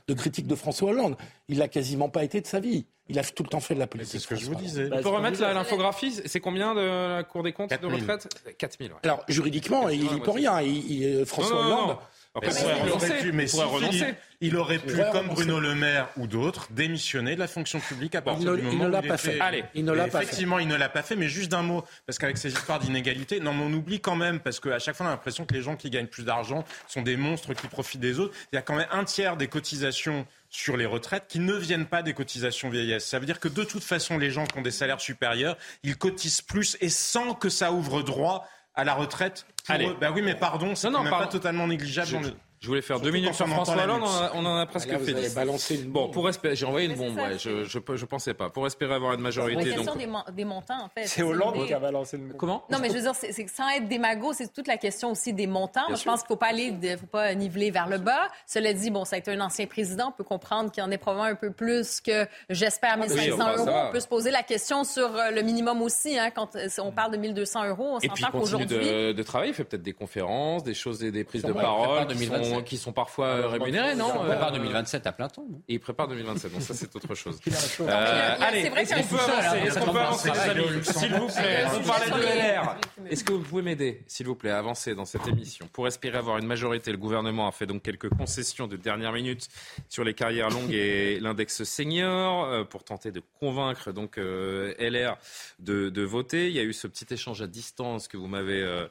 de 0.08 0.14
critique 0.14 0.46
de 0.46 0.54
François 0.54 0.90
Hollande. 0.90 1.16
Il 1.48 1.58
l'a 1.58 1.68
quasiment 1.68 2.08
pas 2.08 2.24
été 2.24 2.40
de 2.40 2.46
sa 2.46 2.60
vie. 2.60 2.84
Il 3.08 3.18
a 3.18 3.24
tout 3.24 3.42
le 3.42 3.48
temps 3.48 3.60
fait 3.60 3.74
de 3.74 3.78
la 3.80 3.86
politique. 3.86 4.12
C'est 4.12 4.18
ce 4.20 4.26
que 4.28 4.36
je 4.36 4.46
vous 4.46 4.54
disais. 4.54 4.88
On 4.92 5.02
peut 5.02 5.08
remettre 5.08 5.40
l'infographie 5.40 6.20
C'est 6.24 6.40
combien 6.40 6.74
de 6.74 6.80
la 6.80 7.24
Cour 7.24 7.42
des 7.42 7.52
comptes 7.52 7.70
de 7.70 7.76
4000. 7.76 8.00
retraite? 8.00 8.28
4000, 8.58 8.90
ouais. 8.92 8.98
Alors 9.02 9.22
juridiquement, 9.28 9.88
il 9.88 10.00
n'y 10.02 10.20
peut 10.20 10.30
rien. 10.30 10.60
Il, 10.60 10.90
il- 10.90 11.26
François 11.26 11.56
Non, 11.56 11.62
non, 11.62 11.68
non, 11.68 11.74
Hollande. 11.76 11.88
non. 11.90 11.98
Après, 12.34 12.48
Mais 12.50 12.54
il 12.60 12.62
pourrait 12.62 12.80
il 12.86 12.90
aurait 12.92 13.20
pu, 13.20 13.32
mais 13.32 13.44
Il 13.44 13.50
pourrait 13.50 13.66
si 13.66 13.72
renoncer. 13.74 13.98
Philippe, 13.98 14.16
il 14.40 14.56
aurait 14.56 14.78
pu, 14.78 14.86
pourrait 14.94 15.10
comme 15.12 15.20
renoncer. 15.26 15.34
Bruno 15.34 15.60
Le 15.60 15.74
Maire 15.74 16.08
ou 16.16 16.26
d'autres, 16.26 16.66
démissionner 16.70 17.34
de 17.34 17.40
la 17.40 17.46
fonction 17.46 17.78
publique 17.78 18.14
à 18.14 18.22
partir 18.22 18.42
il 18.44 18.50
ne- 18.52 18.56
du 18.56 18.62
il 18.62 18.66
moment 18.68 18.84
ne 18.84 18.88
où 18.88 18.92
l'a 18.92 19.00
il 19.02 19.08
pas 19.08 19.16
fait. 19.18 19.38
Allez. 19.40 19.64
Il 19.74 19.84
ne 19.84 19.92
l'a 19.92 20.04
pas 20.04 20.18
fait. 20.20 20.24
Effectivement, 20.24 20.58
il 20.58 20.66
ne 20.66 20.74
l'a 20.74 20.88
pas 20.88 21.02
fait, 21.02 21.14
mais 21.14 21.28
juste 21.28 21.50
d'un 21.50 21.60
mot, 21.62 21.84
parce 22.06 22.18
qu'avec 22.18 22.38
ces 22.38 22.50
histoires 22.50 22.78
d'inégalité, 22.78 23.38
non, 23.38 23.52
mais 23.52 23.64
on 23.64 23.72
oublie 23.74 24.00
quand 24.00 24.16
même, 24.16 24.40
parce 24.40 24.60
qu'à 24.60 24.78
chaque 24.78 24.96
fois, 24.96 25.04
on 25.04 25.08
a 25.10 25.12
l'impression 25.12 25.44
que 25.44 25.52
les 25.52 25.60
gens 25.60 25.76
qui 25.76 25.90
gagnent 25.90 26.06
plus 26.06 26.24
d'argent 26.24 26.64
sont 26.88 27.02
des 27.02 27.18
monstres 27.18 27.52
qui 27.52 27.66
profitent 27.66 28.00
des 28.00 28.18
autres. 28.18 28.34
Il 28.52 28.56
y 28.56 28.58
a 28.58 28.62
quand 28.62 28.76
même 28.76 28.88
un 28.92 29.04
tiers 29.04 29.36
des 29.36 29.48
cotisations 29.48 30.26
sur 30.48 30.78
les 30.78 30.86
retraites 30.86 31.24
qui 31.28 31.38
ne 31.38 31.54
viennent 31.54 31.86
pas 31.86 32.02
des 32.02 32.14
cotisations 32.14 32.70
vieillesse. 32.70 33.06
Ça 33.06 33.18
veut 33.18 33.26
dire 33.26 33.40
que 33.40 33.48
de 33.48 33.64
toute 33.64 33.84
façon, 33.84 34.16
les 34.16 34.30
gens 34.30 34.44
qui 34.44 34.58
ont 34.58 34.62
des 34.62 34.70
salaires 34.70 35.00
supérieurs, 35.00 35.56
ils 35.82 35.96
cotisent 35.98 36.40
plus 36.42 36.78
et 36.80 36.88
sans 36.88 37.34
que 37.34 37.50
ça 37.50 37.72
ouvre 37.72 38.02
droit 38.02 38.48
à 38.74 38.84
la 38.84 38.94
retraite. 38.94 39.46
Pour 39.66 39.74
Allez. 39.74 39.86
eux. 39.88 39.96
Bah 40.00 40.10
oui, 40.14 40.22
mais 40.22 40.34
pardon, 40.34 40.74
c'est 40.74 40.88
Non, 40.88 40.94
quand 40.94 40.98
non, 40.98 41.04
même 41.04 41.10
pardon. 41.10 41.26
pas 41.26 41.32
totalement 41.32 41.66
négligeable. 41.66 42.08
Je- 42.10 42.30
Je 42.62 42.68
voulais 42.68 42.80
faire 42.80 43.00
deux 43.00 43.10
minutes 43.10 43.34
sur 43.34 43.44
on 43.46 43.48
François 43.48 43.82
Hollande, 43.82 44.04
on, 44.34 44.46
en 44.46 44.56
a 44.56 44.66
presque 44.66 44.86
Ah, 44.88 44.92
là, 44.92 44.98
vous 44.98 45.04
fait 45.04 45.10
avez 45.16 45.22
10. 45.28 45.34
balancé 45.34 45.74
une 45.82 45.90
Bon, 45.90 46.02
bombe. 46.04 46.12
pour 46.12 46.28
espérer, 46.28 46.54
j'ai 46.54 46.64
envoyé 46.64 46.86
une 46.86 46.92
c'est 46.96 46.98
bombe, 47.08 47.16
ouais, 47.16 47.36
je, 47.36 47.64
je, 47.64 47.78
je 47.96 48.04
pensais 48.04 48.34
pas. 48.34 48.50
Pour 48.50 48.64
espérer 48.68 48.94
avoir 48.94 49.14
une 49.14 49.20
majorité, 49.20 49.64
question 49.64 49.82
donc... 49.84 49.98
des, 49.98 50.32
des 50.32 50.44
montants, 50.44 50.84
en 50.84 50.88
fait. 50.88 51.06
C'est 51.08 51.22
Hollande 51.24 51.54
des- 51.54 51.66
qui 51.66 51.74
a 51.74 51.80
balancé 51.80 52.18
le 52.18 52.22
mot. 52.22 52.34
Comment? 52.38 52.64
Non, 52.70 52.78
mais 52.80 52.88
je 52.90 52.94
veux 52.94 53.00
dire, 53.00 53.16
c'est 53.16 53.32
c'est 53.32 53.44
que 53.46 53.50
sans 53.50 53.68
être 53.70 53.88
démago, 53.88 54.32
c'est 54.32 54.52
toute 54.52 54.68
la 54.68 54.76
question 54.76 55.10
aussi 55.10 55.32
des 55.32 55.48
montants. 55.48 55.88
Moi, 55.88 55.96
je 55.98 56.04
pense 56.04 56.20
qu'il 56.20 56.26
ne 56.26 56.28
faut 56.28 56.36
pas 56.36 56.46
aller, 56.50 56.70
de- 56.70 56.96
faut 56.96 57.06
pas 57.06 57.34
niveler 57.34 57.72
vers 57.72 57.88
le 57.88 57.98
bas. 57.98 58.28
Cela 58.46 58.72
dit, 58.72 58.90
bon, 58.92 59.04
ça 59.04 59.16
a 59.16 59.18
été 59.18 59.32
un 59.32 59.40
ancien 59.40 59.66
président, 59.66 60.10
on 60.10 60.12
peut 60.12 60.22
comprendre 60.22 60.70
qu'il 60.70 60.84
y 60.84 60.86
en 60.86 60.90
ait 60.92 60.98
probablement 60.98 61.28
un 61.32 61.34
peu 61.34 61.50
plus 61.50 62.00
que, 62.00 62.28
j'espère, 62.48 62.94
oui, 63.00 63.08
1500 63.08 63.34
enfin, 63.34 63.56
ça 63.56 63.70
euros. 63.72 63.86
On 63.88 63.90
peut 63.92 63.98
se 63.98 64.06
poser 64.06 64.30
la 64.30 64.44
question 64.44 64.84
sur 64.84 65.16
euh, 65.16 65.30
le 65.32 65.42
minimum 65.42 65.82
aussi, 65.82 66.16
hein, 66.16 66.30
quand 66.32 66.54
euh, 66.54 66.68
on 66.78 66.92
parle 66.92 67.10
de 67.10 67.16
1200 67.16 67.64
euros. 67.70 67.94
On 67.94 67.98
Et 67.98 68.08
puis 68.08 68.22
s'entend 68.22 68.38
il 68.38 68.40
continue 68.40 68.66
qu'aujourd'hui, 68.68 68.88
de, 68.88 69.12
de 69.12 69.22
travailler, 69.24 69.50
il 69.50 69.54
fait 69.54 69.64
peut-être 69.64 69.82
des 69.82 69.94
conférences, 69.94 70.62
des 70.62 70.74
choses, 70.74 71.00
des, 71.00 71.10
des 71.10 71.24
prises 71.24 71.42
de 71.42 71.52
parole 71.52 72.06
sont, 72.52 72.60
2027. 72.60 72.64
qui 72.64 72.76
sont 72.78 72.92
parfois 72.92 73.26
euh, 73.26 73.48
rémunérées, 73.48 73.94
non 73.94 74.12
On 74.14 74.24
prépare 74.24 74.48
Euh, 74.52 74.58
2027 74.58 75.06
à 75.06 75.12
plein 75.12 75.28
temps. 75.28 75.46
non? 75.50 75.60
Et 75.68 75.74
il 75.74 75.80
prépare 75.80 76.08
2027, 76.08 76.52
donc 76.52 76.62
ça 76.62 76.74
c'est 76.74 76.94
autre 76.94 77.14
chose. 77.14 77.38
Euh, 77.80 78.36
allez, 78.40 78.62
c'est 78.62 78.68
vrai 78.70 78.82
est-ce 78.82 78.94
qu'il 78.94 78.98
y 78.98 79.00
a 79.00 79.80
qu'on 79.80 79.92
peut 79.92 79.98
avancer 80.00 80.28
Est-ce 80.28 80.38
qu'on 80.38 80.52
peut 80.52 80.52
les 80.54 80.66
amis 80.70 80.84
S'il 80.84 81.14
vous 81.14 81.26
plaît, 81.28 81.64
on 81.74 81.86
parlait 81.86 82.10
de 82.10 82.38
LR. 82.38 82.76
Est-ce 83.10 83.24
que 83.24 83.32
vous 83.32 83.40
pouvez 83.42 83.62
m'aider, 83.62 84.02
s'il 84.06 84.26
vous 84.26 84.34
plaît, 84.36 84.50
à 84.50 84.58
avancer 84.58 84.94
dans 84.94 85.04
cette 85.04 85.26
émission? 85.26 85.68
Pour 85.72 85.86
espérer 85.86 86.18
avoir 86.18 86.38
une 86.38 86.46
majorité, 86.46 86.90
le 86.92 86.98
gouvernement 86.98 87.48
a 87.48 87.52
fait 87.52 87.66
donc 87.66 87.82
quelques 87.82 88.08
concessions 88.10 88.66
de 88.66 88.76
dernière 88.76 89.12
minute 89.12 89.48
sur 89.88 90.04
les 90.04 90.14
carrières 90.14 90.50
longues 90.50 90.72
et 90.72 91.18
l'index 91.20 91.64
senior 91.64 92.44
euh, 92.44 92.64
pour 92.64 92.84
tenter 92.84 93.10
de 93.10 93.22
convaincre 93.40 93.92
donc 93.92 94.16
LR 94.16 95.16
de, 95.58 95.88
de 95.90 96.02
voter. 96.02 96.48
Il 96.48 96.54
y 96.54 96.60
a 96.60 96.62
eu 96.62 96.72
ce 96.72 96.86
petit 96.86 97.12
échange 97.12 97.42
à 97.42 97.46
distance 97.46 98.08
que 98.08 98.16
vous 98.16 98.26
m'avez 98.28 98.62
euh, 98.62 98.86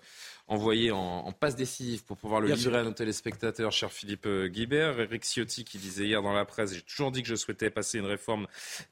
envoyé 0.52 0.91
en, 0.91 0.99
en 0.99 1.32
passe 1.32 1.56
décisive 1.56 2.04
pour 2.04 2.18
pouvoir 2.18 2.41
le 2.41 2.47
Bien 2.47 2.58
livrer 2.58 2.80
à 2.80 2.84
nos 2.84 2.91
téléspectateurs, 2.91 3.72
cher 3.72 3.89
Philippe 3.89 4.26
euh, 4.26 4.49
Guibert. 4.49 4.99
Eric 4.99 5.24
Ciotti 5.24 5.64
qui 5.64 5.78
disait 5.78 6.04
hier 6.06 6.22
dans 6.22 6.34
la 6.34 6.43
presse, 6.43 6.74
j'ai 6.74 6.82
toujours 6.82 7.12
dit 7.12 7.22
que 7.22 7.30
je 7.30 7.36
souhaitais 7.36 7.70
passer 7.70 7.99
une 7.99 8.06
réforme 8.06 8.47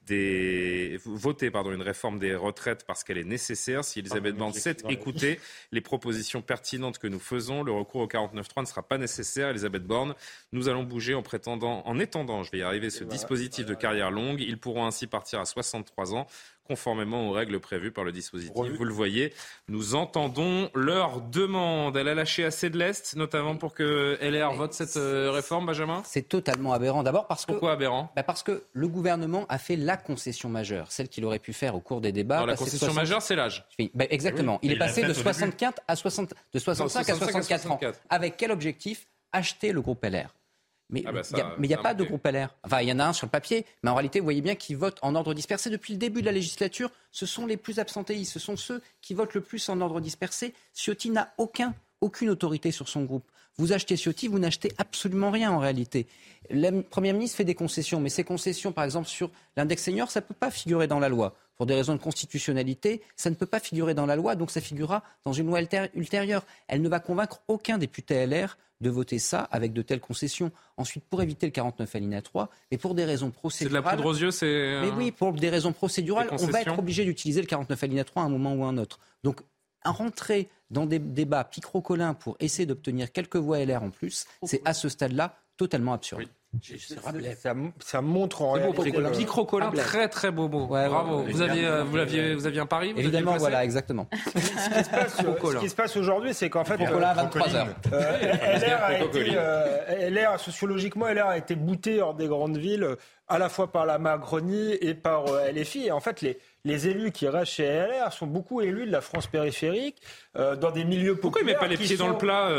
des 0.08 0.98
voter 1.04 1.52
pardon 1.52 1.74
une 1.74 1.82
réforme 1.82 2.18
des 2.18 2.34
retraites 2.34 2.86
parce 2.86 3.04
qu'elle 3.04 3.18
est 3.18 3.26
nécessaire. 3.26 3.84
Si 3.84 4.00
Elisabeth 4.00 4.38
Borne 4.38 4.54
sait 4.54 4.78
écouter 4.88 5.38
les 5.74 5.82
propositions 5.82 6.42
pertinentes 6.42 6.98
que 6.98 7.08
nous 7.08 7.20
faisons, 7.20 7.62
le 7.62 7.74
recours 7.74 8.02
au 8.02 8.08
49.3 8.08 8.62
ne 8.62 8.66
sera 8.66 8.82
pas 8.82 8.98
nécessaire. 8.98 9.50
Elisabeth 9.50 9.84
Borne, 9.84 10.16
nous 10.54 10.70
allons 10.70 10.84
bouger 10.84 11.14
en 11.14 11.24
prétendant, 11.24 11.84
en 11.86 12.00
étendant, 12.00 12.44
je 12.44 12.52
vais 12.52 12.60
y 12.60 12.64
arriver, 12.64 12.90
ce 12.90 13.04
dispositif 13.04 13.66
de 13.66 13.74
carrière 13.74 14.12
longue. 14.12 14.40
Ils 14.40 14.58
pourront 14.58 14.86
ainsi 14.86 15.08
partir 15.08 15.42
à 15.42 15.46
63 15.46 16.16
ans 16.16 16.26
conformément 16.70 17.28
aux 17.28 17.32
règles 17.32 17.60
prévues 17.60 17.92
par 17.92 18.04
le 18.04 18.12
dispositif. 18.12 18.54
Vous 18.56 18.86
le 18.86 18.94
voyez, 18.94 19.34
nous 19.68 19.96
entendons 19.96 20.70
leur 20.76 21.20
demande. 21.22 21.98
Elle 21.98 22.08
a 22.08 22.14
lâché 22.14 22.46
assez 22.46 22.70
de 22.70 22.78
l'Est, 22.78 23.16
notamment 23.16 23.56
pour 23.56 23.74
que 23.74 24.20
LR 24.22 24.54
vote 24.54 24.74
cette 24.74 24.96
euh, 24.98 25.32
réforme, 25.32 25.66
Benjamin? 25.66 26.04
C'est 26.06 26.30
totalement 26.30 26.72
aberrant. 26.72 27.02
D'abord 27.02 27.26
parce 27.26 27.48
que. 27.48 27.54
Pourquoi 27.54 27.72
aberrant? 27.72 28.12
Bah 28.16 28.22
Parce 28.22 28.44
que 28.44 28.64
le 28.72 28.88
gouvernement 28.88 29.48
a 29.50 29.58
fait 29.58 29.76
la 29.76 29.98
concession 29.98 30.48
majeure, 30.48 30.92
celle 30.92 31.10
qu'il 31.10 31.26
aurait 31.26 31.40
pu 31.40 31.54
faire 31.54 31.74
au 31.74 31.82
cours 31.82 32.02
des 32.02 32.12
débats. 32.12 32.36
Alors, 32.36 32.48
la 32.48 32.56
concession 32.56 32.88
60 32.88 32.96
majeure, 32.96 33.22
c'est 33.24 33.36
l'âge. 33.36 33.66
Bah, 33.96 34.06
exactement. 34.12 34.54
Oui, 34.54 34.60
il 34.64 34.72
il 34.72 34.76
est 34.76 34.80
passé 34.80 35.02
de 35.02 35.06
au 35.06 35.10
début. 35.10 35.24
64 35.24 35.82
à 35.88 35.96
60, 35.96 36.34
de 36.54 36.60
65 36.60 37.00
à 37.00 37.04
65 37.04 37.12
à 37.12 37.18
64 37.18 37.66
ans. 37.66 37.80
64. 37.80 38.00
Avec 38.12 38.38
quel 38.38 38.52
objectif? 38.52 39.08
Acheter 39.32 39.72
le 39.72 39.82
groupe 39.82 40.04
LR. 40.04 40.34
Mais 40.90 41.04
Ah 41.06 41.12
bah 41.12 41.20
il 41.22 41.26
ça, 41.26 41.36
n'y 41.36 41.42
a, 41.42 41.56
mais 41.58 41.68
il 41.68 41.72
y 41.72 41.74
a 41.74 41.78
pas 41.78 41.94
de 41.94 42.04
groupe 42.04 42.26
LR. 42.26 42.50
Enfin, 42.64 42.82
il 42.82 42.90
y 42.90 42.92
en 42.92 43.00
a 43.00 43.06
un 43.06 43.14
sur 43.14 43.28
le 43.28 43.32
papier, 43.32 43.66
mais 43.84 43.90
en 43.90 43.96
réalité, 43.96 44.20
vous 44.20 44.26
voyez 44.26 44.42
bien 44.42 44.56
qu'ils 44.56 44.78
votent 44.78 45.00
en 45.02 45.14
ordre 45.16 45.34
dispersé. 45.34 45.70
Depuis 45.70 45.94
le 45.94 46.00
début 46.00 46.22
de 46.22 46.26
la 46.26 46.32
législature, 46.32 46.90
ce 47.12 47.26
sont 47.26 47.46
les 47.46 47.58
plus 47.58 47.80
absentéistes, 47.80 48.34
ce 48.34 48.40
sont 48.40 48.58
ceux 48.58 48.82
qui 49.02 49.14
votent 49.14 49.36
le 49.36 49.42
plus 49.42 49.70
en 49.70 49.82
ordre 49.82 50.00
dispersé. 50.02 50.54
Ciotti 50.74 51.12
n'a 51.12 51.34
aucun, 51.38 51.76
aucune 52.02 52.30
autorité 52.30 52.72
sur 52.72 52.90
son 52.90 53.04
groupe. 53.04 53.30
Vous 53.58 53.74
achetez 53.74 53.98
Ciotti, 53.98 54.28
vous 54.28 54.40
n'achetez 54.40 54.72
absolument 54.78 55.32
rien 55.32 55.52
en 55.52 55.60
réalité. 55.60 56.08
La 56.50 56.72
Première 56.72 57.14
ministre 57.14 57.38
fait 57.38 57.44
des 57.44 57.56
concessions, 57.56 58.00
mais 58.00 58.10
ces 58.10 58.24
concessions, 58.24 58.72
par 58.72 58.86
exemple, 58.86 59.08
sur 59.08 59.30
l'index 59.58 59.84
senior, 59.84 60.10
ça 60.10 60.22
ne 60.22 60.26
peut 60.26 60.34
pas 60.34 60.50
figurer 60.50 60.88
dans 60.88 61.00
la 61.00 61.10
loi. 61.10 61.36
Pour 61.60 61.66
des 61.66 61.76
raisons 61.76 61.94
de 61.94 62.00
constitutionnalité, 62.00 63.02
ça 63.18 63.30
ne 63.30 63.36
peut 63.36 63.46
pas 63.46 63.60
figurer 63.60 63.94
dans 63.94 64.06
la 64.06 64.16
loi, 64.16 64.36
donc 64.36 64.50
ça 64.50 64.62
figurera 64.62 65.04
dans 65.26 65.34
une 65.34 65.48
loi 65.48 65.60
ultérie- 65.60 65.90
ultérieure. 65.94 66.46
Elle 66.70 66.82
ne 66.82 66.88
va 66.88 67.02
convaincre 67.02 67.42
aucun 67.50 67.78
député 67.78 68.26
LR 68.26 68.58
de 68.80 68.90
voter 68.90 69.20
ça 69.20 69.42
avec 69.52 69.74
de 69.74 69.82
telles 69.82 70.00
concessions. 70.00 70.54
Ensuite, 70.78 71.04
pour 71.04 71.22
éviter 71.22 71.48
le 71.48 71.52
49 71.52 71.94
alinéa 71.96 72.22
3, 72.22 72.50
mais 72.72 72.78
pour 72.78 72.96
des 72.96 73.04
raisons 73.04 73.26
C'est 73.26 73.32
de 73.34 73.40
procédurales... 73.40 73.84
la 73.84 73.92
poudre 73.98 74.06
aux 74.10 74.14
yeux, 74.16 74.32
c'est. 74.32 74.46
Mais 74.46 74.88
euh, 74.88 74.96
oui, 74.96 75.12
pour 75.12 75.34
des 75.34 75.50
raisons 75.50 75.74
procédurales, 75.74 76.30
Des 76.30 76.42
on 76.42 76.48
va 76.48 76.62
être 76.62 76.80
obligé 76.80 77.04
d'utiliser 77.04 77.42
le 77.42 77.48
49 77.48 77.84
alinéa 77.84 78.06
3 78.06 78.24
à 78.24 78.26
un 78.26 78.30
moment 78.30 78.54
ou 78.54 78.64
à 78.64 78.68
un 78.68 78.78
autre. 78.78 79.02
Donc, 79.26 79.42
à 79.84 79.92
rentrer 79.92 80.48
dans 80.72 80.86
des 80.86 81.00
débats 81.00 81.44
picrocolins 81.44 82.14
pour 82.14 82.38
essayer 82.40 82.66
d'obtenir 82.66 83.12
quelques 83.12 83.36
voix 83.36 83.60
LR 83.66 83.84
en 83.84 83.90
plus, 83.90 84.26
c'est 84.44 84.62
à 84.64 84.74
ce 84.74 84.88
stade-là 84.88 85.36
totalement 85.58 85.92
absurde. 85.92 86.24
Ça, 87.40 87.54
ça 87.80 88.02
montre 88.02 88.42
en 88.42 88.56
C'est 88.56 88.62
beau, 88.62 88.72
réalité 88.72 88.92
que- 88.92 89.56
Rabelais. 89.66 89.84
très 89.84 90.08
très 90.10 90.32
beau 90.32 90.48
mot. 90.48 90.66
Ouais, 90.66 90.88
Bravo. 90.88 91.22
ouais. 91.22 91.32
vous, 91.32 91.42
aviez, 91.42 91.66
euh, 91.68 91.84
vous, 91.84 91.96
l'aviez, 91.96 92.34
vous 92.34 92.48
aviez 92.48 92.60
un 92.60 92.66
pari 92.66 92.92
vous 92.94 93.00
Évidemment, 93.00 93.38
voilà, 93.38 93.64
exactement. 93.64 94.08
Ce 94.36 95.60
qui 95.60 95.70
se 95.70 95.76
passe, 95.76 95.96
aujourd'hui, 95.96 96.34
c'est 96.34 96.50
qu'en 96.50 96.64
fait, 96.66 96.78
Crocola 96.78 97.10
à 97.10 97.12
euh, 97.12 97.22
23 97.24 97.56
heures. 97.56 97.68
euh, 97.94 98.20
LR, 98.60 98.84
a 98.84 99.00
été, 99.00 99.26
euh, 99.36 100.10
LR, 100.10 100.40
sociologiquement, 100.40 101.08
LR 101.08 101.28
a 101.28 101.38
été 101.38 101.56
bouté 101.56 102.02
hors 102.02 102.16
des 102.16 102.28
grandes 102.28 102.58
villes, 102.58 102.84
euh, 102.84 102.96
à 103.28 103.38
la 103.38 103.48
fois 103.50 103.72
par 103.72 103.86
la 103.86 104.00
Macronie 104.00 104.74
et 104.82 104.96
par 104.96 105.28
euh, 105.28 105.52
LFI. 105.52 105.86
Et 105.88 105.92
en 105.92 106.00
fait, 106.00 106.22
les, 106.22 106.40
les 106.66 106.88
élus 106.88 107.12
qui 107.12 107.28
restent 107.28 107.54
chez 107.54 107.66
LR 107.68 108.12
sont 108.14 108.28
beaucoup 108.28 108.62
élus 108.62 108.86
de 108.86 108.92
la 108.92 109.02
France 109.02 109.28
périphérique, 109.28 110.02
euh, 110.36 110.56
dans 110.56 110.72
des 110.72 110.84
milieux 110.84 111.16
Pourquoi 111.16 111.42
il 111.42 111.46
met 111.46 111.56
pas 111.56 111.68
les 111.68 111.78
pieds 111.78 111.98
dans 111.98 112.10
le 112.10 112.18
plat, 112.18 112.50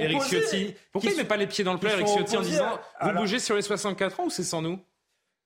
Eric 0.00 0.20
Ciotti? 0.22 0.74
Pourquoi 0.92 1.10
il 1.10 1.16
met 1.16 1.24
pas 1.24 1.36
les 1.36 1.46
pieds 1.46 1.64
dans 1.64 1.72
le 1.74 1.78
plat, 1.78 1.92
Eric 1.92 2.06
Ciotti, 2.08 2.36
en 2.36 2.40
disant 2.42 2.78
à- 2.98 3.12
Vous 3.12 3.18
bougez 3.20 3.38
sur 3.38 3.54
les 3.56 3.62
64 3.62 4.20
ans 4.20 4.24
ou 4.26 4.30
c'est 4.30 4.42
sans 4.44 4.62
nous? 4.62 4.78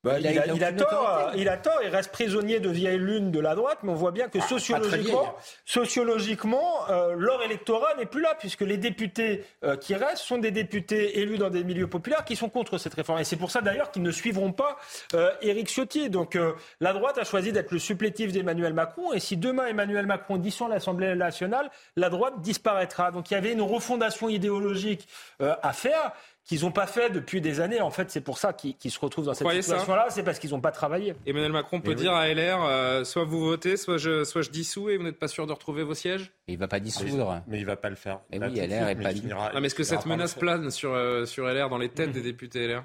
Bah, 0.03 0.19
Il 0.19 0.25
a- 0.25 0.31
il, 0.31 0.39
a, 0.39 0.45
il 0.47 0.51
a 0.51 0.55
il 0.55 0.63
a 0.63 0.67
aucune 0.69 0.77
tort, 0.79 1.31
il 1.35 1.47
a 1.49 1.57
tort, 1.57 1.79
il 1.83 1.89
reste 1.89 2.11
prisonnier 2.11 2.59
de 2.59 2.69
vieilles 2.69 2.97
lunes 2.97 3.29
de 3.29 3.39
la 3.39 3.53
droite, 3.53 3.79
mais 3.83 3.91
on 3.91 3.95
voit 3.95 4.09
bien 4.11 4.29
que 4.29 4.39
Ah, 4.41 4.47
sociologiquement, 4.47 5.21
vieille. 5.21 5.31
sociologiquement 5.65 6.89
euh, 6.89 7.13
leur 7.17 7.43
électorat 7.43 7.93
n'est 7.97 8.05
plus 8.07 8.21
là, 8.21 8.35
puisque 8.39 8.61
les 8.61 8.77
députés 8.77 9.43
euh, 9.63 9.75
qui 9.77 9.93
restent 9.93 10.23
sont 10.23 10.37
des 10.39 10.51
députés 10.51 11.19
élus 11.19 11.37
dans 11.37 11.49
des 11.49 11.63
milieux 11.63 11.87
populaires 11.87 12.25
qui 12.25 12.35
sont 12.35 12.49
contre 12.49 12.77
cette 12.79 12.93
réforme. 12.95 13.19
Et 13.19 13.23
c'est 13.23 13.35
pour 13.35 13.51
ça 13.51 13.61
d'ailleurs 13.61 13.91
qu'ils 13.91 14.01
ne 14.01 14.11
suivront 14.11 14.51
pas 14.51 14.77
euh, 15.13 15.29
Éric 15.41 15.67
Ciotti. 15.69 16.09
Donc 16.09 16.35
euh, 16.35 16.53
la 16.79 16.93
droite 16.93 17.17
a 17.19 17.23
choisi 17.23 17.51
d'être 17.51 17.71
le 17.71 17.79
supplétif 17.79 18.31
d'Emmanuel 18.31 18.73
Macron, 18.73 19.13
et 19.13 19.19
si 19.19 19.37
demain 19.37 19.67
Emmanuel 19.67 20.05
Macron 20.07 20.37
dissout 20.37 20.67
l'Assemblée 20.67 21.13
nationale, 21.15 21.69
la 21.95 22.09
droite 22.09 22.41
disparaîtra. 22.41 23.11
Donc 23.11 23.29
il 23.29 23.35
y 23.35 23.37
avait 23.37 23.51
une 23.53 23.61
refondation 23.61 24.29
idéologique 24.29 25.07
euh, 25.41 25.53
à 25.61 25.73
faire 25.73 26.11
qu'ils 26.43 26.61
n'ont 26.61 26.71
pas 26.71 26.87
fait 26.87 27.09
depuis 27.11 27.39
des 27.39 27.59
années. 27.59 27.81
En 27.81 27.91
fait, 27.91 28.09
c'est 28.11 28.21
pour 28.21 28.37
ça 28.37 28.51
qu'ils 28.53 28.75
se 28.91 28.99
retrouvent 28.99 29.25
dans 29.25 29.33
cette 29.33 29.47
situation-là, 29.49 30.07
c'est 30.09 30.23
parce 30.23 30.39
qu'ils 30.39 30.49
n'ont 30.51 30.59
pas 30.61 30.71
travaillé. 30.71 31.13
Emmanuel 31.25 31.51
Macron 31.51 31.79
peut 31.81 31.89
Mais 31.91 31.95
oui. 31.95 32.01
dire 32.01 32.13
à 32.13 32.27
LR 32.27 32.63
euh, 32.65 33.03
soit 33.03 33.23
vous 33.25 33.39
votez, 33.39 33.77
soit 33.77 33.97
je, 33.97 34.23
soit 34.23 34.41
je 34.41 34.49
dissous 34.49 34.89
et 34.89 34.97
vous 34.97 35.03
n'êtes 35.03 35.19
pas 35.19 35.27
sûr 35.27 35.45
de 35.47 35.53
retrouver 35.53 35.83
vos 35.83 35.93
sièges? 35.93 36.31
Il 36.47 36.57
va 36.57 36.67
pas 36.67 36.79
dissoudre. 36.79 37.41
Mais 37.47 37.59
il 37.59 37.65
va 37.65 37.75
pas 37.75 37.89
le 37.89 37.95
faire. 37.95 38.19
Mais 38.31 38.39
Là, 38.39 38.47
oui, 38.49 38.59
LR 38.59 38.89
est 38.89 38.95
pas 38.95 39.11
finira- 39.13 39.51
Non, 39.53 39.61
mais 39.61 39.67
est-ce 39.67 39.75
que 39.75 39.83
cette 39.83 40.05
menace 40.05 40.33
plane 40.35 40.69
sur, 40.71 40.93
euh, 40.93 41.25
sur 41.25 41.47
LR 41.47 41.69
dans 41.69 41.77
les 41.77 41.89
têtes 41.89 42.11
des 42.11 42.21
députés 42.21 42.67
LR 42.67 42.83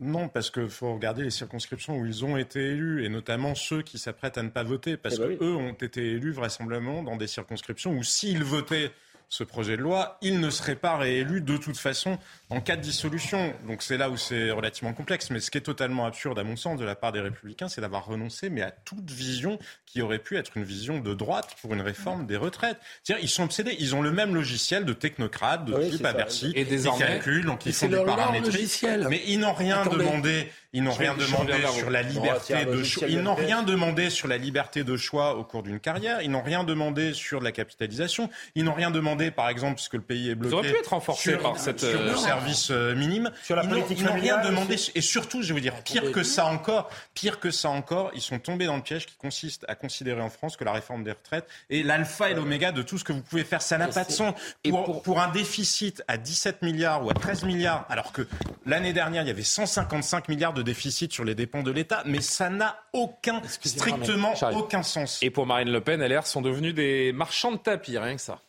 Non, 0.00 0.28
parce 0.28 0.50
qu'il 0.50 0.68
faut 0.68 0.92
regarder 0.92 1.22
les 1.22 1.30
circonscriptions 1.30 1.96
où 1.96 2.04
ils 2.06 2.24
ont 2.24 2.36
été 2.36 2.58
élus, 2.60 3.04
et 3.04 3.08
notamment 3.08 3.54
ceux 3.54 3.82
qui 3.82 3.98
s'apprêtent 3.98 4.36
à 4.36 4.42
ne 4.42 4.50
pas 4.50 4.62
voter, 4.64 4.96
parce 4.98 5.14
Eh 5.14 5.18
ben 5.18 5.24
que 5.38 5.44
oui. 5.44 5.50
eux 5.50 5.54
ont 5.56 5.72
été 5.72 6.04
élus 6.04 6.32
vraisemblablement 6.32 7.02
dans 7.02 7.16
des 7.16 7.28
circonscriptions 7.28 7.92
où 7.92 8.02
s'ils 8.02 8.44
votaient 8.44 8.90
ce 9.28 9.42
projet 9.44 9.76
de 9.76 9.82
loi, 9.82 10.18
ils 10.22 10.38
ne 10.40 10.50
seraient 10.50 10.76
pas 10.76 10.96
réélus 10.96 11.40
de 11.40 11.56
toute 11.56 11.76
façon 11.76 12.18
en 12.48 12.60
cas 12.60 12.76
de 12.76 12.80
dissolution. 12.82 13.52
Donc 13.66 13.82
c'est 13.82 13.96
là 13.96 14.08
où 14.08 14.16
c'est 14.16 14.50
relativement 14.52 14.92
complexe. 14.92 15.30
Mais 15.30 15.40
ce 15.40 15.50
qui 15.50 15.58
est 15.58 15.62
totalement 15.62 16.06
absurde, 16.06 16.38
à 16.38 16.44
mon 16.44 16.54
sens, 16.56 16.78
de 16.78 16.84
la 16.84 16.94
part 16.94 17.10
des 17.12 17.20
Républicains, 17.20 17.68
c'est 17.68 17.80
d'avoir 17.80 18.06
renoncé, 18.06 18.50
mais 18.50 18.62
à 18.62 18.70
toute 18.70 19.10
vision 19.10 19.58
qui 19.84 20.00
aurait 20.00 20.20
pu 20.20 20.36
être 20.36 20.56
une 20.56 20.62
vision 20.64 21.00
de 21.00 21.12
droite 21.14 21.56
pour 21.60 21.74
une 21.74 21.80
réforme 21.80 22.26
des 22.26 22.36
retraites. 22.36 22.78
C'est-à-dire, 23.02 23.24
ils 23.24 23.28
sont 23.28 23.42
obsédés. 23.44 23.74
Ils 23.80 23.94
ont 23.96 24.02
le 24.02 24.12
même 24.12 24.34
logiciel 24.34 24.84
de 24.84 24.92
technocrates, 24.92 25.64
de 25.64 25.74
Oui, 25.74 25.90
type 25.90 26.04
à. 26.04 26.12
Bercy, 26.12 26.52
Et 26.54 26.64
qui 26.64 26.82
calculent, 26.98 27.46
donc 27.46 27.66
ils 27.66 27.72
font 27.72 27.88
du 27.88 27.96
paramétrique. 27.96 28.52
logiciel. 28.54 29.06
Mais 29.10 29.22
ils 29.26 29.38
n'ont 29.40 29.52
rien 29.54 29.80
Attendez. 29.80 29.98
demandé. 29.98 30.52
Ils 30.76 30.82
n'ont 30.82 30.92
rien 30.92 31.14
demandé 31.14 31.54
sur 31.72 31.88
la 31.90 32.02
liberté 32.02 32.64
de 32.66 32.82
choix. 32.82 33.08
Ils 33.08 33.22
n'ont 33.22 33.34
rien 33.34 33.62
demandé 33.62 34.10
sur 34.10 34.28
la 34.28 34.36
liberté 34.36 34.84
de 34.84 34.94
choix 34.98 35.34
au 35.36 35.42
cours 35.42 35.62
d'une 35.62 35.80
carrière. 35.80 36.20
Ils 36.20 36.30
n'ont 36.30 36.42
rien 36.42 36.64
demandé 36.64 37.14
sur 37.14 37.40
la 37.40 37.50
capitalisation. 37.50 38.28
Ils 38.54 38.62
n'ont 38.64 38.74
rien 38.74 38.90
demandé, 38.90 39.30
par 39.30 39.48
exemple, 39.48 39.76
puisque 39.76 39.94
le 39.94 40.02
pays 40.02 40.28
est 40.30 40.34
bloqué. 40.34 40.54
auraient 40.54 40.70
pu 40.72 40.78
être 40.78 40.88
renforcés 40.90 41.30
sur, 41.30 41.40
par 41.40 41.58
cette, 41.58 41.80
sur 41.80 41.98
euh, 41.98 42.10
le 42.10 42.16
service 42.16 42.68
euh, 42.70 42.94
minime. 42.94 43.30
Sur 43.42 43.56
la 43.56 43.62
Ils 43.64 43.68
n'ont- 43.70 43.74
politique 43.76 44.00
ils 44.00 44.04
n'ont 44.04 44.12
rien 44.20 44.42
demandé. 44.42 44.76
Et 44.94 45.00
surtout, 45.00 45.40
je 45.40 45.48
vais 45.48 45.54
vous 45.54 45.60
dire, 45.60 45.74
pire 45.82 46.12
que 46.12 46.22
ça 46.22 46.44
encore, 46.44 46.90
pire 47.14 47.40
que 47.40 47.50
ça 47.50 47.70
encore, 47.70 48.10
ils 48.14 48.20
sont 48.20 48.38
tombés 48.38 48.66
dans 48.66 48.76
le 48.76 48.82
piège 48.82 49.06
qui 49.06 49.16
consiste 49.16 49.64
à 49.68 49.76
considérer 49.76 50.20
en 50.20 50.28
France 50.28 50.58
que 50.58 50.64
la 50.64 50.72
réforme 50.72 51.04
des 51.04 51.12
retraites 51.12 51.46
est 51.70 51.82
l'alpha 51.86 52.28
et 52.30 52.34
l'oméga 52.34 52.70
de 52.70 52.82
tout 52.82 52.98
ce 52.98 53.04
que 53.04 53.14
vous 53.14 53.22
pouvez 53.22 53.44
faire. 53.44 53.62
Ça 53.62 53.78
n'a 53.78 53.88
pas 53.88 54.04
de 54.04 54.12
sens. 54.12 54.34
Pour, 54.68 55.00
pour 55.00 55.20
un 55.20 55.28
déficit 55.32 56.02
à 56.06 56.18
17 56.18 56.60
milliards 56.60 57.02
ou 57.02 57.08
à 57.10 57.14
13 57.14 57.44
milliards, 57.44 57.86
alors 57.88 58.12
que 58.12 58.28
l'année 58.66 58.92
dernière, 58.92 59.22
il 59.22 59.28
y 59.28 59.30
avait 59.30 59.42
155 59.42 60.28
milliards 60.28 60.52
de 60.52 60.65
déficit 60.66 61.10
sur 61.12 61.24
les 61.24 61.34
dépenses 61.34 61.64
de 61.64 61.70
l'État, 61.70 62.02
mais 62.04 62.20
ça 62.20 62.50
n'a 62.50 62.78
aucun, 62.92 63.40
strictement 63.48 64.34
aucun 64.54 64.82
sens. 64.82 65.18
Et 65.22 65.30
pour 65.30 65.46
Marine 65.46 65.70
Le 65.72 65.80
Pen, 65.80 66.02
LR 66.02 66.26
sont 66.26 66.42
devenus 66.42 66.74
des 66.74 67.12
marchands 67.12 67.52
de 67.52 67.56
tapis, 67.56 67.96
rien 67.96 68.16
que 68.16 68.20
ça. 68.20 68.42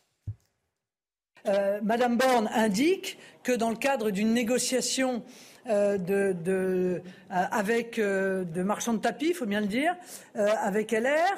euh, 1.47 1.79
Madame 1.81 2.17
Borne 2.17 2.49
indique 2.53 3.17
que 3.43 3.53
dans 3.53 3.69
le 3.69 3.77
cadre 3.77 4.11
d'une 4.11 4.33
négociation 4.33 5.23
euh, 5.69 5.97
de, 5.97 6.33
de, 6.43 7.01
avec 7.29 7.97
de 7.99 8.63
marchands 8.63 8.93
de 8.93 8.99
tapis, 8.99 9.27
il 9.29 9.33
faut 9.33 9.45
bien 9.45 9.61
le 9.61 9.67
dire, 9.67 9.95
avec 10.35 10.91
LR, 10.91 11.37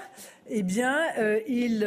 eh 0.49 0.63
bien, 0.63 0.97
ils 1.47 1.85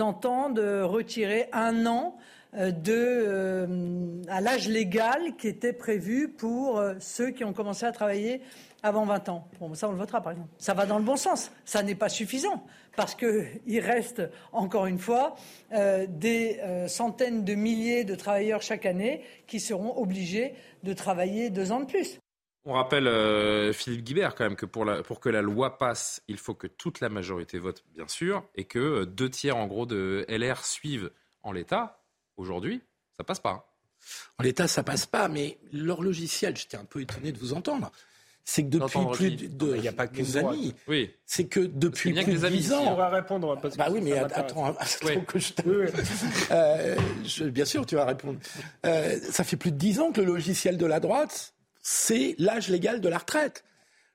entendent 0.00 0.60
retirer 0.60 1.48
un 1.52 1.86
an 1.86 2.16
de, 2.54 4.22
à 4.28 4.40
l'âge 4.40 4.68
légal 4.68 5.36
qui 5.36 5.48
était 5.48 5.72
prévu 5.72 6.28
pour 6.28 6.82
ceux 6.98 7.30
qui 7.30 7.44
ont 7.44 7.52
commencé 7.52 7.84
à 7.84 7.92
travailler 7.92 8.40
avant 8.82 9.04
20 9.04 9.28
ans. 9.28 9.48
Bon, 9.58 9.74
ça, 9.74 9.88
on 9.88 9.92
le 9.92 9.98
votera, 9.98 10.20
par 10.20 10.32
exemple. 10.32 10.50
Ça 10.58 10.74
va 10.74 10.86
dans 10.86 10.98
le 10.98 11.04
bon 11.04 11.16
sens. 11.16 11.50
Ça 11.64 11.82
n'est 11.82 11.94
pas 11.94 12.08
suffisant, 12.08 12.64
parce 12.96 13.14
qu'il 13.14 13.80
reste, 13.80 14.22
encore 14.52 14.86
une 14.86 14.98
fois, 14.98 15.34
euh, 15.72 16.06
des 16.08 16.58
euh, 16.62 16.88
centaines 16.88 17.44
de 17.44 17.54
milliers 17.54 18.04
de 18.04 18.14
travailleurs 18.14 18.62
chaque 18.62 18.86
année 18.86 19.24
qui 19.46 19.60
seront 19.60 19.96
obligés 19.96 20.54
de 20.82 20.92
travailler 20.92 21.50
deux 21.50 21.72
ans 21.72 21.80
de 21.80 21.86
plus. 21.86 22.18
On 22.64 22.72
rappelle, 22.74 23.06
euh, 23.06 23.72
Philippe 23.72 24.04
Guibert, 24.04 24.34
quand 24.34 24.44
même, 24.44 24.56
que 24.56 24.66
pour, 24.66 25.20
que 25.20 25.28
la 25.28 25.42
loi 25.42 25.78
passe, 25.78 26.22
il 26.28 26.36
faut 26.36 26.54
que 26.54 26.66
toute 26.66 27.00
la 27.00 27.08
majorité 27.08 27.58
vote, 27.58 27.84
bien 27.94 28.06
sûr, 28.06 28.44
et 28.54 28.64
que 28.64 29.04
deux 29.04 29.30
tiers, 29.30 29.56
en 29.56 29.66
gros, 29.66 29.86
de 29.86 30.26
LR 30.28 30.64
suivent 30.64 31.10
en 31.42 31.52
l'état. 31.52 31.97
Aujourd'hui, 32.38 32.80
ça 33.18 33.24
passe 33.24 33.40
pas. 33.40 33.50
Hein. 33.50 33.62
En 34.38 34.44
l'état, 34.44 34.68
ça 34.68 34.82
passe 34.82 35.04
pas, 35.04 35.28
mais 35.28 35.58
leur 35.72 36.00
logiciel, 36.00 36.56
j'étais 36.56 36.78
un 36.78 36.84
peu 36.84 37.02
étonné 37.02 37.32
de 37.32 37.38
vous 37.38 37.52
entendre 37.52 37.92
c'est 38.48 38.62
que 38.62 38.68
depuis 38.68 39.00
plus 39.12 39.36
de, 39.50 39.76
il 39.76 39.84
y 39.84 39.88
a 39.88 39.92
pas 39.92 40.06
que 40.06 40.38
amis. 40.38 40.74
Oui. 40.86 41.10
C'est 41.26 41.44
que 41.44 41.60
depuis 41.60 42.14
plus 42.14 42.24
de 42.24 42.48
10 42.48 42.72
ans. 42.72 42.84
On 42.86 42.94
va 42.94 43.10
répondre. 43.10 43.60
Parce 43.60 43.76
bah 43.76 43.88
oui, 43.90 44.00
mais 44.02 44.16
attends, 44.16 44.72
que 45.26 45.38
je, 45.38 45.52
euh, 46.50 46.96
je, 47.26 47.44
Bien 47.44 47.66
sûr, 47.66 47.84
tu 47.84 47.94
vas 47.94 48.06
répondre. 48.06 48.38
Euh, 48.86 49.18
ça 49.30 49.44
fait 49.44 49.58
plus 49.58 49.70
de 49.70 49.76
10 49.76 50.00
ans 50.00 50.12
que 50.12 50.22
le 50.22 50.28
logiciel 50.28 50.78
de 50.78 50.86
la 50.86 50.98
droite, 50.98 51.52
c'est 51.82 52.36
l'âge 52.38 52.70
légal 52.70 53.02
de 53.02 53.08
la 53.10 53.18
retraite. 53.18 53.64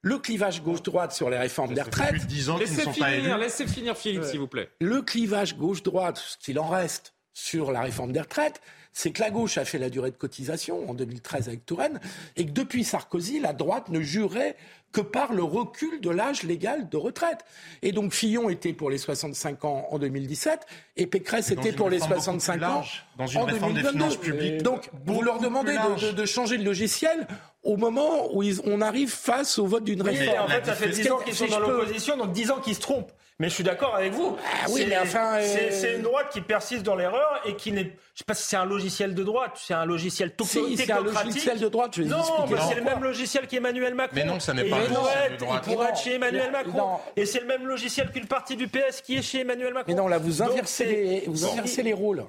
Le 0.01 0.17
clivage 0.17 0.63
gauche-droite 0.63 1.11
sur 1.11 1.30
les 1.30 1.38
réformes 1.38 1.76
des 1.76 1.84
retraites. 1.84 2.09
Plus 2.09 2.21
de 2.21 2.26
10 2.26 2.49
ans 2.49 2.57
laissez, 2.57 2.82
finir, 2.91 2.97
pas 2.97 3.38
laissez 3.38 3.67
finir 3.67 3.95
Philippe, 3.95 4.24
s'il 4.24 4.39
vous 4.39 4.47
plaît. 4.47 4.71
Le 4.82 5.03
clivage 5.03 5.57
gauche-droite, 5.57 6.17
ce 6.17 6.38
qu'il 6.38 6.57
en 6.57 6.69
reste 6.69 7.12
sur 7.34 7.71
la 7.71 7.81
réforme 7.81 8.11
des 8.11 8.21
retraites, 8.21 8.61
c'est 8.93 9.11
que 9.11 9.21
la 9.21 9.31
gauche 9.31 9.57
a 9.57 9.65
fait 9.65 9.79
la 9.79 9.89
durée 9.89 10.11
de 10.11 10.15
cotisation 10.15 10.89
en 10.89 10.93
2013 10.93 11.47
avec 11.47 11.65
Touraine, 11.65 11.99
et 12.38 12.45
que 12.45 12.51
depuis 12.51 12.84
Sarkozy, 12.84 13.39
la 13.39 13.53
droite 13.53 13.89
ne 13.89 14.01
jurait 14.01 14.55
que 14.91 15.01
par 15.01 15.34
le 15.34 15.43
recul 15.43 15.99
de 15.99 16.11
l'âge 16.11 16.43
légal 16.43 16.88
de 16.88 16.97
retraite. 16.97 17.39
Et 17.81 17.91
donc 17.91 18.13
Fillon 18.13 18.49
était 18.49 18.73
pour 18.73 18.91
les 18.91 18.99
65 18.99 19.65
ans 19.65 19.88
en 19.89 19.97
2017 19.97 20.59
et 20.97 21.07
Pécresse 21.07 21.49
était 21.49 21.73
pour 21.73 21.89
les 21.89 21.99
65 21.99 22.61
ans 22.61 22.84
dans 23.17 23.25
une 23.25 23.41
réforme 23.41 23.73
des 23.73 23.84
finances 23.84 24.17
publiques. 24.17 24.61
Donc 24.61 24.91
vous 25.05 25.23
leur 25.23 25.39
demandez 25.39 25.75
de, 26.15 26.25
changer 26.25 26.59
de 26.59 26.63
logiciel 26.63 27.27
au 27.63 27.75
moment 27.75 28.29
où 28.34 28.43
on 28.65 28.81
arrive 28.81 29.09
face 29.09 29.57
au 29.57 29.65
vote 29.65 29.84
d'une 29.84 30.03
réforme. 30.03 30.45
en 30.45 30.47
fait, 30.47 30.65
ça 30.65 30.75
fait 30.75 30.89
10 30.89 31.11
ans 31.11 31.17
qu'ils 31.25 31.34
sont 31.34 31.47
dans 31.47 31.59
l'opposition, 31.59 32.15
donc 32.15 32.31
10 32.31 32.51
ans 32.51 32.59
qu'ils 32.59 32.75
se 32.75 32.81
trompent. 32.81 33.11
Mais 33.44 33.50
je 33.50 33.56
suis 33.56 33.64
d'accord 33.66 33.94
avec 33.94 34.14
vous. 34.14 34.38
Ah 34.41 34.68
oui, 34.70 34.86
mais 34.88 34.98
enfin, 34.98 35.34
euh, 35.36 35.68
c'est 35.70 35.96
une 35.96 36.02
droite 36.02 36.30
qui 36.32 36.39
persiste 36.39 36.84
dans 36.84 36.96
l'erreur 36.96 37.41
et 37.44 37.58
qui 37.58 37.74
n'est. 37.74 37.91
Je 38.14 38.20
sais 38.20 38.26
pas 38.26 38.36
si 38.36 38.43
c'est 38.45 38.57
un 38.57 38.66
logiciel 38.66 39.16
de 39.16 39.24
droite, 39.24 39.53
c'est 39.55 39.74
un 39.74 39.86
logiciel 39.86 40.36
technocratique. 40.36 40.78
c'est 40.86 40.91
un 40.91 41.01
logiciel 41.01 41.59
de 41.59 41.68
droite. 41.68 41.93
Je 41.95 42.03
vais 42.03 42.09
non, 42.09 42.22
c'est 42.70 42.76
le 42.76 42.84
même 42.84 43.01
logiciel 43.01 43.47
qu'Emmanuel 43.47 43.95
Macron. 43.95 44.16
Mais 44.16 44.24
non, 44.24 44.39
ça 44.39 44.53
n'est 44.53 44.66
pas 44.66 44.76
un 44.76 44.80
logiciel 44.82 45.32
de 45.32 45.38
droite. 45.38 45.64
Il 45.66 45.74
pourrait 45.74 45.89
être 45.89 45.97
chez 45.97 46.14
Emmanuel 46.14 46.51
Macron. 46.51 46.99
Et 47.16 47.26
c'est 47.26 47.39
le 47.39 47.47
même 47.47 47.66
logiciel 47.66 48.11
qu'une 48.11 48.28
partie 48.28 48.55
du 48.55 48.68
PS 48.68 49.01
qui 49.01 49.16
est 49.16 49.24
chez 49.24 49.39
Emmanuel 49.39 49.74
Macron. 49.74 49.91
Mais 49.91 49.97
non, 49.99 50.07
là, 50.07 50.20
vous 50.20 50.43
inversez, 50.43 50.86
les, 50.86 51.24
vous 51.26 51.43
inversez 51.43 51.82
les 51.82 51.93
rôles. 51.93 52.24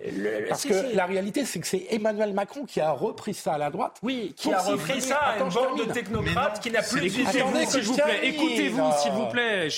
Parce 0.48 0.64
que 0.64 0.96
la 0.96 1.04
réalité, 1.04 1.44
c'est 1.44 1.60
que 1.60 1.66
c'est 1.66 1.86
Emmanuel 1.90 2.32
Macron 2.32 2.64
qui 2.64 2.80
a 2.80 2.90
repris 2.90 3.34
ça 3.34 3.52
à 3.52 3.58
la 3.58 3.68
droite. 3.68 3.98
Oui, 4.02 4.32
qui 4.38 4.50
a 4.54 4.60
repris 4.60 5.02
ça 5.02 5.16
à 5.18 5.38
une 5.38 5.50
bande 5.50 5.86
de 5.86 5.92
technocrates 5.92 6.62
qui 6.62 6.70
n'a 6.70 6.80
plus 6.80 7.10
de 7.10 7.28
Attendez, 7.28 7.66
s'il 7.66 7.82
vous 7.82 7.94
plaît, 7.94 8.20
écoutez-vous, 8.22 8.90
s'il 9.02 9.12
vous 9.12 9.26
plaît. 9.26 9.68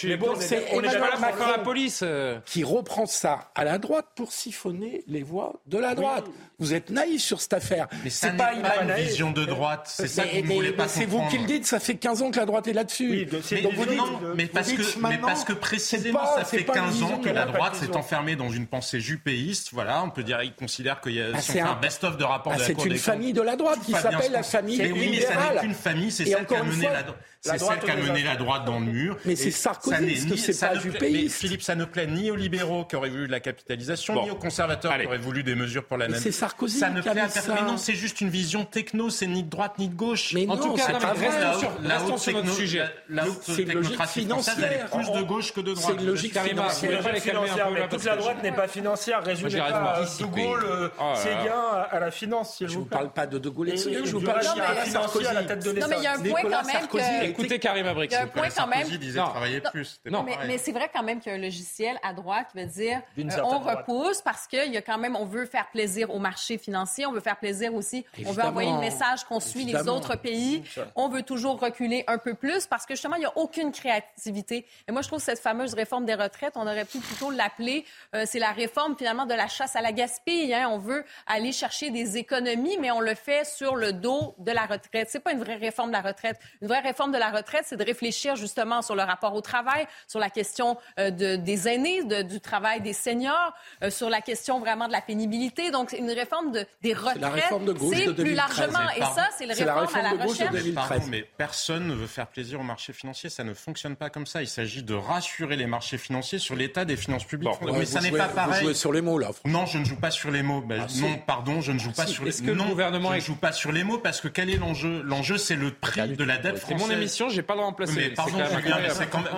On 0.73 0.81
n'est 0.81 0.89
pas 0.89 0.99
là 0.99 1.17
pour 1.17 1.37
faire 1.37 1.51
la 1.51 1.59
police. 1.59 2.05
Qui 2.45 2.63
reprend 2.63 3.07
ça 3.07 3.51
à 3.57 3.65
la 3.65 3.79
droite 3.79 4.07
pour 4.15 4.31
siphonner 4.31 5.03
les 5.09 5.25
voix 5.25 5.55
de 5.67 5.79
la 5.79 5.96
droite. 5.97 6.31
Vous 6.59 6.73
êtes 6.73 6.89
naïf 6.89 7.21
sur 7.21 7.41
cette 7.43 7.53
affaire. 7.53 7.87
Mais 8.03 8.09
c'est 8.09 8.35
pas, 8.37 8.55
pas 8.55 8.83
une 8.83 8.93
vision 8.93 9.31
de 9.31 9.45
droite. 9.45 9.89
C'est 9.95 10.09
ça 10.09 10.25
que 10.25 10.43
vous 10.43 10.55
voulez 10.55 10.73
pas 10.73 10.89
C'est 10.89 11.05
vous 11.05 11.23
qui 11.29 11.39
le 11.39 11.45
dites. 11.45 11.67
Ça 11.67 11.81
fait 11.81 11.97
15 11.97 12.23
ans 12.23 12.31
que 12.31 12.39
la 12.39 12.47
droite 12.47 12.67
est 12.67 12.73
là-dessus. 12.73 13.29
mais, 13.53 13.61
Donc 13.63 13.75
vous 13.75 13.85
dites, 13.85 14.01
mais, 14.35 14.47
parce 14.47 14.73
que, 14.73 14.99
mais 15.01 15.19
parce 15.19 15.45
que 15.45 15.53
précisément, 15.53 16.25
ça 16.35 16.45
fait 16.45 16.65
15 16.65 17.03
ans 17.03 17.19
que 17.19 17.29
la 17.29 17.45
droite 17.47 17.75
s'est 17.77 17.95
enfermée 17.97 18.37
dans 18.37 18.51
une 18.51 18.67
pensée 18.67 19.01
jupéiste. 19.01 19.71
Voilà, 19.73 20.03
on 20.03 20.11
peut 20.11 20.23
dire, 20.23 20.43
ils 20.43 20.55
considèrent 20.55 21.01
qu'il 21.01 21.13
y 21.13 21.21
a 21.21 21.27
ah, 21.35 21.71
un 21.71 21.81
best-of 21.81 22.17
de 22.17 22.25
rapport 22.25 22.53
ah, 22.53 22.57
de 22.57 22.61
la 22.61 22.67
C'est 22.67 22.85
une 22.85 22.97
famille 22.97 23.33
de 23.33 23.43
la 23.43 23.57
droite 23.57 23.81
qui 23.85 23.93
s'appelle 23.93 24.33
la 24.33 24.43
famille 24.43 24.79
libérale. 24.79 24.99
oui, 24.99 25.11
mais 25.11 25.21
ça 25.21 25.53
n'est 25.53 25.61
qu'une 25.61 25.75
famille. 25.75 26.11
C'est 26.11 26.25
celle 26.25 26.47
qui 26.47 26.55
a 26.55 26.63
mené 26.63 26.85
la 26.85 27.03
droite. 27.03 27.21
C'est 27.41 27.59
celle 27.59 27.79
qui 27.79 27.91
a 27.91 27.97
mené 27.97 28.23
la 28.23 28.37
droite 28.37 28.65
dans 28.65 28.81
le 28.81 28.87
mur. 28.93 29.17
Mais 29.25 29.37
c'est 29.37 29.51
Sarkozy, 29.51 30.39
c'est 30.39 30.59
pas 30.61 30.77
du 30.77 30.91
pays. 30.91 31.29
Philippe, 31.29 31.63
ça 31.63 31.75
ne 31.75 31.85
plaît 31.85 32.07
ni 32.07 32.31
aux 32.31 32.37
libéraux 32.37 32.85
qui 32.85 32.97
auraient 32.97 33.11
voulu 33.11 33.27
de 33.27 33.33
la 33.33 33.41
capitalisation, 33.41 34.25
ni 34.25 34.31
aux 34.31 34.37
conservateurs 34.37 34.99
qui 34.99 35.07
auraient 35.07 35.19
voulu 35.19 35.43
des 35.43 35.55
mesures 35.55 35.85
pour 35.85 35.99
la 35.99 36.09
nation. 36.09 36.46
C'est 36.47 36.53
Sarkozy 36.53 36.79
ça 36.79 36.91
ne 36.91 37.01
plaît 37.01 37.11
à 37.11 37.29
personne. 37.29 37.55
Mais 37.55 37.63
non, 37.63 37.77
c'est 37.77 37.95
juste 37.95 38.21
une 38.21 38.29
vision 38.29 38.65
techno, 38.65 39.11
c'est 39.11 39.27
ni 39.27 39.43
de 39.43 39.51
droite 39.51 39.79
ni 39.79 39.89
de 39.89 39.95
gauche. 39.95 40.33
Mais 40.33 40.47
en 40.49 40.57
tout 40.57 40.75
cas, 40.75 40.87
restons 40.87 41.59
sur, 41.59 41.73
la 41.83 42.03
haute 42.03 42.19
sur 42.19 42.33
notre 42.33 42.53
sujet. 42.53 42.85
La 43.09 43.27
haute 43.27 43.43
technocratie 43.43 44.27
française, 44.27 44.57
elle 44.59 44.73
est 44.73 44.91
plus 44.91 45.11
de 45.11 45.23
gauche 45.23 45.53
que 45.53 45.61
de 45.61 45.75
droite. 45.75 45.95
C'est 45.97 46.03
une 46.03 46.09
logique 46.09 46.39
financière. 46.39 47.89
Toute 47.91 48.05
la 48.05 48.17
droite 48.17 48.43
n'est 48.43 48.53
pas 48.53 48.69
financière. 48.69 49.23
Résumez 49.25 49.59
pas 49.59 50.01
De 50.19 50.25
Gaulle, 50.27 50.65
euh, 50.65 50.89
oh 51.01 51.13
Séguin 51.15 51.87
à 51.91 52.01
la 52.01 52.11
finance, 52.11 52.57
Je 52.61 52.65
ne 52.65 52.71
vous 52.71 52.85
parle 52.85 53.13
pas 53.13 53.27
de 53.27 53.39
De 53.39 53.49
Gaulle 53.49 53.71
et 53.71 53.77
je 53.77 54.13
vous 54.13 54.21
parle 54.21 54.41
de 54.41 54.91
Sarkozy 54.91 55.27
à 55.27 55.33
la 55.33 55.45
tête 55.45 55.65
de 55.65 55.71
l'État. 55.71 55.87
Non, 55.87 55.91
mais 55.91 55.99
il 55.99 56.05
y 56.05 56.07
a 56.07 56.13
un 56.13 56.23
point 56.23 56.43
quand 56.43 56.65
même 56.65 57.25
Écoutez 57.25 57.59
Karim 57.59 57.87
Abrik. 57.87 58.11
Il 58.11 58.15
y 58.15 58.17
a 58.17 58.23
un 58.23 58.27
point 58.27 58.49
quand 58.55 58.67
même. 58.67 58.89
disait 58.89 59.19
travailler 59.19 59.61
plus. 59.61 60.01
Mais 60.47 60.59
c'est 60.59 60.73
vrai 60.73 60.91
quand 60.93 61.03
même 61.03 61.21
qu'il 61.21 61.33
y 61.33 61.35
a 61.35 61.39
un 61.39 61.43
logiciel 61.43 61.97
à 62.03 62.13
droite 62.13 62.49
qui 62.53 62.59
veut 62.59 62.67
dire 62.67 63.03
on 63.43 63.59
repousse 63.59 64.23
parce 64.23 64.47
qu'il 64.47 64.73
y 64.73 64.77
a 64.77 64.83
quand 64.83 64.99
même, 64.99 65.17
on 65.17 65.25
veut 65.25 65.47
faire 65.47 65.69
plaisir 65.71 66.15
au 66.15 66.19
marché 66.19 66.36
financier, 66.59 67.07
on 67.07 67.13
veut 67.13 67.21
faire 67.21 67.39
plaisir 67.39 67.75
aussi, 67.75 68.05
on 68.25 68.33
veut 68.33 68.43
envoyer 68.43 68.73
le 68.73 68.79
message 68.79 69.25
qu'on 69.25 69.41
suit 69.41 69.65
les 69.65 69.89
autres 69.89 70.17
pays, 70.17 70.63
on 70.95 71.09
veut 71.09 71.23
toujours 71.23 71.61
reculer 71.61 72.05
un 72.07 72.19
peu 72.19 72.35
plus 72.35 72.67
parce 72.67 72.87
que 72.87 72.95
justement, 72.95 73.17
il 73.17 73.21
n'y 73.21 73.27
a 73.27 73.37
aucune 73.37 73.73
créativité. 73.73 74.67
Et 74.89 74.93
moi, 74.93 75.03
je 75.03 75.09
trouve 75.09 75.19
que 75.19 75.25
cette 75.25 75.41
fameuse 75.41 75.75
réforme 75.75 76.05
des 76.05 76.15
retraites, 76.15 76.55
on 76.57 76.67
aurait 76.67 76.85
pu 76.85 76.99
plutôt 76.99 77.31
l'appeler, 77.31 77.85
euh, 78.15 78.25
c'est 78.27 78.39
la 78.39 78.53
réforme 78.53 78.97
finalement 78.97 79.27
de 79.27 79.35
la 79.35 79.49
chasse 79.49 79.77
à 79.77 79.81
la 79.81 79.93
gaspille. 79.93 80.53
Hein. 80.55 80.69
On 80.71 80.79
veut 80.79 81.05
aller 81.27 81.53
chercher 81.53 81.91
des 81.91 82.17
économies, 82.17 82.77
mais 82.81 82.91
on 82.91 83.01
le 83.01 83.15
fait 83.15 83.47
sur 83.47 83.77
le 83.77 83.93
dos 83.93 84.35
de 84.39 84.53
la 84.53 84.67
retraite. 84.67 85.09
C'est 85.11 85.21
pas 85.21 85.33
une 85.33 85.43
vraie 85.43 85.57
réforme 85.57 85.89
de 85.89 85.95
la 85.95 86.03
retraite. 86.03 86.39
Une 86.63 86.69
vraie 86.69 86.81
réforme 86.81 87.13
de 87.13 87.19
la 87.19 87.31
retraite, 87.31 87.65
c'est 87.67 87.77
de 87.77 87.85
réfléchir 87.85 88.37
justement 88.37 88.83
sur 88.83 88.95
le 88.95 89.03
rapport 89.03 89.35
au 89.35 89.41
travail, 89.41 89.87
sur 90.07 90.21
la 90.21 90.31
question 90.31 90.77
euh, 90.99 91.11
de, 91.11 91.37
des 91.37 91.69
aînés, 91.69 92.05
du 92.25 92.41
travail 92.41 92.81
des 92.81 92.93
seniors, 92.93 93.55
euh, 93.83 93.91
sur 93.91 94.11
la 94.11 94.21
question 94.21 94.61
vraiment 94.61 94.87
de 94.87 94.93
la 94.93 95.01
pénibilité. 95.01 95.71
Donc, 95.71 95.93
une 95.93 96.11
réforme 96.11 96.26
de, 96.53 96.67
des 96.83 96.95
retraites, 96.95 97.45
c'est 97.93 98.15
plus 98.15 98.35
largement. 98.35 98.91
Et 98.97 99.01
ça, 99.01 99.29
c'est 99.37 99.47
la 99.47 99.55
réforme, 99.55 99.97
à 99.97 100.15
la 100.15 100.25
recherche. 100.25 101.07
mais 101.09 101.29
personne 101.37 101.87
ne 101.89 101.95
veut 101.95 102.07
faire 102.07 102.27
plaisir 102.27 102.61
aux 102.61 102.65
marchés 102.65 102.93
financiers. 102.93 103.31
Ça 103.31 103.45
ne 103.45 103.55
fonctionne 103.55 103.97
pas 103.97 104.11
comme 104.11 104.27
ça. 104.27 104.43
Il 104.43 104.49
s'agit 104.49 104.83
de 104.83 104.95
rassurer 104.95 105.57
les 105.57 105.67
marchés 105.67 105.99
financiers 105.99 106.39
sur 106.39 106.57
l'état 106.57 106.85
des 106.85 106.97
finances 106.97 107.25
publiques. 107.25 107.53
mais 107.63 107.85
ça 107.85 108.01
n'est 108.01 108.11
pas 108.11 108.29
pareil. 108.29 108.61
Vous 108.61 108.67
jouez 108.67 108.75
sur 108.75 108.93
les 108.93 109.01
mots, 109.01 109.19
là. 109.19 109.31
Non, 109.45 109.67
je 109.67 109.79
ne 109.79 109.85
joue 109.85 109.97
pas 109.97 110.11
sur 110.11 110.31
les 110.31 110.43
mots. 110.43 110.61
Ben, 110.61 110.87
ah, 110.87 111.01
non, 111.01 111.19
pardon, 111.27 111.61
je 111.61 111.73
ne 111.73 111.79
joue 111.79 111.91
ah, 111.93 112.03
pas 112.03 112.07
sur 112.07 112.25
les 112.25 112.33
mots. 112.43 112.55
Non, 112.55 112.69
gouvernement 112.69 113.11
je 113.13 113.17
ne 113.17 113.21
joue 113.21 113.37
pas 113.37 113.53
sur 113.53 113.73
les 113.73 113.85
mots 113.85 113.99
parce 113.99 114.21
que 114.21 114.29
quel 114.29 114.51
est 114.51 114.57
l'enjeu? 114.57 115.03
L'enjeu, 115.03 115.39
c'est 115.39 115.57
le 115.57 115.71
prix 115.71 116.17
de 116.17 116.25
la 116.25 116.39
dette 116.39 116.59
française. 116.59 116.79
C'est 116.79 116.95
mon 116.95 117.01
émission, 117.01 117.29
j'ai 117.29 117.43
pas 117.43 117.55
le 117.55 117.63
remplacer. 117.63 117.95
Mais 117.95 118.11
pardon, 118.11 118.39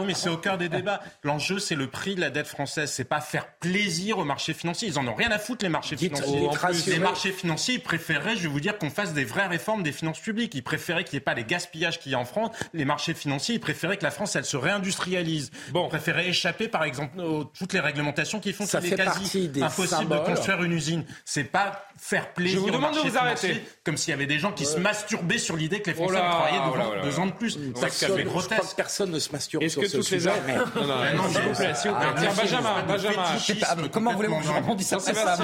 mais 0.07 0.15
c'est 0.15 0.29
au 0.29 0.37
cœur 0.37 0.59
des 0.59 0.69
débats. 0.69 1.01
L'enjeu, 1.23 1.59
c'est 1.59 1.75
le 1.75 1.89
prix 1.89 2.15
de 2.15 2.21
la 2.21 2.31
dette 2.31 2.47
française. 2.47 2.91
C'est 2.91 3.05
pas 3.05 3.21
faire 3.21 3.49
plaisir 3.61 4.19
aux 4.19 4.25
marchés 4.25 4.55
financiers. 4.55 4.89
Ils 4.89 4.99
en 4.99 5.07
ont 5.07 5.15
rien 5.15 5.31
à 5.31 5.39
foutre, 5.39 5.65
les 5.65 5.71
marchés 5.71 5.97
financiers. 5.97 6.49
Les 6.87 6.99
marchés 6.99 7.33
financiers, 7.33 7.75
ils 7.75 7.83
préféreraient, 7.83 8.37
je 8.37 8.43
vais 8.43 8.49
vous 8.49 8.61
dire, 8.61 8.79
qu'on 8.79 8.91
fasse 8.91 9.13
des 9.13 9.25
vraies 9.25 9.47
réformes 9.47 9.83
des 9.83 9.93
finances 9.93 10.21
publiques. 10.21 10.55
Ils 10.55 10.63
préféraient 10.63 11.05
qu'il 11.05 11.17
n'y 11.17 11.19
ait 11.19 11.25
pas 11.25 11.35
les 11.35 11.45
gaspillages 11.45 11.99
qu'il 11.99 12.13
y 12.13 12.15
a 12.15 12.19
en 12.19 12.25
France. 12.25 12.51
Les 12.73 12.85
marchés 12.85 13.15
financiers, 13.15 13.57
ils 13.57 13.61
préféraient 13.61 13.97
que 13.97 14.05
la 14.05 14.11
France, 14.11 14.37
elle 14.37 14.45
se 14.45 14.57
réindustrialise. 14.57 15.51
Bon. 15.71 15.87
Ils 15.87 15.89
préféraient 15.89 16.29
échapper, 16.29 16.69
par 16.69 16.85
exemple, 16.85 17.21
aux, 17.21 17.45
toutes 17.45 17.73
les 17.73 17.81
réglementations 17.81 18.41
qui 18.41 18.53
font 18.53 18.67
qu'il 18.67 18.93
est 18.93 18.97
quasi 18.97 19.51
impossible 19.61 20.11
de 20.11 20.19
construire 20.19 20.63
une 20.63 20.73
usine. 20.73 21.05
C'est 21.25 21.45
pas 21.45 21.89
faire 21.99 22.33
plaisir. 22.33 22.61
Je 22.61 22.65
vous 22.65 22.71
demande 22.71 22.95
de 22.95 23.01
vous 23.01 23.17
arrêter. 23.17 23.63
Comme 23.85 23.97
s'il 23.97 24.11
y 24.11 24.15
avait 24.15 24.27
des 24.27 24.39
gens 24.39 24.53
qui 24.53 24.65
se 24.65 24.79
masturbaient 24.79 25.39
sur 25.39 25.57
l'idée 25.57 25.81
que 25.81 25.91
les 25.91 25.97
Français 25.97 26.19
oh 26.19 26.31
travaillaient 26.31 26.59
oh 27.01 27.05
deux, 27.05 27.19
ans 27.19 27.27
de 27.27 27.33
plus. 27.33 27.59
Ça, 27.75 28.09
grotesque. 28.25 28.77
Personne 28.77 29.11
ne 29.11 29.19
se 29.19 29.33
masturbe 29.33 29.67
sur 29.69 29.85
ce 29.85 30.03
sujet. 30.03 30.31
Non, 31.15 31.29
s'il 31.29 31.41
vous 31.41 31.55
plaît, 31.55 31.75
s'il 31.75 31.91
vous 31.91 31.97
plaît. 31.97 32.29
Benjamin, 32.37 32.83
Benjamin. 32.87 33.89
Comment 33.93 34.15
voulez-vous 34.15 34.39
que 34.39 34.45
je 34.45 34.51
après 34.95 35.15
ça 35.15 35.39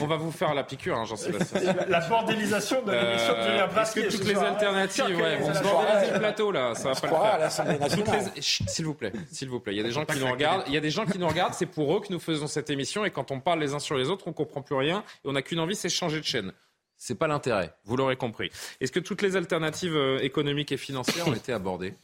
On 0.00 0.06
va 0.06 0.16
vous 0.16 0.30
faire 0.30 0.54
la 0.54 0.64
piqûre, 0.64 0.96
hein, 0.96 1.04
Jean-Sébastien. 1.04 1.74
La 1.88 2.00
bordélisation 2.08 2.82
de 2.82 2.92
l'émission 2.92 3.34
de 3.34 3.42
Julien 3.42 3.68
Est-ce 3.80 3.94
que 3.94 4.10
toutes 4.10 4.26
les 4.26 4.36
alternatives, 4.36 5.16
ouais, 5.16 5.38
les 5.38 5.54
se 5.54 5.62
bordéliser 5.62 6.12
le 6.12 6.18
plateau 6.18 6.52
là, 6.52 6.74
ça 6.74 6.92
va 6.92 7.00
pas 7.00 7.38
le 7.40 7.48
faire. 7.50 8.40
S'il 8.40 8.84
vous 8.84 8.94
plaît, 8.94 9.12
s'il 9.30 9.48
vous 9.48 9.60
plaît. 9.60 9.72
Il 9.74 9.78
y 9.78 9.80
a 9.80 9.84
des 9.84 9.92
gens 9.92 10.04
qui 10.04 10.18
nous 10.18 10.30
regardent. 10.30 10.64
Il 10.66 10.74
y 10.74 10.76
a 10.76 10.80
des 10.80 10.90
gens 10.90 11.06
qui 11.06 11.18
nous 11.18 11.28
regardent. 11.28 11.54
C'est 11.54 11.66
pour 11.66 11.96
eux 11.96 12.00
que 12.00 12.12
nous 12.12 12.20
faisons 12.20 12.46
cette 12.46 12.70
émission 12.70 13.04
et 13.04 13.10
quand 13.10 13.30
on 13.30 13.40
parle 13.40 13.60
les 13.60 13.74
uns 13.74 13.78
sur 13.78 13.96
les 13.96 14.08
autres, 14.08 14.28
on 14.28 14.32
comprend 14.32 14.62
plus 14.62 14.76
rien 14.76 15.04
et 15.24 15.28
on 15.28 15.32
n'a 15.32 15.42
qu'une 15.42 15.60
envie, 15.60 15.76
c'est 15.76 15.88
changer 15.88 16.20
de 16.20 16.24
chaîne. 16.24 16.52
C'est 16.96 17.14
pas 17.14 17.28
l'intérêt. 17.28 17.72
Vous 17.84 17.96
l'aurez 17.96 18.16
compris. 18.16 18.50
Est-ce 18.80 18.90
que 18.90 18.98
toutes 18.98 19.22
les 19.22 19.36
alternatives 19.36 19.94
euh, 19.94 20.18
économiques 20.18 20.72
et 20.72 20.76
financières 20.76 21.28
ont 21.28 21.34
été 21.34 21.52
abordées? 21.52 21.94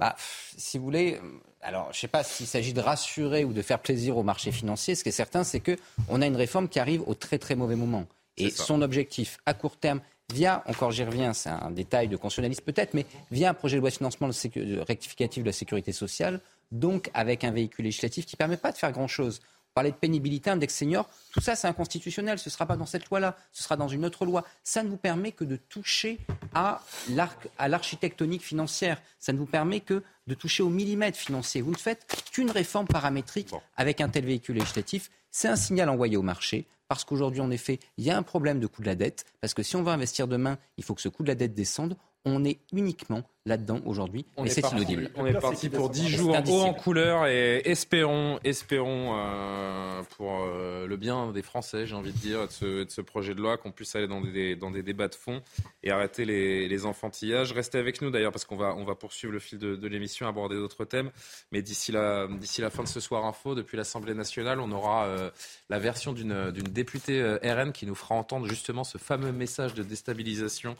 Bah, 0.00 0.16
si 0.56 0.78
vous 0.78 0.84
voulez, 0.84 1.20
alors 1.60 1.86
je 1.92 1.98
ne 1.98 2.00
sais 2.00 2.08
pas 2.08 2.24
s'il 2.24 2.46
s'agit 2.46 2.72
de 2.72 2.80
rassurer 2.80 3.44
ou 3.44 3.52
de 3.52 3.62
faire 3.62 3.78
plaisir 3.78 4.16
au 4.16 4.22
marché 4.22 4.52
financier. 4.52 4.94
Ce 4.94 5.02
qui 5.02 5.10
est 5.10 5.12
certain, 5.12 5.44
c'est 5.44 5.60
que 5.60 5.76
on 6.08 6.22
a 6.22 6.26
une 6.26 6.36
réforme 6.36 6.68
qui 6.68 6.78
arrive 6.78 7.02
au 7.06 7.14
très 7.14 7.38
très 7.38 7.54
mauvais 7.54 7.76
moment. 7.76 8.06
Et 8.36 8.50
son 8.50 8.82
objectif 8.82 9.38
à 9.46 9.54
court 9.54 9.76
terme, 9.76 10.00
via, 10.32 10.62
encore 10.66 10.90
j'y 10.90 11.04
reviens, 11.04 11.32
c'est 11.34 11.50
un 11.50 11.70
détail 11.70 12.08
de 12.08 12.16
constitutionnaliste 12.16 12.62
peut-être, 12.62 12.94
mais 12.94 13.06
via 13.30 13.50
un 13.50 13.54
projet 13.54 13.76
de 13.76 13.80
loi 13.80 13.90
de 13.90 13.94
financement 13.94 14.28
de 14.28 14.78
rectificatif 14.80 15.42
de 15.42 15.48
la 15.48 15.52
sécurité 15.52 15.92
sociale, 15.92 16.40
donc 16.70 17.10
avec 17.12 17.44
un 17.44 17.50
véhicule 17.50 17.84
législatif 17.84 18.26
qui 18.26 18.34
ne 18.34 18.38
permet 18.38 18.56
pas 18.56 18.72
de 18.72 18.78
faire 18.78 18.92
grand-chose. 18.92 19.40
Parlait 19.74 19.90
de 19.90 19.96
pénibilité, 19.96 20.50
index 20.50 20.74
senior, 20.74 21.08
tout 21.32 21.40
ça 21.40 21.56
c'est 21.56 21.66
inconstitutionnel, 21.66 22.38
ce 22.38 22.50
ne 22.50 22.52
sera 22.52 22.66
pas 22.66 22.76
dans 22.76 22.84
cette 22.84 23.08
loi-là, 23.08 23.36
ce 23.52 23.62
sera 23.62 23.76
dans 23.76 23.88
une 23.88 24.04
autre 24.04 24.26
loi. 24.26 24.44
Ça 24.62 24.82
ne 24.82 24.88
vous 24.90 24.98
permet 24.98 25.32
que 25.32 25.44
de 25.44 25.56
toucher 25.56 26.18
à 26.54 26.82
l'arc- 27.10 27.48
à 27.58 27.68
l'architectonique 27.68 28.42
financière, 28.42 29.00
ça 29.18 29.32
ne 29.32 29.38
vous 29.38 29.46
permet 29.46 29.80
que 29.80 30.02
de 30.26 30.34
toucher 30.34 30.62
au 30.62 30.68
millimètre 30.68 31.16
financier. 31.16 31.62
Vous 31.62 31.70
ne 31.72 31.76
faites 31.76 32.06
qu'une 32.32 32.50
réforme 32.50 32.86
paramétrique 32.86 33.52
avec 33.76 34.02
un 34.02 34.10
tel 34.10 34.26
véhicule 34.26 34.56
législatif. 34.56 35.10
C'est 35.30 35.48
un 35.48 35.56
signal 35.56 35.88
envoyé 35.88 36.18
au 36.18 36.22
marché, 36.22 36.66
parce 36.86 37.04
qu'aujourd'hui, 37.04 37.40
en 37.40 37.50
effet, 37.50 37.80
il 37.96 38.04
y 38.04 38.10
a 38.10 38.18
un 38.18 38.22
problème 38.22 38.60
de 38.60 38.66
coût 38.66 38.82
de 38.82 38.86
la 38.86 38.94
dette, 38.94 39.24
parce 39.40 39.54
que 39.54 39.62
si 39.62 39.74
on 39.76 39.82
veut 39.82 39.92
investir 39.92 40.28
demain, 40.28 40.58
il 40.76 40.84
faut 40.84 40.94
que 40.94 41.00
ce 41.00 41.08
coût 41.08 41.22
de 41.22 41.28
la 41.28 41.34
dette 41.34 41.54
descende. 41.54 41.96
On 42.24 42.44
est 42.44 42.58
uniquement 42.72 43.24
là-dedans 43.44 43.80
aujourd'hui, 43.84 44.24
est 44.36 44.48
c'est 44.48 44.70
inaudible. 44.70 45.10
On 45.16 45.26
est 45.26 45.32
parti 45.32 45.68
pour 45.68 45.90
10 45.90 46.02
C'est 46.02 46.08
jours 46.10 46.36
haut 46.48 46.60
en 46.60 46.72
couleur 46.72 47.26
et 47.26 47.60
espérons, 47.64 48.38
espérons 48.44 49.16
euh, 49.16 50.02
pour 50.16 50.44
euh, 50.44 50.86
le 50.86 50.96
bien 50.96 51.32
des 51.32 51.42
Français, 51.42 51.84
j'ai 51.86 51.96
envie 51.96 52.12
de 52.12 52.18
dire, 52.18 52.46
de 52.46 52.52
ce, 52.52 52.84
de 52.84 52.90
ce 52.90 53.00
projet 53.00 53.34
de 53.34 53.40
loi, 53.40 53.56
qu'on 53.56 53.72
puisse 53.72 53.96
aller 53.96 54.06
dans 54.06 54.20
des, 54.20 54.54
dans 54.54 54.70
des 54.70 54.84
débats 54.84 55.08
de 55.08 55.16
fond 55.16 55.42
et 55.82 55.90
arrêter 55.90 56.24
les, 56.24 56.68
les 56.68 56.86
enfantillages. 56.86 57.50
Restez 57.50 57.78
avec 57.78 58.00
nous 58.00 58.10
d'ailleurs 58.10 58.30
parce 58.30 58.44
qu'on 58.44 58.56
va, 58.56 58.76
on 58.76 58.84
va 58.84 58.94
poursuivre 58.94 59.32
le 59.32 59.40
fil 59.40 59.58
de, 59.58 59.74
de 59.74 59.88
l'émission, 59.88 60.28
aborder 60.28 60.54
d'autres 60.54 60.84
thèmes. 60.84 61.10
Mais 61.50 61.62
d'ici 61.62 61.90
la, 61.90 62.28
d'ici 62.28 62.60
la 62.60 62.70
fin 62.70 62.84
de 62.84 62.88
ce 62.88 63.00
soir 63.00 63.24
info, 63.24 63.56
depuis 63.56 63.76
l'Assemblée 63.76 64.14
nationale, 64.14 64.60
on 64.60 64.70
aura 64.70 65.06
euh, 65.06 65.30
la 65.68 65.80
version 65.80 66.12
d'une, 66.12 66.52
d'une 66.52 66.68
députée 66.68 67.20
RN 67.42 67.72
qui 67.72 67.86
nous 67.86 67.96
fera 67.96 68.14
entendre 68.14 68.46
justement 68.46 68.84
ce 68.84 68.98
fameux 68.98 69.32
message 69.32 69.74
de 69.74 69.82
déstabilisation 69.82 70.76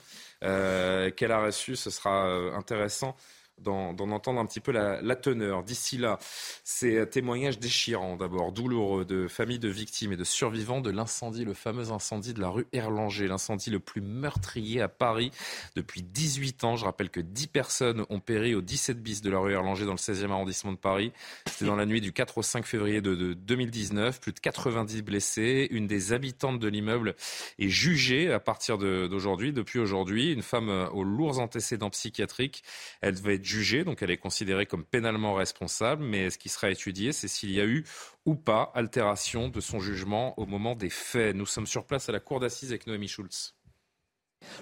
qu'elle 1.11 1.33
a 1.33 1.45
reçu. 1.45 1.77
Ce 1.77 1.91
sera 1.91 2.27
euh, 2.27 2.55
intéressant 2.55 3.17
d'en 3.59 4.11
entendre 4.11 4.41
un 4.41 4.47
petit 4.47 4.61
peu 4.61 4.73
la, 4.73 5.17
teneur. 5.17 5.63
D'ici 5.63 5.99
là, 5.99 6.19
ces 6.65 7.09
témoignages 7.09 7.59
déchirants, 7.59 8.17
d'abord 8.17 8.53
douloureux, 8.53 9.05
de 9.05 9.29
familles 9.29 9.59
de 9.59 9.69
victimes 9.69 10.13
et 10.13 10.17
de 10.17 10.25
survivants 10.25 10.81
de 10.81 10.91
l'incendie, 10.91 11.45
le 11.45 11.55
fameux 11.55 11.91
incendie 11.91 12.35
de 12.35 12.41
la 12.41 12.49
rue 12.49 12.67
Erlanger, 12.73 13.29
l'incendie 13.29 13.71
le 13.71 13.79
plus 13.79 14.01
meurtrier 14.01 14.81
à 14.81 14.89
Paris 14.89 15.31
depuis 15.77 16.03
18 16.03 16.65
ans. 16.65 16.77
Je 16.77 16.85
rappelle 16.85 17.11
que 17.11 17.21
10 17.21 17.47
personnes 17.49 18.07
ont 18.11 18.21
péri 18.21 18.55
au 18.55 18.63
17 18.63 19.03
bis 19.03 19.23
de 19.23 19.31
la 19.31 19.39
rue 19.39 19.53
Erlanger 19.53 19.85
dans 19.85 19.93
le 19.93 19.97
16e 19.97 20.31
arrondissement 20.31 20.73
de 20.73 20.79
Paris. 20.79 21.13
C'était 21.47 21.67
dans 21.67 21.77
la 21.77 21.87
nuit 21.87 22.01
du 22.01 22.13
4 22.13 22.39
au 22.39 22.43
5 22.43 22.65
février 22.65 23.01
de, 23.01 23.15
de 23.15 23.35
2019. 23.35 24.21
Plus 24.21 24.33
de 24.33 24.41
90 24.41 25.03
blessés. 25.03 25.69
Une 25.71 25.87
des 25.87 26.13
habitantes 26.13 26.59
de 26.59 26.69
l'immeuble 26.69 27.15
est 27.59 27.69
jugée 27.69 28.33
à 28.33 28.41
partir 28.41 28.79
d'aujourd'hui, 28.79 29.53
depuis 29.53 29.79
aujourd'hui. 29.79 30.33
Une 30.33 30.43
femme 30.43 30.69
euh, 30.69 30.89
aux 30.91 31.05
lourds 31.05 31.39
antécédents 31.39 31.91
psychiatriques. 31.91 32.63
Elle 33.01 33.15
devait 33.15 33.42
jugée, 33.45 33.85
donc 33.85 34.03
elle 34.03 34.11
est 34.11 34.19
considérée 34.19 34.67
comme 34.67 34.85
pénalement 34.85 35.35
responsable. 35.35 36.05
Mais 36.05 36.31
ce 36.31 36.39
qui 36.39 36.49
sera 36.49 36.71
étudié, 36.71 37.13
c'est 37.13 37.29
s'il 37.29 37.51
y 37.53 37.61
a 37.61 37.65
eu 37.65 37.85
ou 38.25 38.35
pas 38.35 38.71
altération 38.75 39.49
de 39.49 39.61
son 39.61 39.81
jugement 39.81 40.39
au 40.39 40.47
moment 40.47 40.75
des 40.75 40.91
faits. 40.91 41.35
Nous 41.35 41.47
sommes 41.47 41.67
sur 41.67 41.87
place 41.87 42.09
à 42.09 42.13
la 42.13 42.21
cour 42.21 42.41
d'assises 42.41 42.71
avec 42.71 42.87
Noémie 42.87 43.09
Schulz. 43.09 43.55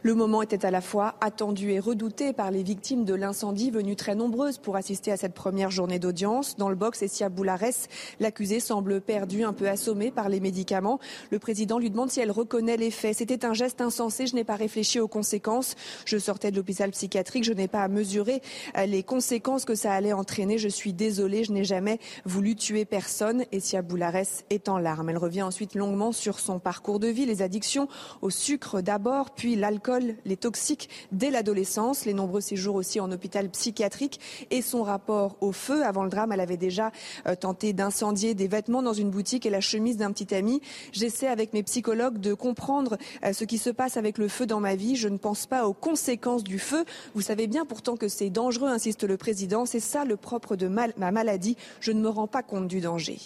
Le 0.02 0.14
moment 0.14 0.42
était 0.42 0.64
à 0.64 0.70
la 0.70 0.80
fois 0.80 1.14
attendu 1.20 1.70
et 1.72 1.80
redouté 1.80 2.32
par 2.32 2.50
les 2.50 2.62
victimes 2.62 3.04
de 3.04 3.14
l'incendie 3.14 3.70
venues 3.70 3.96
très 3.96 4.14
nombreuses 4.14 4.58
pour 4.58 4.76
assister 4.76 5.12
à 5.12 5.16
cette 5.16 5.34
première 5.34 5.70
journée 5.70 5.98
d'audience. 5.98 6.56
Dans 6.56 6.68
le 6.68 6.74
box, 6.74 7.02
Essia 7.02 7.28
Boularès, 7.28 7.88
l'accusée 8.18 8.60
semble 8.60 9.00
perdue, 9.00 9.44
un 9.44 9.52
peu 9.52 9.68
assommée 9.68 10.10
par 10.10 10.28
les 10.28 10.40
médicaments. 10.40 10.98
Le 11.30 11.38
président 11.38 11.78
lui 11.78 11.90
demande 11.90 12.10
si 12.10 12.20
elle 12.20 12.30
reconnaît 12.30 12.76
les 12.76 12.90
faits. 12.90 13.16
C'était 13.16 13.44
un 13.44 13.54
geste 13.54 13.80
insensé, 13.80 14.26
je 14.26 14.34
n'ai 14.34 14.44
pas 14.44 14.56
réfléchi 14.56 15.00
aux 15.00 15.08
conséquences. 15.08 15.76
Je 16.04 16.18
sortais 16.18 16.50
de 16.50 16.56
l'hôpital 16.56 16.90
psychiatrique, 16.90 17.44
je 17.44 17.52
n'ai 17.52 17.68
pas 17.68 17.82
à 17.82 17.88
mesurer 17.88 18.42
euh, 18.76 18.86
les 18.86 19.02
conséquences 19.02 19.64
que 19.64 19.74
ça 19.74 19.92
allait 19.92 20.12
entraîner. 20.12 20.58
Je 20.58 20.68
suis 20.68 20.92
désolée, 20.92 21.44
je 21.44 21.52
n'ai 21.52 21.64
jamais 21.64 21.98
voulu 22.24 22.56
tuer 22.56 22.84
personne. 22.84 23.44
Essia 23.52 23.82
Boularès 23.82 24.44
est 24.50 24.68
en 24.68 24.78
larmes. 24.78 25.10
Elle 25.10 25.18
revient 25.18 25.42
ensuite 25.42 25.74
longuement 25.74 26.12
sur 26.12 26.38
son 26.38 26.58
parcours 26.58 27.00
de 27.00 27.08
vie, 27.08 27.26
les 27.26 27.42
addictions 27.42 27.88
au 28.22 28.30
sucre 28.30 28.80
d'abord, 28.80 29.30
puis 29.30 29.56
l'alcool, 29.70 30.16
les 30.24 30.36
toxiques 30.36 30.88
dès 31.12 31.30
l'adolescence, 31.30 32.04
les 32.04 32.14
nombreux 32.14 32.40
séjours 32.40 32.74
aussi 32.74 32.98
en 32.98 33.12
hôpital 33.12 33.48
psychiatrique 33.50 34.20
et 34.50 34.62
son 34.62 34.82
rapport 34.82 35.36
au 35.40 35.52
feu. 35.52 35.84
Avant 35.84 36.02
le 36.02 36.10
drame, 36.10 36.32
elle 36.32 36.40
avait 36.40 36.56
déjà 36.56 36.90
euh, 37.26 37.36
tenté 37.36 37.72
d'incendier 37.72 38.34
des 38.34 38.48
vêtements 38.48 38.82
dans 38.82 38.92
une 38.92 39.10
boutique 39.10 39.46
et 39.46 39.50
la 39.50 39.60
chemise 39.60 39.96
d'un 39.96 40.10
petit 40.10 40.34
ami. 40.34 40.60
J'essaie 40.92 41.28
avec 41.28 41.52
mes 41.52 41.62
psychologues 41.62 42.18
de 42.18 42.34
comprendre 42.34 42.98
euh, 43.24 43.32
ce 43.32 43.44
qui 43.44 43.58
se 43.58 43.70
passe 43.70 43.96
avec 43.96 44.18
le 44.18 44.26
feu 44.26 44.46
dans 44.46 44.60
ma 44.60 44.74
vie. 44.74 44.96
Je 44.96 45.08
ne 45.08 45.18
pense 45.18 45.46
pas 45.46 45.66
aux 45.66 45.74
conséquences 45.74 46.42
du 46.42 46.58
feu. 46.58 46.84
Vous 47.14 47.22
savez 47.22 47.46
bien 47.46 47.64
pourtant 47.64 47.96
que 47.96 48.08
c'est 48.08 48.30
dangereux, 48.30 48.68
insiste 48.68 49.04
le 49.04 49.16
président. 49.16 49.66
C'est 49.66 49.80
ça 49.80 50.04
le 50.04 50.16
propre 50.16 50.56
de 50.56 50.66
ma 50.66 51.12
maladie. 51.12 51.56
Je 51.80 51.92
ne 51.92 52.00
me 52.00 52.08
rends 52.08 52.26
pas 52.26 52.42
compte 52.42 52.66
du 52.66 52.80
danger. 52.80 53.18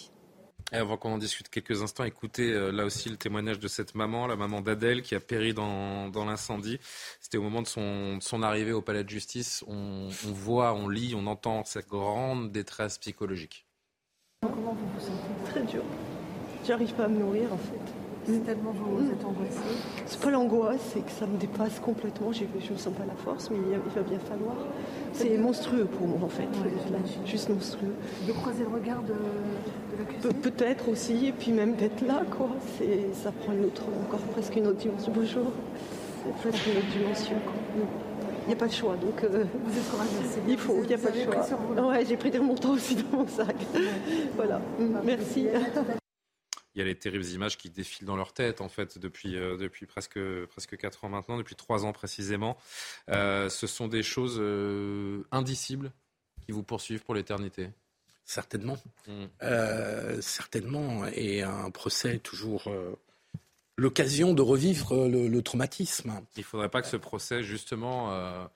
Et 0.71 0.77
avant 0.77 0.97
qu'on 0.97 1.13
en 1.13 1.17
discute 1.17 1.47
quelques 1.49 1.83
instants, 1.83 2.05
écoutez 2.05 2.51
euh, 2.51 2.71
là 2.71 2.85
aussi 2.85 3.09
le 3.09 3.17
témoignage 3.17 3.59
de 3.59 3.67
cette 3.67 3.93
maman, 3.93 4.25
la 4.25 4.35
maman 4.35 4.61
d'Adèle, 4.61 5.03
qui 5.03 5.13
a 5.13 5.19
péri 5.19 5.53
dans, 5.53 6.09
dans 6.09 6.25
l'incendie. 6.25 6.79
C'était 7.21 7.37
au 7.37 7.43
moment 7.43 7.61
de 7.61 7.67
son, 7.67 8.19
son 8.19 8.41
arrivée 8.41 8.71
au 8.71 8.81
palais 8.81 9.03
de 9.03 9.09
justice. 9.09 9.63
On, 9.67 10.07
voit, 10.09 10.73
on 10.73 10.87
lit, 10.89 11.13
on 11.15 11.27
entend 11.27 11.63
cette 11.65 11.87
grande 11.87 12.51
détresse 12.51 12.97
psychologique. 12.97 13.67
Comment 14.41 14.73
vous 14.73 14.87
vous 14.87 14.99
sentez? 14.99 15.51
Très 15.51 15.63
dur. 15.63 15.83
J'arrive 16.65 16.93
pas 16.95 17.05
à 17.05 17.07
me 17.07 17.19
nourrir 17.19 17.53
en 17.53 17.57
fait. 17.57 18.04
C'est 18.25 18.45
tellement 18.45 18.71
vous, 18.71 19.03
êtes 19.11 19.23
angoissée. 19.23 19.59
C'est 20.05 20.19
pas 20.19 20.31
l'angoisse, 20.31 20.79
c'est 20.93 21.05
que 21.05 21.11
ça 21.11 21.25
me 21.27 21.37
dépasse 21.37 21.79
complètement. 21.79 22.31
Je 22.31 22.43
ne 22.43 22.77
sens 22.77 22.93
pas 22.93 23.05
la 23.07 23.13
force, 23.15 23.49
mais 23.51 23.57
il, 23.57 23.77
va 23.77 24.01
bien 24.01 24.19
falloir. 24.19 24.55
C'est 25.13 25.37
monstrueux 25.37 25.85
pour 25.85 26.07
moi 26.07 26.19
en 26.23 26.29
fait. 26.29 26.47
Juste 27.25 27.49
monstrueux. 27.49 27.93
De 28.27 28.31
croiser 28.33 28.63
le 28.63 28.69
regard 28.75 29.01
de, 29.03 29.13
de 29.13 29.99
l'accusé 29.99 30.29
Pe- 30.29 30.49
Peut-être 30.49 30.89
aussi, 30.89 31.27
et 31.27 31.31
puis 31.31 31.51
même 31.51 31.75
d'être 31.75 32.01
là, 32.05 32.23
quoi. 32.35 32.49
Ça 33.13 33.31
prend 33.31 33.53
une 33.53 33.65
autre, 33.65 33.83
encore 34.07 34.19
presque 34.33 34.55
une 34.55 34.67
autre 34.67 34.77
dimension. 34.79 35.11
Bonjour. 35.15 35.51
C'est 36.25 36.49
presque 36.49 36.65
une 36.67 36.77
autre 36.77 36.87
dimension, 36.97 37.35
quoi. 37.45 37.53
Il 38.45 38.49
n'y 38.49 38.53
a 38.53 38.57
pas 38.57 38.67
de 38.67 38.73
choix, 38.73 38.95
donc. 38.95 39.23
euh, 39.23 39.43
Vous 39.65 39.77
êtes 39.77 40.45
bien. 40.45 40.53
Il 40.53 40.57
faut, 40.57 40.75
il 40.83 40.87
n'y 40.87 40.93
a 40.93 40.97
Vous 40.97 41.03
pas 41.07 41.11
de 41.11 41.17
choix. 41.23 41.57
vous. 41.75 41.81
Ouais, 41.89 42.05
j'ai 42.05 42.15
pris 42.17 42.29
des 42.31 42.39
montants 42.39 42.73
aussi 42.73 42.95
dans 42.95 43.17
mon 43.19 43.27
sac. 43.27 43.55
voilà. 44.35 44.61
Merci. 45.03 45.47
Il 46.75 46.79
y 46.79 46.81
a 46.81 46.85
les 46.85 46.95
terribles 46.95 47.25
images 47.25 47.57
qui 47.57 47.69
défilent 47.69 48.05
dans 48.05 48.17
leur 48.17 48.33
tête, 48.33 48.59
en 48.59 48.67
fait, 48.67 48.97
depuis, 48.97 49.37
euh, 49.37 49.55
depuis 49.55 49.85
presque, 49.85 50.19
presque 50.47 50.75
4 50.75 51.05
ans 51.05 51.09
maintenant, 51.09 51.37
depuis 51.37 51.55
3 51.55 51.85
ans 51.85 51.93
précisément. 51.93 52.57
Euh, 53.09 53.47
ce 53.49 53.65
sont 53.65 53.87
des 53.87 54.03
choses 54.03 54.37
euh, 54.39 55.23
indicibles 55.31 55.91
qui 56.45 56.51
vous 56.51 56.63
poursuivent 56.63 57.03
pour 57.03 57.15
l'éternité. 57.15 57.69
Certainement. 58.25 58.77
Mm. 59.07 60.19
Certainement. 60.19 61.05
Et 61.07 61.43
un 61.43 61.69
procès 61.71 62.15
est 62.15 62.19
toujours 62.19 62.71
l'occasion 63.77 64.33
de 64.33 64.41
revivre 64.41 65.07
le, 65.07 65.27
le 65.27 65.41
traumatisme. 65.41 66.21
Il 66.35 66.39
ne 66.39 66.43
faudrait 66.43 66.69
pas 66.69 66.81
que 66.81 66.87
ce 66.87 66.97
procès, 66.97 67.43
justement, 67.43 68.49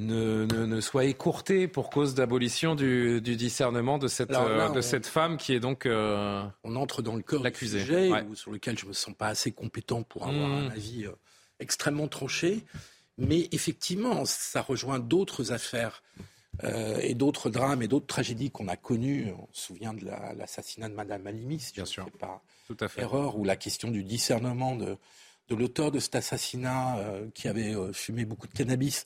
ne, 0.00 0.44
ne- 0.46 0.66
ne 0.66 0.80
soit 0.80 1.04
écourté 1.04 1.68
pour 1.68 1.90
cause 1.90 2.14
d'abolition 2.14 2.74
du, 2.74 3.20
du 3.20 3.36
discernement 3.36 3.98
de 3.98 4.08
cette, 4.08 4.30
là, 4.30 4.42
euh, 4.44 4.68
de 4.70 4.78
on- 4.78 4.82
cette 4.82 5.06
femme 5.06 5.36
qui 5.36 5.52
est 5.54 5.60
donc 5.60 5.86
euh, 5.86 6.42
On 6.64 6.76
entre 6.76 7.02
dans 7.02 7.14
le 7.16 7.22
cœur 7.22 7.42
du 7.42 7.54
sujet 7.54 8.10
Ouais. 8.10 8.24
sur 8.34 8.50
lequel 8.50 8.78
je 8.78 8.86
me 8.86 8.92
sens 8.92 9.14
pas 9.16 9.28
assez 9.28 9.52
compétent 9.52 10.02
pour 10.02 10.26
avoir 10.28 10.48
Mmh. 10.48 10.52
un 10.52 10.70
avis 10.70 11.06
euh, 11.06 11.12
extrêmement 11.60 12.08
tranché. 12.08 12.64
Mais 13.18 13.48
effectivement, 13.52 14.24
ça 14.24 14.62
rejoint 14.62 14.98
d'autres 14.98 15.52
affaires 15.52 16.02
et 17.02 17.14
d'autres 17.14 17.48
drames 17.48 17.82
et 17.82 17.88
d'autres 17.88 18.06
tragédies 18.06 18.50
qu'on 18.50 18.68
a 18.68 18.76
connues. 18.76 19.28
On 19.38 19.48
se 19.52 19.66
souvient 19.68 19.94
de 19.94 20.04
la- 20.04 20.34
l'assassinat 20.34 20.88
de 20.90 20.94
Madame 20.94 21.26
Halimi, 21.26 21.58
si 21.58 21.72
je 21.74 21.80
ne 21.80 21.86
fais 21.86 22.02
pas 22.18 22.42
Tout 22.66 22.76
à 22.80 22.88
fait. 22.88 23.00
erreur, 23.02 23.38
ou 23.38 23.44
la 23.44 23.56
question 23.56 23.90
du 23.90 24.04
discernement 24.04 24.76
de, 24.76 24.96
de 25.48 25.54
l'auteur 25.54 25.90
de 25.90 25.98
cet 25.98 26.16
assassinat 26.16 26.96
qui 27.34 27.48
avait 27.48 27.74
fumé 27.94 28.24
beaucoup 28.26 28.46
de 28.46 28.52
cannabis 28.52 29.04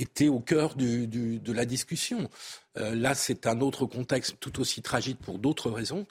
était 0.00 0.28
au 0.28 0.40
cœur 0.40 0.74
de 0.76 1.52
la 1.52 1.64
discussion. 1.64 2.30
Euh, 2.78 2.94
là, 2.94 3.14
c'est 3.14 3.46
un 3.46 3.60
autre 3.60 3.86
contexte 3.86 4.36
tout 4.40 4.60
aussi 4.60 4.82
tragique 4.82 5.18
pour 5.18 5.38
d'autres 5.38 5.70
raisons, 5.70 6.06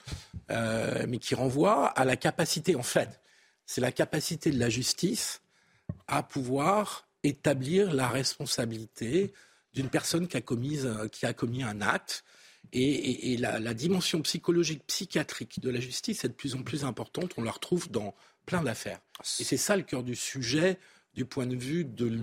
euh, 0.52 1.06
mais 1.08 1.18
qui 1.18 1.36
renvoie 1.36 1.88
à 1.88 2.06
la 2.06 2.16
capacité, 2.16 2.76
en 2.76 2.84
fait, 2.84 3.20
c'est 3.66 3.82
la 3.82 3.92
capacité 3.92 4.52
de 4.52 4.60
la 4.60 4.70
justice 4.70 5.42
à 6.08 6.24
pouvoir 6.24 7.08
établir 7.24 7.94
la 7.94 8.08
responsabilité 8.08 9.34
d'une 9.74 9.90
personne 9.90 10.28
qui 10.28 10.38
a, 10.38 10.42
qui 11.10 11.26
a 11.26 11.34
commis 11.34 11.64
un 11.64 11.82
acte. 11.82 12.24
Et, 12.72 13.38
la, 13.38 13.74
dimension 13.74 14.22
psychologique, 14.22 14.84
psychiatrique 14.86 15.60
de 15.60 15.70
la 15.70 15.80
justice 15.80 16.24
est 16.24 16.28
de 16.28 16.34
plus 16.34 16.54
en 16.56 16.62
plus 16.62 16.84
importante. 16.84 17.34
On 17.38 17.42
la 17.42 17.52
retrouve 17.52 17.90
dans 17.90 18.14
plein 18.46 18.62
d'affaires. 18.62 19.00
Et 19.40 19.44
c'est 19.44 19.58
ça 19.58 19.76
le 19.76 19.84
cœur 19.84 20.04
du 20.04 20.16
sujet 20.16 20.78
du 21.16 21.26
point 21.26 21.48
de 21.48 21.56
vue 21.56 21.86
de, 21.86 22.20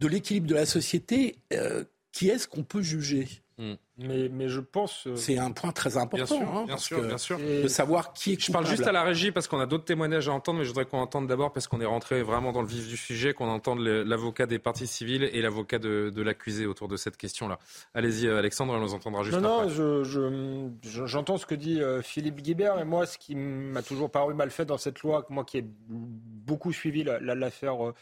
de 0.00 0.08
l'équilibre 0.08 0.46
de 0.46 0.54
la 0.54 0.66
société. 0.66 1.36
Euh, 1.52 1.84
qui 2.12 2.30
est-ce 2.30 2.48
qu'on 2.48 2.62
peut 2.62 2.80
juger? 2.80 3.28
Hmm. 3.58 3.74
Mais, 3.98 4.28
mais, 4.30 4.48
je 4.48 4.60
pense. 4.60 5.06
Euh, 5.06 5.16
c'est 5.16 5.38
un 5.38 5.50
point 5.50 5.72
très 5.72 5.96
important. 5.96 6.16
Bien 6.16 6.26
sûr, 6.26 6.54
hein, 6.54 6.64
bien, 6.66 6.76
sûr 6.76 7.02
bien, 7.02 7.16
sûr, 7.16 7.38
De 7.38 7.68
savoir 7.68 8.12
qui 8.12 8.32
est 8.34 8.42
Je 8.42 8.52
parle 8.52 8.66
juste 8.66 8.86
à 8.86 8.92
la 8.92 9.02
régie 9.02 9.32
parce 9.32 9.48
qu'on 9.48 9.60
a 9.60 9.64
d'autres 9.64 9.86
témoignages 9.86 10.28
à 10.28 10.32
entendre, 10.32 10.58
mais 10.58 10.64
je 10.64 10.68
voudrais 10.68 10.84
qu'on 10.84 10.98
entende 10.98 11.26
d'abord, 11.26 11.52
parce 11.52 11.66
qu'on 11.66 11.80
est 11.80 11.86
rentré 11.86 12.22
vraiment 12.22 12.52
dans 12.52 12.60
le 12.60 12.68
vif 12.68 12.86
du 12.86 12.98
sujet, 12.98 13.32
qu'on 13.32 13.48
entende 13.48 13.80
l'avocat 13.80 14.44
des 14.44 14.58
parties 14.58 14.86
civiles 14.86 15.24
et 15.32 15.40
l'avocat 15.40 15.78
de, 15.78 16.10
de 16.14 16.22
l'accusé 16.22 16.66
autour 16.66 16.88
de 16.88 16.96
cette 16.96 17.16
question-là. 17.16 17.58
Allez-y, 17.94 18.26
euh, 18.26 18.38
Alexandre, 18.38 18.74
on 18.74 18.80
nous 18.80 18.92
entendra 18.92 19.22
juste 19.22 19.38
non, 19.38 19.60
après. 19.60 19.74
Non, 19.74 20.04
j'entends 20.82 21.36
je, 21.36 21.40
ce 21.40 21.46
que 21.46 21.54
dit 21.54 21.80
euh, 21.80 22.02
Philippe 22.02 22.42
Guibert, 22.42 22.78
et 22.78 22.84
moi, 22.84 23.06
ce 23.06 23.16
qui 23.16 23.34
m'a 23.34 23.82
toujours 23.82 24.10
paru 24.10 24.34
mal 24.34 24.50
fait 24.50 24.66
dans 24.66 24.78
cette 24.78 25.00
loi, 25.00 25.24
moi 25.30 25.44
qui 25.44 25.58
ai 25.58 25.64
beaucoup 25.88 26.72
suivi 26.72 27.04
l'affaire 27.04 27.76
la, 27.76 27.92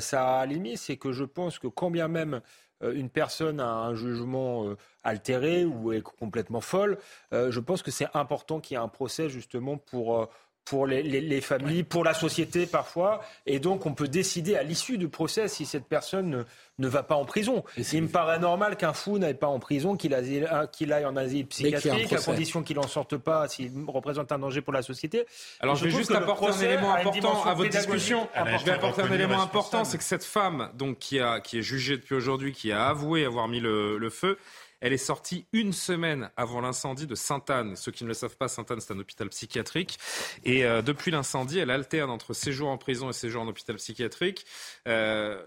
Sarah 0.00 0.40
Halimi, 0.40 0.76
c'est 0.76 0.96
que 0.96 1.12
je 1.12 1.24
pense 1.24 1.58
que 1.58 1.66
quand 1.66 1.90
bien 1.90 2.08
même 2.08 2.42
euh, 2.82 2.94
une 2.94 3.10
personne 3.10 3.60
a 3.60 3.68
un 3.68 3.94
jugement 3.94 4.66
euh, 4.66 4.76
altéré 5.02 5.64
ou 5.64 5.92
est 5.92 6.02
complètement 6.02 6.60
folle, 6.60 6.98
euh, 7.32 7.50
je 7.50 7.60
pense 7.60 7.82
que 7.82 7.90
c'est 7.90 8.08
important 8.14 8.60
qu'il 8.60 8.76
y 8.76 8.80
ait 8.80 8.82
un 8.82 8.88
procès 8.88 9.28
justement 9.28 9.76
pour 9.76 10.28
pour 10.64 10.86
les, 10.86 11.40
familles, 11.40 11.82
pour 11.82 12.04
la 12.04 12.14
société 12.14 12.66
parfois. 12.66 13.20
Et 13.46 13.58
donc, 13.58 13.86
on 13.86 13.94
peut 13.94 14.08
décider 14.08 14.56
à 14.56 14.62
l'issue 14.62 14.98
du 14.98 15.08
procès 15.08 15.48
si 15.48 15.66
cette 15.66 15.86
personne 15.86 16.44
ne, 16.78 16.88
va 16.88 17.02
pas 17.02 17.16
en 17.16 17.24
prison. 17.24 17.64
Il 17.92 18.02
me 18.02 18.08
paraît 18.08 18.38
normal 18.38 18.76
qu'un 18.76 18.92
fou 18.92 19.18
n'aille 19.18 19.34
pas 19.34 19.48
en 19.48 19.58
prison, 19.58 19.96
qu'il 19.96 20.14
aille, 20.14 21.04
en 21.04 21.16
asile 21.16 21.46
psychiatrique, 21.46 22.12
à 22.12 22.18
condition 22.18 22.62
qu'il 22.62 22.76
n'en 22.76 22.86
sorte 22.86 23.16
pas 23.16 23.48
s'il 23.48 23.72
représente 23.86 24.30
un 24.32 24.38
danger 24.38 24.60
pour 24.60 24.72
la 24.72 24.82
société. 24.82 25.24
Alors, 25.60 25.74
je, 25.74 25.84
vais 25.84 25.90
juste 25.90 26.12
apporter 26.12 26.46
un 26.46 26.60
élément 26.60 26.94
important 26.94 27.44
à 27.44 27.54
votre 27.54 27.70
discussion. 27.70 28.28
je 28.34 28.64
vais 28.64 28.72
apporter 28.72 29.02
un 29.02 29.12
élément 29.12 29.42
important, 29.42 29.84
c'est 29.84 29.98
que 29.98 30.04
cette 30.04 30.24
femme, 30.24 30.70
donc, 30.74 30.98
qui, 30.98 31.18
a, 31.18 31.40
qui 31.40 31.58
est 31.58 31.62
jugée 31.62 31.96
depuis 31.96 32.14
aujourd'hui, 32.14 32.52
qui 32.52 32.70
a 32.70 32.86
avoué 32.86 33.24
avoir 33.24 33.48
mis 33.48 33.60
le 33.60 34.10
feu, 34.10 34.38
elle 34.80 34.92
est 34.92 34.98
sortie 34.98 35.46
une 35.52 35.72
semaine 35.72 36.30
avant 36.36 36.60
l'incendie 36.60 37.06
de 37.06 37.14
Sainte-Anne. 37.14 37.76
Ceux 37.76 37.92
qui 37.92 38.04
ne 38.04 38.08
le 38.08 38.14
savent 38.14 38.36
pas, 38.36 38.48
Sainte-Anne, 38.48 38.80
c'est 38.80 38.92
un 38.92 38.98
hôpital 38.98 39.28
psychiatrique. 39.28 39.98
Et 40.44 40.64
euh, 40.64 40.82
depuis 40.82 41.10
l'incendie, 41.10 41.58
elle 41.58 41.70
alterne 41.70 42.10
entre 42.10 42.32
séjour 42.32 42.68
en 42.68 42.78
prison 42.78 43.10
et 43.10 43.12
séjour 43.12 43.42
en 43.42 43.48
hôpital 43.48 43.76
psychiatrique. 43.76 44.46
Euh, 44.88 45.42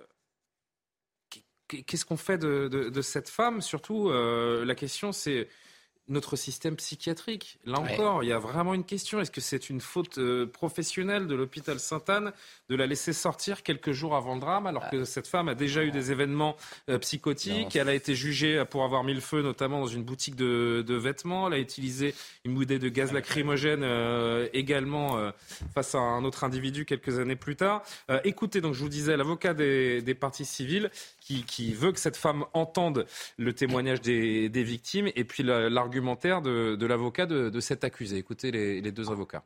qu'est-ce 1.68 2.06
qu'on 2.06 2.18
fait 2.18 2.38
de, 2.38 3.02
cette 3.02 3.30
femme? 3.30 3.62
Surtout, 3.62 4.10
euh, 4.10 4.66
la 4.66 4.76
question, 4.76 5.12
c'est 5.12 5.48
notre 6.10 6.36
système 6.36 6.76
psychiatrique. 6.76 7.58
Là 7.66 7.80
encore, 7.80 8.24
il 8.24 8.30
y 8.30 8.34
a 8.34 8.40
vraiment 8.40 8.74
une 8.74 8.84
question. 8.84 9.22
Est-ce 9.22 9.32
que 9.32 9.42
c'est 9.42 9.70
une 9.70 9.80
faute 9.80 10.18
euh, 10.18 10.46
professionnelle 10.46 11.28
de 11.28 11.36
l'hôpital 11.36 11.80
Sainte-Anne 11.80 12.34
de 12.70 12.76
la 12.76 12.88
laisser 12.88 13.14
sortir 13.14 13.64
quelques 13.64 13.92
jours 13.92 14.16
avant 14.16 14.36
le 14.36 14.42
drame, 14.42 14.68
alors 14.68 14.90
que 14.90 15.06
cette 15.06 15.28
femme 15.28 15.48
a 15.48 15.56
déjà 15.56 15.84
eu 15.84 15.92
des 15.92 16.12
événements 16.12 16.58
euh, 16.90 16.98
psychotiques? 17.00 17.76
Elle 17.76 17.90
a 17.90 17.94
été 17.94 18.16
jugée 18.16 18.64
pour 18.70 18.84
avoir 18.84 19.04
mis 19.04 19.14
le 19.14 19.22
feu, 19.22 19.42
notamment 19.42 19.80
dans 19.80 19.88
une 19.88 20.04
boutique 20.04 20.36
de, 20.36 20.84
vêtements. 20.94 21.48
Elle 21.48 21.54
a 21.54 21.60
utilisé 21.60 22.14
une 22.44 22.54
bouteille 22.54 22.80
de 22.80 22.90
gaz 22.90 23.14
lacrymogène 23.14 23.84
euh, 23.84 24.48
également 24.54 25.32
face 25.74 25.96
à 25.96 26.00
un 26.00 26.24
autre 26.24 26.44
individu 26.44 26.86
quelques 26.86 27.20
années 27.20 27.36
plus 27.36 27.56
tard. 27.56 27.84
écoutez, 28.24 28.62
donc 28.62 28.74
je 28.74 28.82
vous 28.82 28.90
disais, 28.90 29.18
l'avocat 29.18 29.54
des, 29.54 30.02
des 30.02 30.14
parties 30.14 30.46
civiles 30.46 30.92
qui, 31.24 31.74
veut 31.74 31.92
que 31.92 32.00
cette 32.00 32.18
femme 32.18 32.46
entende 32.54 33.06
le 33.38 33.54
témoignage 33.54 34.02
des, 34.02 34.50
victimes 34.64 35.10
et 35.16 35.24
puis 35.24 35.44
l'argumentaire 35.94 36.42
de, 36.42 36.86
l'avocat 36.86 37.26
de, 37.28 37.60
cet 37.60 37.84
accusé. 37.84 38.18
Écoutez 38.18 38.52
les, 38.52 38.92
deux 38.92 39.12
avocats. 39.12 39.44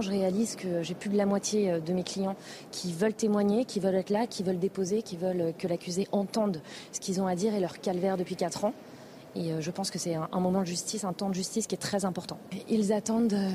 Je 0.00 0.10
réalise 0.10 0.54
que 0.54 0.82
j'ai 0.82 0.94
plus 0.94 1.10
de 1.10 1.16
la 1.16 1.26
moitié 1.26 1.72
euh, 1.72 1.80
de 1.80 1.92
mes 1.92 2.04
clients 2.04 2.36
qui 2.70 2.92
veulent 2.92 3.14
témoigner, 3.14 3.64
qui 3.64 3.80
veulent 3.80 3.96
être 3.96 4.10
là, 4.10 4.28
qui 4.28 4.44
veulent 4.44 4.60
déposer, 4.60 5.02
qui 5.02 5.16
veulent 5.16 5.52
que 5.58 5.66
l'accusé 5.66 6.06
entende 6.12 6.62
ce 6.92 7.00
qu'ils 7.00 7.20
ont 7.20 7.26
à 7.26 7.34
dire 7.34 7.52
et 7.52 7.58
leur 7.58 7.80
calvaire 7.80 8.16
depuis 8.16 8.36
4 8.36 8.66
ans. 8.66 8.74
Et 9.34 9.52
euh, 9.52 9.60
je 9.60 9.70
pense 9.72 9.90
que 9.90 9.98
c'est 9.98 10.14
un, 10.14 10.28
moment 10.40 10.60
de 10.60 10.66
justice, 10.66 11.02
un 11.02 11.12
temps 11.12 11.30
de 11.30 11.34
justice 11.34 11.66
qui 11.66 11.74
est 11.74 11.78
très 11.78 12.04
important. 12.04 12.38
Ils 12.68 12.92
attendent 12.92 13.32
euh, 13.32 13.50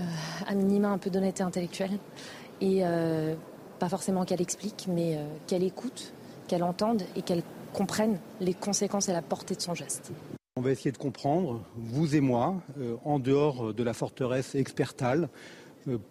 à 0.45 0.53
minima 0.53 0.89
un 0.89 0.97
peu 0.97 1.09
d'honnêteté 1.09 1.43
intellectuelle 1.43 1.97
et 2.59 2.81
pas 3.79 3.89
forcément 3.89 4.23
qu'elle 4.23 4.41
explique, 4.41 4.85
mais 4.87 5.19
qu'elle 5.47 5.63
écoute 5.63 6.13
qu'elle 6.47 6.63
entende 6.63 7.01
et 7.17 7.21
qu'elle 7.21 7.43
comprenne 7.73 8.19
les 8.39 8.53
conséquences 8.53 9.09
et 9.09 9.13
la 9.13 9.21
portée 9.21 9.55
de 9.55 9.61
son 9.61 9.73
geste. 9.73 10.13
On 10.55 10.61
va 10.61 10.69
essayer 10.69 10.91
de 10.91 10.99
comprendre, 10.99 11.65
vous 11.75 12.15
et 12.15 12.19
moi, 12.19 12.61
euh, 12.77 12.95
en 13.05 13.17
dehors 13.17 13.73
de 13.73 13.81
la 13.81 13.95
forteresse 13.95 14.53
expertale, 14.53 15.29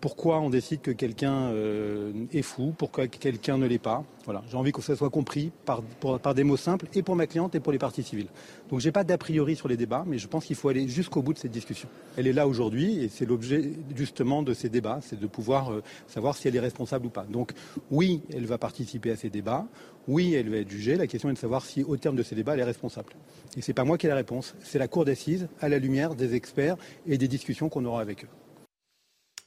pourquoi 0.01 0.41
on 0.41 0.51
décide 0.51 0.81
que 0.81 0.91
quelqu'un 0.91 1.51
euh, 1.53 2.13
est 2.33 2.43
fou, 2.43 2.75
pourquoi 2.77 3.07
quelqu'un 3.07 3.59
ne 3.59 3.67
l'est 3.67 3.79
pas. 3.79 4.05
Voilà, 4.25 4.43
j'ai 4.51 4.57
envie 4.57 4.73
que 4.73 4.81
ça 4.83 4.95
soit 4.95 5.11
compris 5.11 5.51
par, 5.65 5.83
par, 5.83 6.35
des 6.35 6.45
mots 6.45 6.57
simples 6.57 6.87
et 6.95 7.03
pour 7.03 7.17
ma 7.17 7.27
cliente 7.27 7.55
et 7.55 7.61
pour 7.61 7.73
les 7.73 7.79
parties 7.79 8.03
civiles. 8.03 8.29
Donc 8.71 8.81
j'ai 8.81 8.93
pas 8.93 9.03
d'a 9.03 9.19
priori 9.19 9.57
sur 9.57 9.69
les 9.69 9.77
débats, 9.77 10.05
mais 10.07 10.19
je 10.19 10.29
pense 10.29 10.45
qu'il 10.45 10.57
faut 10.57 10.69
aller 10.69 10.89
jusqu'au 10.89 11.23
bout 11.23 11.33
de 11.33 11.39
cette 11.39 11.51
discussion. 11.51 11.89
Elle 12.17 12.27
est 12.27 12.33
là 12.33 12.47
aujourd'hui 12.47 13.03
et 13.03 13.09
c'est 13.09 13.27
l'objet 13.27 13.73
justement 13.97 14.43
de 14.43 14.55
ces 14.55 14.69
débats, 14.69 15.01
c'est 15.03 15.19
de 15.19 15.27
pouvoir 15.27 15.73
euh, 15.73 15.83
savoir 16.07 16.37
si 16.37 16.49
elle 16.49 16.57
est 16.57 16.61
responsable 16.61 17.07
ou 17.07 17.11
pas. 17.11 17.25
Donc 17.25 17.53
oui, 17.91 18.23
elle 18.33 18.47
va 18.47 18.59
participer 18.59 19.11
à 19.11 19.17
ces 19.17 19.31
débats, 19.31 19.67
oui, 20.09 20.35
elle 20.35 20.51
va 20.51 20.59
être 20.59 20.71
jugée. 20.71 20.97
La 20.97 21.07
question 21.07 21.31
est 21.31 21.35
de 21.35 21.39
savoir 21.39 21.65
si 21.65 21.83
au 21.83 21.97
terme 21.97 22.17
de 22.17 22.23
ces 22.23 22.35
débats, 22.35 22.55
elle 22.55 22.61
est 22.61 22.65
responsable. 22.65 23.15
Et 23.57 23.63
c'est 23.63 23.75
pas 23.75 23.85
moi 23.85 23.99
qui 23.99 24.07
ai 24.07 24.09
la 24.09 24.17
réponse, 24.17 24.55
c'est 24.61 24.79
la 24.79 24.89
cour 24.89 25.05
d'assises 25.05 25.49
à 25.61 25.69
la 25.69 25.79
lumière 25.79 26.15
des 26.15 26.35
experts 26.35 26.77
et 27.07 27.19
des 27.19 27.29
discussions 27.29 27.69
qu'on 27.69 27.85
aura 27.85 28.01
avec 28.01 28.25
eux. 28.25 28.29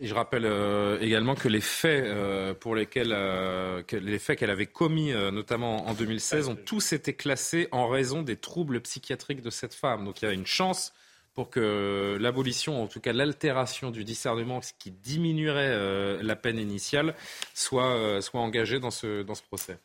Je 0.02 0.14
rappelle 0.14 0.46
euh, 0.46 1.00
également 1.00 1.36
que 1.36 1.48
les 1.48 1.62
faits 1.62 2.04
euh, 2.04 2.54
pour 2.54 2.76
lesquels 2.76 3.14
euh, 3.14 3.82
les 3.94 4.20
faits 4.20 4.40
qu'elle 4.40 4.50
avait 4.50 4.66
commis, 4.66 5.14
notamment 5.32 5.88
en 5.88 5.94
2016, 5.94 6.50
ont 6.50 6.56
tous 6.56 6.92
été 6.92 7.14
classés 7.14 7.70
en 7.72 7.88
raison 7.88 8.22
des 8.22 8.36
troubles 8.36 8.82
psychiatriques 8.82 9.42
de 9.42 9.50
cette 9.50 9.74
femme. 9.74 10.04
Donc 10.04 10.22
il 10.22 10.26
y 10.26 10.28
a 10.28 10.34
une 10.34 10.46
chance 10.46 10.94
pour 11.34 11.50
que 11.50 12.18
l'abolition, 12.20 12.82
en 12.84 12.88
tout 12.88 13.00
cas 13.00 13.14
l'altération 13.14 13.90
du 13.92 14.04
discernement, 14.04 14.62
ce 14.62 14.74
qui 14.78 14.92
diminuerait 14.92 16.22
la 16.22 16.36
peine 16.36 16.60
initiale, 16.60 17.16
soit, 17.54 18.22
soit 18.22 18.42
engagée 18.42 18.80
dans 18.80 18.92
ce, 18.92 19.24
dans 19.24 19.36
ce 19.36 19.44
procès. 19.44 19.78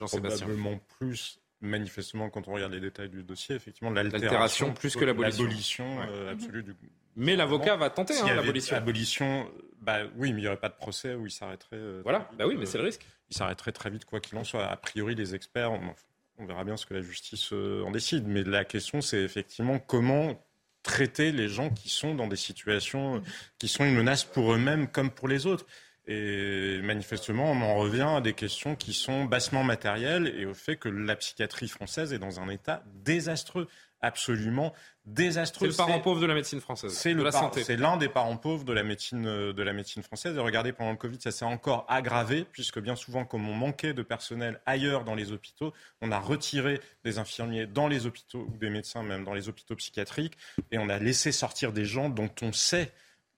Jean-Sébastien. 0.00 0.46
Probablement 0.46 0.80
plus 0.98 1.38
manifestement, 1.62 2.28
quand 2.28 2.48
on 2.48 2.52
regarde 2.52 2.72
les 2.72 2.80
détails 2.80 3.08
du 3.08 3.22
dossier, 3.22 3.56
effectivement, 3.56 3.90
l'altération 3.90 4.74
plus 4.74 4.94
que 4.94 5.04
l'abolition. 5.04 5.44
L'abolition 5.44 6.00
absolue 6.28 6.62
du, 6.62 6.74
mais 7.16 7.36
l'avocat 7.36 7.76
va 7.76 7.90
tenter 7.90 8.18
hein, 8.18 8.34
l'abolition. 8.34 8.76
Abolition, 8.76 9.50
bah 9.80 9.98
oui, 10.16 10.32
mais 10.32 10.40
il 10.40 10.42
n'y 10.42 10.46
aurait 10.46 10.56
pas 10.56 10.68
de 10.68 10.74
procès 10.74 11.14
où 11.14 11.26
il 11.26 11.30
s'arrêterait. 11.30 11.76
Euh, 11.76 12.00
voilà, 12.02 12.28
bah 12.38 12.46
oui, 12.46 12.56
mais 12.58 12.66
c'est 12.66 12.78
le 12.78 12.84
risque. 12.84 13.06
Il 13.30 13.36
s'arrêterait 13.36 13.72
très 13.72 13.90
vite, 13.90 14.04
quoi 14.04 14.20
qu'il 14.20 14.38
en 14.38 14.44
soit. 14.44 14.66
A 14.66 14.76
priori, 14.76 15.14
les 15.14 15.34
experts, 15.34 15.72
on, 15.72 16.46
verra 16.46 16.64
bien 16.64 16.76
ce 16.76 16.86
que 16.86 16.94
la 16.94 17.02
justice 17.02 17.50
euh, 17.52 17.84
en 17.84 17.90
décide. 17.90 18.26
Mais 18.26 18.42
la 18.42 18.64
question, 18.64 19.00
c'est 19.00 19.20
effectivement 19.20 19.78
comment 19.78 20.42
traiter 20.82 21.32
les 21.32 21.48
gens 21.48 21.70
qui 21.70 21.88
sont 21.88 22.14
dans 22.14 22.26
des 22.26 22.36
situations 22.36 23.22
qui 23.58 23.68
sont 23.68 23.84
une 23.84 23.94
menace 23.94 24.24
pour 24.24 24.52
eux-mêmes 24.52 24.88
comme 24.88 25.10
pour 25.10 25.28
les 25.28 25.46
autres. 25.46 25.66
Et 26.06 26.80
manifestement, 26.82 27.52
on 27.52 27.62
en 27.62 27.76
revient 27.76 28.14
à 28.16 28.20
des 28.20 28.32
questions 28.32 28.74
qui 28.74 28.92
sont 28.92 29.24
bassement 29.24 29.62
matérielles 29.62 30.34
et 30.36 30.46
au 30.46 30.54
fait 30.54 30.76
que 30.76 30.88
la 30.88 31.14
psychiatrie 31.14 31.68
française 31.68 32.12
est 32.12 32.18
dans 32.18 32.40
un 32.40 32.48
état 32.48 32.82
désastreux 33.04 33.68
absolument 34.02 34.72
désastreux. 35.06 35.70
C'est 35.70 35.82
le 35.82 35.86
parent 35.86 36.00
pauvre 36.00 36.20
de 36.20 36.26
la 36.26 36.34
médecine 36.34 36.60
française. 36.60 36.92
C'est 36.92 37.14
la 37.14 37.32
santé. 37.32 37.64
C'est 37.64 37.76
l'un 37.76 37.96
des 37.96 38.08
parents 38.08 38.36
pauvres 38.36 38.64
de 38.64 38.72
la 38.72 38.82
médecine 38.82 39.22
de 39.22 39.62
la 39.62 39.72
médecine 39.72 40.02
française. 40.02 40.36
Et 40.36 40.40
regardez, 40.40 40.72
pendant 40.72 40.90
le 40.90 40.96
Covid, 40.96 41.18
ça 41.20 41.30
s'est 41.30 41.44
encore 41.44 41.86
aggravé 41.88 42.44
puisque 42.44 42.80
bien 42.80 42.96
souvent, 42.96 43.24
comme 43.24 43.48
on 43.48 43.54
manquait 43.54 43.94
de 43.94 44.02
personnel 44.02 44.60
ailleurs 44.66 45.04
dans 45.04 45.14
les 45.14 45.32
hôpitaux, 45.32 45.72
on 46.00 46.12
a 46.12 46.18
retiré 46.18 46.80
des 47.04 47.18
infirmiers 47.18 47.66
dans 47.66 47.88
les 47.88 48.06
hôpitaux 48.06 48.46
ou 48.52 48.56
des 48.58 48.70
médecins 48.70 49.02
même 49.02 49.24
dans 49.24 49.34
les 49.34 49.48
hôpitaux 49.48 49.76
psychiatriques 49.76 50.36
et 50.70 50.78
on 50.78 50.88
a 50.88 50.98
laissé 50.98 51.32
sortir 51.32 51.72
des 51.72 51.84
gens 51.84 52.08
dont 52.08 52.30
on 52.42 52.52
sait 52.52 52.92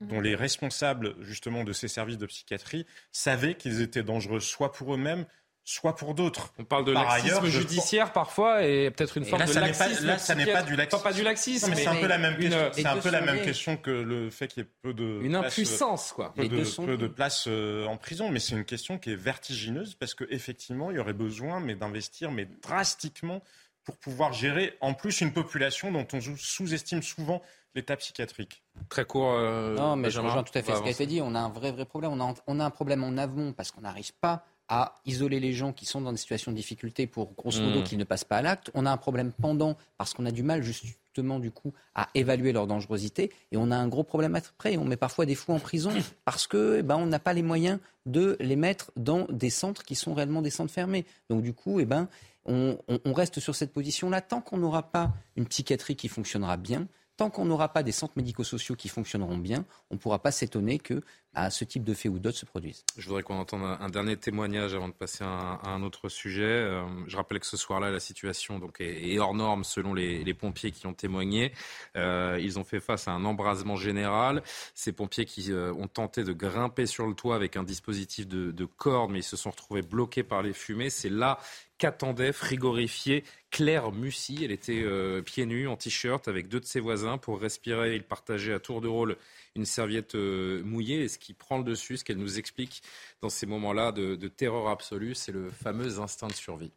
dont 0.09 0.20
les 0.20 0.35
responsables 0.35 1.14
justement 1.20 1.64
de 1.64 1.72
ces 1.72 1.89
services 1.89 2.18
de 2.18 2.26
psychiatrie 2.26 2.86
savaient 3.12 3.55
qu'ils 3.55 3.81
étaient 3.81 4.02
dangereux 4.02 4.40
soit 4.40 4.72
pour 4.72 4.94
eux-mêmes, 4.94 5.26
soit 5.66 5.97
pour 5.97 6.12
d'autres. 6.14 6.52
On 6.59 6.64
parle 6.64 6.85
de 6.85 6.93
Par 6.93 7.05
laxisme 7.05 7.26
ailleurs, 7.26 7.47
je- 7.47 7.59
judiciaire 7.60 8.12
parfois 8.12 8.64
et 8.64 8.90
peut-être 8.90 9.16
une 9.16 9.24
Et 9.24 9.28
forme 9.31 9.40
là, 9.40 9.47
de 9.47 9.52
n'est 9.55 9.60
pas- 9.72 9.86
laxisme. 9.89 10.06
là, 10.06 10.18
ça 10.18 10.35
n'est 10.35 10.44
pas 10.52 10.62
du 10.62 10.76
laxisme. 10.76 11.02
Pas, 11.02 11.09
pas 11.10 11.14
du 11.16 11.22
laxisme, 11.22 11.66
Non, 11.70 11.74
mais 11.74 11.81
c'est 11.82 11.89
un 11.89 11.94
peu 11.97 12.06
la 12.06 12.18
même 12.18 12.35
une- 12.35 12.51
question. 12.51 12.70
C'est 12.74 12.85
un 12.86 12.94
les 12.97 13.01
peu 13.01 13.05
deux 13.09 13.12
la 13.12 13.20
sont 13.20 13.24
même 13.26 13.35
liés. 13.36 13.43
question 13.44 13.76
que 13.78 13.90
le 13.90 14.28
fait 14.28 14.48
qu'il 14.48 14.62
y 14.62 14.66
ait 14.66 14.70
peu 14.82 14.93
de 14.93 15.20
Une 15.22 15.31
place, 15.32 15.47
impuissance, 15.52 16.12
quoi. 16.12 16.35
peu 16.35 16.43
Les 16.43 16.48
de, 16.51 16.56
deux 16.59 16.64
sont 16.66 16.85
peu 16.85 16.98
de 16.98 17.06
liés. 17.06 17.12
place 17.12 17.47
euh, 17.48 17.86
en 17.86 17.97
prison. 17.97 18.28
Mais 18.28 18.40
c'est 18.40 18.55
une 18.55 18.66
question 18.66 18.98
qui 18.98 19.12
est 19.12 19.16
vertigineuse 19.16 19.94
parce 19.94 20.12
qu'effectivement, 20.12 20.90
il 20.90 20.98
y 20.98 21.01
aurait 21.01 21.14
besoin, 21.14 21.60
mais 21.60 21.74
d'investir, 21.74 22.31
mais 22.31 22.47
drastiquement, 22.62 23.43
pour 23.85 23.97
pouvoir 23.98 24.32
gérer 24.32 24.77
en 24.81 24.94
plus 24.94 25.20
une 25.20 25.32
population 25.32 25.93
dont 25.93 26.06
on 26.12 26.20
sous- 26.20 26.36
sous-estime 26.36 27.02
souvent 27.02 27.43
l'état 27.74 27.97
psychiatrique. 27.97 28.62
Très 28.89 29.05
court. 29.05 29.32
euh, 29.32 29.74
Non, 29.74 29.97
mais 29.97 30.11
je 30.11 30.20
rejoins 30.20 30.43
tout 30.44 30.56
à 30.56 30.62
fait 30.62 30.74
ce 30.74 30.81
qui 30.82 30.89
a 30.89 30.93
été 30.93 31.06
dit. 31.06 31.20
On 31.20 31.35
a 31.35 31.40
un 31.40 31.48
vrai, 31.48 31.73
vrai 31.73 31.85
problème. 31.85 32.12
On 32.12 32.20
a, 32.20 32.35
on 32.47 32.61
a 32.61 32.65
un 32.65 32.70
problème 32.70 33.02
en 33.05 33.16
amont 33.19 33.52
parce 33.52 33.70
qu'on 33.73 33.81
n'arrive 33.82 34.12
pas 34.20 34.44
à 34.69 34.94
isoler 35.05 35.40
les 35.40 35.52
gens 35.52 35.73
qui 35.74 35.85
sont 35.85 36.01
dans 36.01 36.11
des 36.12 36.16
situations 36.19 36.51
de 36.51 36.56
difficulté 36.56 37.06
pour, 37.06 37.32
grosso 37.35 37.61
modo, 37.61 37.81
Mm. 37.81 37.85
qu'ils 37.85 37.98
ne 37.98 38.05
passent 38.05 38.24
pas 38.24 38.39
à 38.39 38.43
l'acte. 38.43 38.70
On 38.74 38.86
a 38.86 38.90
un 38.90 38.97
problème 38.97 39.32
pendant 39.32 39.77
parce 39.98 40.15
qu'on 40.15 40.24
a 40.24 40.31
du 40.31 40.43
mal, 40.43 40.62
justement, 40.62 41.39
du 41.39 41.51
coup, 41.51 41.74
à 41.94 42.09
évaluer 42.15 42.52
leur 42.52 42.66
dangerosité. 42.66 43.31
Et 43.52 43.56
on 43.59 43.70
a 43.70 43.77
un 43.77 43.89
gros 43.89 44.05
problème 44.05 44.35
après. 44.36 44.78
On 44.78 44.85
met 44.86 44.97
parfois 44.97 45.27
des 45.27 45.35
fous 45.35 45.52
en 45.52 45.59
prison 45.59 45.90
parce 46.24 46.47
que, 46.47 46.77
eh 46.78 46.82
ben, 46.82 46.97
on 46.97 47.06
n'a 47.06 47.19
pas 47.19 47.35
les 47.35 47.43
moyens 47.43 47.78
de 48.06 48.36
les 48.40 48.56
mettre 48.56 48.90
dans 48.97 49.27
des 49.28 49.51
centres 49.51 49.82
qui 49.82 49.97
sont 49.97 50.15
réellement 50.15 50.40
des 50.43 50.51
centres 50.51 50.73
fermés. 50.73 51.05
Donc, 51.28 51.43
du 51.43 51.52
coup, 51.52 51.81
eh 51.81 51.85
ben, 51.85 52.09
on, 52.47 52.79
reste 53.12 53.41
sur 53.41 53.55
cette 53.55 53.73
position-là 53.73 54.21
tant 54.21 54.41
qu'on 54.41 54.59
n'aura 54.59 54.91
pas 54.91 55.12
une 55.37 55.47
psychiatrie 55.47 55.97
qui 55.97 56.09
fonctionnera 56.09 56.57
bien. 56.57 56.87
Tant 57.16 57.31
qu'on 57.31 57.45
n'aura 57.45 57.73
pas 57.73 57.85
des 57.85 57.93
centres 57.93 58.15
médico-sociaux 58.16 58.75
qui 58.75 58.89
fonctionneront 58.89 59.39
bien, 59.39 59.65
on 59.91 59.95
ne 59.95 60.01
pourra 60.01 60.21
pas 60.21 60.33
s'étonner 60.33 60.81
que 60.81 61.01
bah, 61.33 61.49
ce 61.49 61.65
type 61.65 61.85
de 61.85 61.95
faits 61.95 62.11
ou 62.11 62.19
d'autres 62.19 62.39
se 62.39 62.45
produisent. 62.45 62.85
Je 62.97 63.07
voudrais 63.07 63.23
qu'on 63.23 63.39
entende 63.39 63.62
un, 63.62 63.89
dernier 63.89 64.16
témoignage 64.16 64.75
avant 64.75 64.89
de 64.89 64.93
passer 64.93 65.23
à 65.23 65.61
un, 65.65 65.83
autre 65.83 66.09
sujet. 66.09 66.43
Euh, 66.43 66.85
je 67.07 67.16
rappelle 67.16 67.39
que 67.39 67.47
ce 67.47 67.57
soir-là, 67.57 67.91
la 67.91 68.01
situation 68.01 68.61
est, 68.81 69.19
hors 69.19 69.35
norme 69.35 69.62
selon 69.62 69.95
les, 69.95 70.35
pompiers 70.35 70.73
qui 70.73 70.89
ont 70.89 70.93
témoigné. 70.93 71.53
Euh, 71.97 72.39
ils 72.41 72.59
ont 72.59 72.65
fait 72.65 72.81
face 72.81 73.07
à 73.07 73.12
un 73.12 73.25
embrasement 73.25 73.77
général. 73.77 74.43
Ces 74.75 74.93
pompiers 74.93 75.25
qui 75.25 75.53
euh, 75.53 75.73
ont 75.75 75.89
tenté 75.89 76.25
de 76.25 76.33
grimper 76.33 76.87
sur 76.87 77.07
le 77.07 77.15
toit 77.15 77.37
avec 77.37 77.57
un 77.57 77.62
dispositif 77.62 78.27
de 78.27 78.65
corde, 78.65 79.12
mais 79.12 79.21
ils 79.21 79.25
se 79.25 79.37
sont 79.37 79.51
retrouvés 79.51 79.83
bloqués 79.83 80.25
par 80.25 80.43
les 80.43 80.53
fumées. 80.53 80.91
C'est 80.91 81.11
là 81.11 81.39
qu'attendait 81.79 82.33
frigorifiée 82.33 83.25
Claire 83.51 83.93
Mussy. 83.93 84.41
Elle 84.45 84.53
était 84.53 84.83
euh, 84.83 85.23
pieds 85.23 85.47
nus, 85.47 85.69
en 85.69 85.77
t-shirt, 85.77 86.29
avec 86.29 86.49
deux 86.49 86.61
de 86.61 86.65
ses 86.65 86.81
voisins. 86.81 87.19
Pour 87.19 87.41
respirer, 87.41 87.97
ils 87.97 88.05
partageaient 88.05 88.55
à 88.55 88.61
tour 88.61 88.81
de 88.81 88.89
rôle 88.89 89.17
une 89.55 89.65
serviette 89.65 90.15
euh, 90.15 90.63
mouillée. 90.65 91.03
Et 91.03 91.09
ce 91.09 91.19
qui 91.19 91.35
prend 91.35 91.59
le 91.59 91.65
dessus, 91.65 91.99
ce 91.99 92.05
qu'elle 92.05 92.19
nous 92.19 92.39
explique 92.39 92.83
dans 93.21 93.29
ces 93.29 93.47
moments-là 93.47 93.93
de, 93.93 94.29
terreur 94.29 94.69
absolue, 94.69 95.15
c'est 95.15 95.33
le 95.33 95.51
fameux 95.51 96.01
instinct 96.01 96.29
de 96.29 96.33
survie. 96.33 96.73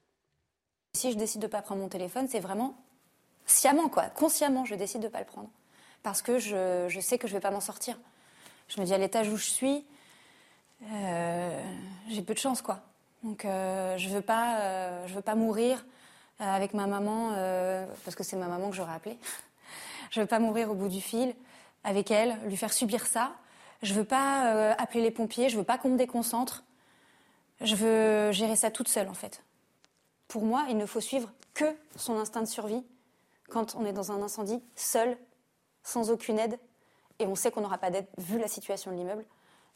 Si 0.94 1.12
je 1.12 1.18
décide 1.18 1.42
de 1.42 1.48
ne 1.48 1.52
pas 1.52 1.62
prendre 1.62 1.82
mon 1.82 1.90
téléphone, 1.90 2.28
c'est 2.28 2.40
vraiment 2.40 2.84
sciemment, 3.46 3.90
quoi. 3.90 4.08
Consciemment, 4.08 4.66
je 4.66 4.76
décide 4.76 5.02
de 5.02 5.08
ne 5.08 5.12
pas 5.12 5.20
le 5.20 5.26
prendre. 5.26 5.50
Parce 6.04 6.22
que 6.22 6.40
je, 6.40 6.88
je 6.90 7.00
sais 7.00 7.18
que 7.18 7.28
je 7.28 7.34
ne 7.34 7.38
vais 7.38 7.42
pas 7.42 7.52
m'en 7.52 7.62
sortir. 7.62 7.98
Je 8.68 8.80
me 8.82 8.86
dis, 8.86 8.94
à 8.94 8.98
l'étage 8.98 9.30
où 9.30 9.38
je 9.38 9.46
suis, 9.46 9.86
euh, 10.84 11.64
j'ai 12.10 12.22
peu 12.22 12.34
de 12.34 12.40
chance, 12.40 12.62
quoi. 12.62 12.82
Donc, 13.24 13.46
euh, 13.46 13.98
je 13.98 14.10
veux, 14.10 14.22
pas, 14.22 14.60
euh, 14.62 15.06
veux 15.08 15.22
pas 15.22 15.36
mourir 15.36 15.86
euh, 16.40 16.46
avec 16.46 16.74
ma 16.74 16.88
maman, 16.88 17.32
parce 18.04 18.16
que 18.16 18.24
c'est 18.24 18.36
ma 18.36 18.48
maman 18.48 18.70
que 18.70 18.76
j'aurais 18.76 18.94
appelée. 18.94 19.18
je 20.12 20.20
ne 20.20 20.24
veux 20.24 20.28
pas 20.28 20.40
mourir 20.40 20.72
au 20.72 20.76
bout 20.76 20.90
du 20.90 21.02
fil 21.02 21.34
avec 21.84 22.12
elle, 22.12 22.38
lui 22.46 22.58
faire 22.58 22.74
subir 22.74 23.06
ça. 23.06 23.32
Je 23.82 23.94
ne 23.94 24.00
veux 24.00 24.06
pas 24.06 24.74
appeler 24.74 25.02
les 25.02 25.12
pompiers, 25.12 25.50
je 25.50 25.56
ne 25.56 25.62
veux 25.62 25.66
pas 25.66 25.78
qu'on 25.78 25.90
me 25.90 25.98
déconcentre. 25.98 26.64
Je 27.62 27.76
veux 27.76 28.32
gérer 28.32 28.56
ça 28.56 28.72
toute 28.72 28.88
seule, 28.88 29.08
en 29.10 29.14
fait. 29.14 29.44
Pour 30.28 30.44
moi, 30.44 30.66
il 30.70 30.78
ne 30.78 30.86
faut 30.86 31.02
suivre 31.02 31.32
que 31.54 31.66
son 31.96 32.18
instinct 32.18 32.42
de 32.42 32.48
survie 32.48 32.84
quand 33.50 33.76
on 33.76 33.86
est 33.86 33.94
dans 33.94 34.12
un 34.12 34.22
incendie, 34.22 34.62
seul, 34.76 35.18
sans 35.84 36.12
aucune 36.12 36.38
aide, 36.38 36.60
et 37.20 37.26
on 37.26 37.36
sait 37.36 37.50
qu'on 37.50 37.62
n'aura 37.62 37.78
pas 37.78 37.90
d'aide 37.90 38.08
vu 38.18 38.38
la 38.40 38.48
situation 38.48 38.92
de 38.92 38.98
l'immeuble. 38.98 39.26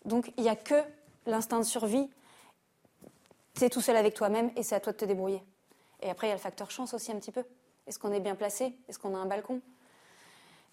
Donc 0.05 0.31
il 0.37 0.43
n'y 0.43 0.49
a 0.49 0.55
que 0.55 0.83
l'instinct 1.25 1.59
de 1.59 1.65
survie. 1.65 2.09
Tu 3.55 3.63
es 3.65 3.69
tout 3.69 3.81
seul 3.81 3.95
avec 3.95 4.13
toi-même 4.13 4.51
et 4.55 4.63
c'est 4.63 4.75
à 4.75 4.79
toi 4.79 4.93
de 4.93 4.97
te 4.97 5.05
débrouiller. 5.05 5.43
Et 6.01 6.09
après, 6.09 6.27
il 6.27 6.29
y 6.29 6.33
a 6.33 6.35
le 6.35 6.41
facteur 6.41 6.71
chance 6.71 6.93
aussi 6.93 7.11
un 7.11 7.19
petit 7.19 7.31
peu. 7.31 7.43
Est-ce 7.85 7.99
qu'on 7.99 8.11
est 8.11 8.19
bien 8.19 8.35
placé? 8.35 8.75
Est-ce 8.87 8.97
qu'on 8.99 9.13
a 9.15 9.17
un 9.19 9.25
balcon? 9.25 9.61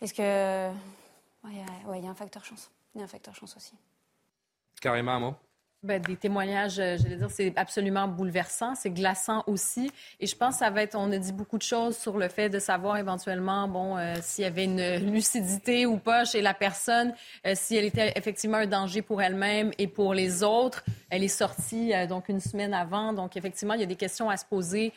Est-ce 0.01 0.15
que... 0.15 0.69
Ouais, 1.45 1.53
il 1.99 2.05
y 2.05 2.07
a- 2.07 2.11
un 2.11 2.15
facteur 2.15 2.45
chance. 2.45 2.71
Il 2.95 2.99
y 2.99 3.03
a 3.03 3.05
un 3.05 3.09
facteur 3.09 3.35
chance 3.35 3.57
aussi. 3.57 3.75
Un 5.13 5.21
mot? 5.21 5.35
Ben, 5.85 6.03
des 6.03 6.17
témoignages, 6.17 6.81
euh, 6.81 6.97
j'allais 7.01 7.15
dire, 7.15 7.31
c'est 7.31 7.53
absolument 7.57 8.09
bouleversant, 8.09 8.75
c'est 8.75 8.91
glaçant 8.91 9.45
aussi. 9.47 9.93
Et 10.19 10.27
je 10.27 10.35
pense 10.35 10.55
que 10.55 10.59
ça 10.59 10.71
va 10.71 10.83
être, 10.83 10.97
on 10.97 11.13
a 11.13 11.19
dit 11.19 11.33
beaucoup 11.33 11.57
de 11.57 11.63
choses 11.63 11.97
sur 11.97 12.19
le 12.19 12.29
fait 12.29 12.49
de 12.49 12.59
savoir 12.59 12.97
éventuellement, 12.97 13.69
bon, 13.69 13.97
euh, 13.97 14.17
s'il 14.21 14.43
y 14.43 14.47
avait 14.49 14.65
une 14.65 14.97
lucidité 15.13 15.87
ou 15.87 15.97
pas 15.97 16.25
chez 16.25 16.43
la 16.43 16.53
personne, 16.53 17.15
euh, 17.47 17.53
si 17.55 17.77
elle 17.77 17.85
était 17.85 18.13
effectivement 18.17 18.57
un 18.57 18.67
danger 18.67 19.03
pour 19.03 19.23
elle-même 19.23 19.71
et 19.79 19.87
pour 19.87 20.15
les 20.15 20.43
autres. 20.43 20.83
Elle 21.11 21.23
est 21.23 21.29
sortie 21.29 21.93
donc 22.09 22.29
une 22.29 22.41
semaine 22.41 22.75
avant, 22.75 23.13
donc 23.13 23.37
effectivement, 23.37 23.75
il 23.75 23.81
y 23.81 23.85
a 23.85 23.87
des 23.87 23.95
questions 23.97 24.29
à 24.29 24.37
se 24.37 24.45
poser 24.45 24.93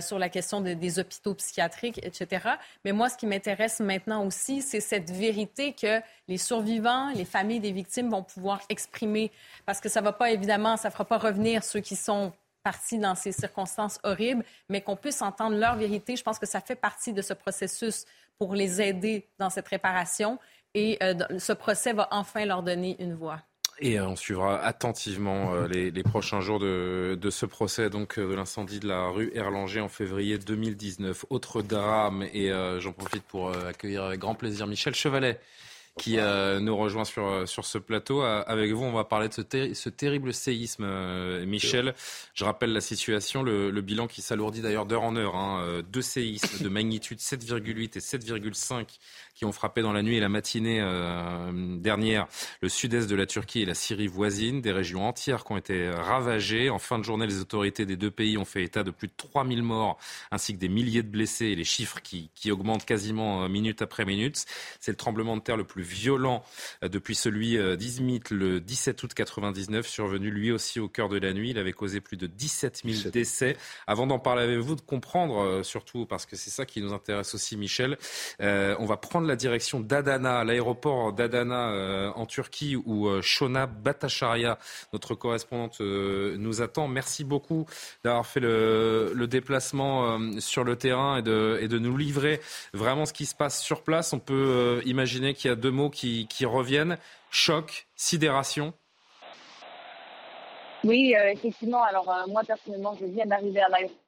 sur 0.00 0.18
la 0.18 0.28
question 0.28 0.60
de- 0.60 0.74
des 0.74 0.98
hôpitaux 0.98 1.32
psychiatriques, 1.34 1.98
etc. 2.02 2.48
Mais 2.84 2.92
moi, 2.92 3.08
ce 3.08 3.16
qui 3.16 3.26
m'intéresse 3.26 3.80
maintenant 3.80 4.24
aussi, 4.26 4.60
c'est 4.62 4.80
cette 4.80 5.10
vérité 5.10 5.72
que 5.72 6.00
les 6.28 6.36
survivants, 6.38 7.10
les 7.14 7.24
familles 7.24 7.60
des 7.60 7.72
victimes 7.72 8.10
vont 8.10 8.22
pouvoir 8.22 8.60
exprimer. 8.68 9.30
Parce 9.64 9.80
que 9.80 9.88
ça 9.88 10.00
va 10.04 10.12
pas, 10.12 10.30
évidemment, 10.30 10.76
ça 10.76 10.90
fera 10.90 11.04
pas 11.04 11.18
revenir 11.18 11.64
ceux 11.64 11.80
qui 11.80 11.96
sont 11.96 12.32
partis 12.62 12.98
dans 12.98 13.14
ces 13.14 13.30
circonstances 13.30 14.00
horribles, 14.02 14.44
mais 14.68 14.80
qu'on 14.80 14.96
puisse 14.96 15.22
entendre 15.22 15.56
leur 15.56 15.76
vérité. 15.76 16.16
Je 16.16 16.22
pense 16.22 16.38
que 16.38 16.46
ça 16.46 16.60
fait 16.60 16.76
partie 16.76 17.12
de 17.12 17.22
ce 17.22 17.34
processus 17.34 18.06
pour 18.38 18.54
les 18.54 18.80
aider 18.80 19.28
dans 19.38 19.50
cette 19.50 19.68
réparation. 19.68 20.38
Et 20.74 20.98
euh, 21.02 21.14
ce 21.38 21.52
procès 21.52 21.92
va 21.92 22.08
enfin 22.10 22.44
leur 22.46 22.62
donner 22.62 22.96
une 22.98 23.14
voix. 23.14 23.40
Et 23.80 23.98
euh, 23.98 24.06
on 24.06 24.16
suivra 24.16 24.60
attentivement 24.60 25.52
euh, 25.52 25.68
les, 25.68 26.02
prochains 26.02 26.40
jours 26.40 26.58
de, 26.58 27.18
ce 27.30 27.46
procès 27.46 27.90
donc 27.90 28.18
de 28.18 28.34
l'incendie 28.34 28.80
de 28.80 28.88
la 28.88 29.08
rue 29.08 29.30
Erlanger 29.34 29.80
en 29.80 29.88
février 29.88 30.38
2019. 30.38 31.26
Autre 31.30 31.62
drame 31.62 32.22
et 32.32 32.50
j'en 32.78 32.92
profite 32.92 33.24
pour 33.24 33.50
accueillir 33.50 34.04
avec 34.04 34.20
grand 34.20 34.34
plaisir 34.34 34.66
Michel 34.66 34.94
Chevalet 34.94 35.38
qui 35.96 36.18
euh, 36.18 36.58
nous 36.58 36.76
rejoint 36.76 37.04
sur, 37.04 37.24
euh, 37.26 37.46
sur 37.46 37.64
ce 37.64 37.78
plateau. 37.78 38.22
Euh, 38.22 38.42
Avec 38.48 38.72
vous, 38.72 38.82
on 38.82 38.92
va 38.92 39.04
parler 39.04 39.28
de 39.28 39.32
ce, 39.34 39.42
terri- 39.42 39.74
ce 39.74 39.88
terrible 39.88 40.34
séisme. 40.34 40.82
euh, 40.84 41.46
Michel, 41.46 41.94
je 42.34 42.44
rappelle 42.44 42.72
la 42.72 42.80
situation, 42.80 43.44
le, 43.44 43.70
le 43.70 43.80
bilan 43.80 44.08
qui 44.08 44.20
s'alourdit 44.20 44.60
d'ailleurs 44.60 44.86
d'heure 44.86 45.04
en 45.04 45.14
heure. 45.14 45.36
Hein, 45.36 45.62
euh, 45.62 45.82
deux 45.82 46.02
séismes 46.02 46.64
de 46.64 46.68
magnitude 46.68 47.18
7,8 47.20 47.96
et 47.96 48.00
7,5 48.00 48.86
qui 49.36 49.44
ont 49.44 49.52
frappé 49.52 49.82
dans 49.82 49.92
la 49.92 50.02
nuit 50.02 50.16
et 50.16 50.20
la 50.20 50.28
matinée 50.28 50.80
euh, 50.80 51.52
dernière 51.78 52.26
le 52.60 52.68
sud-est 52.68 53.08
de 53.08 53.14
la 53.16 53.26
Turquie 53.26 53.62
et 53.62 53.64
la 53.64 53.74
Syrie 53.74 54.06
voisine, 54.08 54.60
des 54.60 54.72
régions 54.72 55.06
entières 55.06 55.44
qui 55.44 55.52
ont 55.52 55.56
été 55.56 55.90
ravagées. 55.90 56.70
En 56.70 56.78
fin 56.80 56.98
de 56.98 57.04
journée, 57.04 57.26
les 57.26 57.40
autorités 57.40 57.86
des 57.86 57.96
deux 57.96 58.10
pays 58.10 58.36
ont 58.36 58.44
fait 58.44 58.64
état 58.64 58.82
de 58.82 58.90
plus 58.90 59.08
de 59.08 59.12
3000 59.16 59.62
morts 59.62 59.98
ainsi 60.32 60.54
que 60.54 60.58
des 60.58 60.68
milliers 60.68 61.02
de 61.04 61.08
blessés 61.08 61.46
et 61.46 61.54
les 61.56 61.64
chiffres 61.64 62.00
qui, 62.02 62.30
qui 62.34 62.50
augmentent 62.50 62.84
quasiment 62.84 63.48
minute 63.48 63.80
après 63.82 64.04
minute. 64.04 64.44
C'est 64.80 64.90
le 64.92 64.96
tremblement 64.96 65.36
de 65.36 65.42
terre 65.42 65.56
le 65.56 65.64
plus 65.64 65.83
violent 65.84 66.42
euh, 66.82 66.88
depuis 66.88 67.14
celui 67.14 67.56
euh, 67.56 67.76
d'Izmit 67.76 68.22
le 68.30 68.60
17 68.60 69.02
août 69.02 69.14
99, 69.14 69.86
survenu 69.86 70.30
lui 70.30 70.50
aussi 70.50 70.80
au 70.80 70.88
cœur 70.88 71.08
de 71.08 71.18
la 71.18 71.32
nuit. 71.32 71.50
Il 71.50 71.58
avait 71.58 71.72
causé 71.72 72.00
plus 72.00 72.16
de 72.16 72.26
17 72.26 72.82
000 72.84 73.10
décès. 73.10 73.56
Avant 73.86 74.06
d'en 74.06 74.18
parler 74.18 74.42
avec 74.42 74.58
vous, 74.58 74.74
de 74.74 74.80
comprendre 74.80 75.38
euh, 75.38 75.62
surtout, 75.62 76.06
parce 76.06 76.26
que 76.26 76.36
c'est 76.36 76.50
ça 76.50 76.66
qui 76.66 76.80
nous 76.80 76.92
intéresse 76.92 77.34
aussi, 77.34 77.56
Michel, 77.56 77.98
euh, 78.40 78.74
on 78.78 78.86
va 78.86 78.96
prendre 78.96 79.26
la 79.26 79.36
direction 79.36 79.80
d'Adana, 79.80 80.44
l'aéroport 80.44 81.12
d'Adana 81.12 81.70
euh, 81.70 82.10
en 82.14 82.26
Turquie, 82.26 82.76
où 82.76 83.08
euh, 83.08 83.22
Shona 83.22 83.66
Batacharia, 83.66 84.58
notre 84.92 85.14
correspondante, 85.14 85.80
nous 85.80 86.62
attend. 86.62 86.88
Merci 86.88 87.24
beaucoup 87.24 87.66
d'avoir 88.02 88.26
fait 88.26 88.40
le, 88.40 89.12
le 89.14 89.26
déplacement 89.26 90.18
sur 90.38 90.64
le 90.64 90.76
terrain 90.76 91.18
et 91.18 91.22
de, 91.22 91.58
et 91.60 91.68
de 91.68 91.78
nous 91.78 91.96
livrer 91.96 92.40
vraiment 92.72 93.06
ce 93.06 93.12
qui 93.12 93.26
se 93.26 93.34
passe 93.34 93.62
sur 93.62 93.82
place. 93.82 94.12
On 94.12 94.18
peut 94.18 94.80
imaginer 94.84 95.34
qu'il 95.34 95.48
y 95.48 95.52
a 95.52 95.56
deux 95.56 95.70
mots 95.74 95.90
qui, 95.90 96.26
reviennent 96.44 96.96
choc, 97.30 97.86
sidération. 97.96 98.72
Oui, 100.84 101.14
euh, 101.16 101.32
effectivement. 101.32 101.82
Alors 101.82 102.10
euh, 102.10 102.26
moi 102.28 102.42
personnellement, 102.46 102.96
je 103.00 103.06
viens 103.06 103.26
d'arriver 103.26 103.60
à 103.60 103.68
l'aéroport 103.68 104.03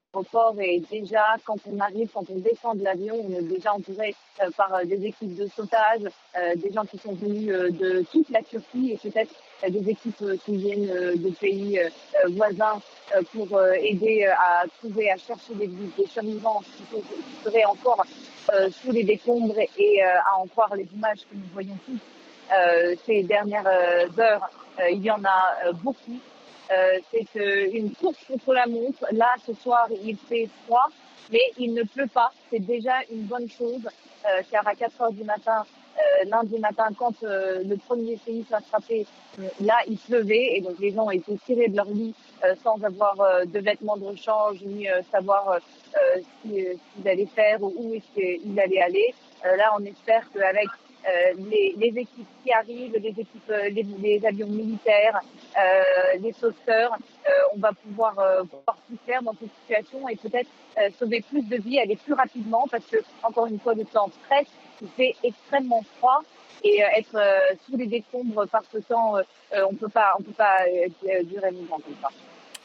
et 0.59 0.80
déjà 0.90 1.24
quand 1.44 1.56
on 1.70 1.78
arrive, 1.80 2.09
quand 2.12 2.24
on 2.30 2.38
descend 2.38 2.78
de 2.78 2.84
l'avion, 2.84 3.16
on 3.24 3.30
est 3.30 3.43
déjà 3.43 3.74
entouré 3.74 4.14
euh, 4.43 4.51
par 4.56 4.74
euh, 4.74 4.84
des 4.84 5.05
équipes 5.06 5.36
de 5.36 5.47
sauvetage, 5.47 6.02
euh, 6.36 6.55
des 6.56 6.72
gens 6.72 6.84
qui 6.84 6.98
sont 6.98 7.14
venus 7.14 7.48
de 7.48 8.05
toute 8.10 8.28
la 8.30 8.43
Turquie 8.43 8.93
et 8.93 9.10
peut-être 9.10 9.34
des 9.68 9.90
équipes 9.90 10.22
qui 10.44 10.56
viennent 10.56 10.86
de 10.86 11.30
pays 11.30 11.80
voisins 12.28 12.80
pour 13.32 13.59
aider 13.74 14.26
à 14.26 14.64
trouver, 14.78 15.10
à 15.10 15.16
chercher 15.16 15.55
des, 15.55 15.66
des 15.66 16.06
survivants 16.06 16.60
qui, 16.60 16.84
seraient 17.43 17.64
encore 17.64 18.05
sous 18.70 18.93
les 18.93 19.02
décombres 19.02 19.59
et 19.78 20.02
à 20.02 20.38
en 20.38 20.47
croire 20.47 20.74
les 20.76 20.86
images 20.94 21.20
que 21.20 21.34
nous 21.34 21.48
voyons 21.55 21.76
tous 21.86 21.98
ces 23.06 23.22
dernières 23.22 23.66
heures. 23.66 24.51
Il 24.90 25.02
y 25.02 25.10
en 25.10 25.24
a 25.24 25.72
beaucoup. 25.82 26.20
Euh, 26.70 26.98
c'est 27.10 27.40
euh, 27.40 27.68
une 27.72 27.93
course 27.93 28.18
contre 28.26 28.52
la 28.52 28.66
montre. 28.66 29.05
Là, 29.12 29.34
ce 29.47 29.55
soir, 29.55 29.88
il 30.02 30.16
fait 30.16 30.48
froid, 30.64 30.88
mais 31.30 31.40
il 31.59 31.74
ne 31.74 31.82
pleut 31.84 32.09
pas. 32.09 32.32
C'est 32.51 32.59
déjà 32.60 32.94
une 33.10 33.22
bonne 33.22 33.48
chose, 33.48 33.88
euh, 34.26 34.43
car 34.51 34.66
à 34.66 34.74
4 34.74 35.01
heures 35.01 35.12
du 35.12 35.24
matin, 35.24 35.64
lundi 36.26 36.59
matin, 36.59 36.88
quand 36.97 37.22
le 37.22 37.74
premier 37.76 38.18
séisme 38.18 38.52
a 38.52 38.60
frappé, 38.60 39.06
là, 39.60 39.76
il 39.88 39.97
pleuvait 39.97 40.56
et 40.56 40.60
donc 40.60 40.78
les 40.78 40.93
gens 40.93 41.09
été 41.09 41.38
tirés 41.47 41.68
de 41.68 41.76
leur 41.76 41.88
lit 41.88 42.14
sans 42.62 42.82
avoir 42.84 43.16
de 43.47 43.59
vêtements 43.59 43.97
de 43.97 44.05
rechange 44.05 44.60
ni 44.62 44.86
savoir 45.10 45.59
ce 45.94 46.48
qu'ils 46.48 47.09
allaient 47.09 47.28
faire 47.34 47.62
ou 47.62 47.72
où 47.78 47.94
qu'ils 48.14 48.60
allaient 48.60 48.82
aller. 48.82 49.14
là, 49.43 49.72
on 49.78 49.84
espère 49.86 50.30
qu'avec 50.32 50.68
euh, 50.68 50.85
les, 51.50 51.74
les, 51.76 52.00
équipes 52.00 52.26
qui 52.42 52.52
arrivent, 52.52 52.96
les 52.96 53.10
équipes, 53.10 53.50
euh, 53.50 53.68
les, 53.68 53.86
les 54.02 54.26
avions 54.26 54.48
militaires, 54.48 55.20
euh, 55.56 56.18
les 56.20 56.32
sauveteurs, 56.32 56.92
euh, 56.94 57.30
on 57.54 57.58
va 57.58 57.72
pouvoir, 57.72 58.14
pouvoir 58.14 58.76
tout 58.88 58.98
faire 59.06 59.22
dans 59.22 59.32
cette 59.32 59.54
situation 59.62 60.08
et 60.08 60.16
peut-être 60.16 60.50
sauver 60.98 61.22
plus 61.22 61.42
de 61.42 61.56
vies, 61.56 61.80
aller 61.80 61.96
plus 61.96 62.12
rapidement 62.12 62.66
parce 62.70 62.84
que 62.86 62.98
encore 63.22 63.46
une 63.46 63.58
fois 63.58 63.74
le 63.74 63.84
temps 63.84 64.10
stress, 64.24 64.46
il 64.82 64.88
fait 64.88 65.14
extrêmement 65.22 65.82
froid 65.98 66.22
et 66.64 66.80
être 66.96 67.18
sous 67.64 67.76
les 67.76 67.86
décombres 67.86 68.46
par 68.48 68.62
ce 68.70 68.78
temps, 68.78 69.14
on 69.52 69.74
peut 69.74 69.88
pas, 69.88 70.12
on 70.18 70.22
peut 70.22 70.32
pas 70.32 70.58
durer 71.24 71.50
longtemps 71.52 71.80
comme 71.80 71.96
ça. 72.02 72.08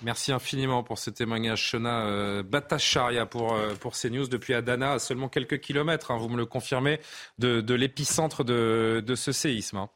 Merci 0.04 0.32
infiniment 0.32 0.82
pour 0.82 0.98
ce 0.98 1.12
témoignage, 1.12 1.62
Shona 1.62 2.06
euh, 2.06 2.44
Batacharia 2.44 3.28
pour, 3.28 3.54
euh, 3.54 3.76
pour 3.76 3.94
CNews 3.94 4.28
depuis 4.28 4.56
Adana, 4.56 4.94
à 4.94 5.00
seulement 5.00 5.30
quelques 5.30 5.60
kilomètres, 5.60 6.10
hein, 6.10 6.18
vous 6.18 6.28
me 6.30 6.38
le 6.38 6.48
confirmez, 6.48 7.00
de, 7.38 7.62
de 7.62 7.74
l'épicentre 7.76 8.44
de, 8.44 9.04
de 9.06 9.16
ce 9.16 9.32
séisme. 9.32 9.78
Hein. 9.78 9.90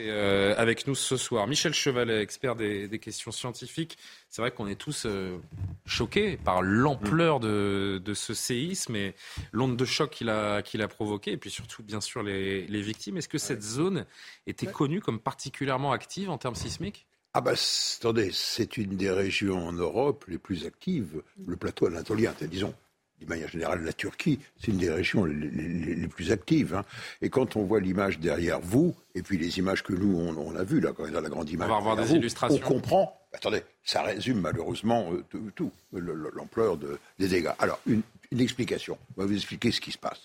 Euh, 0.00 0.54
avec 0.56 0.86
nous 0.86 0.94
ce 0.94 1.16
soir. 1.16 1.46
Michel 1.46 1.72
Chevalet, 1.72 2.20
expert 2.20 2.56
des, 2.56 2.98
questions 2.98 3.30
scientifiques. 3.30 3.98
C'est 4.28 4.42
vrai 4.42 4.50
qu'on 4.50 4.66
est 4.66 4.74
tous 4.74 5.04
euh, 5.06 5.38
choqués 5.86 6.36
par 6.36 6.62
l'ampleur 6.62 7.40
de, 7.40 8.00
ce 8.14 8.34
séisme 8.34 8.96
et 8.96 9.14
l'onde 9.52 9.76
de 9.76 9.84
choc 9.84 10.10
qu'il 10.10 10.30
a, 10.30 10.62
qu'il 10.62 10.82
a 10.82 10.88
provoqué, 10.88 11.32
et 11.32 11.36
puis 11.36 11.50
surtout, 11.50 11.82
bien 11.82 12.00
sûr, 12.00 12.22
les, 12.22 12.82
victimes. 12.82 13.16
Est-ce 13.16 13.28
que 13.28 13.38
cette 13.38 13.62
zone 13.62 14.04
était 14.46 14.66
connue 14.66 15.00
comme 15.00 15.20
particulièrement 15.20 15.92
active 15.92 16.30
en 16.30 16.38
termes 16.38 16.54
sismiques? 16.54 17.06
Ah 17.32 17.40
bah 17.40 17.54
attendez, 17.98 18.30
c'est 18.32 18.76
une 18.76 18.96
des 18.96 19.10
régions 19.10 19.66
en 19.66 19.72
Europe 19.72 20.24
les 20.28 20.38
plus 20.38 20.66
actives, 20.66 21.22
le 21.46 21.56
plateau 21.56 21.86
anatolien, 21.86 22.32
disons 22.42 22.74
de 23.20 23.26
manière 23.26 23.48
générale, 23.48 23.82
la 23.84 23.92
Turquie, 23.92 24.40
c'est 24.60 24.68
une 24.68 24.78
des 24.78 24.90
régions 24.90 25.24
les, 25.24 26.08
plus 26.08 26.32
actives. 26.32 26.74
Hein. 26.74 26.84
Et 27.22 27.30
quand 27.30 27.56
on 27.56 27.64
voit 27.64 27.80
l'image 27.80 28.18
derrière 28.18 28.60
vous, 28.60 28.94
et 29.14 29.22
puis 29.22 29.38
les 29.38 29.58
images 29.58 29.82
que 29.82 29.92
nous, 29.92 30.16
on, 30.16 30.54
a 30.56 30.64
vues, 30.64 30.80
là, 30.80 30.92
quand 30.92 31.04
on 31.04 31.14
a 31.14 31.20
la 31.20 31.28
grande 31.28 31.48
image, 31.48 31.68
on 31.68 31.72
va 31.72 31.78
revoir 31.78 31.96
des 31.96 32.12
illustrations. 32.12 32.60
On 32.64 32.68
comprend, 32.68 33.20
attendez, 33.32 33.62
ça 33.84 34.02
résume 34.02 34.40
malheureusement 34.40 35.12
euh, 35.12 35.50
tout, 35.54 35.72
l'ampleur 35.92 36.76
des 36.76 37.28
dégâts. 37.28 37.52
Alors, 37.58 37.80
une, 37.86 38.02
explication, 38.38 38.98
on 39.16 39.22
va 39.22 39.26
vous 39.26 39.34
expliquer 39.34 39.70
ce 39.70 39.80
qui 39.80 39.92
se 39.92 39.98
passe. 39.98 40.20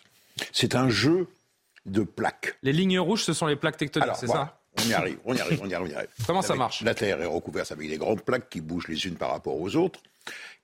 C'est 0.52 0.74
un 0.74 0.90
jeu 0.90 1.28
de 1.86 2.02
plaques. 2.02 2.58
Les 2.64 2.74
lignes 2.74 3.00
rouges, 3.00 3.24
ce 3.24 3.34
sont 3.34 3.46
les 3.46 3.56
plaques 3.56 3.78
tectoniques, 3.78 4.16
c'est 4.20 4.28
ça? 4.28 4.60
On 4.78 4.90
y 4.90 4.94
arrive, 4.94 5.18
on 5.26 5.36
y 5.36 5.40
arrive, 5.40 5.60
on 5.64 5.68
y 5.68 5.74
arrive, 5.74 6.08
Comment 6.28 6.42
ça 6.42 6.56
marche? 6.56 6.82
La 6.82 6.96
Terre 6.96 7.22
est 7.22 7.26
recouverte 7.26 7.72
avec 7.72 7.90
des 7.90 7.98
grandes 7.98 8.22
plaques 8.22 8.50
qui 8.50 8.62
bougent 8.62 8.88
les 8.88 9.06
unes 9.06 9.16
par 9.16 9.32
rapport 9.32 9.60
aux 9.60 9.76
autres, 9.76 10.00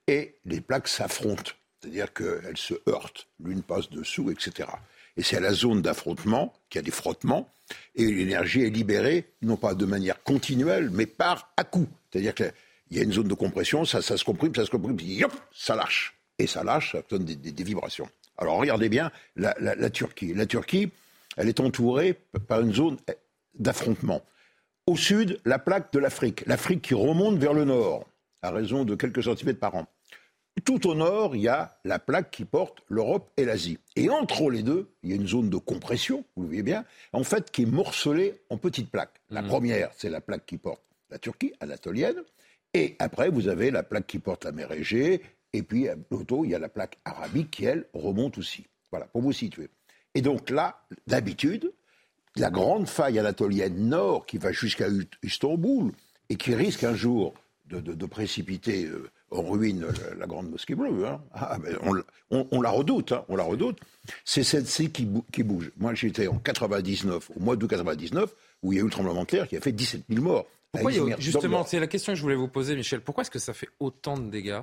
et 0.07 0.35
les 0.45 0.61
plaques 0.61 0.87
s'affrontent. 0.87 1.51
C'est-à-dire 1.85 2.13
qu'elles 2.13 2.57
se 2.57 2.73
heurtent, 2.89 3.27
l'une 3.39 3.61
passe 3.61 3.91
dessous, 3.91 4.31
etc. 4.31 4.67
Et 5.17 5.23
c'est 5.23 5.37
à 5.37 5.39
la 5.39 5.53
zone 5.53 5.83
d'affrontement 5.83 6.51
qu'il 6.67 6.79
y 6.79 6.83
a 6.83 6.83
des 6.83 6.89
frottements, 6.89 7.53
et 7.93 8.05
l'énergie 8.05 8.63
est 8.63 8.71
libérée, 8.71 9.29
non 9.43 9.55
pas 9.55 9.75
de 9.75 9.85
manière 9.85 10.23
continuelle, 10.23 10.89
mais 10.89 11.05
par 11.05 11.53
à 11.57 11.63
coup. 11.63 11.87
C'est-à-dire 12.09 12.33
qu'il 12.33 12.51
y 12.89 12.99
a 12.99 13.03
une 13.03 13.13
zone 13.13 13.27
de 13.27 13.35
compression, 13.35 13.85
ça, 13.85 14.01
se 14.01 14.23
comprime, 14.23 14.53
ça 14.55 14.65
se 14.65 14.71
comprime, 14.71 14.97
puis 14.97 15.23
ça 15.53 15.75
lâche. 15.75 16.17
Et 16.39 16.47
ça 16.47 16.63
lâche, 16.63 16.93
ça 16.93 17.03
donne 17.07 17.23
des, 17.23 17.63
vibrations. 17.63 18.09
Alors 18.39 18.57
regardez 18.57 18.89
bien 18.89 19.11
la, 19.35 19.55
la, 19.59 19.89
Turquie. 19.91 20.33
La 20.33 20.47
Turquie, 20.47 20.89
elle 21.37 21.49
est 21.49 21.59
entourée 21.59 22.19
par 22.47 22.61
une 22.61 22.73
zone 22.73 22.97
d'affrontement. 23.53 24.23
Au 24.87 24.97
sud, 24.97 25.39
la 25.45 25.59
plaque 25.59 25.93
de 25.93 25.99
l'Afrique. 25.99 26.43
L'Afrique 26.47 26.81
qui 26.81 26.95
remonte 26.95 27.37
vers 27.37 27.53
le 27.53 27.63
nord, 27.63 28.07
à 28.41 28.49
raison 28.49 28.85
de 28.85 28.95
quelques 28.95 29.23
centimètres 29.23 29.59
par 29.59 29.75
an. 29.75 29.87
Tout 30.63 30.87
au 30.87 30.95
nord, 30.95 31.35
il 31.35 31.41
y 31.41 31.47
a 31.49 31.77
la 31.83 31.99
plaque 31.99 32.31
qui 32.31 32.45
porte 32.45 32.79
l'Europe 32.87 33.29
et 33.35 33.43
l'Asie. 33.43 33.77
Et 33.97 34.09
entre 34.09 34.49
les 34.49 34.63
deux, 34.63 34.89
il 35.03 35.09
y 35.09 35.13
a 35.13 35.17
une 35.17 35.27
zone 35.27 35.49
de 35.49 35.57
compression, 35.57 36.23
vous 36.35 36.43
le 36.43 36.47
voyez 36.47 36.63
bien, 36.63 36.85
en 37.11 37.23
fait, 37.23 37.51
qui 37.51 37.63
est 37.63 37.67
morcelée 37.67 38.41
en 38.49 38.57
petites 38.57 38.89
plaques. 38.89 39.21
La 39.29 39.41
mmh. 39.41 39.47
première, 39.47 39.91
c'est 39.97 40.09
la 40.09 40.21
plaque 40.21 40.45
qui 40.45 40.57
porte 40.57 40.81
la 41.09 41.19
Turquie, 41.19 41.53
anatolienne. 41.59 42.23
Et 42.73 42.95
après, 42.99 43.29
vous 43.29 43.47
avez 43.47 43.69
la 43.69 43.83
plaque 43.83 44.07
qui 44.07 44.19
porte 44.19 44.45
la 44.45 44.53
mer 44.53 44.71
Égée. 44.71 45.21
Et 45.51 45.61
puis, 45.61 45.89
à 45.89 45.95
l'auto, 46.09 46.45
il 46.45 46.51
y 46.51 46.55
a 46.55 46.59
la 46.59 46.69
plaque 46.69 46.99
arabique 47.03 47.51
qui, 47.51 47.65
elle, 47.65 47.85
remonte 47.93 48.37
aussi. 48.37 48.65
Voilà, 48.91 49.07
pour 49.07 49.21
vous 49.21 49.33
situer. 49.33 49.69
Et 50.13 50.21
donc 50.21 50.49
là, 50.49 50.85
d'habitude, 51.05 51.73
la 52.37 52.49
grande 52.49 52.87
faille 52.87 53.19
anatolienne 53.19 53.89
nord 53.89 54.25
qui 54.25 54.37
va 54.37 54.51
jusqu'à 54.51 54.87
Istanbul 55.21 55.91
et 56.29 56.35
qui 56.35 56.55
risque 56.55 56.83
un 56.83 56.95
jour 56.95 57.33
de, 57.65 58.05
précipiter 58.05 58.85
euh, 58.85 59.09
on 59.39 59.51
ruine 59.51 59.85
la, 60.17 60.25
grande 60.25 60.49
mosquée 60.49 60.75
bleue. 60.75 61.05
Hein. 61.05 61.21
Ah, 61.33 61.57
on, 62.29 62.61
la 62.61 62.69
redoute, 62.69 63.11
hein, 63.11 63.25
on 63.29 63.35
la 63.35 63.43
redoute. 63.43 63.79
C'est 64.23 64.43
celle-ci 64.43 64.91
qui, 64.91 65.43
bouge. 65.43 65.71
Moi, 65.77 65.93
j'étais 65.93 66.27
en 66.27 66.37
99, 66.37 67.31
au 67.35 67.39
mois 67.39 67.55
d'août 67.55 67.69
99, 67.69 68.33
où 68.63 68.73
il 68.73 68.77
y 68.77 68.79
a 68.79 68.81
eu 68.81 68.85
le 68.85 68.91
tremblement 68.91 69.21
de 69.21 69.27
terre 69.27 69.47
qui 69.47 69.57
a 69.57 69.61
fait 69.61 69.71
17 69.71 70.03
000 70.09 70.21
morts. 70.21 70.45
justement, 71.19 71.65
c'est 71.65 71.79
la 71.79 71.87
question 71.87 72.13
que 72.13 72.17
je 72.17 72.21
voulais 72.21 72.35
vous 72.35 72.47
poser, 72.47 72.75
Michel. 72.75 73.01
Pourquoi 73.01 73.23
est-ce 73.23 73.31
que 73.31 73.39
ça 73.39 73.53
fait 73.53 73.69
autant 73.79 74.17
de 74.17 74.29
dégâts? 74.29 74.61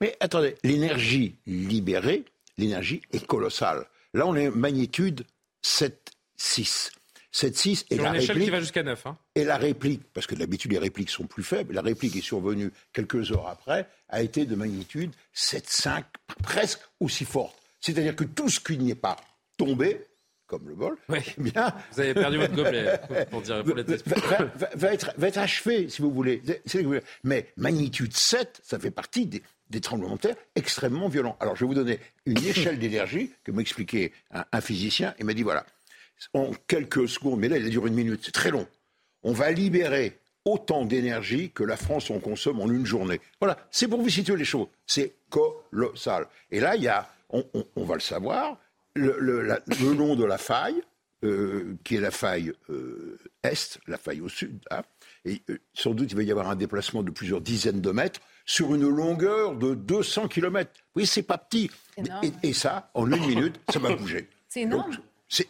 Mais 0.00 0.16
attendez, 0.20 0.54
l'énergie 0.62 1.36
libérée, 1.46 2.24
l'énergie 2.56 3.02
est 3.12 3.26
colossale. 3.26 3.86
Là, 4.14 4.26
on 4.26 4.34
est 4.34 4.50
magnitude 4.50 5.24
7, 5.62 6.12
6. 6.36 6.92
7-6. 7.34 7.86
Et 7.90 7.96
la 7.96 8.12
réplique, 8.12 8.44
qui 8.44 8.50
va 8.50 8.60
jusqu'à 8.60 8.82
9. 8.82 9.06
Hein. 9.06 9.18
Et 9.34 9.44
la 9.44 9.56
réplique, 9.56 10.02
parce 10.12 10.26
que 10.26 10.36
d'habitude 10.36 10.72
les 10.72 10.78
répliques 10.78 11.10
sont 11.10 11.26
plus 11.26 11.42
faibles, 11.42 11.74
la 11.74 11.82
réplique 11.82 12.14
est 12.14 12.20
survenue 12.20 12.70
quelques 12.92 13.32
heures 13.32 13.48
après, 13.48 13.88
a 14.08 14.22
été 14.22 14.46
de 14.46 14.54
magnitude 14.54 15.10
7-5, 15.34 16.04
presque 16.42 16.80
aussi 17.00 17.24
forte. 17.24 17.56
C'est-à-dire 17.80 18.14
que 18.14 18.24
tout 18.24 18.48
ce 18.48 18.60
qui 18.60 18.78
n'y 18.78 18.92
est 18.92 18.94
pas 18.94 19.16
tombé, 19.56 20.00
comme 20.46 20.68
le 20.68 20.74
bol, 20.74 20.96
oui. 21.08 21.18
Eh 21.36 21.42
bien, 21.42 21.74
vous 21.92 22.00
avez 22.00 22.14
perdu 22.14 22.38
votre 22.38 22.54
gobelet, 22.54 23.00
pour 23.30 23.42
dire, 23.42 23.64
pour 23.64 23.74
va, 23.74 24.70
va, 24.74 24.94
être, 24.94 25.12
va 25.16 25.28
être 25.28 25.38
achevé, 25.38 25.88
si 25.88 26.02
vous 26.02 26.12
voulez. 26.12 26.40
Mais 27.24 27.52
magnitude 27.56 28.14
7, 28.14 28.60
ça 28.62 28.78
fait 28.78 28.92
partie 28.92 29.26
des, 29.26 29.42
des 29.70 29.80
tremblements 29.80 30.14
de 30.14 30.20
terre 30.20 30.36
extrêmement 30.54 31.08
violents. 31.08 31.36
Alors, 31.40 31.56
je 31.56 31.64
vais 31.64 31.66
vous 31.66 31.74
donner 31.74 31.98
une 32.26 32.38
échelle 32.38 32.78
d'énergie 32.78 33.32
que 33.42 33.50
m'expliquait 33.50 34.12
un, 34.30 34.44
un 34.52 34.60
physicien. 34.60 35.14
Il 35.18 35.24
m'a 35.24 35.34
dit 35.34 35.42
voilà, 35.42 35.66
en 36.32 36.50
quelques 36.66 37.08
secondes, 37.08 37.40
mais 37.40 37.48
là, 37.48 37.58
il 37.58 37.66
a 37.66 37.68
duré 37.68 37.88
une 37.88 37.94
minute, 37.94 38.20
c'est 38.24 38.32
très 38.32 38.50
long. 38.50 38.66
On 39.22 39.32
va 39.32 39.50
libérer 39.50 40.18
autant 40.44 40.84
d'énergie 40.84 41.50
que 41.50 41.64
la 41.64 41.76
France 41.76 42.10
en 42.10 42.18
consomme 42.18 42.60
en 42.60 42.70
une 42.70 42.86
journée. 42.86 43.20
Voilà, 43.40 43.58
c'est 43.70 43.88
pour 43.88 44.00
vous 44.00 44.10
situer 44.10 44.36
les 44.36 44.44
choses. 44.44 44.66
C'est 44.86 45.14
colossal. 45.30 46.26
Et 46.50 46.60
là, 46.60 46.76
il 46.76 46.82
y 46.82 46.88
a, 46.88 47.08
on, 47.30 47.84
va 47.84 47.94
le 47.94 48.00
savoir, 48.00 48.58
le, 48.94 49.56
long 49.94 50.16
de 50.16 50.24
la 50.24 50.38
faille, 50.38 50.82
euh, 51.24 51.76
qui 51.84 51.96
est 51.96 52.00
la 52.00 52.10
faille 52.10 52.52
euh, 52.68 53.18
est, 53.42 53.78
la 53.86 53.96
faille 53.96 54.20
au 54.20 54.28
sud, 54.28 54.58
hein, 54.70 54.82
et 55.24 55.40
euh, 55.48 55.58
sans 55.72 55.94
doute 55.94 56.12
il 56.12 56.16
va 56.16 56.22
y 56.22 56.30
avoir 56.30 56.50
un 56.50 56.56
déplacement 56.56 57.02
de 57.02 57.10
plusieurs 57.10 57.40
dizaines 57.40 57.80
de 57.80 57.90
mètres 57.92 58.20
sur 58.44 58.74
une 58.74 58.86
longueur 58.86 59.56
de 59.56 59.74
200 59.74 60.28
km. 60.28 60.70
Oui, 60.94 61.06
c'est 61.06 61.22
pas 61.22 61.38
petit. 61.38 61.70
Et, 62.42 62.52
ça, 62.52 62.90
en 62.92 63.10
une 63.10 63.26
minute, 63.26 63.58
ça 63.72 63.78
va 63.78 63.96
bouger. 63.96 64.28
C'est 64.48 64.62
énorme 64.62 64.94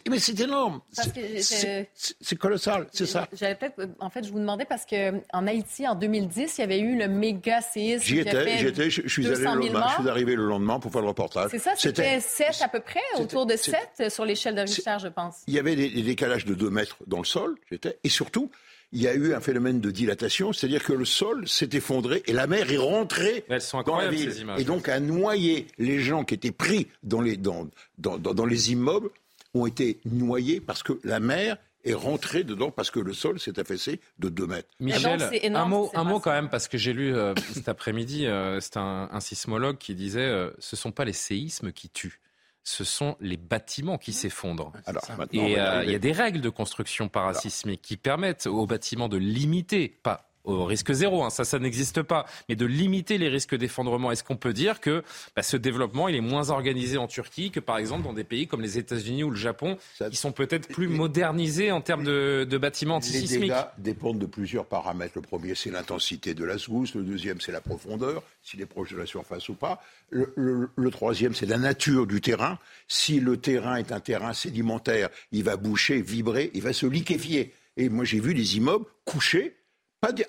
mais 0.09 0.19
c'est 0.19 0.39
énorme. 0.39 0.81
C'est 0.91 2.35
colossal, 2.37 2.87
c'est 2.91 3.05
ça. 3.05 3.27
J'allais 3.33 3.55
peut-être, 3.55 3.87
en 3.99 4.09
fait, 4.09 4.23
je 4.23 4.31
vous 4.31 4.39
demandais 4.39 4.65
parce 4.65 4.85
qu'en 4.85 5.47
Haïti, 5.47 5.87
en 5.87 5.95
2010, 5.95 6.57
il 6.57 6.61
y 6.61 6.63
avait 6.63 6.79
eu 6.79 6.97
le 6.97 7.07
méga 7.07 7.61
séisme. 7.61 8.03
J'y 8.03 8.19
étais, 8.19 8.57
j'y 8.57 8.67
étais, 8.67 8.89
je, 8.89 9.07
suis 9.07 9.27
allé 9.27 9.37
le 9.37 9.43
lendemain, 9.43 9.87
je 9.89 10.01
suis 10.01 10.09
arrivé 10.09 10.35
le 10.35 10.45
lendemain 10.45 10.79
pour 10.79 10.91
faire 10.91 11.01
le 11.01 11.07
reportage. 11.07 11.51
C'est 11.51 11.59
ça, 11.59 11.73
c'était 11.75 12.19
7 12.19 12.61
à 12.61 12.67
peu 12.67 12.79
près, 12.79 13.01
autour 13.19 13.45
de 13.45 13.55
7 13.55 14.09
sur 14.11 14.25
l'échelle 14.25 14.55
de 14.55 14.61
Richter, 14.61 14.97
je 15.01 15.07
pense. 15.07 15.37
Il 15.47 15.53
y 15.53 15.59
avait 15.59 15.75
des, 15.75 15.89
décalages 15.89 16.45
de 16.45 16.53
2 16.53 16.69
mètres 16.69 16.97
dans 17.07 17.19
le 17.19 17.25
sol, 17.25 17.55
j'étais, 17.69 17.97
et 18.03 18.09
surtout, 18.09 18.51
il 18.91 19.01
y 19.01 19.07
a 19.07 19.13
eu 19.13 19.33
un 19.33 19.41
phénomène 19.41 19.81
de 19.81 19.91
dilatation, 19.91 20.53
c'est-à-dire 20.53 20.83
que 20.83 20.93
le 20.93 21.05
sol 21.05 21.47
s'est 21.47 21.69
effondré 21.73 22.23
et 22.27 22.33
la 22.33 22.47
mer 22.47 22.71
est 22.71 22.77
rentrée 22.77 23.43
dans 23.85 23.97
la 23.97 24.09
ville. 24.09 24.33
et 24.57 24.63
donc 24.63 24.87
a 24.87 24.99
noyé 24.99 25.67
les 25.77 25.99
gens 25.99 26.23
qui 26.23 26.35
étaient 26.35 26.51
pris 26.51 26.87
dans 27.03 27.19
les, 27.19 27.35
dans, 27.35 27.67
dans, 27.97 28.17
dans 28.17 28.45
les 28.45 28.71
immeubles 28.71 29.09
ont 29.55 29.65
été 29.65 29.99
noyés 30.05 30.59
parce 30.59 30.83
que 30.83 30.99
la 31.03 31.19
mer 31.19 31.57
est 31.85 31.93
rentrée 31.93 32.43
dedans 32.43 32.71
parce 32.71 32.91
que 32.91 32.99
le 32.99 33.13
sol 33.13 33.39
s'est 33.39 33.59
affaissé 33.59 33.99
de 34.19 34.29
2 34.29 34.47
mètres. 34.47 34.69
Michel, 34.79 35.21
un 35.55 35.65
mot, 35.65 35.91
un 35.93 36.03
mot 36.03 36.19
quand 36.19 36.31
même, 36.31 36.49
parce 36.49 36.67
que 36.67 36.77
j'ai 36.77 36.93
lu 36.93 37.15
euh, 37.15 37.33
cet 37.53 37.69
après-midi, 37.69 38.25
euh, 38.25 38.59
c'est 38.59 38.77
un, 38.77 39.19
sismologue 39.19 39.77
qui 39.77 39.95
disait 39.95 40.21
euh, 40.21 40.51
ce 40.59 40.75
ne 40.75 40.79
sont 40.79 40.91
pas 40.91 41.05
les 41.05 41.13
séismes 41.13 41.71
qui 41.71 41.89
tuent. 41.89 42.19
ce 42.63 42.83
sont 42.83 43.15
les 43.21 43.37
bâtiments 43.37 43.99
qui 43.99 44.13
s'effondrent. 44.13 44.73
Alors, 44.85 45.03
on 45.09 45.23
Et 45.31 45.59
euh, 45.59 45.83
il 45.83 45.91
y 45.91 45.95
a 45.95 45.99
des 45.99 46.11
règles 46.11 46.41
de 46.41 46.49
construction 46.49 47.07
parasismique 47.07 47.81
qui 47.81 47.97
permettent 47.97 48.47
aux 48.47 48.65
bâtiments 48.65 49.07
de 49.07 49.17
limiter, 49.17 49.87
pas 49.87 50.31
au 50.45 50.65
risque 50.65 50.91
zéro, 50.93 51.23
hein, 51.23 51.29
ça, 51.29 51.43
ça 51.43 51.59
n'existe 51.59 52.01
pas, 52.01 52.25
mais 52.49 52.55
de 52.55 52.65
limiter 52.65 53.17
les 53.17 53.29
risques 53.29 53.55
d'effondrement. 53.55 54.11
Est-ce 54.11 54.23
qu'on 54.23 54.37
peut 54.37 54.53
dire 54.53 54.79
que 54.79 55.03
bah, 55.35 55.43
ce 55.43 55.57
développement, 55.57 56.07
il 56.07 56.15
est 56.15 56.21
moins 56.21 56.49
organisé 56.49 56.97
en 56.97 57.07
Turquie 57.07 57.51
que 57.51 57.59
par 57.59 57.77
exemple 57.77 58.03
dans 58.03 58.13
des 58.13 58.23
pays 58.23 58.47
comme 58.47 58.61
les 58.61 58.77
États-Unis 58.77 59.23
ou 59.23 59.29
le 59.31 59.35
Japon, 59.35 59.77
qui 60.09 60.15
sont 60.15 60.31
peut-être 60.31 60.67
plus 60.69 60.87
modernisés 60.87 61.71
en 61.71 61.81
termes 61.81 62.03
de, 62.03 62.45
de 62.49 62.57
bâtiments 62.57 62.99
Les 62.99 63.07
antisismiques? 63.07 63.41
dégâts 63.49 63.63
dépendent 63.77 64.19
de 64.19 64.25
plusieurs 64.25 64.65
paramètres. 64.65 65.13
Le 65.15 65.21
premier, 65.21 65.55
c'est 65.55 65.71
l'intensité 65.71 66.33
de 66.33 66.43
la 66.45 66.57
secousse. 66.57 66.95
Le 66.95 67.03
deuxième, 67.03 67.41
c'est 67.41 67.51
la 67.51 67.61
profondeur, 67.61 68.23
s'il 68.43 68.61
est 68.61 68.65
proche 68.65 68.91
de 68.91 68.97
la 68.97 69.05
surface 69.05 69.49
ou 69.49 69.53
pas. 69.55 69.81
Le, 70.09 70.31
le- 70.35 70.69
le 70.75 70.91
troisième, 70.91 71.33
c'est 71.33 71.45
la 71.45 71.57
nature 71.57 72.05
du 72.07 72.21
terrain. 72.21 72.59
Si 72.87 73.19
le 73.19 73.37
terrain 73.37 73.77
est 73.77 73.91
un 73.91 73.99
terrain 73.99 74.33
sédimentaire, 74.33 75.09
il 75.31 75.43
va 75.43 75.57
boucher, 75.57 76.01
vibrer, 76.01 76.51
il 76.53 76.61
va 76.61 76.73
se 76.73 76.85
liquéfier. 76.85 77.53
Et 77.77 77.89
moi, 77.89 78.05
j'ai 78.05 78.19
vu 78.19 78.33
des 78.33 78.57
immeubles 78.57 78.85
couchés, 79.03 79.55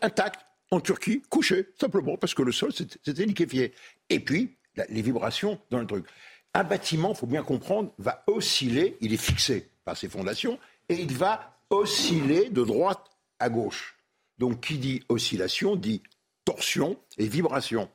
intacts, 0.02 0.40
en 0.70 0.80
Turquie, 0.80 1.22
couchés, 1.30 1.66
simplement 1.80 2.16
parce 2.16 2.34
que 2.34 2.42
le 2.42 2.52
sol 2.52 2.72
s'était 2.72 3.24
liquéfié. 3.24 3.72
Et 4.10 4.18
puis, 4.20 4.56
la- 4.76 4.86
les 4.86 5.02
vibrations 5.02 5.60
dans 5.70 5.78
le 5.78 5.86
truc. 5.86 6.04
Un 6.54 6.64
bâtiment, 6.64 7.10
il 7.10 7.16
faut 7.16 7.26
bien 7.26 7.42
comprendre, 7.42 7.92
va 7.98 8.24
osciller, 8.26 8.96
il 9.00 9.12
est 9.12 9.16
fixé 9.18 9.68
par 9.84 9.96
ses 9.96 10.08
fondations, 10.08 10.58
et 10.88 10.94
il 11.00 11.14
va 11.14 11.56
osciller 11.70 12.48
de 12.50 12.64
droite 12.64 13.04
à 13.38 13.48
gauche. 13.48 13.96
Donc 14.38 14.60
qui 14.66 14.78
dit 14.78 15.02
oscillation 15.08 15.76
dit 15.76 16.02
torsion 16.44 16.98
et 17.18 17.26
vibration. 17.28 17.88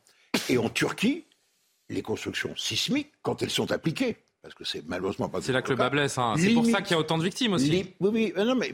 Et 0.49 0.57
en 0.57 0.69
Turquie, 0.69 1.25
les 1.89 2.01
constructions 2.01 2.55
sismiques, 2.55 3.11
quand 3.21 3.41
elles 3.41 3.49
sont 3.49 3.71
appliquées, 3.71 4.17
parce 4.41 4.53
que 4.55 4.63
c'est 4.63 4.83
malheureusement 4.87 5.29
pas 5.29 5.41
C'est 5.41 5.51
là 5.53 5.61
que 5.61 5.69
le 5.69 5.75
bas 5.75 5.89
blesse. 5.89 6.17
hein. 6.17 6.35
C'est 6.37 6.53
pour 6.53 6.65
ça 6.65 6.81
qu'il 6.81 6.91
y 6.91 6.93
a 6.95 6.99
autant 6.99 7.17
de 7.17 7.23
victimes 7.23 7.53
aussi. 7.53 7.93
Oui, 7.99 8.09
oui, 8.13 8.33
euh, 8.37 8.45
non, 8.45 8.55
mais 8.55 8.73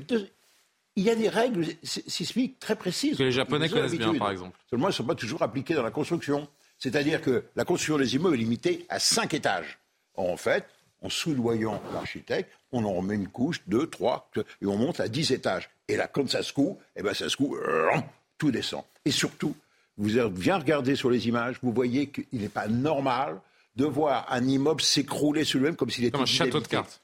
il 0.98 1.04
y 1.04 1.10
a 1.10 1.16
des 1.16 1.30
règles 1.30 1.66
si- 1.84 2.04
sismiques 2.08 2.60
très 2.60 2.76
précises. 2.76 3.18
Que 3.18 3.24
les 3.24 3.32
Japonais 3.32 3.70
connaissent 3.70 3.94
bien, 3.96 4.14
par 4.16 4.32
exemple. 4.32 4.58
Seulement, 4.70 4.88
elles 4.88 4.92
ne 4.92 4.96
sont 4.96 5.04
pas 5.06 5.16
toujours 5.16 5.42
appliquées 5.44 5.74
dans 5.76 5.84
la 5.84 5.92
construction. 5.92 6.48
C'est-à-dire 6.80 7.22
que 7.22 7.46
la 7.56 7.64
construction 7.66 7.98
des 7.98 8.16
immeubles 8.16 8.36
est 8.36 8.40
limitée 8.40 8.86
à 8.90 9.00
5 9.00 9.34
étages. 9.34 9.78
En 10.16 10.36
fait, 10.38 10.66
en 11.02 11.10
soudoyant 11.10 11.82
l'architecte, 11.94 12.52
on 12.72 12.84
en 12.84 12.94
remet 12.94 13.16
une 13.16 13.28
couche, 13.28 13.62
deux, 13.68 13.88
trois, 13.88 14.30
et 14.62 14.66
on 14.66 14.76
monte 14.78 15.00
à 15.00 15.08
10 15.08 15.32
étages. 15.32 15.70
Et 15.88 15.96
là, 15.96 16.08
quand 16.08 16.30
ça 16.30 16.44
secoue, 16.44 16.78
eh 16.96 17.02
ben, 17.04 17.14
ça 17.14 17.30
secoue, 17.30 17.56
tout 18.38 18.52
descend. 18.52 18.84
Et 19.06 19.12
surtout, 19.12 19.56
vous 19.98 20.18
avez 20.18 20.30
bien 20.30 20.58
regardé 20.58 20.96
sur 20.96 21.10
les 21.10 21.28
images, 21.28 21.58
vous 21.62 21.72
voyez 21.72 22.08
qu'il 22.10 22.26
n'est 22.42 22.50
pas 22.50 22.68
normal 22.68 23.40
de 23.76 23.86
voir 23.86 24.26
un 24.32 24.44
immeuble 24.48 24.82
s'écrouler 24.82 25.44
sur 25.44 25.60
lui-même 25.60 25.76
comme 25.76 25.90
s'il 25.92 26.04
était 26.06 26.12
Comme 26.12 26.24
un 26.24 26.26
château 26.26 26.60
de 26.60 26.68
cartes. 26.68 27.02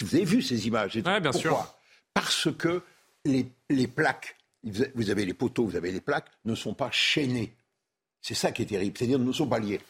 Vous 0.00 0.14
avez 0.14 0.24
vu 0.24 0.42
ces 0.42 0.66
images 0.66 0.96
Ouais, 0.96 1.02
bien 1.20 1.30
Pourquoi? 1.30 1.40
Sûr. 1.40 1.74
Parce 2.14 2.48
que 2.56 2.82
les, 3.26 3.46
les 3.70 3.86
plaques, 3.86 4.36
vous 4.62 5.10
avez 5.10 5.24
les 5.24 5.34
poteaux, 5.34 5.64
vous 5.64 5.76
avez 5.76 5.92
les 5.92 6.00
plaques, 6.00 6.26
ne 6.44 6.54
sont 6.54 6.74
pas 6.74 6.90
chaînées. 6.90 7.52
C'est 8.20 8.34
ça 8.34 8.50
qui 8.52 8.62
est 8.62 8.66
terrible, 8.66 8.96
c'est-à-dire 8.98 9.18
ne 9.18 9.32
sont 9.32 9.46
pas 9.46 9.58
liées. 9.60 9.80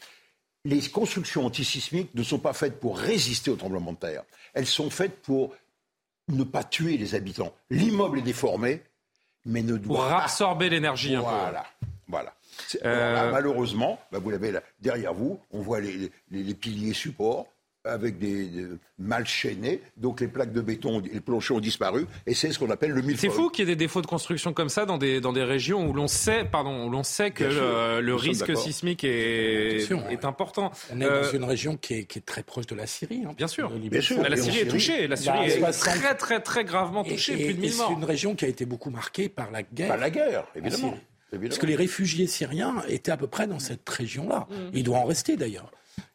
Les 0.65 0.81
constructions 0.89 1.45
antisismiques 1.45 2.13
ne 2.13 2.23
sont 2.23 2.39
pas 2.39 2.53
faites 2.53 2.79
pour 2.79 2.97
résister 2.97 3.49
au 3.49 3.55
tremblement 3.55 3.93
de 3.93 3.97
terre. 3.97 4.23
Elles 4.53 4.65
sont 4.65 4.89
faites 4.89 5.21
pour 5.21 5.55
ne 6.27 6.43
pas 6.43 6.63
tuer 6.63 6.97
les 6.97 7.15
habitants. 7.15 7.53
L'immeuble 7.69 8.19
est 8.19 8.23
déformé, 8.23 8.81
mais 9.45 9.61
ne 9.61 9.77
Pour 9.77 9.95
doit 9.97 10.09
pas... 10.09 10.23
absorber 10.23 10.69
l'énergie 10.69 11.15
un 11.15 11.21
peu. 11.21 11.25
Voilà, 11.27 11.65
voilà. 12.07 12.33
Euh, 12.83 13.31
malheureusement, 13.31 13.99
bah, 14.11 14.19
vous 14.19 14.29
l'avez 14.29 14.53
derrière 14.79 15.13
vous, 15.13 15.39
on 15.51 15.61
voit 15.61 15.79
les, 15.79 16.11
les- 16.31 16.43
les 16.43 16.53
piliers 16.53 16.93
supports 16.93 17.47
avec 17.89 18.17
des, 18.19 18.45
des- 18.47 18.65
mal 18.99 19.25
chaînés, 19.27 19.81
donc 19.95 20.21
les 20.21 20.27
plaques 20.27 20.51
de 20.53 20.61
béton, 20.61 21.01
les 21.13 21.19
planchers 21.19 21.55
ont 21.55 21.59
disparu, 21.59 22.05
et 22.25 22.33
c'est 22.33 22.51
ce 22.51 22.57
qu'on 22.59 22.69
appelle 22.71 22.91
le 22.91 23.01
millefeuille. 23.01 23.29
C'est 23.29 23.35
fou 23.35 23.49
qu'il 23.49 23.67
y 23.67 23.71
ait 23.71 23.75
des 23.75 23.85
défauts 23.85 24.01
de 24.01 24.07
construction 24.07 24.53
comme 24.53 24.69
ça 24.69 24.85
dans 24.85 24.97
des, 24.97 25.21
dans 25.21 25.33
des 25.33 25.43
régions 25.43 25.87
où 25.87 25.93
l'on 25.93 26.07
sait, 26.07 26.45
pardon, 26.45 26.85
où 26.87 26.89
l'on 26.89 27.03
sait 27.03 27.29
que 27.31 27.43
euh, 27.43 28.01
le 28.01 28.15
risque 28.15 28.55
sismique 28.57 29.03
est, 29.03 30.25
important. 30.25 30.71
On 30.91 30.99
est 31.01 31.05
Euh, 31.05 31.23
dans 31.23 31.31
une 31.31 31.43
région 31.43 31.77
qui 31.77 31.93
est, 31.93 32.03
qui 32.05 32.19
est 32.19 32.23
très 32.25 32.43
proche 32.43 32.65
de 32.65 32.75
la 32.75 32.87
Syrie. 32.87 33.23
hein, 33.27 33.33
Bien 33.37 33.47
sûr. 33.47 33.69
Bien 33.69 34.01
la 34.27 34.35
Et 34.35 34.41
Syrie 34.41 34.59
est 34.59 34.67
touchée. 34.67 35.07
La 35.07 35.15
Syrie 35.15 35.37
a 35.37 35.45
est 35.47 35.59
60 35.59 35.93
très, 35.99 36.15
très, 36.15 36.39
très 36.41 36.63
gravement 36.65 37.03
Et- 37.03 37.09
touchée. 37.09 37.33
et- 37.33 37.45
plus 37.45 37.53
de 37.53 37.59
et 37.59 37.61
1000 37.61 37.71
c'est 37.73 37.93
une 37.93 38.03
région 38.03 38.35
qui 38.35 38.45
a 38.45 38.47
été 38.47 38.65
beaucoup 38.65 38.89
marquée 38.89 39.29
par 39.29 39.51
la 39.51 39.63
guerre. 39.63 39.89
Par 39.89 39.97
la 39.97 40.09
guerre, 40.09 40.45
en 40.55 40.59
évidemment. 40.59 40.97
Parce 41.31 41.57
que 41.57 41.65
les 41.65 41.75
réfugiés 41.75 42.25
syriens 42.25 42.75
étaient 42.87 43.11
à 43.11 43.17
peu 43.17 43.27
près 43.27 43.47
dans 43.47 43.59
cette 43.59 43.87
région-là. 43.87 44.47
Mm. 44.49 44.53
Il 44.73 44.83
doit 44.83 44.97
en 44.99 45.05
rester 45.05 45.35
d'ailleurs. 45.37 45.69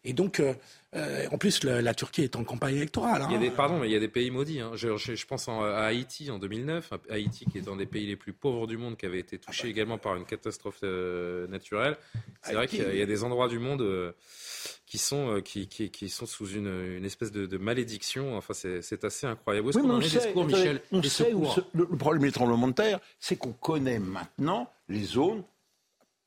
Et 0.04 0.12
donc, 0.12 0.40
euh, 0.40 0.52
euh, 0.96 1.26
en 1.30 1.38
plus, 1.38 1.62
le- 1.62 1.80
la 1.80 1.94
Turquie 1.94 2.22
est 2.22 2.34
en 2.36 2.42
campagne 2.44 2.74
électorale. 2.76 3.22
Il 3.28 3.32
y 3.32 3.34
a 3.34 3.38
hein. 3.38 3.40
des, 3.40 3.50
pardon, 3.50 3.78
mais 3.78 3.88
il 3.88 3.92
y 3.92 3.96
a 3.96 4.00
des 4.00 4.08
pays 4.08 4.30
maudits. 4.30 4.60
hein. 4.60 4.72
Je, 4.74 4.96
je- 4.96 5.14
je 5.14 5.26
pense 5.26 5.46
en- 5.48 5.62
à 5.62 5.82
Haïti 5.84 6.30
en 6.30 6.38
2009. 6.38 6.92
Haïti, 7.08 7.46
qui 7.46 7.58
est 7.58 7.68
un 7.68 7.76
des 7.76 7.86
pays 7.86 8.06
les 8.06 8.16
plus 8.16 8.32
pauvres 8.32 8.66
du 8.66 8.76
monde, 8.76 8.96
qui 8.96 9.06
avait 9.06 9.20
été 9.20 9.38
touché 9.38 9.68
également 9.68 9.98
par 9.98 10.16
une 10.16 10.24
catastrophe 10.24 10.80
euh, 10.82 11.46
naturelle. 11.46 11.96
C'est 12.42 12.54
vrai 12.54 12.66
qu'il 12.66 12.80
y, 12.80 12.84
a- 12.84 12.94
y 12.94 13.06
des 13.06 13.22
endroits 13.24 13.48
du 13.48 13.58
monde 13.60 13.82
euh, 13.82 14.12
qui, 14.86 14.98
sont, 14.98 15.36
euh, 15.36 15.40
qui, 15.40 15.68
qui, 15.68 15.90
qui 15.90 16.08
sont 16.08 16.26
sous 16.26 16.48
une, 16.48 16.96
une 16.98 17.04
espèce 17.04 17.30
de, 17.30 17.46
de 17.46 17.56
malédiction. 17.58 18.36
Enfin, 18.36 18.54
c'est 18.54 19.04
assez 19.04 19.26
incroyable. 19.26 19.66
Où 19.68 19.70
est-ce 19.70 19.78
Oui, 19.78 19.82
qu'on 19.84 19.88
mais 19.88 19.94
en 19.94 19.98
on 19.98 20.00
est 20.00 20.12
des 20.14 20.20
secours, 20.20 20.44
Michel? 20.44 20.82
on 20.90 21.02
sait 21.04 21.32
où 21.32 21.44
secours. 21.44 21.54
se- 21.54 21.60
le, 21.78 21.86
le 21.90 21.96
problème 21.96 22.22
des 22.22 22.32
tremblements 22.32 22.68
de 22.68 22.74
terre, 22.74 22.98
c'est 23.20 23.36
qu'on 23.36 23.52
connaît 23.52 24.00
maintenant 24.00 24.68
les 24.88 25.04
zones, 25.04 25.44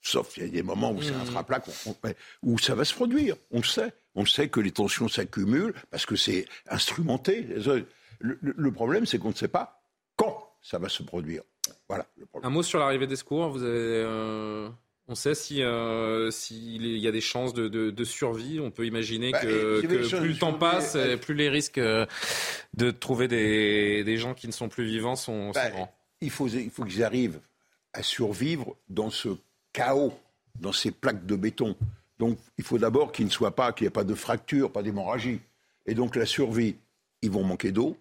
sauf 0.07 0.37
il 0.37 0.43
y 0.43 0.47
a 0.47 0.49
des 0.49 0.63
moments 0.63 0.91
où 0.91 1.01
c'est 1.01 1.09
un 1.13 1.23
on- 1.25 2.13
où 2.43 2.57
ça 2.59 2.75
va 2.75 2.85
se 2.85 2.93
produire. 2.93 3.35
On 3.51 3.57
le 3.57 3.63
sait. 3.63 3.91
On 4.15 4.21
le 4.21 4.27
sait 4.27 4.47
que 4.47 4.59
les 4.61 4.71
tensions 4.71 5.07
s'accumulent 5.09 5.73
parce 5.91 6.05
que 6.05 6.15
c'est 6.15 6.45
instrumenté. 6.69 7.47
Le, 8.19 8.71
problème, 8.71 9.05
c'est 9.05 9.17
qu'on 9.19 9.29
ne 9.29 9.35
sait 9.35 9.49
pas 9.49 9.81
quand 10.15 10.53
ça 10.61 10.77
va 10.79 10.87
se 10.89 11.03
produire. 11.03 11.41
Voilà 11.89 12.05
le 12.17 12.25
problème. 12.25 12.49
Un 12.49 12.53
mot 12.53 12.63
sur 12.63 12.79
l'arrivée 12.79 13.07
des 13.07 13.15
secours. 13.17 13.49
Vous 13.49 13.63
avez, 13.63 13.73
euh, 13.75 14.69
on 15.07 15.15
sait 15.15 15.35
si 15.35 15.61
euh, 15.61 16.31
s'il 16.31 16.85
y 16.97 17.07
a 17.07 17.11
des 17.11 17.19
chances 17.21 17.53
de, 17.53 17.67
de- 17.67 17.89
de 17.91 18.03
survie. 18.03 18.59
On 18.59 18.71
peut 18.71 18.85
imaginer 18.85 19.31
Bah, 19.31 19.41
que, 19.41 19.81
plus 19.81 19.87
le 19.97 20.03
temps 20.37 20.49
survie, 20.51 20.59
passe, 20.59 20.95
euh, 20.95 21.17
plus 21.17 21.33
les 21.35 21.49
risques 21.49 21.77
euh, 21.79 22.05
de 22.75 22.91
trouver 22.91 23.27
des, 23.27 24.03
des 24.03 24.17
gens 24.17 24.33
qui 24.33 24.47
ne 24.47 24.53
sont 24.53 24.69
plus 24.69 24.85
vivants 24.85 25.15
sont, 25.17 25.51
sont 25.51 25.59
Bah, 25.59 25.69
grands. 25.71 25.93
il 26.21 26.29
faut, 26.29 26.47
il 26.47 26.69
faut 26.69 26.85
qu'ils 26.85 27.03
arrivent 27.03 27.41
à 27.93 28.01
survivre 28.03 28.75
dans 28.89 29.09
ce 29.09 29.29
chaos, 29.75 30.13
dans 30.59 30.71
ces 30.71 30.91
plaques 30.91 31.25
de 31.25 31.35
béton. 31.35 31.75
Donc, 32.17 32.39
il 32.57 32.63
faut 32.63 32.77
d'abord 32.77 33.11
qu'il 33.11 33.25
ne 33.25 33.29
soit 33.29 33.55
pas, 33.55 33.73
qu'il 33.73 33.83
n'y 33.83 33.87
ait 33.89 33.91
pas 33.91 34.05
de 34.05 34.15
fracture, 34.15 34.71
pas 34.71 34.81
d'hémorragie. 34.81 35.41
Et 35.85 35.93
donc, 35.93 36.15
la 36.15 36.25
survie, 36.25 36.77
ils 37.21 37.29
vont 37.29 37.43
manquer 37.43 37.73
d'eau, 37.73 37.97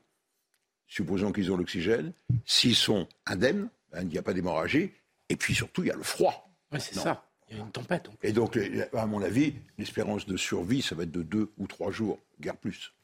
supposons 0.87 1.33
qu'ils 1.33 1.51
ont 1.51 1.57
l'oxygène. 1.57 2.13
S'ils 2.47 2.77
sont 2.77 3.09
indemnes, 3.27 3.69
hein, 3.93 4.03
il 4.03 4.09
n'y 4.09 4.19
a 4.19 4.23
pas 4.23 4.33
d'hémorragie. 4.33 4.93
Et 5.29 5.37
puis 5.37 5.55
surtout, 5.55 5.83
il 5.83 5.89
y 5.89 5.91
a 5.91 5.97
le 5.97 6.05
froid. 6.05 6.49
Ouais, 6.71 6.79
c'est 6.79 6.95
ça. 6.95 7.27
Il 7.51 7.57
y 7.57 7.61
a 7.61 7.65
une 7.65 7.73
tempête. 7.73 8.09
Et 8.23 8.33
donc, 8.33 8.59
à 8.93 9.07
mon 9.07 9.21
avis, 9.21 9.55
l'espérance 9.77 10.27
de 10.27 10.37
survie, 10.37 10.81
ça 10.81 10.95
va 10.95 11.03
être 11.03 11.13
de 11.13 11.23
deux 11.23 11.53
ou 11.59 11.67
trois 11.67 11.91
jours, 11.91 12.19
guère 12.41 12.57
plus. 12.57 12.95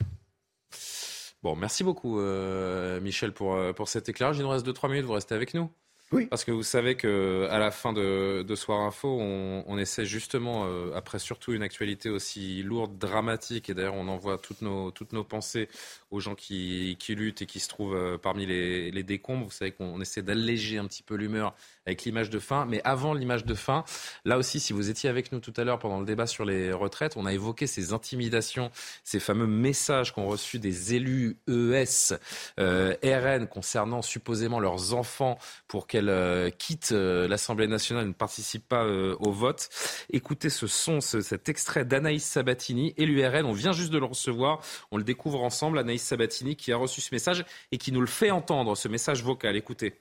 Bon, 1.42 1.56
merci 1.56 1.82
beaucoup, 1.82 2.20
euh, 2.20 3.00
Michel, 3.00 3.32
pour, 3.32 3.54
euh, 3.54 3.72
pour 3.72 3.88
cet 3.88 4.08
éclairage. 4.08 4.38
Il 4.38 4.42
nous 4.42 4.48
reste 4.48 4.66
2-3 4.66 4.88
minutes, 4.90 5.06
vous 5.06 5.12
restez 5.12 5.34
avec 5.34 5.54
nous 5.54 5.70
Oui. 6.12 6.26
Parce 6.26 6.44
que 6.44 6.50
vous 6.50 6.64
savez 6.64 6.96
que 6.96 7.46
à 7.50 7.58
la 7.58 7.70
fin 7.70 7.92
de, 7.92 8.42
de 8.42 8.54
Soir 8.56 8.80
Info, 8.80 9.18
on, 9.20 9.78
essaie 9.78 10.04
justement, 10.04 10.64
euh, 10.66 10.92
après 10.96 11.20
surtout 11.20 11.52
une 11.52 11.62
actualité 11.62 12.10
aussi 12.10 12.64
lourde, 12.64 12.98
dramatique, 12.98 13.70
et 13.70 13.74
d'ailleurs 13.74 13.94
on 13.94 14.08
envoie 14.08 14.36
toutes 14.36 14.60
nos, 14.62 14.90
toutes 14.90 15.12
nos 15.12 15.22
pensées 15.22 15.68
aux 16.10 16.18
gens 16.18 16.34
qui, 16.34 16.96
qui 16.98 17.14
luttent 17.14 17.42
et 17.42 17.46
qui 17.46 17.60
se 17.60 17.68
trouvent 17.68 17.94
euh, 17.94 18.18
parmi 18.18 18.44
les, 18.44 18.90
les 18.90 19.02
décombres. 19.04 19.44
Vous 19.44 19.52
savez 19.52 19.70
qu'on 19.70 20.00
essaie 20.00 20.22
d'alléger 20.22 20.78
un 20.78 20.86
petit 20.86 21.04
peu 21.04 21.14
l'humeur 21.14 21.54
avec 21.90 22.04
l'image 22.04 22.30
de 22.30 22.38
fin. 22.38 22.64
Mais 22.66 22.80
avant 22.84 23.12
l'image 23.14 23.44
de 23.44 23.54
fin, 23.54 23.84
là 24.24 24.38
aussi, 24.38 24.60
si 24.60 24.72
vous 24.72 24.88
étiez 24.90 25.10
avec 25.10 25.32
nous 25.32 25.40
tout 25.40 25.52
à 25.56 25.64
l'heure 25.64 25.78
pendant 25.78 25.98
le 26.00 26.06
débat 26.06 26.26
sur 26.26 26.44
les 26.44 26.72
retraites, 26.72 27.16
on 27.16 27.26
a 27.26 27.32
évoqué 27.32 27.66
ces 27.66 27.92
intimidations, 27.92 28.70
ces 29.04 29.20
fameux 29.20 29.46
messages 29.46 30.12
qu'ont 30.12 30.26
reçus 30.26 30.58
des 30.58 30.94
élus 30.94 31.36
ES, 31.48 32.14
euh, 32.58 32.94
RN 33.04 33.46
concernant 33.48 34.02
supposément 34.02 34.60
leurs 34.60 34.94
enfants 34.94 35.38
pour 35.68 35.86
qu'elles 35.86 36.08
euh, 36.08 36.50
quittent 36.50 36.92
euh, 36.92 37.26
l'Assemblée 37.28 37.66
nationale 37.66 38.04
et 38.04 38.08
ne 38.08 38.12
participent 38.12 38.68
pas 38.68 38.84
euh, 38.84 39.16
au 39.20 39.32
vote. 39.32 39.68
Écoutez 40.12 40.48
ce 40.50 40.66
son, 40.66 41.00
ce- 41.00 41.20
cet 41.20 41.48
extrait 41.48 41.84
d'Anaïs 41.84 42.24
Sabatini, 42.24 42.94
élue 42.96 43.26
RN. 43.26 43.44
On 43.46 43.52
vient 43.52 43.72
juste 43.72 43.90
de 43.92 43.98
le 43.98 44.06
recevoir. 44.06 44.60
On 44.90 44.96
le 44.96 45.04
découvre 45.04 45.42
ensemble. 45.42 45.78
Anaïs 45.78 46.02
Sabatini 46.02 46.56
qui 46.56 46.72
a 46.72 46.76
reçu 46.76 47.00
ce 47.00 47.14
message 47.14 47.44
et 47.72 47.78
qui 47.78 47.90
nous 47.92 48.00
le 48.00 48.06
fait 48.06 48.30
entendre, 48.30 48.76
ce 48.76 48.88
message 48.88 49.22
vocal. 49.24 49.56
Écoutez. 49.56 49.94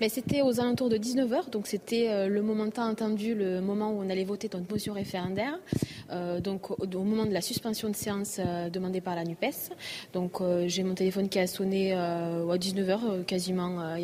Mais 0.00 0.08
c'était 0.08 0.42
aux 0.42 0.60
alentours 0.60 0.88
de 0.88 0.96
19h, 0.96 1.50
donc 1.50 1.68
c'était 1.68 2.08
euh, 2.08 2.28
le 2.28 2.42
moment 2.42 2.68
tant 2.68 2.86
attendu, 2.86 3.34
le 3.34 3.60
moment 3.60 3.90
où 3.92 4.02
on 4.02 4.10
allait 4.10 4.24
voter 4.24 4.50
notre 4.52 4.70
motion 4.70 4.92
référendaire. 4.92 5.58
donc 6.42 6.70
au, 6.70 7.04
moment 7.04 7.26
de 7.26 7.32
la 7.32 7.40
suspension 7.40 7.88
de 7.88 7.94
séance 7.94 8.40
demandée 8.72 9.00
par 9.00 9.14
la 9.14 9.24
NUPES. 9.24 9.72
Donc 10.12 10.40
j'ai 10.66 10.82
mon 10.82 10.94
téléphone 10.94 11.28
qui 11.28 11.38
a 11.38 11.46
sonné 11.46 11.92
à 11.92 12.56
19h 12.56 13.24
quasiment 13.24 13.96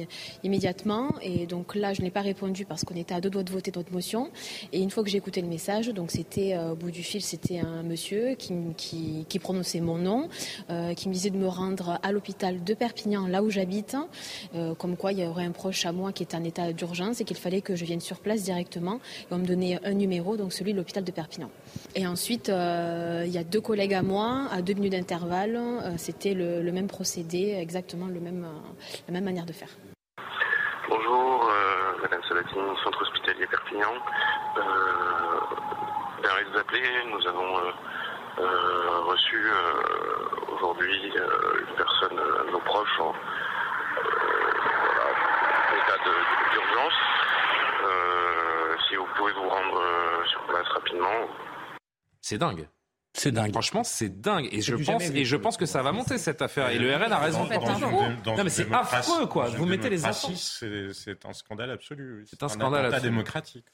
immédiatement. 0.42 1.14
Et 1.22 1.46
donc 1.46 1.74
là, 1.74 1.92
je 1.92 2.02
n'ai 2.02 2.10
pas 2.10 2.22
répondu 2.22 2.64
parce 2.64 2.84
qu'on 2.84 2.96
était 2.96 3.14
à 3.14 3.20
deux 3.20 3.30
doigts 3.30 3.42
de 3.42 3.52
voter 3.52 3.72
notre 3.74 3.92
motion. 3.92 4.30
Et 4.72 4.80
une 4.80 4.90
fois 4.90 5.02
que 5.04 5.10
j'ai 5.10 5.18
écouté 5.18 5.40
le 5.40 5.48
message, 5.48 5.88
donc 5.88 6.10
c'était 6.10 6.56
au 6.58 6.74
bout 6.74 6.90
du 6.90 7.02
fil, 7.02 7.22
c'était 7.22 7.58
un 7.58 7.82
monsieur 7.82 8.34
qui, 8.34 8.54
qui, 8.76 9.26
qui 9.28 9.38
prononçait 9.38 9.80
mon 9.80 9.98
nom, 9.98 10.28
qui 10.96 11.08
me 11.08 11.14
disait 11.14 11.30
de 11.30 11.38
me 11.38 11.48
rendre 11.48 11.98
à 12.02 12.12
l'hôpital 12.12 12.62
de 12.64 12.74
Perpignan, 12.74 13.26
là 13.26 13.42
où 13.42 13.50
j'habite, 13.50 13.96
comme 14.78 14.96
quoi 14.96 15.12
il 15.12 15.20
y 15.20 15.24
aurait 15.24 15.44
un 15.44 15.52
proche 15.52 15.79
à 15.86 15.92
moi 15.92 16.12
qui 16.12 16.22
est 16.22 16.34
en 16.34 16.44
état 16.44 16.72
d'urgence 16.72 17.20
et 17.20 17.24
qu'il 17.24 17.36
fallait 17.36 17.60
que 17.60 17.74
je 17.74 17.84
vienne 17.84 18.00
sur 18.00 18.18
place 18.20 18.42
directement. 18.42 19.00
Et 19.30 19.34
on 19.34 19.38
me 19.38 19.46
donnait 19.46 19.78
un 19.84 19.94
numéro, 19.94 20.36
donc 20.36 20.52
celui 20.52 20.72
de 20.72 20.78
l'hôpital 20.78 21.04
de 21.04 21.10
Perpignan. 21.12 21.50
Et 21.94 22.06
ensuite, 22.06 22.48
euh, 22.48 23.24
il 23.26 23.32
y 23.32 23.38
a 23.38 23.44
deux 23.44 23.60
collègues 23.60 23.94
à 23.94 24.02
moi, 24.02 24.46
à 24.52 24.62
deux 24.62 24.74
minutes 24.74 24.92
d'intervalle. 24.92 25.56
Euh, 25.56 25.94
c'était 25.96 26.34
le, 26.34 26.70
même 26.72 26.88
procédé, 26.88 27.56
exactement 27.58 28.06
le 28.06 28.20
même, 28.20 28.44
euh, 28.44 28.84
la 29.08 29.14
même 29.14 29.24
manière 29.24 29.46
de 29.46 29.52
faire. 29.52 29.68
Bonjour, 30.88 31.48
Madame 32.02 32.20
Sabatine, 32.28 32.62
centre 32.82 33.02
hospitalier 33.02 33.46
Perpignan. 33.46 33.92
Merci 36.22 36.44
de 36.44 36.50
vous 36.50 36.58
appeler. 36.58 36.82
Nous 37.12 37.28
avons 37.28 37.54
reçu 39.06 39.38
aujourd'hui 40.52 41.12
une 41.14 41.76
personne, 41.76 42.20
nos 42.50 42.58
proches, 42.60 43.00
en, 43.00 43.14
d'urgence. 45.98 46.92
Euh, 47.84 48.76
si 48.88 48.96
vous 48.96 49.06
pouvez 49.16 49.32
vous 49.32 49.48
rendre 49.48 49.80
euh, 49.80 50.26
sur 50.26 50.42
place 50.46 50.68
rapidement. 50.68 51.28
C'est 52.20 52.38
dingue. 52.38 52.68
C'est 53.12 53.32
dingue. 53.32 53.50
Franchement, 53.50 53.82
c'est 53.82 54.20
dingue. 54.20 54.48
Et 54.52 54.60
je 54.60 54.74
pense, 54.76 55.02
et 55.02 55.24
je 55.24 55.36
pense 55.36 55.56
que 55.56 55.66
ça 55.66 55.82
va 55.82 55.90
monter 55.90 56.16
cette 56.16 56.42
affaire. 56.42 56.70
Et 56.70 56.78
le 56.78 56.94
RN 56.94 57.12
a 57.12 57.18
raison. 57.18 57.46
non, 57.46 58.44
mais 58.44 58.50
c'est 58.50 58.70
affreux, 58.72 59.26
quoi. 59.26 59.48
Vous 59.48 59.66
mettez 59.66 59.90
les 59.90 60.04
enfants. 60.04 60.32
C'est 60.34 61.24
un 61.24 61.32
scandale 61.32 61.70
absolu. 61.70 62.24
C'est 62.28 62.42
un, 62.42 62.48
scandale 62.48 62.86
absolu. 62.86 63.02
démocratique. 63.02 63.64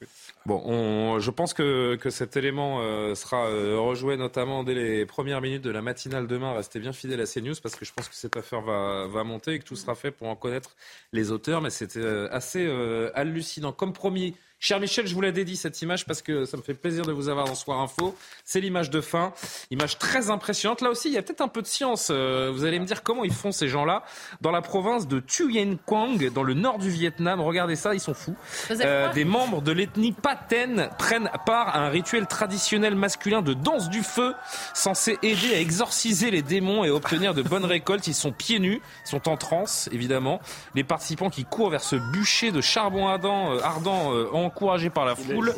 Bon, 0.45 0.61
on, 0.65 1.19
je 1.19 1.31
pense 1.31 1.53
que, 1.53 1.95
que 1.95 2.09
cet 2.09 2.35
élément 2.35 2.79
euh, 2.81 3.15
sera 3.15 3.47
euh, 3.47 3.79
rejoué 3.79 4.17
notamment 4.17 4.63
dès 4.63 4.73
les 4.73 5.05
premières 5.05 5.41
minutes 5.41 5.63
de 5.63 5.71
la 5.71 5.81
matinale 5.81 6.27
demain. 6.27 6.53
Restez 6.53 6.79
bien 6.79 6.93
fidèles 6.93 7.21
à 7.21 7.25
CNews 7.25 7.55
parce 7.61 7.75
que 7.75 7.85
je 7.85 7.93
pense 7.93 8.09
que 8.09 8.15
cette 8.15 8.37
affaire 8.37 8.61
va, 8.61 9.07
va 9.07 9.23
monter 9.23 9.53
et 9.53 9.59
que 9.59 9.65
tout 9.65 9.75
sera 9.75 9.95
fait 9.95 10.11
pour 10.11 10.27
en 10.27 10.35
connaître 10.35 10.75
les 11.13 11.31
auteurs. 11.31 11.61
Mais 11.61 11.69
c'était 11.69 11.99
euh, 11.99 12.27
assez 12.31 12.67
hallucinant. 13.13 13.71
Comme 13.71 13.93
promis, 13.93 14.35
Cher 14.59 14.79
Michel, 14.79 15.05
je 15.05 15.13
vous 15.13 15.21
la 15.21 15.31
dédie 15.31 15.55
cette 15.55 15.79
image 15.83 16.05
parce 16.05 16.23
que 16.23 16.45
ça 16.45 16.57
me 16.57 16.63
fait 16.63 16.73
plaisir 16.73 17.05
de 17.05 17.11
vous 17.11 17.29
avoir 17.29 17.45
dans 17.45 17.53
Soir 17.53 17.79
Info. 17.79 18.15
C'est 18.43 18.59
l'image 18.59 18.89
de 18.89 19.01
fin, 19.01 19.31
image 19.69 19.99
très 19.99 20.31
impressionnante. 20.31 20.81
Là 20.81 20.89
aussi, 20.89 21.09
il 21.09 21.13
y 21.13 21.17
a 21.19 21.21
peut-être 21.21 21.41
un 21.41 21.47
peu 21.47 21.61
de 21.61 21.67
science. 21.67 22.07
Euh, 22.09 22.51
vous 22.51 22.65
allez 22.65 22.79
me 22.79 22.85
dire 22.85 23.03
comment 23.03 23.23
ils 23.23 23.33
font 23.33 23.51
ces 23.51 23.67
gens-là 23.67 24.03
dans 24.41 24.49
la 24.49 24.63
province 24.63 25.07
de 25.07 25.19
Thuyen 25.19 25.77
Quang, 25.85 26.17
dans 26.33 26.41
le 26.41 26.55
nord 26.55 26.79
du 26.79 26.89
Vietnam. 26.89 27.39
Regardez 27.39 27.75
ça, 27.75 27.93
ils 27.93 27.99
sont 27.99 28.15
fous. 28.15 28.35
Euh, 28.71 29.13
des 29.13 29.25
membres 29.25 29.61
de 29.61 29.71
l'ethnie 29.71 30.11
Paten 30.11 30.89
prennent 30.97 31.29
part 31.45 31.75
à 31.75 31.81
un 31.81 31.89
rituel 31.89 32.25
traditionnel 32.25 32.95
masculin 32.95 33.43
de 33.43 33.53
danse 33.53 33.89
du 33.89 34.01
feu, 34.01 34.33
censé 34.73 35.19
aider 35.21 35.53
à 35.53 35.59
exorciser 35.59 36.31
les 36.31 36.41
démons 36.41 36.83
et 36.83 36.89
obtenir 36.89 37.35
de 37.35 37.43
bonnes 37.43 37.65
récoltes. 37.65 38.07
Ils 38.07 38.15
sont 38.15 38.31
pieds 38.31 38.57
nus, 38.57 38.81
ils 39.05 39.09
sont 39.09 39.29
en 39.29 39.37
transe, 39.37 39.87
évidemment. 39.91 40.41
Les 40.73 40.83
participants 40.83 41.29
qui 41.29 41.45
courent 41.45 41.69
vers 41.69 41.83
ce 41.83 41.95
bûcher 41.95 42.51
de 42.51 42.61
charbon 42.61 43.07
ardent, 43.07 43.53
euh, 43.53 43.61
ardent 43.61 44.13
encouragé 44.47 44.89
par 44.89 45.05
la 45.05 45.15
foule, 45.15 45.53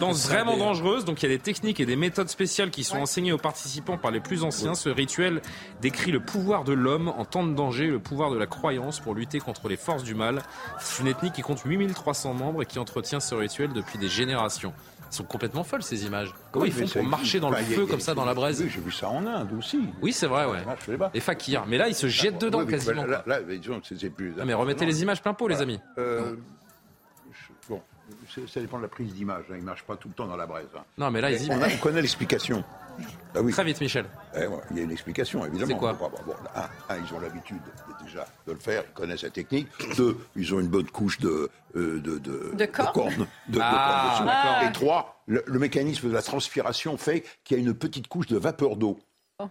danse 0.00 0.28
vraiment 0.28 0.56
dangereuse. 0.56 1.04
Donc 1.04 1.22
il 1.22 1.30
y 1.30 1.32
a 1.32 1.36
des 1.36 1.42
techniques 1.42 1.80
et 1.80 1.86
des 1.86 1.96
méthodes 1.96 2.28
spéciales 2.28 2.70
qui 2.70 2.84
sont 2.84 2.98
enseignées 2.98 3.32
aux 3.32 3.38
participants 3.38 3.96
par 3.98 4.10
les 4.10 4.20
plus 4.20 4.44
anciens. 4.44 4.74
Ce 4.74 4.88
rituel 4.88 5.40
décrit 5.80 6.10
le 6.12 6.20
pouvoir 6.20 6.64
de 6.64 6.72
l'homme 6.72 7.08
en 7.08 7.24
temps 7.24 7.46
de 7.46 7.54
danger, 7.54 7.86
le 7.86 7.98
pouvoir 7.98 8.30
de 8.30 8.36
la 8.36 8.46
croyance 8.46 9.00
pour 9.00 9.14
lutter 9.14 9.38
contre 9.38 9.68
les 9.68 9.76
forces 9.76 10.02
du 10.04 10.14
mal. 10.14 10.42
C'est 10.78 11.02
une 11.02 11.08
ethnie 11.08 11.32
qui 11.32 11.42
compte 11.42 11.60
8300 11.64 12.34
membres 12.34 12.62
et 12.62 12.66
qui 12.66 12.78
entretient 12.78 13.20
ce 13.20 13.34
rituel 13.34 13.72
depuis 13.72 13.98
des 13.98 14.08
générations. 14.08 14.72
Ils 15.10 15.18
sont 15.18 15.24
complètement 15.24 15.62
folles 15.62 15.82
ces 15.84 16.06
images. 16.06 16.34
Comment 16.50 16.64
ils 16.64 16.72
font 16.72 16.88
pour 16.88 17.04
marcher 17.04 17.38
dans 17.38 17.50
le 17.50 17.56
feu 17.56 17.86
comme 17.86 18.00
ça 18.00 18.14
dans 18.14 18.24
la 18.24 18.34
braise 18.34 18.60
Oui, 18.60 18.68
j'ai 18.68 18.80
vu 18.80 18.90
ça 18.90 19.08
en 19.08 19.24
Inde 19.26 19.48
aussi. 19.56 19.78
Oui, 20.02 20.12
c'est 20.12 20.26
vrai, 20.26 20.44
ouais. 20.46 20.58
Les 21.14 21.20
fakirs. 21.20 21.66
Mais 21.66 21.78
là, 21.78 21.88
ils 21.88 21.94
se 21.94 22.08
jettent 22.08 22.40
dedans 22.40 22.66
quasiment. 22.66 23.06
Là, 23.06 23.22
là, 23.26 23.40
disons, 23.42 23.80
c'est 23.82 24.10
plus. 24.10 24.34
Ah, 24.40 24.44
mais 24.44 24.54
remettez 24.54 24.86
les 24.86 25.02
images 25.02 25.22
plein 25.22 25.34
pot, 25.34 25.46
les 25.46 25.62
amis. 25.62 25.78
Euh, 25.98 26.34
ça 28.46 28.60
dépend 28.60 28.78
de 28.78 28.82
la 28.82 28.88
prise 28.88 29.12
d'image. 29.14 29.44
Hein. 29.50 29.54
Il 29.54 29.60
ne 29.60 29.64
marche 29.64 29.82
pas 29.84 29.96
tout 29.96 30.08
le 30.08 30.14
temps 30.14 30.26
dans 30.26 30.36
la 30.36 30.46
braise. 30.46 30.66
Hein. 30.76 30.82
Non, 30.98 31.10
mais 31.10 31.20
là, 31.20 31.30
ils 31.30 31.50
on, 31.50 31.60
on 31.60 31.76
connaît 31.78 32.02
l'explication. 32.02 32.64
Ah 33.34 33.40
oui. 33.42 33.52
Très 33.52 33.64
vite, 33.64 33.80
Michel. 33.80 34.06
Eh, 34.36 34.44
il 34.70 34.76
y 34.76 34.80
a 34.80 34.82
une 34.84 34.90
explication, 34.92 35.44
évidemment. 35.44 35.66
C'est 35.72 35.78
quoi 35.78 35.92
bon, 35.94 36.10
un, 36.54 36.96
ils 36.96 37.14
ont 37.14 37.20
l'habitude 37.20 37.62
déjà 38.04 38.26
de 38.46 38.52
le 38.52 38.58
faire, 38.58 38.84
ils 38.88 38.92
connaissent 38.92 39.22
la 39.22 39.30
technique. 39.30 39.68
Deux, 39.96 40.16
ils 40.36 40.54
ont 40.54 40.60
une 40.60 40.68
bonne 40.68 40.86
couche 40.86 41.18
de, 41.18 41.50
euh, 41.76 42.00
de, 42.00 42.18
de, 42.18 42.52
de, 42.54 42.66
cornes. 42.66 43.26
De, 43.48 43.58
ah, 43.60 44.14
cornes 44.16 44.68
Et 44.68 44.72
trois, 44.72 45.22
le, 45.26 45.42
le, 45.46 45.58
mécanisme 45.58 46.08
de 46.08 46.14
la 46.14 46.22
transpiration 46.22 46.96
fait 46.96 47.24
qu'il 47.42 47.56
y 47.56 47.60
a 47.60 47.62
une 47.62 47.74
petite 47.74 48.06
couche 48.08 48.26
de 48.26 48.36
vapeur 48.36 48.76
d'eau. 48.76 49.00
Oh. 49.40 49.48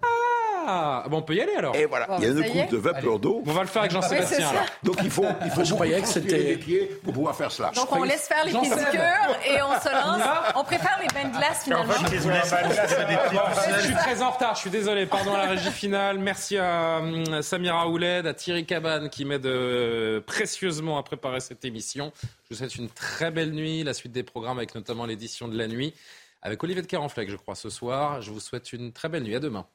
Ah, 0.65 1.05
bon, 1.09 1.17
on 1.17 1.21
peut 1.21 1.35
y 1.35 1.41
aller 1.41 1.55
alors. 1.55 1.75
Et 1.75 1.85
voilà, 1.85 2.07
il 2.17 2.23
y 2.23 2.27
a 2.27 2.29
une 2.29 2.43
coupe 2.43 2.71
de 2.71 2.77
vapeur 2.77 3.19
d'eau. 3.19 3.43
On 3.45 3.51
va 3.51 3.61
le 3.61 3.67
faire 3.67 3.81
avec 3.83 3.91
Jean-Sébastien. 3.91 4.51
Donc 4.83 4.97
il 5.03 5.09
faut, 5.09 5.25
il 5.45 5.51
faut 5.51 5.63
je 5.63 5.73
croyais 5.73 6.01
que 6.01 6.07
c'était 6.07 6.37
les 6.37 6.57
pieds 6.57 6.85
pour 7.03 7.13
pouvoir 7.13 7.35
faire 7.35 7.51
cela. 7.51 7.71
Donc 7.75 7.91
on 7.91 8.03
laisse 8.03 8.27
faire 8.27 8.45
les 8.45 8.51
pédicures 8.51 9.37
et 9.47 9.61
on 9.61 9.79
se 9.79 9.91
lance. 9.91 10.21
On 10.55 10.63
préfère 10.63 10.99
les 11.01 11.07
bains 11.07 11.29
de 11.29 11.37
glace 11.37 11.63
finalement. 11.63 11.93
je 11.93 13.81
suis 13.85 13.93
très 13.95 14.21
en 14.21 14.31
retard, 14.31 14.55
je 14.55 14.61
suis 14.61 14.69
désolé. 14.69 15.05
Pardon 15.05 15.33
à 15.33 15.39
la 15.39 15.49
régie 15.49 15.71
finale. 15.71 16.19
Merci 16.19 16.57
à 16.57 16.99
euh, 16.99 17.41
Samira 17.41 17.87
Ouled, 17.87 18.25
à 18.25 18.33
Thierry 18.33 18.65
Cabane 18.65 19.09
qui 19.09 19.25
m'aide 19.25 19.45
euh, 19.45 20.21
précieusement 20.21 20.97
à 20.97 21.03
préparer 21.03 21.39
cette 21.39 21.65
émission. 21.65 22.11
Je 22.23 22.49
vous 22.51 22.55
souhaite 22.57 22.75
une 22.75 22.89
très 22.89 23.31
belle 23.31 23.51
nuit, 23.51 23.83
la 23.83 23.93
suite 23.93 24.11
des 24.11 24.23
programmes 24.23 24.57
avec 24.57 24.75
notamment 24.75 25.05
l'édition 25.05 25.47
de 25.47 25.57
la 25.57 25.67
nuit 25.67 25.93
avec 26.43 26.61
Olivier 26.61 26.81
de 26.81 26.87
Carenfleck, 26.87 27.29
je 27.29 27.37
crois, 27.37 27.55
ce 27.55 27.69
soir. 27.69 28.21
Je 28.21 28.29
vous 28.29 28.41
souhaite 28.41 28.73
une 28.73 28.91
très 28.91 29.09
belle 29.09 29.23
nuit. 29.23 29.35
À 29.35 29.39
demain. 29.39 29.65